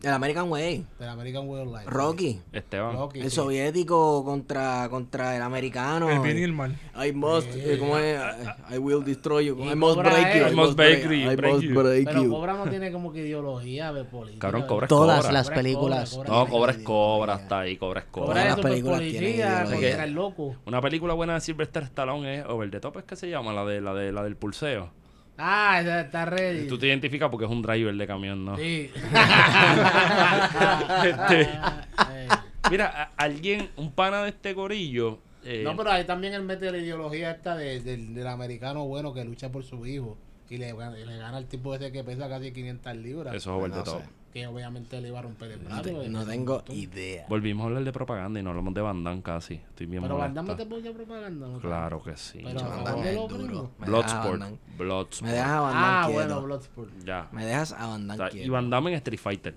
El 0.04 0.10
American 0.12 0.52
Way. 0.52 0.86
del 1.00 1.08
American 1.10 1.48
Way 1.48 1.62
of 1.62 1.68
Life. 1.70 1.84
Rocky. 1.90 2.42
Esteban. 2.52 2.94
Rocky, 2.98 3.20
El 3.22 3.30
sí. 3.30 3.36
soviético 3.38 4.26
contra, 4.26 4.90
contra 4.90 5.38
el 5.38 5.42
americano. 5.42 6.10
El 6.10 6.20
bien 6.20 6.38
y 6.38 6.44
el 6.44 6.52
mal. 6.52 6.76
I 7.02 7.14
must, 7.14 7.48
eh, 7.56 7.78
¿cómo 7.80 7.98
es? 7.98 8.20
I 8.72 8.78
will 8.78 9.06
destroy 9.06 9.46
you. 9.46 9.56
I 9.64 9.74
must 9.74 9.96
Cobra 9.96 10.10
break 10.12 10.36
you. 10.36 10.48
I 10.48 10.52
I 10.52 10.56
must 10.56 10.76
break 10.76 11.04
you, 11.06 11.12
I 11.14 11.36
break 11.38 11.54
must 11.54 11.64
you. 11.66 11.74
break 11.82 12.06
Pero 12.06 12.24
you. 12.24 12.30
Cobra 12.30 12.54
no 12.54 12.70
tiene 12.70 12.92
como 12.92 13.14
que 13.14 13.20
ideología 13.20 13.94
de 13.94 14.04
política. 14.04 14.40
Cabrón, 14.48 14.68
Cobra 14.68 14.86
es 14.86 14.90
Todas 14.90 15.20
Cobra. 15.22 15.32
las 15.32 15.48
Cobra 15.48 15.56
películas. 15.56 16.10
Cobra, 16.14 16.30
No, 16.30 16.36
Cobra 16.36 16.50
Cobra 16.52 16.72
es 16.74 16.78
Cobra, 16.80 17.36
está 17.36 17.60
ahí, 17.62 17.78
Cobra 17.78 18.00
es 18.02 18.06
Cobra 18.08 18.28
Cobra. 18.28 18.46
las 18.46 18.60
películas 18.60 19.00
tienen 19.00 19.22
policía 19.22 19.46
ideología. 19.64 19.88
contra 19.90 20.04
el 20.04 20.12
loco. 20.12 20.56
Una 20.66 20.82
película 20.82 21.14
buena 21.14 21.36
de 21.36 21.40
Sylvester 21.40 21.84
Stallone 21.84 22.40
es 22.40 22.46
Over 22.48 22.70
the 22.70 22.80
Top, 22.82 22.98
es 22.98 23.06
que 23.06 23.16
se 23.16 23.30
llama, 23.30 23.54
la 23.54 23.64
de 23.64 23.80
la 23.80 23.94
de 23.94 24.12
la 24.12 24.24
del 24.24 24.36
pulseo. 24.36 24.92
Ah, 25.42 25.80
esa 25.82 26.02
está 26.02 26.26
ready. 26.26 26.68
Tú 26.68 26.78
te 26.78 26.88
identificas 26.88 27.30
porque 27.30 27.46
es 27.46 27.52
un 27.52 27.62
driver 27.62 27.96
de 27.96 28.06
camión, 28.08 28.44
¿no? 28.46 28.58
Sí. 28.58 28.92
Este, 31.06 31.50
Mira, 32.72 33.12
alguien, 33.18 33.70
un 33.78 33.92
pana 33.92 34.24
de 34.24 34.30
este 34.30 34.54
gorillo. 34.54 35.20
eh, 35.44 35.62
No, 35.64 35.76
pero 35.76 35.92
ahí 35.92 36.04
también 36.06 36.34
él 36.34 36.44
mete 36.44 36.72
la 36.72 36.78
ideología 36.78 37.32
esta 37.32 37.56
de- 37.56 37.80
del- 37.82 38.14
del 38.14 38.28
americano 38.28 38.86
bueno 38.86 39.14
que 39.14 39.24
lucha 39.24 39.50
por 39.52 39.64
su 39.64 39.86
hijo 39.86 40.18
y 40.50 40.58
le, 40.58 40.74
gana- 40.74 41.00
y 41.00 41.06
le 41.06 41.18
gana 41.18 41.38
al 41.38 41.46
tipo 41.46 41.74
ese 41.74 41.92
que 41.92 42.04
pesa 42.04 42.28
casi 42.28 42.52
500 42.52 42.96
libras. 42.98 43.34
Eso 43.36 43.52
es 43.52 43.58
Over 43.58 43.72
the 43.72 43.78
No 43.78 43.84
Top. 43.84 44.02
sé. 44.02 44.10
Que 44.34 44.46
obviamente 44.46 45.02
le 45.02 45.08
iba 45.08 45.18
a 45.20 45.22
romper 45.24 45.52
el 45.52 45.64
No, 45.64 45.70
brazo. 45.70 45.82
te- 45.82 45.92
porque 45.92 46.10
no 46.10 46.20
es 46.20 46.26
un 46.26 46.32
tengo 46.32 46.54
montón. 46.56 46.76
idea. 46.76 47.26
Volvimos 47.28 47.64
a 47.64 47.68
hablar 47.68 47.84
de 47.84 47.92
propaganda 47.92 48.40
y 48.40 48.44
no 48.44 48.50
hablamos 48.52 48.74
de 48.76 48.82
Van 48.82 49.04
Damme 49.04 49.22
casi. 49.24 49.56
Estoy 49.56 49.88
bien 49.88 50.04
Pero 50.04 50.18
Van. 50.18 50.34
Damme 50.36 50.54
te 50.56 50.66
puede 50.68 50.92
propaganda, 50.94 51.48
¿no? 51.48 51.60
Claro 51.60 52.04
que 52.04 52.16
sí. 52.16 52.42
Pero-. 52.44 52.60
Van 52.62 52.72
¿a 52.72 52.84
Damme 52.84 52.92
dónde 52.92 53.10
es 53.10 53.16
lo 53.16 53.28
duro. 53.28 53.72
Bloodsport. 53.80 54.42
Bloodsport. 54.78 55.22
Me 55.28 55.32
dejas 55.34 55.50
a 55.50 55.60
Van 55.62 55.74
Damme 55.74 55.88
Ah, 55.88 56.02
quieto. 56.06 56.20
bueno, 56.20 56.42
Bloodsport. 56.44 56.90
Ya. 57.04 57.28
Me 57.32 57.46
dejas 57.46 57.72
a 57.74 57.88
Van 57.88 58.12
O 58.12 58.16
sea, 58.16 58.30
y 58.34 58.50
Van 58.50 58.70
Damme 58.70 58.92
en 58.92 58.96
Street 58.98 59.20
Fighter. 59.20 59.56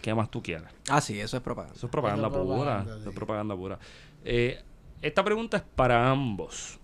¿Qué 0.00 0.14
más 0.14 0.30
tú 0.30 0.42
quieras? 0.42 0.72
Ah, 0.88 1.02
sí, 1.02 1.20
eso 1.20 1.36
es 1.36 1.42
propaganda. 1.42 1.76
Eso 1.76 1.86
es 1.86 1.92
propaganda 1.92 2.28
Eso 2.28 2.42
pura. 2.42 2.54
propaganda, 2.56 2.96
Eso 2.98 3.08
es 3.10 3.14
propaganda 3.14 3.56
pura. 3.56 3.78
Eh, 4.24 4.62
esta 5.02 5.22
pregunta 5.22 5.58
es 5.58 5.62
para 5.62 6.10
ambos. 6.10 6.78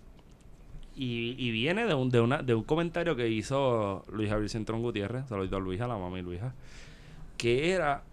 Y, 0.95 1.35
y 1.39 1.51
viene 1.51 1.85
de 1.85 1.93
un, 1.95 2.09
de, 2.09 2.21
una, 2.21 2.43
de 2.43 2.53
un 2.53 2.63
comentario 2.63 3.15
que 3.15 3.27
hizo 3.27 4.05
Luis 4.11 4.29
Javier 4.29 4.49
Centrón 4.49 4.81
Gutiérrez. 4.81 5.27
Saludos 5.27 5.53
a 5.53 5.59
Luisa, 5.59 5.87
la 5.87 5.97
mamá 5.97 6.19
y 6.19 6.21
Luisa. 6.21 6.53
Que 7.37 7.71
era. 7.71 8.03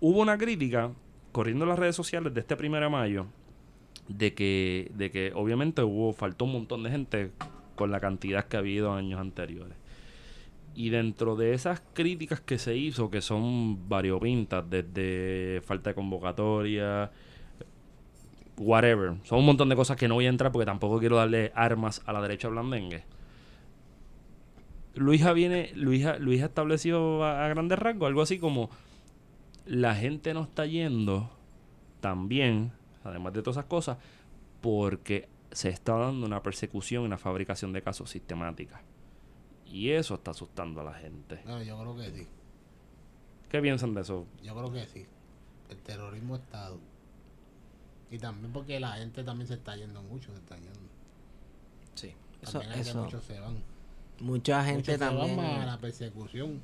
Hubo 0.00 0.20
una 0.20 0.38
crítica 0.38 0.92
corriendo 1.32 1.64
en 1.64 1.70
las 1.70 1.78
redes 1.78 1.96
sociales 1.96 2.32
de 2.32 2.40
este 2.40 2.56
primero 2.56 2.84
de 2.84 2.90
mayo. 2.90 3.26
De 4.08 4.34
que, 4.34 4.90
de 4.94 5.10
que 5.10 5.32
obviamente 5.34 5.82
hubo, 5.82 6.12
faltó 6.12 6.44
un 6.44 6.52
montón 6.52 6.82
de 6.82 6.90
gente 6.90 7.30
con 7.76 7.90
la 7.90 8.00
cantidad 8.00 8.44
que 8.44 8.56
ha 8.56 8.60
habido 8.60 8.92
años 8.92 9.20
anteriores. 9.20 9.76
Y 10.74 10.90
dentro 10.90 11.34
de 11.34 11.54
esas 11.54 11.82
críticas 11.92 12.40
que 12.40 12.58
se 12.58 12.76
hizo, 12.76 13.10
que 13.10 13.20
son 13.20 13.88
variopintas, 13.88 14.68
desde 14.68 15.60
falta 15.62 15.90
de 15.90 15.94
convocatoria, 15.94 17.10
whatever, 18.60 19.16
son 19.24 19.38
un 19.38 19.46
montón 19.46 19.70
de 19.70 19.76
cosas 19.76 19.96
que 19.96 20.06
no 20.06 20.14
voy 20.14 20.26
a 20.26 20.28
entrar 20.28 20.52
porque 20.52 20.66
tampoco 20.66 20.98
quiero 20.98 21.16
darle 21.16 21.50
armas 21.54 22.02
a 22.04 22.12
la 22.12 22.20
derecha 22.20 22.48
blandengue. 22.48 23.04
Luisa 24.94 25.32
viene, 25.32 25.72
Luisa, 25.74 26.18
Luisa 26.18 26.44
estableció 26.46 27.24
a, 27.24 27.46
a 27.46 27.48
grandes 27.48 27.78
rasgos 27.78 28.06
algo 28.06 28.22
así 28.22 28.38
como 28.38 28.68
la 29.64 29.94
gente 29.94 30.34
no 30.34 30.42
está 30.42 30.66
yendo 30.66 31.30
tan 32.00 32.28
bien, 32.28 32.72
además 33.02 33.32
de 33.32 33.42
todas 33.42 33.56
esas 33.56 33.66
cosas, 33.66 33.98
porque 34.60 35.28
se 35.52 35.70
está 35.70 35.94
dando 35.94 36.26
una 36.26 36.42
persecución 36.42 37.04
y 37.04 37.06
una 37.06 37.18
fabricación 37.18 37.72
de 37.72 37.82
casos 37.82 38.10
sistemática. 38.10 38.82
Y 39.64 39.90
eso 39.90 40.14
está 40.14 40.32
asustando 40.32 40.80
a 40.80 40.84
la 40.84 40.94
gente. 40.94 41.40
No, 41.46 41.62
yo 41.62 41.78
creo 41.78 41.96
que 41.96 42.10
sí. 42.10 42.26
¿Qué 43.48 43.62
piensan 43.62 43.94
de 43.94 44.02
eso? 44.02 44.26
Yo 44.42 44.54
creo 44.54 44.72
que 44.72 44.86
sí. 44.86 45.06
El 45.70 45.78
terrorismo 45.78 46.34
ha 46.34 46.38
estado. 46.38 46.80
Y 48.10 48.18
también 48.18 48.52
porque 48.52 48.80
la 48.80 48.92
gente 48.92 49.22
también 49.22 49.46
se 49.46 49.54
está 49.54 49.76
yendo 49.76 50.02
mucho, 50.02 50.32
se 50.32 50.38
está 50.38 50.56
yendo. 50.56 50.78
Sí. 51.94 52.12
Eso, 52.42 52.58
También 52.58 52.72
es 52.80 52.84
que 52.86 52.90
eso. 52.90 53.02
muchos 53.02 53.24
se 53.24 53.38
van. 53.38 53.62
Mucha 54.20 54.64
gente 54.64 54.76
Muchos 54.78 54.94
se 54.94 54.98
también. 54.98 55.36
van 55.36 55.46
más 55.46 55.62
a 55.62 55.66
la 55.66 55.78
persecución. 55.78 56.60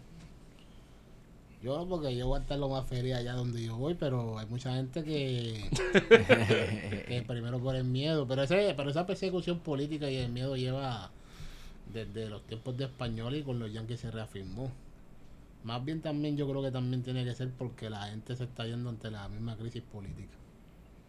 Yo 1.63 1.87
porque 1.89 2.15
yo 2.17 2.27
voy 2.29 2.39
a 2.39 2.43
estar 2.43 2.59
lo 2.59 2.69
más 2.69 2.87
feliz 2.87 3.15
allá 3.15 3.33
donde 3.33 3.63
yo 3.65 3.77
voy, 3.77 3.95
pero 3.95 4.39
hay 4.39 4.47
mucha 4.47 4.75
gente 4.75 5.03
que, 5.03 5.69
que 7.09 7.25
primero 7.27 7.59
por 7.61 7.75
el 7.75 7.85
miedo. 7.85 8.27
Pero, 8.29 8.43
ese, 8.43 8.75
pero 8.77 8.91
esa 8.91 9.07
persecución 9.07 9.61
política 9.61 10.11
y 10.11 10.17
el 10.17 10.31
miedo 10.31 10.57
lleva 10.57 11.11
desde 11.93 12.29
los 12.29 12.43
tiempos 12.47 12.77
de 12.77 12.85
español 12.85 13.35
y 13.37 13.43
con 13.43 13.59
los 13.59 13.73
yanquis 13.73 14.01
se 14.01 14.11
reafirmó. 14.11 14.71
Más 15.65 15.85
bien 15.85 16.01
también 16.03 16.37
yo 16.37 16.49
creo 16.49 16.63
que 16.63 16.71
también 16.71 17.03
tiene 17.03 17.25
que 17.25 17.35
ser 17.35 17.51
porque 17.51 17.89
la 17.91 18.07
gente 18.09 18.37
se 18.37 18.45
está 18.45 18.67
yendo 18.67 18.91
ante 18.91 19.11
la 19.11 19.29
misma 19.29 19.57
crisis 19.57 19.83
política. 19.83 20.37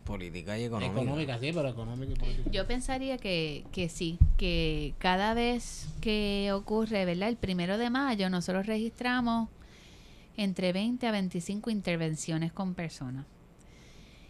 Política 0.08 0.58
y 0.58 0.64
económica. 0.64 1.02
Económica, 1.02 1.40
sí, 1.40 1.52
pero 1.54 1.68
económica 1.70 2.14
y 2.14 2.16
política. 2.16 2.50
Yo 2.52 2.66
pensaría 2.66 3.18
que, 3.18 3.66
que 3.72 3.90
sí, 3.90 4.18
que 4.38 4.94
cada 5.00 5.34
vez 5.34 5.90
que 6.02 6.52
ocurre, 6.54 7.04
¿verdad? 7.06 7.30
El 7.30 7.36
primero 7.38 7.78
de 7.78 7.90
mayo 7.90 8.30
nosotros 8.30 8.66
registramos 8.66 9.50
entre 10.38 10.72
20 10.72 11.06
a 11.08 11.12
25 11.12 11.70
intervenciones 11.70 12.52
con 12.54 12.74
personas. 12.74 13.26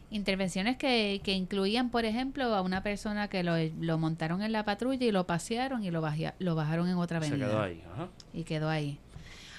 Intervenciones 0.09 0.77
que, 0.77 1.19
que 1.21 1.33
incluían, 1.33 1.89
por 1.91 2.05
ejemplo, 2.05 2.45
a 2.55 2.61
una 2.61 2.81
persona 2.81 3.27
que 3.27 3.43
lo, 3.43 3.55
lo 3.81 3.97
montaron 3.97 4.41
en 4.41 4.53
la 4.53 4.63
patrulla 4.63 5.05
y 5.05 5.11
lo 5.11 5.27
pasearon 5.27 5.83
y 5.83 5.91
lo, 5.91 6.01
bajia- 6.01 6.33
lo 6.39 6.55
bajaron 6.55 6.87
en 6.87 6.95
otra 6.95 7.19
Se 7.19 7.27
avenida. 7.27 7.47
quedó 7.49 7.61
ahí. 7.61 7.83
Ajá. 7.93 8.07
Y 8.33 8.43
quedó 8.45 8.69
ahí. 8.69 8.99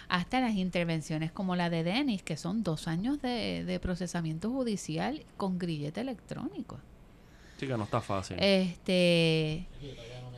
Hasta 0.08 0.40
las 0.40 0.54
intervenciones 0.54 1.30
como 1.32 1.54
la 1.56 1.68
de 1.70 1.84
Denis, 1.84 2.22
que 2.22 2.36
son 2.36 2.62
dos 2.62 2.88
años 2.88 3.20
de, 3.20 3.64
de 3.64 3.78
procesamiento 3.80 4.50
judicial 4.50 5.22
con 5.36 5.58
grillete 5.58 6.00
electrónico. 6.00 6.78
Sí, 7.58 7.66
que 7.66 7.76
no 7.76 7.84
está 7.84 8.00
fácil. 8.00 8.36
Este. 8.40 9.66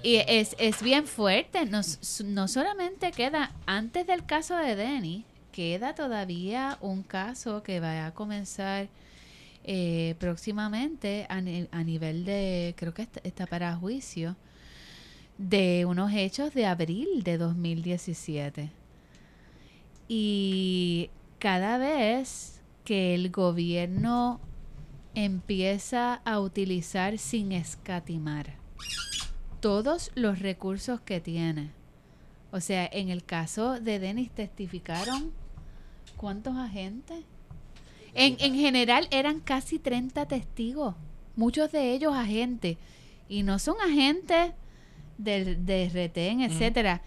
Y 0.03 0.17
es, 0.27 0.57
es 0.59 0.83
bien 0.83 1.07
fuerte. 1.07 1.67
No, 1.67 1.83
no 2.25 2.49
solamente 2.49 3.11
queda, 3.13 3.53
antes 3.67 4.07
del 4.07 4.25
caso 4.25 4.57
de 4.57 4.75
Denny, 4.75 5.25
queda 5.53 5.95
todavía 5.95 6.79
un 6.81 7.03
caso 7.03 7.63
que 7.63 7.79
va 7.81 8.07
a 8.07 8.15
comenzar 8.15 8.89
eh, 9.65 10.15
próximamente 10.19 11.27
a, 11.29 11.41
ni- 11.43 11.69
a 11.71 11.85
nivel 11.85 12.25
de, 12.25 12.75
creo 12.79 12.95
que 12.95 13.03
está, 13.03 13.21
está 13.23 13.47
para 13.47 13.77
juicio, 13.77 14.35
de 15.39 15.85
unos 15.87 16.13
hechos 16.13 16.55
de 16.55 16.67
abril 16.67 17.23
de 17.23 17.37
2017. 17.39 18.71
Y 20.13 21.09
cada 21.39 21.79
vez 21.79 22.61
que 22.85 23.15
el 23.15 23.31
gobierno 23.31 24.41
empieza 25.15 26.15
a 26.25 26.41
utilizar 26.41 27.17
sin 27.17 27.53
escatimar 27.53 28.57
todos 29.61 30.11
los 30.17 30.41
recursos 30.41 31.01
que 31.01 31.21
tiene. 31.21 31.71
O 32.51 32.59
sea, 32.59 32.91
en 32.93 33.09
el 33.09 33.23
caso 33.23 33.79
de 33.79 34.01
Denis 34.01 34.33
testificaron 34.33 35.31
cuántos 36.17 36.57
agentes. 36.57 37.21
En, 38.13 38.37
en 38.41 38.57
general 38.57 39.07
eran 39.13 39.39
casi 39.39 39.79
30 39.79 40.27
testigos, 40.27 40.97
muchos 41.37 41.71
de 41.71 41.93
ellos 41.93 42.15
agentes. 42.17 42.79
Y 43.29 43.45
no 43.45 43.61
son 43.61 43.77
agentes 43.81 44.55
del, 45.19 45.65
de 45.65 45.89
retén, 45.89 46.41
etcétera. 46.41 47.01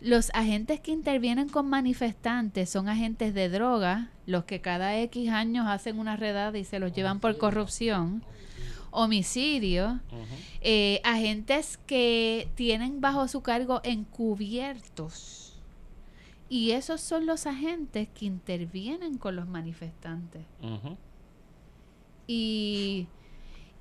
Los 0.00 0.30
agentes 0.32 0.80
que 0.80 0.92
intervienen 0.92 1.50
con 1.50 1.68
manifestantes 1.68 2.70
son 2.70 2.88
agentes 2.88 3.34
de 3.34 3.50
droga, 3.50 4.10
los 4.24 4.44
que 4.44 4.62
cada 4.62 4.98
X 4.98 5.28
años 5.28 5.66
hacen 5.68 5.98
una 5.98 6.16
redada 6.16 6.56
y 6.56 6.64
se 6.64 6.78
los 6.78 6.92
llevan 6.92 7.20
por 7.20 7.36
corrupción, 7.36 8.24
homicidio, 8.90 10.00
eh, 10.62 11.02
agentes 11.04 11.78
que 11.86 12.48
tienen 12.54 13.02
bajo 13.02 13.28
su 13.28 13.42
cargo 13.42 13.82
encubiertos. 13.84 15.60
Y 16.48 16.72
esos 16.72 17.02
son 17.02 17.26
los 17.26 17.46
agentes 17.46 18.08
que 18.08 18.24
intervienen 18.24 19.18
con 19.18 19.36
los 19.36 19.46
manifestantes. 19.46 20.42
Y, 22.26 23.06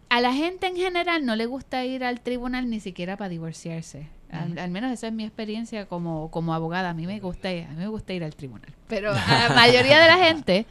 a 0.09 0.21
la 0.21 0.33
gente 0.33 0.67
en 0.67 0.75
general 0.75 1.25
no 1.25 1.35
le 1.35 1.45
gusta 1.45 1.85
ir 1.85 2.03
al 2.03 2.19
tribunal 2.21 2.69
ni 2.69 2.79
siquiera 2.79 3.15
para 3.15 3.29
divorciarse. 3.29 4.09
Al, 4.31 4.59
al 4.59 4.69
menos 4.69 4.91
esa 4.91 5.07
es 5.07 5.13
mi 5.13 5.23
experiencia 5.23 5.87
como, 5.87 6.29
como 6.31 6.53
abogada. 6.53 6.89
A 6.91 6.93
mí 6.93 7.07
me 7.07 7.19
gusta, 7.19 7.49
a 7.49 7.51
mí 7.51 7.75
me 7.77 7.87
gusta 7.87 8.13
ir 8.13 8.23
al 8.23 8.35
tribunal. 8.35 8.73
Pero 8.87 9.11
a 9.11 9.15
la 9.15 9.49
mayoría 9.55 9.99
de 9.99 10.07
la 10.07 10.17
gente 10.17 10.65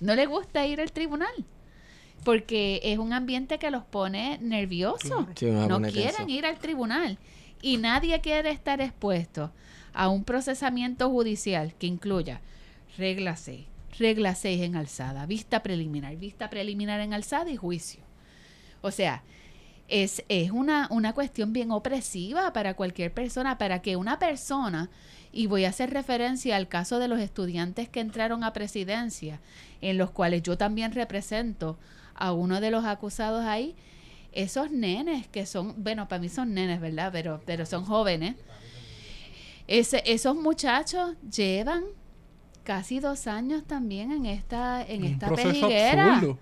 no 0.00 0.14
le 0.14 0.26
gusta 0.26 0.66
ir 0.66 0.80
al 0.80 0.92
tribunal. 0.92 1.44
Porque 2.24 2.80
es 2.82 2.98
un 2.98 3.12
ambiente 3.12 3.58
que 3.58 3.70
los 3.70 3.84
pone 3.84 4.38
nerviosos. 4.40 5.26
Sí, 5.36 5.46
no 5.46 5.80
quieren 5.82 6.28
ir 6.28 6.46
al 6.46 6.58
tribunal. 6.58 7.18
Y 7.62 7.76
nadie 7.76 8.20
quiere 8.20 8.50
estar 8.50 8.80
expuesto 8.80 9.52
a 9.92 10.08
un 10.08 10.24
procesamiento 10.24 11.08
judicial 11.10 11.74
que 11.78 11.86
incluya 11.86 12.40
regla 12.98 13.36
6, 13.36 13.66
regla 13.98 14.34
6 14.34 14.62
en 14.62 14.76
alzada, 14.76 15.26
vista 15.26 15.62
preliminar, 15.62 16.16
vista 16.16 16.50
preliminar 16.50 17.00
en 17.00 17.14
alzada 17.14 17.50
y 17.50 17.56
juicio. 17.56 18.00
O 18.82 18.90
sea, 18.90 19.22
es, 19.88 20.24
es 20.28 20.50
una, 20.50 20.88
una 20.90 21.12
cuestión 21.12 21.52
bien 21.52 21.70
opresiva 21.70 22.52
para 22.52 22.74
cualquier 22.74 23.12
persona, 23.12 23.58
para 23.58 23.82
que 23.82 23.96
una 23.96 24.18
persona, 24.18 24.90
y 25.32 25.46
voy 25.46 25.64
a 25.64 25.70
hacer 25.70 25.90
referencia 25.90 26.56
al 26.56 26.68
caso 26.68 26.98
de 26.98 27.08
los 27.08 27.20
estudiantes 27.20 27.88
que 27.88 28.00
entraron 28.00 28.42
a 28.44 28.52
presidencia, 28.52 29.40
en 29.80 29.98
los 29.98 30.10
cuales 30.10 30.42
yo 30.42 30.56
también 30.56 30.92
represento 30.92 31.78
a 32.14 32.32
uno 32.32 32.60
de 32.60 32.70
los 32.70 32.84
acusados 32.84 33.44
ahí, 33.44 33.76
esos 34.32 34.70
nenes 34.70 35.28
que 35.28 35.46
son, 35.46 35.74
bueno, 35.82 36.08
para 36.08 36.20
mí 36.20 36.28
son 36.28 36.52
nenes, 36.52 36.80
¿verdad? 36.80 37.10
Pero, 37.12 37.40
pero 37.46 37.64
son 37.64 37.84
jóvenes. 37.84 38.36
Ese, 39.66 40.02
esos 40.06 40.36
muchachos 40.36 41.16
llevan 41.30 41.84
casi 42.64 43.00
dos 43.00 43.26
años 43.26 43.64
también 43.66 44.12
en 44.12 44.26
esta, 44.26 44.82
en 44.82 45.02
un 45.02 45.08
esta 45.08 45.28
proceso 45.28 45.48
pejiguera. 45.48 46.16
absurdo. 46.16 46.38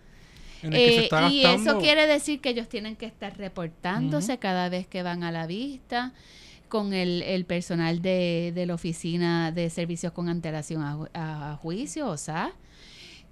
En 0.64 0.72
el 0.72 0.78
que 0.78 0.94
se 0.96 1.00
Eh, 1.04 1.08
y 1.30 1.42
eso 1.44 1.78
quiere 1.78 2.06
decir 2.06 2.40
que 2.40 2.50
ellos 2.50 2.68
tienen 2.68 2.96
que 2.96 3.06
estar 3.06 3.36
reportándose 3.38 4.38
cada 4.38 4.68
vez 4.68 4.86
que 4.86 5.02
van 5.02 5.22
a 5.22 5.30
la 5.30 5.46
vista 5.46 6.12
con 6.68 6.92
el, 6.92 7.22
el 7.22 7.44
personal 7.44 8.02
de, 8.02 8.52
de 8.54 8.66
la 8.66 8.74
Oficina 8.74 9.52
de 9.52 9.70
Servicios 9.70 10.12
con 10.12 10.28
Antelación 10.28 10.82
a, 10.82 10.96
ju- 10.96 11.10
a 11.14 11.58
Juicio, 11.62 12.08
o 12.08 12.16
sea, 12.16 12.52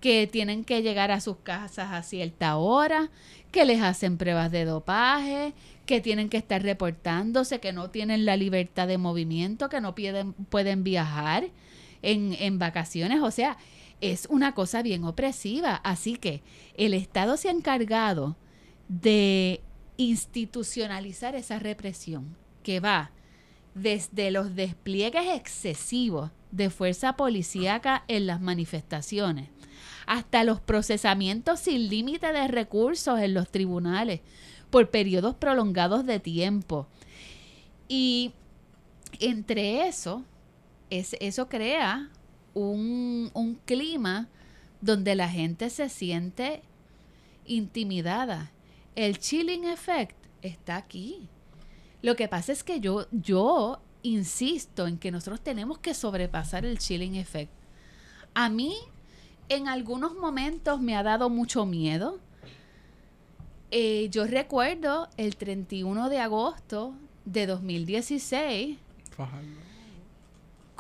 que 0.01 0.27
tienen 0.27 0.65
que 0.65 0.83
llegar 0.83 1.11
a 1.11 1.21
sus 1.21 1.39
casas 1.39 1.93
a 1.93 2.03
cierta 2.03 2.57
hora, 2.57 3.11
que 3.51 3.65
les 3.65 3.81
hacen 3.83 4.17
pruebas 4.19 4.51
de 4.53 4.65
dopaje, 4.65 5.55
que 5.87 6.01
tienen 6.01 6.29
que 6.29 6.37
estar 6.37 6.63
reportándose, 6.63 7.59
que 7.61 7.73
no 7.73 7.91
tienen 7.91 8.25
la 8.25 8.37
libertad 8.37 8.87
de 8.87 8.99
movimiento, 8.99 9.69
que 9.69 9.81
no 9.81 9.95
pueden, 9.95 10.33
pueden 10.33 10.85
viajar 10.85 11.49
en, 12.03 12.37
en 12.39 12.59
vacaciones. 12.59 13.21
O 13.23 13.31
sea, 13.31 13.57
es 14.03 14.27
una 14.29 14.53
cosa 14.53 14.83
bien 14.83 15.05
opresiva. 15.05 15.77
Así 15.77 16.17
que 16.17 16.43
el 16.77 16.93
Estado 16.93 17.39
se 17.39 17.49
ha 17.49 17.53
encargado 17.53 18.37
de 18.89 19.63
institucionalizar 19.97 21.35
esa 21.35 21.59
represión 21.59 22.37
que 22.63 22.81
va 22.81 23.13
desde 23.75 24.31
los 24.31 24.55
despliegues 24.55 25.35
excesivos 25.35 26.31
de 26.51 26.69
fuerza 26.69 27.17
policíaca 27.17 28.05
en 28.09 28.27
las 28.27 28.41
manifestaciones 28.43 29.49
hasta 30.07 30.45
los 30.45 30.61
procesamientos 30.61 31.61
sin 31.61 31.89
límite 31.89 32.33
de 32.33 32.49
recursos 32.49 33.21
en 33.21 33.35
los 33.35 33.49
tribunales 33.51 34.21
por 34.69 34.91
periodos 34.91 35.37
prolongados 35.37 36.05
de 36.05 36.19
tiempo. 36.19 36.89
Y 37.89 38.33
entre 39.21 39.87
eso, 39.87 40.25
es, 40.91 41.17
eso 41.21 41.49
crea 41.49 42.11
un, 42.55 43.31
un 43.35 43.55
clima 43.65 44.29
donde 44.81 45.15
la 45.15 45.29
gente 45.29 45.71
se 45.71 45.89
siente 45.89 46.63
intimidada. 47.47 48.51
El 48.95 49.19
chilling 49.19 49.65
effect 49.65 50.17
está 50.43 50.77
aquí. 50.77 51.29
Lo 52.03 52.17
que 52.17 52.29
pasa 52.29 52.53
es 52.53 52.65
que 52.65 52.81
yo, 52.81 53.07
yo 53.13 53.81
insisto 54.03 54.87
en 54.87 54.99
que 54.99 55.11
nosotros 55.11 55.41
tenemos 55.41 55.79
que 55.79 55.95
sobrepasar 55.95 56.67
el 56.67 56.79
chilling 56.79 57.15
effect. 57.15 57.53
A 58.35 58.49
mí, 58.49 58.77
en 59.49 59.69
algunos 59.69 60.15
momentos, 60.15 60.81
me 60.81 60.97
ha 60.97 61.03
dado 61.03 61.31
mucho 61.31 61.65
miedo. 61.65 62.19
Eh, 63.71 64.09
yo 64.11 64.27
recuerdo 64.27 65.09
el 65.17 65.37
31 65.37 66.11
de 66.11 66.19
agosto 66.19 66.95
de 67.25 67.47
2016 67.47 68.79
Fajardo. 69.17 69.72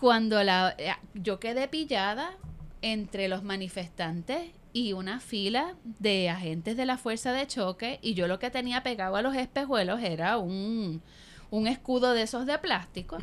Cuando 0.02 0.42
la, 0.42 0.74
eh, 0.78 0.90
yo 1.14 1.38
quedé 1.38 1.68
pillada 1.68 2.32
entre 2.80 3.28
los 3.28 3.44
manifestantes 3.44 4.50
y 4.72 4.94
una 4.94 5.20
fila 5.20 5.76
de 5.84 6.28
agentes 6.28 6.76
de 6.76 6.86
la 6.86 6.98
fuerza 6.98 7.30
de 7.30 7.46
choque 7.46 8.00
y 8.02 8.14
yo 8.14 8.26
lo 8.26 8.40
que 8.40 8.50
tenía 8.50 8.82
pegado 8.82 9.14
a 9.14 9.22
los 9.22 9.36
espejuelos 9.36 10.02
era 10.02 10.38
un, 10.38 11.02
un 11.52 11.68
escudo 11.68 12.14
de 12.14 12.22
esos 12.22 12.46
de 12.46 12.58
plástico. 12.58 13.16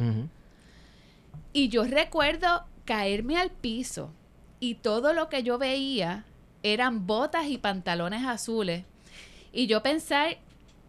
Y 1.52 1.68
yo 1.68 1.84
recuerdo 1.84 2.64
caerme 2.86 3.36
al 3.36 3.50
piso 3.50 4.14
y 4.62 4.76
todo 4.76 5.12
lo 5.12 5.28
que 5.28 5.44
yo 5.44 5.58
veía 5.58 6.24
eran 6.64 7.06
botas 7.06 7.48
y 7.48 7.58
pantalones 7.58 8.24
azules. 8.24 8.86
Y 9.52 9.68
yo 9.68 9.84
pensar 9.84 10.38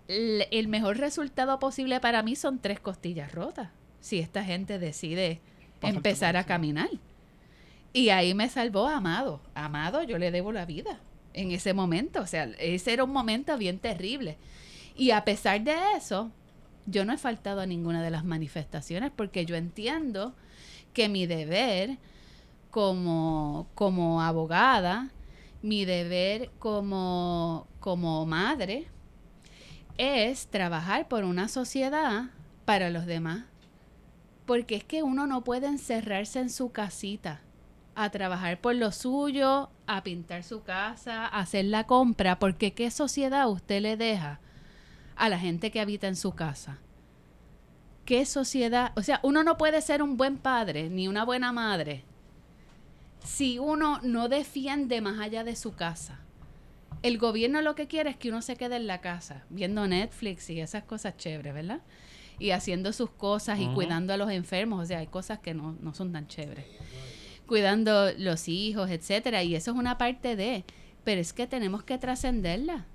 el, 0.07 0.47
el 0.53 0.69
mejor 0.69 0.99
resultado 0.99 1.59
posible 1.59 1.99
para 1.99 2.23
mí 2.23 2.37
son 2.37 2.61
tres 2.61 2.79
costillas 2.79 3.33
rotas 3.33 3.71
si 3.99 4.21
esta 4.21 4.45
gente 4.45 4.79
decide 4.79 5.41
empezar 5.83 6.37
a 6.37 6.45
caminar. 6.45 6.91
Y 7.93 8.11
ahí 8.11 8.35
me 8.35 8.49
salvó 8.49 8.87
Amado. 8.87 9.41
Amado, 9.55 10.03
yo 10.03 10.19
le 10.19 10.31
debo 10.31 10.53
la 10.53 10.67
vida 10.67 11.01
en 11.33 11.51
ese 11.51 11.75
momento. 11.75 12.21
O 12.21 12.27
sea, 12.27 12.45
ese 12.59 12.93
era 12.93 13.05
un 13.05 13.13
momento 13.13 13.57
bien 13.59 13.79
terrible. 13.79 14.37
Y 14.97 15.11
a 15.11 15.25
pesar 15.25 15.63
de 15.63 15.75
eso, 15.97 16.31
yo 16.87 17.05
no 17.05 17.13
he 17.13 17.19
faltado 17.19 17.61
a 17.61 17.67
ninguna 17.67 18.03
de 18.03 18.11
las 18.11 18.25
manifestaciones 18.25 19.11
porque 19.15 19.47
yo 19.47 19.57
entiendo 19.57 20.35
que 20.93 21.09
mi 21.09 21.27
deber 21.27 21.99
como, 22.71 23.69
como 23.75 24.23
abogada, 24.23 25.11
mi 25.63 25.85
deber 25.85 26.51
como, 26.59 27.67
como 27.81 28.25
madre, 28.27 28.87
es 29.99 30.47
trabajar 30.47 31.09
por 31.09 31.25
una 31.25 31.49
sociedad 31.49 32.31
para 32.65 32.91
los 32.91 33.07
demás. 33.07 33.45
Porque 34.51 34.75
es 34.75 34.83
que 34.83 35.05
uno 35.05 35.29
no 35.29 35.45
puede 35.45 35.69
encerrarse 35.69 36.41
en 36.41 36.51
su 36.51 36.73
casita 36.73 37.41
a 37.95 38.11
trabajar 38.11 38.61
por 38.61 38.75
lo 38.75 38.91
suyo, 38.91 39.71
a 39.87 40.03
pintar 40.03 40.43
su 40.43 40.65
casa, 40.65 41.27
a 41.27 41.39
hacer 41.39 41.67
la 41.67 41.87
compra, 41.87 42.41
porque 42.41 42.73
¿qué 42.73 42.91
sociedad 42.91 43.49
usted 43.49 43.81
le 43.81 43.97
deja 43.97 44.41
a 45.15 45.29
la 45.29 45.39
gente 45.39 45.71
que 45.71 45.79
habita 45.79 46.09
en 46.09 46.17
su 46.17 46.33
casa? 46.33 46.79
¿Qué 48.05 48.27
sociedad? 48.27 48.91
O 48.97 49.05
sea, 49.05 49.21
uno 49.23 49.45
no 49.45 49.57
puede 49.57 49.81
ser 49.83 50.03
un 50.03 50.17
buen 50.17 50.37
padre 50.37 50.91
ni 50.91 51.07
una 51.07 51.25
buena 51.25 51.53
madre 51.53 52.03
si 53.23 53.61
uno 53.61 54.01
no 54.03 54.29
defiende 54.29 55.01
más 55.01 55.21
allá 55.21 55.45
de 55.45 55.55
su 55.55 55.77
casa. 55.77 56.19
El 57.03 57.19
gobierno 57.19 57.63
lo 57.63 57.77
que 57.77 57.87
quiere 57.87 58.11
es 58.11 58.17
que 58.17 58.31
uno 58.31 58.43
se 58.43 58.57
quede 58.57 58.75
en 58.75 58.89
la 58.89 59.01
casa 59.01 59.45
viendo 59.49 59.87
Netflix 59.87 60.51
y 60.51 60.61
esas 60.61 60.83
cosas 60.83 61.17
chéveres, 61.17 61.55
¿verdad? 61.55 61.83
Y 62.41 62.51
haciendo 62.51 62.93
sus 62.93 63.11
cosas 63.11 63.61
y 63.61 63.67
cuidando 63.69 64.13
a 64.13 64.17
los 64.17 64.31
enfermos. 64.31 64.83
O 64.83 64.87
sea, 64.87 64.99
hay 64.99 65.07
cosas 65.07 65.39
que 65.39 65.55
no, 65.55 65.77
no 65.81 65.95
son 65.95 66.11
tan 66.11 66.27
chéveres. 66.27 66.65
Cuidando 67.47 68.11
los 68.19 68.49
hijos, 68.49 68.91
etcétera. 68.91 69.45
Y 69.45 69.55
eso 69.55 69.71
es 69.71 69.77
una 69.77 69.97
parte 69.99 70.35
de. 70.35 70.65
Pero 71.05 71.21
es 71.21 71.33
que 71.33 71.47
tenemos 71.47 71.85
que 71.85 71.99
trascenderla. 71.99 72.87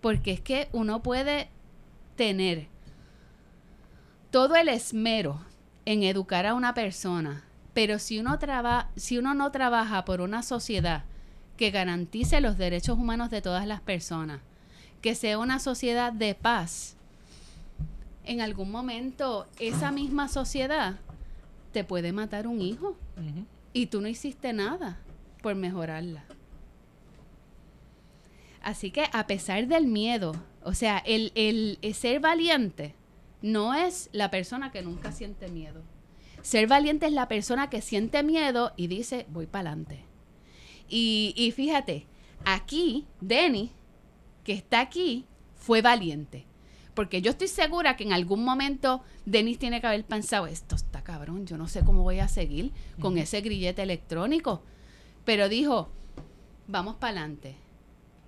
Porque 0.00 0.32
es 0.32 0.40
que 0.40 0.68
uno 0.72 1.02
puede 1.02 1.50
tener 2.16 2.68
todo 4.30 4.56
el 4.56 4.68
esmero 4.68 5.40
en 5.84 6.02
educar 6.02 6.46
a 6.46 6.54
una 6.54 6.74
persona, 6.74 7.44
pero 7.72 7.98
si 7.98 8.18
uno 8.18 8.38
traba, 8.38 8.90
si 8.96 9.18
uno 9.18 9.34
no 9.34 9.50
trabaja 9.52 10.04
por 10.04 10.20
una 10.20 10.42
sociedad 10.42 11.04
que 11.56 11.70
garantice 11.70 12.40
los 12.40 12.58
derechos 12.58 12.98
humanos 12.98 13.30
de 13.30 13.40
todas 13.40 13.66
las 13.66 13.80
personas, 13.80 14.40
que 15.00 15.14
sea 15.14 15.38
una 15.38 15.58
sociedad 15.58 16.12
de 16.12 16.34
paz, 16.34 16.95
en 18.26 18.40
algún 18.40 18.70
momento 18.70 19.46
esa 19.58 19.90
misma 19.92 20.28
sociedad 20.28 20.96
te 21.72 21.84
puede 21.84 22.12
matar 22.12 22.46
un 22.46 22.60
hijo 22.60 22.96
y 23.72 23.86
tú 23.86 24.00
no 24.00 24.08
hiciste 24.08 24.52
nada 24.52 24.98
por 25.42 25.54
mejorarla. 25.54 26.24
Así 28.62 28.90
que 28.90 29.04
a 29.12 29.26
pesar 29.26 29.66
del 29.68 29.86
miedo, 29.86 30.34
o 30.64 30.74
sea, 30.74 30.98
el, 30.98 31.30
el- 31.34 31.78
el 31.82 31.94
ser 31.94 32.20
valiente 32.20 32.94
no 33.42 33.74
es 33.74 34.08
la 34.12 34.30
persona 34.30 34.72
que 34.72 34.82
nunca 34.82 35.12
siente 35.12 35.48
miedo. 35.48 35.82
Ser 36.42 36.66
valiente 36.66 37.06
es 37.06 37.12
la 37.12 37.28
persona 37.28 37.70
que 37.70 37.80
siente 37.80 38.22
miedo 38.22 38.72
y 38.76 38.86
dice, 38.88 39.26
voy 39.30 39.46
para 39.46 39.70
adelante. 39.70 40.04
Y, 40.88 41.34
y 41.36 41.50
fíjate, 41.52 42.06
aquí, 42.44 43.06
Denny, 43.20 43.70
que 44.44 44.52
está 44.54 44.80
aquí, 44.80 45.26
fue 45.56 45.82
valiente. 45.82 46.45
Porque 46.96 47.20
yo 47.20 47.32
estoy 47.32 47.48
segura 47.48 47.94
que 47.94 48.04
en 48.04 48.14
algún 48.14 48.42
momento 48.42 49.02
Denis 49.26 49.58
tiene 49.58 49.82
que 49.82 49.86
haber 49.86 50.06
pensado, 50.06 50.46
esto 50.46 50.74
está 50.76 51.04
cabrón, 51.04 51.46
yo 51.46 51.58
no 51.58 51.68
sé 51.68 51.84
cómo 51.84 52.02
voy 52.02 52.20
a 52.20 52.26
seguir 52.26 52.72
con 53.00 53.18
ese 53.18 53.42
grillete 53.42 53.82
electrónico. 53.82 54.62
Pero 55.26 55.50
dijo, 55.50 55.90
vamos 56.66 56.96
para 56.96 57.18
adelante. 57.20 57.56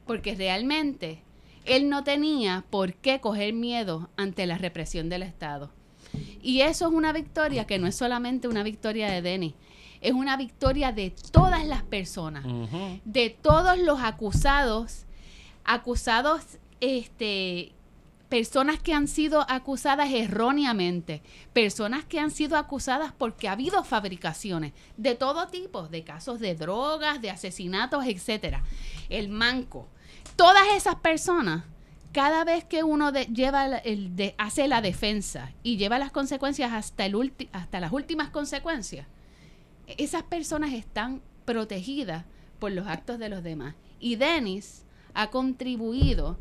Porque 0.06 0.34
realmente 0.34 1.22
él 1.64 1.88
no 1.88 2.04
tenía 2.04 2.66
por 2.68 2.92
qué 2.92 3.22
coger 3.22 3.54
miedo 3.54 4.10
ante 4.18 4.46
la 4.46 4.58
represión 4.58 5.08
del 5.08 5.22
Estado. 5.22 5.72
Y 6.42 6.60
eso 6.60 6.88
es 6.88 6.92
una 6.92 7.14
victoria 7.14 7.66
que 7.66 7.78
no 7.78 7.86
es 7.86 7.96
solamente 7.96 8.48
una 8.48 8.62
victoria 8.62 9.10
de 9.10 9.22
Denis, 9.22 9.54
es 10.02 10.12
una 10.12 10.36
victoria 10.36 10.92
de 10.92 11.14
todas 11.32 11.66
las 11.66 11.84
personas, 11.84 12.44
de 13.06 13.30
todos 13.30 13.78
los 13.78 14.00
acusados, 14.02 15.06
acusados, 15.64 16.42
este, 16.80 17.72
personas 18.28 18.78
que 18.78 18.92
han 18.92 19.08
sido 19.08 19.44
acusadas 19.48 20.10
erróneamente, 20.12 21.22
personas 21.52 22.04
que 22.04 22.20
han 22.20 22.30
sido 22.30 22.56
acusadas 22.56 23.12
porque 23.16 23.48
ha 23.48 23.52
habido 23.52 23.84
fabricaciones 23.84 24.72
de 24.96 25.14
todo 25.14 25.46
tipo, 25.48 25.88
de 25.88 26.04
casos 26.04 26.38
de 26.38 26.54
drogas, 26.54 27.22
de 27.22 27.30
asesinatos, 27.30 28.04
etcétera. 28.06 28.62
El 29.08 29.30
manco, 29.30 29.88
todas 30.36 30.64
esas 30.76 30.96
personas, 30.96 31.64
cada 32.12 32.44
vez 32.44 32.64
que 32.64 32.84
uno 32.84 33.12
de- 33.12 33.26
lleva 33.26 33.66
el 33.78 34.14
de- 34.14 34.34
hace 34.38 34.68
la 34.68 34.82
defensa 34.82 35.52
y 35.62 35.76
lleva 35.78 35.98
las 35.98 36.10
consecuencias 36.10 36.72
hasta 36.72 37.06
el 37.06 37.32
hasta 37.52 37.80
las 37.80 37.92
últimas 37.92 38.28
consecuencias, 38.30 39.06
esas 39.96 40.22
personas 40.22 40.74
están 40.74 41.22
protegidas 41.46 42.26
por 42.58 42.72
los 42.72 42.86
actos 42.86 43.18
de 43.18 43.30
los 43.30 43.42
demás. 43.42 43.74
Y 44.00 44.16
Dennis 44.16 44.84
ha 45.14 45.30
contribuido 45.30 46.38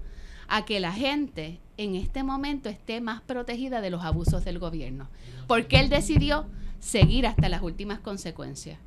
a 0.47 0.65
que 0.65 0.79
la 0.79 0.91
gente 0.91 1.59
en 1.77 1.95
este 1.95 2.23
momento 2.23 2.69
esté 2.69 3.01
más 3.01 3.21
protegida 3.21 3.81
de 3.81 3.89
los 3.89 4.03
abusos 4.03 4.43
del 4.43 4.59
gobierno, 4.59 5.09
porque 5.47 5.79
él 5.79 5.89
decidió 5.89 6.47
seguir 6.79 7.27
hasta 7.27 7.49
las 7.49 7.61
últimas 7.61 7.99
consecuencias. 7.99 8.79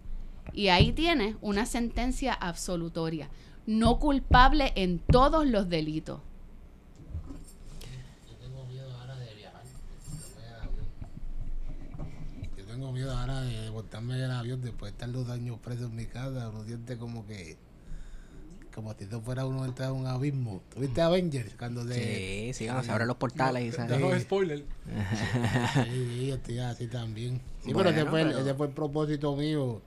Y 0.53 0.69
ahí 0.69 0.93
tiene 0.93 1.37
una 1.41 1.67
sentencia 1.67 2.33
absolutoria, 2.33 3.29
no 3.67 3.99
culpable 3.99 4.73
en 4.75 4.99
todos 4.99 5.47
los 5.47 5.69
delitos. 5.69 6.21
Yo 8.29 8.37
tengo 8.37 8.67
miedo 8.67 8.91
ahora 8.99 9.17
de 9.17 9.35
viajar. 9.35 9.63
Yo 12.57 12.65
tengo 12.65 12.93
miedo 12.93 13.17
ahora 13.17 13.43
de 13.43 13.71
montarme 13.71 14.15
en 14.15 14.23
el 14.23 14.31
avión 14.33 14.61
después 14.61 14.91
de 14.93 14.97
estar 14.97 15.13
dos 15.13 15.29
años 15.29 15.59
preso 15.61 15.85
en 15.85 15.95
mi 15.95 16.07
casa. 16.07 16.49
Uno 16.49 16.65
siente 16.65 16.97
como 16.97 17.27
que. 17.27 17.57
Como 18.75 18.95
si 18.95 19.05
esto 19.05 19.21
fuera 19.21 19.45
uno 19.47 19.65
entrar 19.65 19.89
a 19.89 19.93
un 19.93 20.07
abismo. 20.07 20.63
¿Tuviste 20.73 21.01
Avengers? 21.03 21.55
Cuando 21.59 21.87
se. 21.87 21.95
Sí, 21.95 22.53
sí, 22.55 22.65
cuando 22.67 22.85
se 22.85 22.93
abren 22.93 23.09
los 23.09 23.17
portales 23.17 23.65
y 23.65 23.73
sale. 23.73 23.97
Dejo 23.97 24.19
spoiler. 24.21 24.65
Sí, 25.85 26.31
estoy 26.31 26.59
así 26.61 26.87
también. 26.87 27.41
Sí, 27.65 27.73
Bueno, 27.73 27.91
pero, 27.91 28.03
ese 28.03 28.11
fue, 28.11 28.21
el- 28.23 28.29
pero- 28.29 28.39
ese 28.41 28.55
fue 28.55 28.67
el 28.69 28.73
propósito 28.73 29.37
mío. 29.37 29.81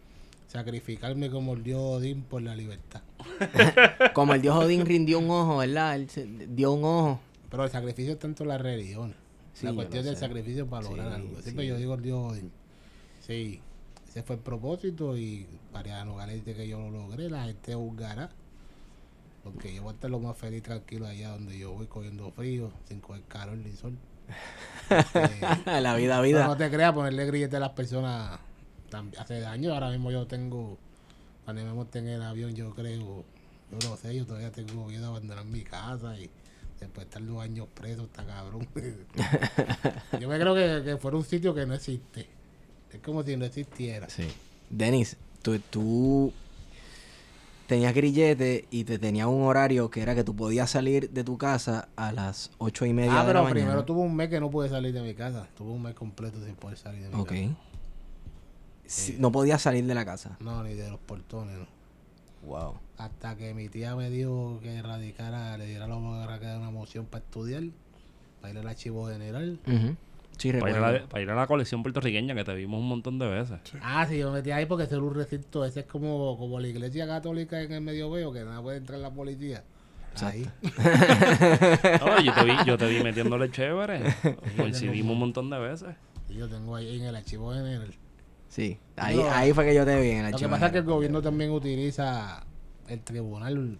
Sacrificarme 0.47 1.31
como 1.31 1.53
el 1.53 1.63
dios 1.63 1.81
Odín 1.81 2.21
por 2.21 2.41
la 2.43 2.55
libertad. 2.55 3.01
Como 4.13 4.35
el 4.35 4.41
dios 4.43 4.55
Odín 4.55 4.85
rindió 4.85 5.17
un 5.17 5.29
ojo, 5.31 5.57
¿verdad? 5.57 5.95
Él 5.95 6.09
se- 6.11 6.27
dio 6.27 6.73
un 6.73 6.83
ojo. 6.83 7.19
Pero 7.49 7.63
el 7.63 7.71
sacrificio 7.71 8.13
es 8.13 8.19
tanto 8.19 8.45
la 8.45 8.59
religión. 8.59 9.15
Sí, 9.55 9.65
la 9.65 9.73
cuestión 9.73 10.03
del 10.05 10.13
sé. 10.15 10.19
sacrificio 10.19 10.67
para 10.67 10.83
lograr 10.83 11.07
Sí, 11.07 11.13
algo. 11.15 11.41
Siempre 11.41 11.63
sí. 11.63 11.69
yo 11.69 11.77
digo 11.77 11.95
el 11.95 12.01
Dios 12.03 12.31
Odín. 12.33 12.51
Sí, 13.21 13.61
ese 14.07 14.21
fue 14.21 14.35
el 14.35 14.41
propósito 14.43 15.17
y 15.17 15.47
Mariano 15.71 16.15
Gales 16.17 16.45
dice 16.45 16.55
que 16.55 16.67
yo 16.67 16.77
lo 16.79 16.91
logré, 16.91 17.29
la 17.31 17.45
gente 17.45 17.73
juzgará. 17.73 18.29
Porque 19.43 19.73
yo 19.73 19.83
voy 19.83 19.91
a 19.91 19.93
estar 19.95 20.09
lo 20.09 20.19
más 20.19 20.37
feliz 20.37 20.59
y 20.59 20.61
tranquilo 20.61 21.05
allá 21.05 21.31
donde 21.31 21.57
yo 21.57 21.73
voy 21.73 21.87
cogiendo 21.87 22.31
frío, 22.31 22.71
sin 22.87 23.01
coger 23.01 23.23
calor 23.23 23.57
ni 23.57 23.71
sol. 23.73 23.97
Este, 24.89 25.81
la 25.81 25.95
vida, 25.95 26.21
vida. 26.21 26.45
no 26.45 26.57
te 26.57 26.69
creas, 26.69 26.93
ponerle 26.93 27.25
grillete 27.25 27.55
a 27.55 27.59
las 27.59 27.71
personas 27.71 28.39
hace 29.17 29.39
daño. 29.39 29.73
Ahora 29.73 29.89
mismo 29.89 30.11
yo 30.11 30.27
tengo, 30.27 30.77
cuando 31.45 31.63
me 31.63 31.73
monté 31.73 31.99
en 31.99 32.09
el 32.09 32.21
avión, 32.21 32.53
yo 32.53 32.75
creo, 32.75 33.23
yo 33.71 33.89
no 33.89 33.97
sé, 33.97 34.13
yo 34.13 34.25
todavía 34.25 34.51
tengo 34.51 34.85
miedo 34.85 35.01
de 35.01 35.07
abandonar 35.07 35.45
mi 35.45 35.61
casa 35.63 36.17
y 36.19 36.29
después 36.79 37.05
de 37.05 37.09
estar 37.09 37.25
dos 37.25 37.41
años 37.41 37.67
preso, 37.73 38.03
está 38.03 38.25
cabrón. 38.25 38.67
yo 40.19 40.27
me 40.27 40.37
creo 40.37 40.53
que, 40.53 40.83
que 40.83 40.97
fuera 40.97 41.17
un 41.17 41.23
sitio 41.23 41.55
que 41.55 41.65
no 41.65 41.73
existe. 41.73 42.27
Es 42.91 42.99
como 42.99 43.23
si 43.23 43.35
no 43.35 43.45
existiera. 43.45 44.09
Sí. 44.09 44.27
Denis, 44.69 45.17
tú, 45.41 45.57
tú 45.59 46.33
tenías 47.73 47.93
grillete 47.95 48.67
y 48.69 48.83
te 48.83 48.99
tenía 48.99 49.27
un 49.27 49.41
horario 49.43 49.89
que 49.89 50.01
era 50.01 50.13
que 50.13 50.23
tú 50.23 50.35
podías 50.35 50.69
salir 50.69 51.09
de 51.09 51.23
tu 51.23 51.37
casa 51.39 51.87
a 51.95 52.11
las 52.11 52.51
ocho 52.59 52.85
y 52.85 52.93
media 52.93 53.21
Ah, 53.21 53.25
de 53.25 53.33
la 53.33 53.39
pero 53.39 53.43
mañana. 53.45 53.53
primero 53.61 53.85
tuve 53.85 54.01
un 54.01 54.15
mes 54.15 54.29
que 54.29 54.39
no 54.39 54.51
pude 54.51 54.69
salir 54.69 54.93
de 54.93 55.01
mi 55.01 55.15
casa. 55.15 55.47
Tuve 55.57 55.71
un 55.71 55.81
mes 55.81 55.95
completo 55.95 56.37
sin 56.45 56.53
poder 56.55 56.77
salir 56.77 57.01
de 57.01 57.09
mi 57.09 57.15
Ok. 57.21 57.29
casa. 57.29 57.41
Sí, 58.85 59.15
no 59.17 59.31
podías 59.31 59.61
salir 59.61 59.85
de 59.85 59.95
la 59.95 60.05
casa. 60.05 60.37
No, 60.39 60.61
ni 60.63 60.75
de 60.75 60.87
los 60.89 60.99
portones, 60.99 61.57
no. 61.57 61.65
Wow. 62.47 62.75
Hasta 62.97 63.35
que 63.37 63.53
mi 63.55 63.69
tía 63.69 63.95
me 63.95 64.09
dijo 64.11 64.59
que 64.61 64.81
radicara, 64.81 65.57
le 65.57 65.65
diera 65.65 65.87
la 65.87 65.95
de 65.95 66.57
una 66.57 66.69
moción 66.69 67.05
para 67.05 67.23
estudiar, 67.23 67.63
para 68.39 68.53
ir 68.53 68.59
al 68.59 68.67
archivo 68.67 69.07
general. 69.07 69.59
Sí, 70.37 70.51
Para 70.51 70.71
ir, 70.71 70.77
a 70.77 70.91
la, 70.91 71.05
para 71.07 71.21
ir 71.23 71.29
a 71.29 71.35
la 71.35 71.47
colección 71.47 71.83
puertorriqueña 71.83 72.33
que 72.35 72.43
te 72.43 72.53
vimos 72.55 72.79
un 72.79 72.87
montón 72.87 73.19
de 73.19 73.27
veces. 73.27 73.59
Ah, 73.81 74.05
sí, 74.09 74.17
yo 74.17 74.29
me 74.31 74.37
metí 74.39 74.51
ahí 74.51 74.65
porque 74.65 74.85
ese 74.85 74.95
es 74.95 75.01
un 75.01 75.13
recinto, 75.13 75.63
ese 75.63 75.81
es 75.81 75.85
como, 75.85 76.37
como 76.37 76.59
la 76.59 76.67
iglesia 76.67 77.05
católica 77.07 77.61
en 77.61 77.71
el 77.71 77.81
medio 77.81 78.09
veo, 78.11 78.33
que 78.33 78.43
nada 78.43 78.61
puede 78.61 78.77
entrar 78.77 78.99
la 78.99 79.11
policía. 79.11 79.63
Ahí. 80.21 80.47
No, 81.99 82.19
yo, 82.21 82.33
te 82.33 82.43
vi, 82.43 82.51
yo 82.65 82.77
te 82.77 82.87
vi 82.87 83.03
metiéndole 83.03 83.49
chévere. 83.51 84.01
Coincidimos 84.57 85.13
un 85.13 85.19
montón 85.19 85.49
de 85.49 85.59
veces. 85.59 85.95
Y 86.29 86.35
yo 86.35 86.47
tengo 86.49 86.75
ahí 86.75 86.97
en 86.99 87.05
el 87.05 87.15
archivo 87.15 87.53
general. 87.53 87.93
Sí. 88.49 88.77
Ahí, 88.97 89.15
No. 89.17 89.29
ahí 89.31 89.53
fue 89.53 89.65
que 89.65 89.73
yo 89.75 89.85
te 89.85 89.99
vi 90.01 90.09
en 90.11 90.17
el 90.17 90.23
Lo 90.23 90.37
que 90.37 90.45
archivo. 90.45 90.49
pasa 90.51 90.65
es 90.67 90.71
que 90.73 90.77
el 90.79 90.83
gobierno 90.83 91.21
también 91.21 91.51
utiliza 91.51 92.45
el 92.87 92.99
tribunal 93.01 93.77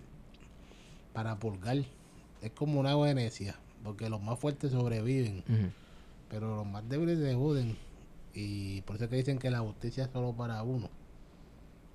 para 1.14 1.38
purgar. 1.38 1.78
Es 2.42 2.52
como 2.52 2.80
una 2.80 2.96
Venecia, 2.96 3.56
porque 3.84 4.10
los 4.10 4.22
más 4.22 4.40
fuertes 4.40 4.72
sobreviven, 4.72 5.44
Ujú. 5.48 5.72
Pero 6.34 6.56
los 6.56 6.66
más 6.66 6.88
débiles 6.90 7.20
se 7.20 7.36
joden. 7.36 7.78
Y 8.34 8.82
por 8.82 8.96
eso 8.96 9.06
es 9.06 9.12
que 9.12 9.18
dicen 9.18 9.38
que 9.38 9.52
la 9.52 9.60
justicia 9.60 10.06
es 10.06 10.10
solo 10.10 10.34
para 10.34 10.64
uno, 10.64 10.90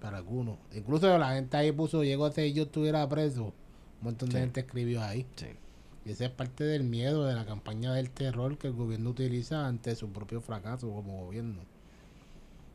para 0.01 0.19
algunos. 0.19 0.59
Incluso 0.73 1.19
la 1.19 1.33
gente 1.35 1.57
ahí 1.57 1.73
puso, 1.73 2.05
llegó 2.05 2.25
a 2.27 2.31
ser 2.31 2.53
yo 2.53 2.63
estuviera 2.63 3.09
preso. 3.09 3.47
Un 3.47 4.05
montón 4.05 4.29
de 4.29 4.39
gente 4.39 4.61
escribió 4.61 5.03
ahí. 5.03 5.27
Sí. 5.35 5.47
Y 6.05 6.11
esa 6.13 6.27
es 6.27 6.31
parte 6.31 6.63
del 6.63 6.85
miedo 6.85 7.25
de 7.27 7.35
la 7.35 7.45
campaña 7.45 7.93
del 7.93 8.11
terror 8.11 8.57
que 8.59 8.69
el 8.69 8.75
gobierno 8.75 9.11
utiliza 9.11 9.67
ante 9.67 9.97
su 9.97 10.09
propio 10.11 10.41
fracaso 10.41 10.89
como 10.89 11.25
gobierno. 11.25 11.63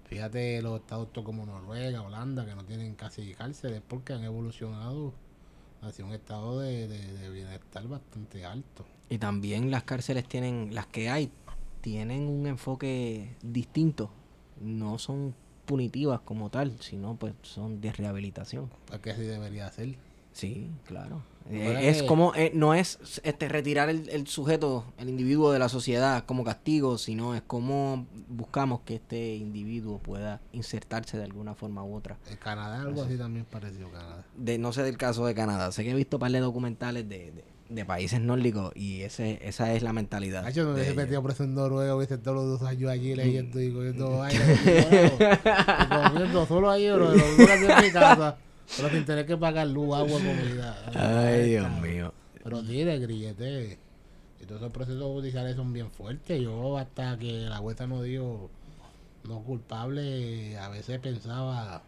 Fíjate 0.10 0.62
los 0.62 0.82
estados 0.82 1.08
como 1.24 1.46
Noruega, 1.46 2.02
Holanda, 2.02 2.46
que 2.46 2.54
no 2.56 2.66
tienen 2.66 2.94
casi 2.96 3.34
cárceles 3.34 3.82
porque 3.88 4.12
han 4.14 4.24
evolucionado 4.24 5.14
hacia 5.82 6.06
un 6.06 6.12
estado 6.14 6.60
de, 6.60 6.88
de- 6.90 7.14
de 7.18 7.30
bienestar 7.30 7.88
bastante 7.88 8.46
alto. 8.46 8.86
Y 9.10 9.18
también 9.18 9.72
las 9.72 9.84
cárceles 9.84 10.28
tienen, 10.28 10.76
las 10.76 10.88
que 10.88 11.10
hay, 11.10 11.32
tienen 11.84 12.28
un 12.30 12.48
enfoque 12.48 13.36
distinto. 13.44 14.10
No 14.62 14.98
son 14.98 15.36
punitivas 15.66 16.22
como 16.22 16.50
tal, 16.50 16.78
sino 16.80 17.16
pues 17.18 17.34
son 17.42 17.82
de 17.82 17.92
rehabilitación. 17.92 18.70
Porque 18.88 19.12
así 19.12 19.22
debería 19.24 19.70
ser. 19.70 19.96
Sí, 20.32 20.70
claro. 20.86 21.22
Eh, 21.52 21.90
es 21.90 22.02
que- 22.02 22.08
como, 22.08 22.34
eh, 22.36 22.52
no 22.56 22.74
es 22.74 23.20
este 23.24 23.50
retirar 23.50 23.90
el, 23.90 24.08
el 24.10 24.28
sujeto, 24.28 24.86
el 24.98 25.10
individuo 25.10 25.52
de 25.52 25.60
la 25.60 25.68
sociedad 25.68 26.24
como 26.26 26.46
castigo, 26.46 26.98
sino 26.98 27.36
es 27.36 27.42
como 27.42 28.08
buscamos 28.30 28.80
que 28.86 28.96
este 28.96 29.36
individuo 29.36 30.00
pueda 30.00 30.40
insertarse 30.54 31.18
de 31.18 31.26
alguna 31.26 31.54
forma 31.54 31.84
u 31.84 31.94
otra. 31.96 32.18
En 32.32 32.38
Canadá 32.38 32.82
algo 32.82 33.04
así 33.04 33.18
también 33.18 33.46
pareció 33.46 33.92
Canadá. 33.92 34.26
De, 34.38 34.58
no 34.58 34.72
sé 34.72 34.84
del 34.84 34.98
caso 34.98 35.26
de 35.26 35.36
Canadá, 35.36 35.72
sé 35.74 35.84
que 35.84 35.92
he 35.92 35.96
visto 35.96 36.16
un 36.16 36.22
par 36.22 36.32
de 36.32 36.40
documentales 36.40 37.08
de, 37.10 37.32
de- 37.32 37.53
de 37.74 37.86
países 37.86 38.20
nórdicos 38.22 38.72
y 38.76 39.02
ese, 39.02 39.40
esa 39.42 39.74
es 39.74 39.82
la 39.84 39.94
mentalidad. 39.94 40.46
Hacho, 40.46 40.62
no 40.64 40.70
de 40.70 40.74
hubiese 40.76 40.92
ellos. 40.92 41.04
metido 41.04 41.24
preso 41.24 41.44
en 41.44 41.56
Noruega, 41.56 41.96
hubiese 41.96 42.18
todos 42.18 42.36
los 42.38 42.60
dos 42.60 42.70
años 42.70 42.90
allí 42.92 43.16
leyendo 43.16 43.60
y 43.62 43.72
cogiendo 43.74 44.10
Mm. 44.18 44.22
aire. 44.22 45.12
comiendo 46.12 46.46
solo 46.46 46.70
ahí, 46.72 46.92
bro, 46.92 47.10
lo 47.14 47.16
en 47.16 47.82
mi 47.86 47.92
casa. 47.92 48.38
Pero 48.78 48.90
sin 48.90 49.06
tener 49.06 49.26
que 49.26 49.38
pagar 49.38 49.68
luz, 49.68 49.96
agua, 49.96 50.20
comida. 50.20 50.78
Ay, 50.96 51.50
Dios 51.50 51.70
mío. 51.82 52.14
Pero 52.44 52.62
de 52.62 53.00
grillete. 53.00 53.78
Y 54.42 54.46
todos 54.46 54.62
esos 54.62 54.74
procesos 54.74 55.04
judiciales 55.04 55.56
son 55.56 55.72
bien 55.74 55.90
fuertes. 55.92 56.42
Yo 56.42 56.78
hasta 56.78 57.18
que 57.18 57.32
la 57.32 57.58
jueza 57.58 57.88
nos 57.88 58.04
dio 58.04 58.50
no 59.28 59.40
culpable, 59.44 60.58
a 60.58 60.68
veces 60.70 61.00
pensaba, 61.00 61.82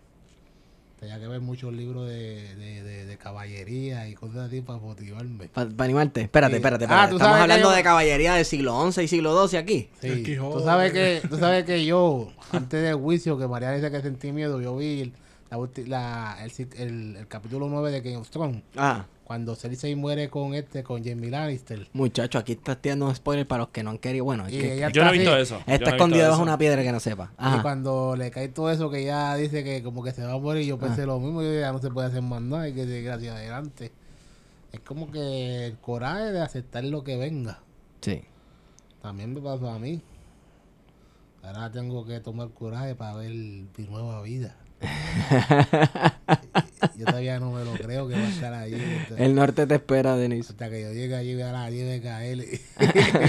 tenía 1.06 1.20
que 1.20 1.28
ver 1.28 1.40
muchos 1.42 1.72
libros 1.74 2.08
de, 2.10 2.56
de, 2.56 2.84
de, 2.84 3.06
de 3.06 3.18
caballería 3.18 4.08
y 4.10 4.16
cosas 4.16 4.48
así 4.48 4.62
para 4.62 4.80
motivarme. 4.80 5.48
Para 5.50 5.70
animarte, 5.84 6.22
espérate, 6.22 6.54
Sí. 6.54 6.58
espérate, 6.58 6.86
Ah, 6.86 6.88
espérate. 6.88 7.10
tú 7.12 7.16
Estamos 7.18 7.32
sabes 7.38 7.42
hablando 7.44 7.70
yo- 7.70 7.76
de 7.76 7.84
caballería 7.84 8.34
del 8.34 8.46
siglo 8.46 8.92
XI 8.92 9.02
y 9.04 9.08
siglo 9.08 9.48
XII 9.48 9.60
aquí. 9.60 9.90
Sí, 10.02 10.36
tú 10.38 10.60
sabes 10.62 10.92
que 10.94 11.22
tú 11.30 11.38
sabes 11.38 11.64
que 11.64 11.86
yo 11.86 12.30
antes 12.52 12.82
del 12.82 12.96
juicio 12.96 13.38
que 13.38 13.48
María 13.48 13.72
dice 13.72 13.92
que 13.92 14.02
sentí 14.02 14.32
miedo, 14.32 14.60
yo 14.62 14.76
vi 14.78 15.02
el, 15.02 15.14
la 15.52 15.58
la- 15.88 16.38
el, 16.44 16.52
el- 16.78 17.16
el 17.18 17.28
capítulo 17.28 17.68
9 17.70 17.92
de 17.92 18.02
Game 18.02 18.18
of 18.18 18.30
Thrones 18.30 18.62
Ah, 18.76 19.06
cuando 19.26 19.56
Cersei 19.56 19.96
muere 19.96 20.30
con 20.30 20.54
este 20.54 20.84
con 20.84 21.04
Jamie 21.04 21.30
Lannister. 21.32 21.90
muchacho, 21.94 22.38
aquí 22.38 22.54
estás 22.54 22.82
tirando 22.82 23.08
un 23.08 23.16
spoiler 23.16 23.46
para 23.48 23.64
los 23.64 23.70
que 23.70 23.84
no 23.84 23.90
han 23.90 23.98
querido. 23.98 24.24
Bueno, 24.24 24.46
es 24.46 24.54
que 24.54 24.78
Yo 24.94 25.04
no 25.04 25.10
he 25.10 25.12
está 25.12 25.12
visto 25.12 25.34
así. 25.34 25.42
eso. 25.42 25.62
No 25.66 25.74
está 25.74 25.90
escondido 25.90 26.24
debajo 26.24 26.42
de 26.42 26.48
una 26.48 26.58
piedra 26.58 26.84
que 26.84 26.92
no 26.92 27.00
sepa. 27.00 27.34
Y 27.58 27.60
cuando 27.62 28.16
le 28.16 28.32
cae 28.32 28.48
todo 28.50 28.72
eso 28.72 28.90
que 28.90 29.00
ella 29.02 29.36
dice 29.36 29.64
que 29.64 29.84
como 29.84 30.04
que 30.04 30.12
se 30.12 30.24
va 30.24 30.34
a 30.34 30.38
morir, 30.40 30.66
yo 30.66 30.78
pensé 30.78 31.06
lo 31.06 31.20
mismo, 31.20 31.42
yo 31.42 31.60
ya 31.60 31.72
no 31.74 31.80
se 31.80 31.90
puede 31.90 32.08
hacer 32.08 32.22
más 32.22 32.42
nada, 32.42 32.64
hay 32.64 32.74
que 32.74 32.86
seguir 32.86 33.12
hacia 33.12 33.34
adelante. 33.36 33.92
es 34.72 34.80
como 34.82 35.10
que 35.12 35.66
el 35.68 35.78
coraje 35.80 36.32
de 36.32 36.42
aceptar 36.42 36.84
lo 36.86 37.04
que 37.04 37.18
venga. 37.18 37.60
Sí. 38.02 38.22
También 39.02 39.34
me 39.34 39.42
pasó 39.42 39.70
a 39.70 39.80
mí. 39.80 40.02
Ahora 41.42 41.72
tengo 41.72 42.06
que 42.06 42.20
tomar 42.20 42.50
coraje 42.50 42.96
para 42.96 43.16
ver 43.16 43.32
mi 43.32 43.88
nueva 43.90 44.22
vida. 44.22 44.56
yo 46.98 47.06
todavía 47.06 47.40
no 47.40 47.52
me 47.52 47.64
lo 47.64 47.74
creo 47.74 48.08
que 48.08 48.16
va 48.16 48.22
a 48.26 48.30
estar 48.30 48.54
ahí. 48.54 48.74
Hasta, 49.02 49.24
El 49.24 49.36
norte 49.36 49.68
te 49.68 49.76
espera, 49.76 50.16
Denis. 50.16 50.50
hasta 50.50 50.70
que 50.70 50.82
yo 50.82 50.92
llegue 50.94 51.16
allí 51.16 51.40
a 51.42 51.52
la 51.52 51.70
nieve 51.70 52.02
caer. 52.02 52.38
y- 52.40 52.62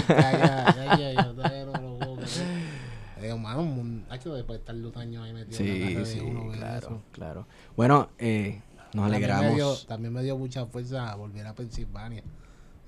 ya, 0.09 0.75
ya, 0.77 0.99
ya, 0.99 1.13
yo 1.25 1.33
todavía 1.35 1.65
no 1.67 1.73
me 1.73 1.81
lo 1.81 1.99
puedo 1.99 2.17
creer. 2.17 2.77
Eh, 3.23 3.35
mano, 3.35 3.63
un 3.63 4.05
macho, 4.09 4.35
después 4.35 4.59
de 4.59 4.63
estar 4.63 4.81
dos 4.81 4.97
años 4.97 5.25
ahí 5.25 5.33
metido 5.33 5.59
en 5.65 5.81
la 5.81 5.87
Sí, 5.89 5.95
de 5.95 6.07
sí, 6.07 6.21
uno, 6.21 6.53
claro, 6.53 6.79
eso. 6.79 7.03
claro. 7.13 7.47
Bueno, 7.77 8.11
eh, 8.19 8.61
nos 8.93 9.11
También 9.11 9.23
me, 9.23 9.29
dio, 9.29 9.37
alegramos. 9.39 9.87
también 9.87 10.13
me 10.13 10.23
dio 10.23 10.37
mucha 10.37 10.67
fuerza 10.67 11.15
volver 11.15 11.47
a 11.47 11.55
Pensilvania. 11.55 12.23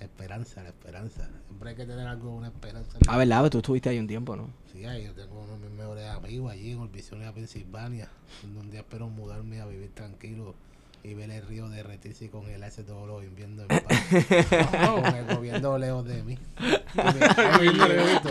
Esperanza, 0.00 0.62
la 0.62 0.68
esperanza. 0.68 1.28
Siempre 1.46 1.70
hay 1.70 1.76
que 1.76 1.86
tener 1.86 2.06
algo, 2.06 2.30
una 2.36 2.48
esperanza. 2.48 2.98
Ah, 3.08 3.16
¿verdad? 3.16 3.40
Pues 3.40 3.50
Tú 3.50 3.58
estuviste 3.58 3.88
ahí 3.88 3.98
un 3.98 4.06
tiempo, 4.06 4.36
¿no? 4.36 4.48
Ahí 4.86 5.04
yo 5.04 5.12
tengo 5.12 5.40
uno 5.40 5.54
de 5.54 5.58
mis 5.68 5.76
mejores 5.76 6.04
amigos 6.06 6.52
allí 6.52 6.70
en 6.72 6.78
Orbisonia, 6.78 7.32
Pensilvania. 7.32 8.08
donde 8.42 8.60
Un 8.60 8.70
día 8.70 8.80
espero 8.80 9.08
mudarme 9.08 9.60
a 9.60 9.66
vivir 9.66 9.90
tranquilo 9.92 10.54
y 11.02 11.14
ver 11.14 11.30
el 11.30 11.44
río 11.46 11.68
derretirse 11.68 12.26
y 12.26 12.28
congelarse 12.28 12.82
todos 12.84 13.08
los 13.08 13.24
inviernos 13.24 13.66
en 13.68 13.80
paz. 13.80 13.98
con 15.02 15.16
el 15.16 15.26
gobierno 15.36 15.78
lejos 15.78 16.04
de 16.04 16.22
mí. 16.22 16.38
Mi, 16.58 17.60
mi 17.60 17.68
librito, 17.72 18.30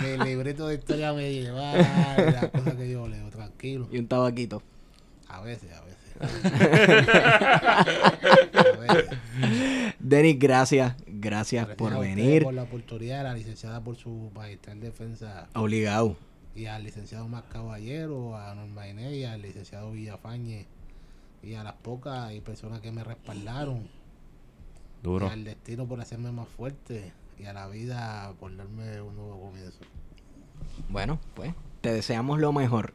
mi 0.00 0.16
librito 0.24 0.66
de 0.68 0.74
historia 0.74 1.12
medieval 1.12 1.86
y 2.18 2.30
las 2.32 2.48
cosas 2.48 2.74
que 2.74 2.90
yo 2.90 3.06
leo, 3.08 3.28
tranquilo. 3.30 3.88
Y 3.90 3.98
un 3.98 4.06
tabaquito. 4.08 4.62
A 5.28 5.40
veces, 5.40 5.70
a 5.72 5.80
veces. 5.82 5.98
a 8.54 8.62
veces. 8.78 9.18
Denis, 9.98 10.38
gracias. 10.38 10.94
Gracias 11.20 11.66
Gracias 11.66 11.76
por 11.76 11.98
venir. 12.00 12.44
Por 12.44 12.54
la 12.54 12.62
oportunidad, 12.62 13.20
a 13.20 13.22
la 13.24 13.34
licenciada 13.34 13.82
por 13.82 13.96
su 13.96 14.30
majestad 14.34 14.72
en 14.72 14.80
defensa 14.80 15.48
Obligado. 15.54 16.16
y 16.54 16.66
al 16.66 16.84
licenciado 16.84 17.28
Más 17.28 17.44
Caballero, 17.44 18.36
a 18.36 18.54
Norma 18.54 18.88
Inés 18.88 19.14
y 19.14 19.24
al 19.24 19.42
licenciado 19.42 19.90
Villafañe 19.92 20.66
y 21.42 21.54
a 21.54 21.64
las 21.64 21.74
pocas 21.74 22.32
y 22.32 22.40
personas 22.40 22.80
que 22.80 22.92
me 22.92 23.04
respaldaron, 23.04 23.88
Duro. 25.02 25.26
y 25.26 25.30
al 25.30 25.44
destino 25.44 25.86
por 25.86 26.00
hacerme 26.00 26.32
más 26.32 26.48
fuerte 26.48 27.12
y 27.38 27.44
a 27.44 27.52
la 27.52 27.68
vida 27.68 28.32
por 28.38 28.56
darme 28.56 29.00
un 29.00 29.16
nuevo 29.16 29.40
comienzo. 29.40 29.78
Bueno, 30.88 31.18
pues 31.34 31.52
te 31.80 31.92
deseamos 31.92 32.40
lo 32.40 32.52
mejor. 32.52 32.92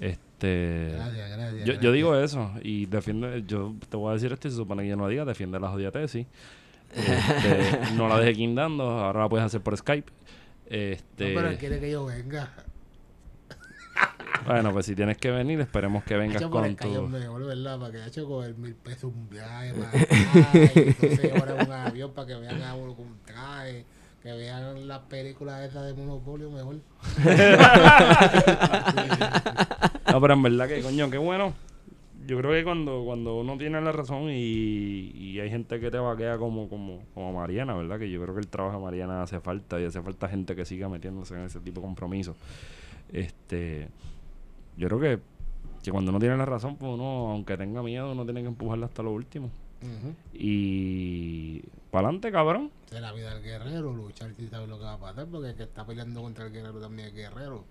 Este. 0.00 0.90
Gracias, 0.92 1.30
gracias. 1.30 1.52
Yo, 1.52 1.64
gracias. 1.64 1.80
yo 1.80 1.92
digo 1.92 2.16
eso 2.16 2.52
y 2.62 2.86
defiende, 2.86 3.44
yo 3.46 3.74
te 3.88 3.96
voy 3.96 4.10
a 4.10 4.14
decir 4.14 4.32
esto 4.32 4.48
y 4.48 4.50
se 4.50 4.56
supone 4.56 4.82
que 4.82 4.88
yo 4.88 4.96
no 4.96 5.04
lo 5.04 5.08
diga, 5.08 5.24
defiende 5.24 5.60
la 5.60 5.68
jodida 5.68 5.90
tesis. 5.90 6.26
Este, 6.92 7.78
no 7.96 8.08
la 8.08 8.18
deje 8.18 8.32
guindando, 8.32 8.84
ahora 8.84 9.22
la 9.22 9.28
puedes 9.28 9.46
hacer 9.46 9.60
por 9.60 9.76
Skype. 9.76 10.10
No, 10.10 10.16
Este, 10.66 11.34
pero 11.34 11.48
él 11.48 11.58
quiere 11.58 11.80
que 11.80 11.90
yo 11.90 12.06
venga. 12.06 12.50
bueno, 14.46 14.72
pues 14.72 14.86
si 14.86 14.94
tienes 14.94 15.18
que 15.18 15.30
venir, 15.30 15.60
esperemos 15.60 16.04
que 16.04 16.16
vengas 16.16 16.42
con 16.44 16.64
el 16.64 16.76
tu... 16.76 17.08
mejor, 17.08 17.46
¿verdad? 17.46 17.78
Para 17.78 17.92
que 17.92 17.98
haya 17.98 18.06
hecho 18.06 18.26
con 18.26 18.44
el 18.44 18.54
mil 18.54 18.74
pesos 18.74 19.04
un 19.04 19.28
viaje, 19.28 19.74
para 19.74 19.96
y 19.96 20.78
entonces 20.78 21.32
ahora 21.38 21.64
un 21.64 21.72
avión 21.72 22.12
para 22.12 22.28
que 22.28 22.34
vean 22.36 22.62
a 22.62 22.74
uno 22.74 22.94
con 22.94 23.06
un 23.06 23.18
traje, 23.24 23.84
que 24.22 24.32
vean 24.32 24.86
las 24.86 25.00
películas 25.00 25.68
esas 25.68 25.86
de 25.86 25.94
Monopolio 25.94 26.50
mejor. 26.50 26.76
No, 30.12 30.20
pero 30.20 30.34
en 30.34 30.42
verdad 30.42 30.68
que, 30.68 30.82
coño, 30.82 31.10
qué 31.10 31.16
bueno. 31.16 31.54
Yo 32.26 32.38
creo 32.38 32.52
que 32.52 32.62
cuando, 32.64 33.02
cuando 33.04 33.36
uno 33.36 33.58
tiene 33.58 33.80
la 33.80 33.92
razón 33.92 34.30
y, 34.30 35.10
y 35.14 35.40
hay 35.40 35.50
gente 35.50 35.80
que 35.80 35.90
te 35.90 35.98
vaquea 35.98 36.38
como, 36.38 36.68
como, 36.68 37.00
como 37.14 37.32
Mariana, 37.32 37.74
¿verdad? 37.74 37.98
Que 37.98 38.10
yo 38.10 38.22
creo 38.22 38.34
que 38.34 38.40
el 38.40 38.48
trabajo 38.48 38.76
de 38.76 38.84
Mariana 38.84 39.22
hace 39.22 39.40
falta 39.40 39.80
y 39.80 39.84
hace 39.84 40.00
falta 40.02 40.28
gente 40.28 40.54
que 40.54 40.64
siga 40.64 40.88
metiéndose 40.88 41.34
en 41.34 41.42
ese 41.42 41.60
tipo 41.60 41.80
de 41.80 41.86
compromisos. 41.86 42.36
Este, 43.12 43.88
yo 44.76 44.88
creo 44.88 45.00
que, 45.00 45.18
que 45.82 45.90
cuando 45.90 46.10
uno 46.10 46.20
tiene 46.20 46.36
la 46.36 46.46
razón, 46.46 46.76
pues 46.76 46.92
uno, 46.92 47.30
aunque 47.30 47.56
tenga 47.56 47.82
miedo, 47.82 48.12
uno 48.12 48.24
tiene 48.24 48.42
que 48.42 48.48
empujarla 48.48 48.86
hasta 48.86 49.02
lo 49.02 49.10
último. 49.12 49.50
Y 50.32 51.60
para 51.90 52.06
adelante, 52.06 52.30
cabrón. 52.30 52.70
Es 52.92 53.00
la 53.00 53.12
vida 53.12 53.34
del 53.34 53.42
guerrero, 53.42 53.92
luchar 53.92 54.32
sin 54.34 54.48
saber 54.48 54.68
lo 54.68 54.78
que 54.78 54.84
va 54.84 54.94
a 54.94 54.98
pasar, 54.98 55.26
porque 55.26 55.50
el 55.50 55.56
que 55.56 55.64
está 55.64 55.84
peleando 55.84 56.22
contra 56.22 56.46
el 56.46 56.52
guerrero 56.52 56.80
también 56.80 57.08
es 57.08 57.14
guerrero. 57.14 57.64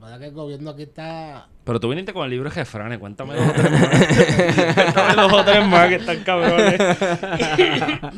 La 0.00 0.06
verdad 0.06 0.18
que 0.20 0.26
el 0.26 0.32
gobierno 0.34 0.70
aquí 0.70 0.82
está. 0.82 1.48
Pero 1.64 1.80
tú 1.80 1.88
viniste 1.88 2.12
con 2.12 2.24
el 2.24 2.30
libro 2.30 2.50
de 2.50 2.54
Jefrane, 2.54 2.98
cuéntame 2.98 3.34
dos 3.36 3.48
o 3.48 3.52
tres 3.52 3.70
más. 3.70 3.88
cuéntame 4.74 5.14
dos 5.14 5.32
o 5.32 5.44
tres 5.44 5.66
más 5.66 5.88
que 5.88 5.94
están 5.94 6.24
cabrones. 6.24 6.80
A 6.80 8.10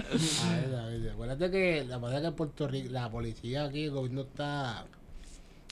ver, 0.57 0.75
a 0.75 0.87
ver, 0.87 1.11
acuérdate 1.11 1.51
que 1.51 1.85
la 1.85 1.99
verdad 1.99 2.21
que 2.23 2.27
en 2.27 2.35
Puerto 2.35 2.67
Rico, 2.67 2.89
la 2.91 3.11
policía 3.11 3.65
aquí, 3.65 3.85
el 3.85 3.91
gobierno 3.91 4.23
está. 4.23 4.87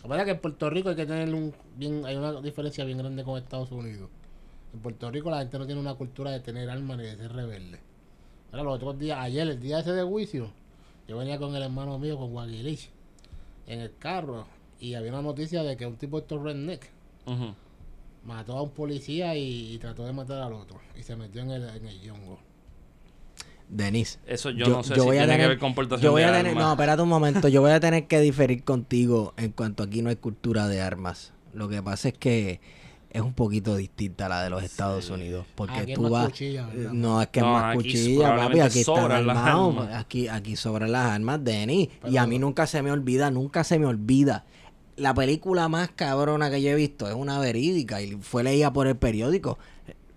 La 0.03 0.09
verdad 0.09 0.25
que 0.25 0.31
en 0.33 0.39
Puerto 0.39 0.71
Rico 0.71 0.91
hay 0.91 0.97
que 0.97 1.07
tener 1.07 1.35
un. 1.35 1.55
bien 1.77 2.05
Hay 2.05 2.17
una 2.17 2.41
diferencia 2.41 2.85
bien 2.85 2.99
grande 2.99 3.25
con 3.25 3.39
Estados 3.39 3.73
Unidos. 3.73 4.11
En 4.73 4.81
Puerto 4.81 5.11
Rico 5.11 5.31
la 5.31 5.39
gente 5.39 5.59
no 5.59 5.67
tiene 5.67 5.81
una 5.81 5.95
cultura 5.95 6.31
de 6.31 6.41
tener 6.41 6.69
armas 6.69 6.99
ni 6.99 7.05
de 7.05 7.17
ser 7.17 7.33
rebelde. 7.33 7.81
Ahora, 8.53 8.65
los 8.65 8.75
otros 8.77 8.99
días, 8.99 9.19
ayer, 9.19 9.49
el 9.49 9.61
día 9.61 9.81
ese 9.81 9.93
de 9.93 10.05
juicio, 10.05 10.51
yo 11.09 11.19
venía 11.19 11.39
con 11.39 11.57
el 11.57 11.63
hermano 11.63 11.99
mío, 11.99 12.17
con 12.17 12.31
Guaguilich, 12.31 12.89
en 13.67 13.81
el 13.81 13.97
carro, 13.99 14.47
y 14.81 14.95
había 14.95 15.11
una 15.13 15.23
noticia 15.23 15.63
de 15.63 15.77
que 15.77 15.87
un 15.87 15.97
tipo 15.97 16.17
de 16.19 16.23
estos 16.23 16.43
redneck 16.43 16.91
mató 18.25 18.57
a 18.57 18.63
un 18.63 18.71
policía 18.71 19.37
y, 19.37 19.75
y 19.75 19.79
trató 19.79 20.05
de 20.07 20.13
matar 20.13 20.43
al 20.43 20.53
otro. 20.55 20.79
Y 20.99 21.03
se 21.03 21.17
metió 21.17 21.43
en 21.43 21.51
el, 21.51 21.69
en 21.69 21.87
el 21.87 22.01
yongo. 22.01 22.39
Denis. 23.69 24.19
Eso 24.27 24.51
yo, 24.51 24.67
no 24.69 24.83
sé 24.83 24.95
si 24.95 25.01
voy 25.01 25.17
a 25.17 25.21
tiene 25.21 25.27
que 25.27 25.33
tener- 25.37 25.49
ver 25.49 25.59
con 25.59 25.75
portación 25.75 26.03
yo 26.05 26.11
voy 26.13 26.23
de 26.23 26.29
a 26.29 26.33
tener, 26.33 26.51
armas. 26.53 26.65
No, 26.65 26.73
espérate 26.73 27.03
un 27.03 27.09
momento. 27.09 27.49
Yo 27.49 27.61
voy 27.63 27.71
a 27.73 27.81
tener 27.81 28.07
que 28.07 28.21
diferir 28.21 28.63
contigo 28.63 29.33
en 29.37 29.53
cuanto 29.53 29.83
aquí 29.83 30.03
no 30.03 30.11
hay 30.11 30.17
cultura 30.17 30.69
de 30.69 30.81
armas. 30.81 31.33
Lo 31.55 31.69
que 31.69 31.83
pasa 31.83 32.09
es 32.09 32.15
que 32.15 32.61
es 33.11 33.23
un 33.23 33.33
poquito 33.33 33.75
distinta 33.77 34.27
a 34.27 34.29
la 34.29 34.43
de 34.43 34.51
los 34.51 34.63
Estados 34.63 35.09
Unidos. 35.09 35.47
Porque 35.55 35.79
Aquí 35.79 35.95
tú 35.95 36.09
vas. 36.11 36.27
cuchilla, 36.27 36.69
no, 36.93 37.23
es 37.23 37.29
que 37.29 37.41
No, 37.41 37.47
es 37.47 37.53
más 37.63 37.75
aquí 37.77 37.77
cuchilla, 37.85 38.37
papi. 38.37 38.61
Aquí 38.61 38.81
están 38.81 38.97
sobran 38.97 39.27
las 39.27 39.37
armados. 39.39 39.77
armas. 39.79 39.95
Aquí, 39.97 40.29
aquí 40.29 40.57
sobran 40.57 40.93
las 40.93 41.07
armas, 41.13 41.43
Denis. 41.43 41.89
y 42.09 42.17
a 42.19 42.27
mí 42.27 42.39
nunca 42.39 42.67
se 42.67 42.83
me 42.83 42.91
olvida, 42.93 43.31
nunca 43.31 43.65
se 43.65 43.79
me 43.79 43.87
olvida. 43.87 44.45
La 44.97 45.13
película 45.15 45.69
más 45.69 45.91
cabrona 45.95 46.51
que 46.51 46.63
yo 46.63 46.71
he 46.71 46.75
visto 46.75 47.09
es 47.09 47.15
una 47.15 47.39
verídica 47.39 48.01
y 48.03 48.13
fue 48.21 48.43
leída 48.45 48.73
por 48.73 48.87
el 48.87 48.97
periódico. 48.97 49.59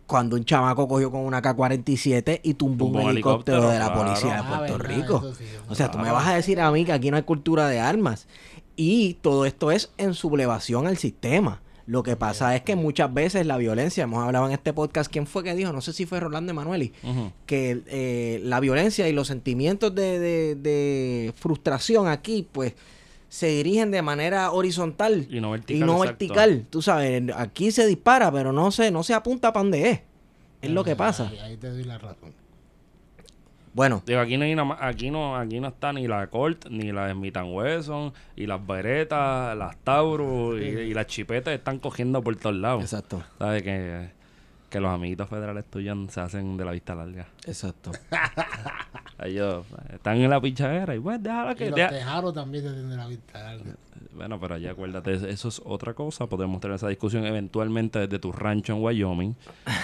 Cuando 0.06 0.36
un 0.38 0.46
chamaco 0.46 0.88
cogió 0.88 1.12
con 1.12 1.22
una 1.22 1.42
K-47 1.42 2.40
y 2.44 2.54
tumbó 2.54 2.86
un, 2.86 2.92
Tumbó 2.94 3.06
un 3.06 3.12
helicóptero, 3.12 3.58
helicóptero, 3.58 3.70
de 3.74 3.80
la 3.80 3.86
claro. 3.94 4.02
policía 4.06 4.34
de 4.36 4.40
Ah, 4.40 4.58
Puerto 4.58 4.78
verdad, 4.78 4.96
Rico. 4.96 5.34
sí, 5.38 5.44
O 5.68 5.76
sea, 5.76 5.92
tú 5.92 5.98
me 5.98 6.12
vas 6.12 6.28
a 6.28 6.36
decir 6.36 6.62
a 6.62 6.72
mí 6.72 6.86
que 6.86 6.94
aquí 6.94 7.12
no 7.12 7.18
hay 7.18 7.24
cultura 7.24 7.68
de 7.68 7.80
armas. 7.80 8.28
Y 8.76 9.16
todo 9.16 9.46
esto 9.46 9.72
es 9.72 9.90
en 9.98 10.14
sublevación 10.14 10.88
al 10.88 10.98
sistema. 10.98 11.62
Lo 11.88 12.04
que 12.04 12.16
pasa 12.16 12.56
es 12.56 12.62
que 12.64 12.76
muchas 12.76 13.14
veces 13.14 13.46
la 13.46 13.58
violencia, 13.58 14.04
hemos 14.04 14.24
hablado 14.24 14.46
en 14.46 14.52
este 14.52 14.72
podcast, 14.74 15.12
¿quién 15.12 15.26
fue 15.26 15.44
que 15.44 15.56
dijo? 15.56 15.72
No 15.74 15.82
sé 15.82 15.94
si 15.94 16.06
fue 16.06 16.20
Rolando 16.20 16.52
Emanueli, 16.52 16.92
que 17.46 17.82
eh, 17.88 18.40
la 18.44 18.60
violencia 18.60 19.08
y 19.08 19.14
los 19.14 19.28
sentimientos 19.28 19.96
de, 19.96 20.20
de- 20.20 20.56
de 20.56 21.34
frustración 21.38 22.08
aquí, 22.08 22.48
pues, 22.52 22.74
se 23.30 23.48
dirigen 23.48 23.92
de 23.92 24.02
manera 24.02 24.52
horizontal 24.52 25.28
Y 25.30 25.40
no 25.42 25.52
vertical. 25.52 25.78
y 25.78 25.80
no 25.86 25.94
exacto. 26.04 26.06
vertical. 26.26 26.66
Tú 26.70 26.82
sabes, 26.82 27.24
aquí 27.36 27.72
se 27.72 27.86
dispara, 27.86 28.32
pero 28.32 28.52
no 28.54 28.72
se, 28.72 28.90
no 28.92 29.04
se 29.04 29.14
apunta 29.14 29.52
para 29.54 29.64
donde 29.64 29.90
es. 29.92 30.00
Es 30.62 30.72
lo 30.72 30.84
que 30.84 30.96
pasa. 30.96 31.28
Ahí, 31.30 31.38
ahí 31.40 31.58
te 31.58 31.70
doy 31.70 31.84
la 31.84 31.98
razón. 31.98 32.34
Bueno, 33.74 34.02
Digo, 34.08 34.20
aquí 34.22 34.38
no, 34.38 34.44
hay 34.46 34.56
nada 34.56 34.66
más- 34.70 34.80
aquí 34.82 35.12
no 35.12 35.36
aquí 35.38 35.60
no 35.60 35.68
está 35.68 35.94
ni 35.94 36.08
la 36.08 36.26
Colt, 36.28 36.66
ni 36.70 36.92
la 36.92 37.12
Smith 37.12 37.38
Wesson, 37.46 38.12
y 38.36 38.48
las 38.48 38.66
Beretas, 38.66 39.56
las 39.56 39.78
Taurus, 39.84 40.60
y, 40.60 40.64
y 40.66 40.94
las 40.96 41.06
chipetas 41.06 41.54
están 41.54 41.78
cogiendo 41.78 42.24
por 42.24 42.36
todos 42.38 42.56
lados. 42.56 42.82
exacto, 42.82 43.22
¿Sabes? 43.38 43.62
Que, 43.62 44.10
que 44.70 44.80
los 44.80 44.92
amiguitos 44.92 45.30
federales 45.30 45.66
tuyos 45.66 45.98
se 46.12 46.20
hacen 46.22 46.58
de 46.58 46.66
la 46.66 46.72
vista 46.72 46.94
larga. 46.96 47.28
exacto. 47.46 47.92
Ellos 49.24 49.66
eh, 49.72 49.96
están 49.96 50.18
en 50.18 50.30
la 50.30 50.40
pichadera 50.40 50.96
y 50.96 51.00
pues 51.00 51.22
déjala 51.24 51.54
Y 51.54 51.56
que... 51.56 51.70
los 51.70 51.76
deja- 51.76 51.90
tejaros 51.90 52.34
también 52.34 52.64
se 52.64 52.72
tienen 52.72 52.98
la 52.98 53.08
vista 53.08 53.42
larga. 53.44 53.76
Bueno, 54.14 54.40
pero 54.40 54.58
ya 54.58 54.72
acuérdate, 54.72 55.14
eso 55.30 55.48
es 55.48 55.62
otra 55.66 55.94
cosa. 55.94 56.28
Podemos 56.28 56.60
tener 56.62 56.76
esa 56.76 56.88
discusión 56.88 57.26
eventualmente 57.26 58.00
desde 58.00 58.20
tu 58.20 58.32
rancho 58.32 58.74
en 58.74 58.84
Wyoming. 58.84 59.36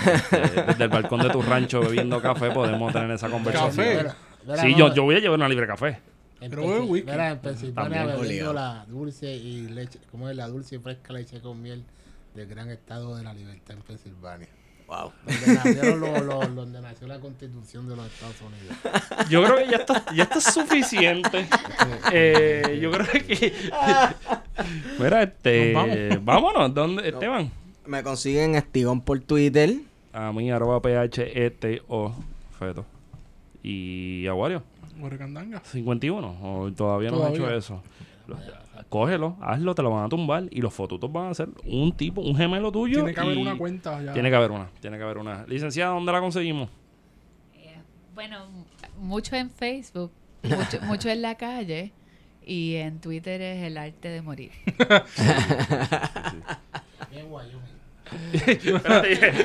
Este, 0.05 0.38
desde 0.68 0.84
el 0.84 0.89
balcón 0.89 1.22
de 1.22 1.30
tu 1.30 1.41
rancho 1.41 1.81
bebiendo 1.81 2.22
café 2.22 2.51
podemos 2.51 2.91
tener 2.93 3.10
esa 3.11 3.30
conversación. 3.30 3.85
Café. 3.85 3.97
Mira, 4.03 4.15
mira, 4.45 4.61
Sí, 4.61 4.72
no, 4.73 4.77
yo, 4.89 4.93
yo 4.95 5.03
voy 5.03 5.15
a 5.15 5.19
llevar 5.19 5.38
una 5.39 5.49
libre 5.49 5.65
café. 5.68 5.99
En, 6.41 6.49
Pero 6.49 6.84
whisky. 6.85 7.10
mira, 7.10 7.30
en 7.31 7.39
Pensilvania 7.39 8.05
bebiendo 8.05 8.53
la 8.53 8.85
dulce 8.88 9.34
y 9.34 9.68
leche, 9.69 9.99
¿cómo 10.11 10.30
es 10.30 10.35
la 10.35 10.47
dulce 10.47 10.76
y 10.76 10.80
fresca 10.80 11.14
leche 11.14 11.39
con 11.39 11.61
miel 11.61 11.84
del 12.35 12.47
gran 12.47 12.69
estado 12.69 13.15
de 13.15 13.23
la 13.23 13.34
libertad 13.34 13.77
en 13.77 13.81
Pensilvania? 13.84 14.47
Wow. 14.94 15.11
Donde, 15.26 15.53
nacieron 15.56 15.99
los- 16.02 16.22
los- 16.24 16.56
donde 16.56 16.82
nació 16.82 17.07
la 17.07 17.20
constitución 17.20 17.90
de 17.90 17.95
los 17.95 18.06
Estados 18.06 18.36
Unidos. 18.41 19.28
Yo 19.30 19.44
creo 19.44 19.56
que 19.57 19.72
ya 19.72 19.78
está, 19.78 20.06
ya 20.14 20.24
está 20.24 20.40
suficiente. 20.41 21.48
Eh, 22.11 22.80
yo 22.82 22.91
creo 22.91 23.07
que. 23.07 23.53
Mira, 24.99 25.24
este. 25.24 25.74
Nos 25.74 26.24
Vámonos. 26.26 26.74
¿Dónde, 26.74 27.10
Esteban? 27.10 27.52
Me 27.86 28.03
consiguen 28.03 28.56
Estigón 28.56 29.02
por 29.02 29.20
Twitter. 29.22 29.74
A 30.14 30.32
mí, 30.32 30.52
arroba 30.52 30.80
PHETO. 30.82 32.15
feto. 32.60 32.86
Y 33.64 34.28
Aguario, 34.28 34.61
Huercandanga. 34.99 35.61
51. 35.65 36.38
O 36.44 36.72
todavía 36.72 37.10
no 37.10 37.24
han 37.24 37.32
hecho 37.32 37.38
Todavía. 37.41 37.57
eso. 37.57 37.82
Lo- 38.75 38.83
Cógelo, 38.89 39.37
hazlo, 39.41 39.75
te 39.75 39.81
lo 39.81 39.91
van 39.91 40.05
a 40.05 40.09
tumbar 40.09 40.45
y 40.51 40.61
los 40.61 40.73
fotutos 40.73 41.11
van 41.11 41.31
a 41.31 41.33
ser 41.33 41.49
un 41.65 41.91
tipo, 41.95 42.21
un 42.21 42.35
gemelo 42.35 42.71
tuyo. 42.71 42.99
Tiene 42.99 43.13
que 43.13 43.19
haber 43.21 43.37
una 43.37 43.57
cuenta 43.57 44.01
ya. 44.01 44.13
Tiene 44.13 44.29
que 44.29 44.35
haber 44.35 44.51
una, 44.51 44.69
tiene 44.79 44.97
que 44.97 45.03
haber 45.03 45.17
una. 45.17 45.45
Licenciada, 45.47 45.93
¿dónde 45.93 46.11
la 46.11 46.19
conseguimos? 46.19 46.69
Eh, 47.55 47.75
Bueno, 48.15 48.45
mucho 48.99 49.35
en 49.35 49.49
Facebook, 49.51 50.11
mucho, 50.43 50.81
mucho 50.83 51.09
en 51.09 51.21
la 51.21 51.35
calle 51.35 51.91
y 52.45 52.75
en 52.75 52.99
Twitter 52.99 53.41
es 53.41 53.63
el 53.63 53.77
arte 53.77 54.09
de 54.09 54.21
morir. 54.21 54.51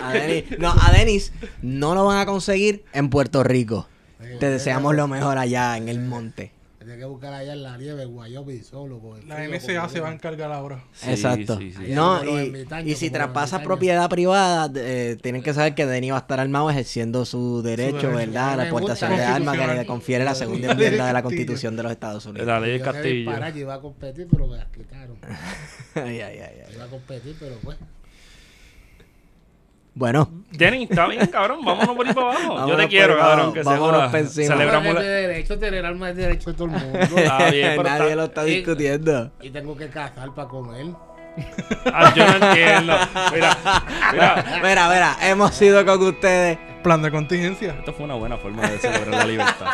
A 0.02 0.12
Denis, 0.12 0.58
no, 0.58 0.70
a 0.72 0.92
Denis 0.92 1.32
no 1.62 1.94
lo 1.94 2.04
van 2.04 2.18
a 2.18 2.26
conseguir 2.26 2.84
en 2.92 3.08
Puerto 3.08 3.42
Rico. 3.42 3.88
Te 4.40 4.50
deseamos 4.50 4.94
lo 4.94 5.08
mejor 5.08 5.38
allá 5.38 5.76
en 5.76 5.88
el 5.88 6.00
monte. 6.00 6.50
Tiene 6.88 7.00
que 7.02 7.06
buscar 7.06 7.34
allá 7.34 7.52
en 7.52 7.62
la 7.62 7.76
nieve, 7.76 8.06
Wyoming 8.06 8.64
solo. 8.64 8.98
con 8.98 9.18
el 9.20 9.28
La 9.28 9.34
frío, 9.34 9.50
NSA 9.50 9.80
con 9.82 9.90
se 9.90 10.00
va 10.00 10.08
a 10.08 10.14
encargar 10.14 10.50
ahora. 10.50 10.82
Sí, 10.94 11.10
Exacto. 11.10 11.58
sí, 11.58 11.70
sí. 11.70 11.92
No, 11.92 12.24
y, 12.24 12.28
y 12.28 12.94
si 12.94 13.08
ermitaños. 13.08 13.62
propiedad 13.62 14.08
privada, 14.08 14.72
eh, 14.74 15.18
tienen 15.20 15.42
que 15.42 15.52
saber 15.52 15.74
que 15.74 15.84
Denis 15.84 16.12
va 16.12 16.16
a 16.16 16.20
estar 16.20 16.40
armado 16.40 16.70
ejerciendo 16.70 17.26
su 17.26 17.60
derecho, 17.60 17.96
derecho. 18.08 18.16
¿verdad? 18.16 18.52
La 18.52 18.56
Me 18.56 18.62
exportación 18.62 19.16
de 19.16 19.22
armas 19.22 19.58
que 19.58 19.66
le 19.66 19.84
confiere 19.84 20.24
la 20.24 20.34
segunda 20.34 20.68
La 20.68 20.72
enmienda 20.72 21.06
de 21.08 21.12
la. 21.12 21.22
Constitución 21.22 21.76
de 21.76 21.82
los 21.82 21.92
Estados 21.92 22.24
Unidos. 22.24 22.46
La 22.46 22.58
ley 22.58 22.78
de 22.78 22.80
Castillo. 22.80 23.32
yo 23.50 23.58
iba 23.60 23.74
a 23.74 23.80
competir, 23.82 24.26
pero 24.30 24.46
me 24.46 24.56
las 24.56 24.68
quitaron. 24.68 25.18
Ay, 25.94 26.20
ay, 26.20 26.38
ay, 26.38 26.62
ay. 26.68 26.74
Iba 26.74 26.84
a 26.84 26.88
competir, 26.88 27.36
pero 27.38 27.56
pues. 27.62 27.76
Bueno, 27.76 27.97
Jenny, 30.56 30.84
está 30.84 31.06
bien, 31.06 31.26
cabrón. 31.26 31.64
Vámonos 31.64 31.94
por 31.96 32.06
ahí 32.06 32.14
para 32.14 32.26
abajo. 32.30 32.68
Yo 32.68 32.76
te 32.76 32.88
quiero, 32.88 33.18
cabrón. 33.18 33.52
Que 33.52 33.62
Vámonos 33.62 33.96
joda. 33.96 34.10
pa' 34.10 34.18
encima. 34.18 34.46
Celebramos 34.48 34.84
Bueno, 34.94 35.00
la... 35.00 35.06
derecho, 35.06 35.58
tener 35.58 35.84
armas 35.84 36.10
es 36.10 36.16
derecho 36.16 36.50
de 36.50 36.56
todo 36.56 36.64
el 36.66 36.70
mundo. 36.72 36.98
Está 37.16 37.50
bien, 37.50 37.70
pero 37.76 37.82
nadie 37.82 38.02
está- 38.04 38.14
lo 38.16 38.24
está 38.24 38.48
y- 38.48 38.54
discutiendo. 38.56 39.30
y 39.42 39.50
tengo 39.50 39.76
que 39.76 39.88
cazar 39.88 40.34
para 40.34 40.48
comer. 40.48 40.86
Ah, 41.92 42.12
yo 42.16 42.26
no 42.26 42.46
entiendo. 42.48 42.94
Mira, 43.32 43.56
mira. 44.12 44.44
Mira, 44.62 44.88
mira, 44.88 45.16
hemos 45.22 45.54
sido 45.54 45.84
con 45.86 46.02
ustedes. 46.02 46.58
Plan 46.82 47.00
de 47.02 47.10
contingencia. 47.10 47.74
Esto 47.78 47.92
fue 47.92 48.04
una 48.06 48.14
buena 48.14 48.36
forma 48.38 48.62
de 48.68 48.78
celebrar 48.78 49.08
la 49.18 49.24
libertad. 49.26 49.66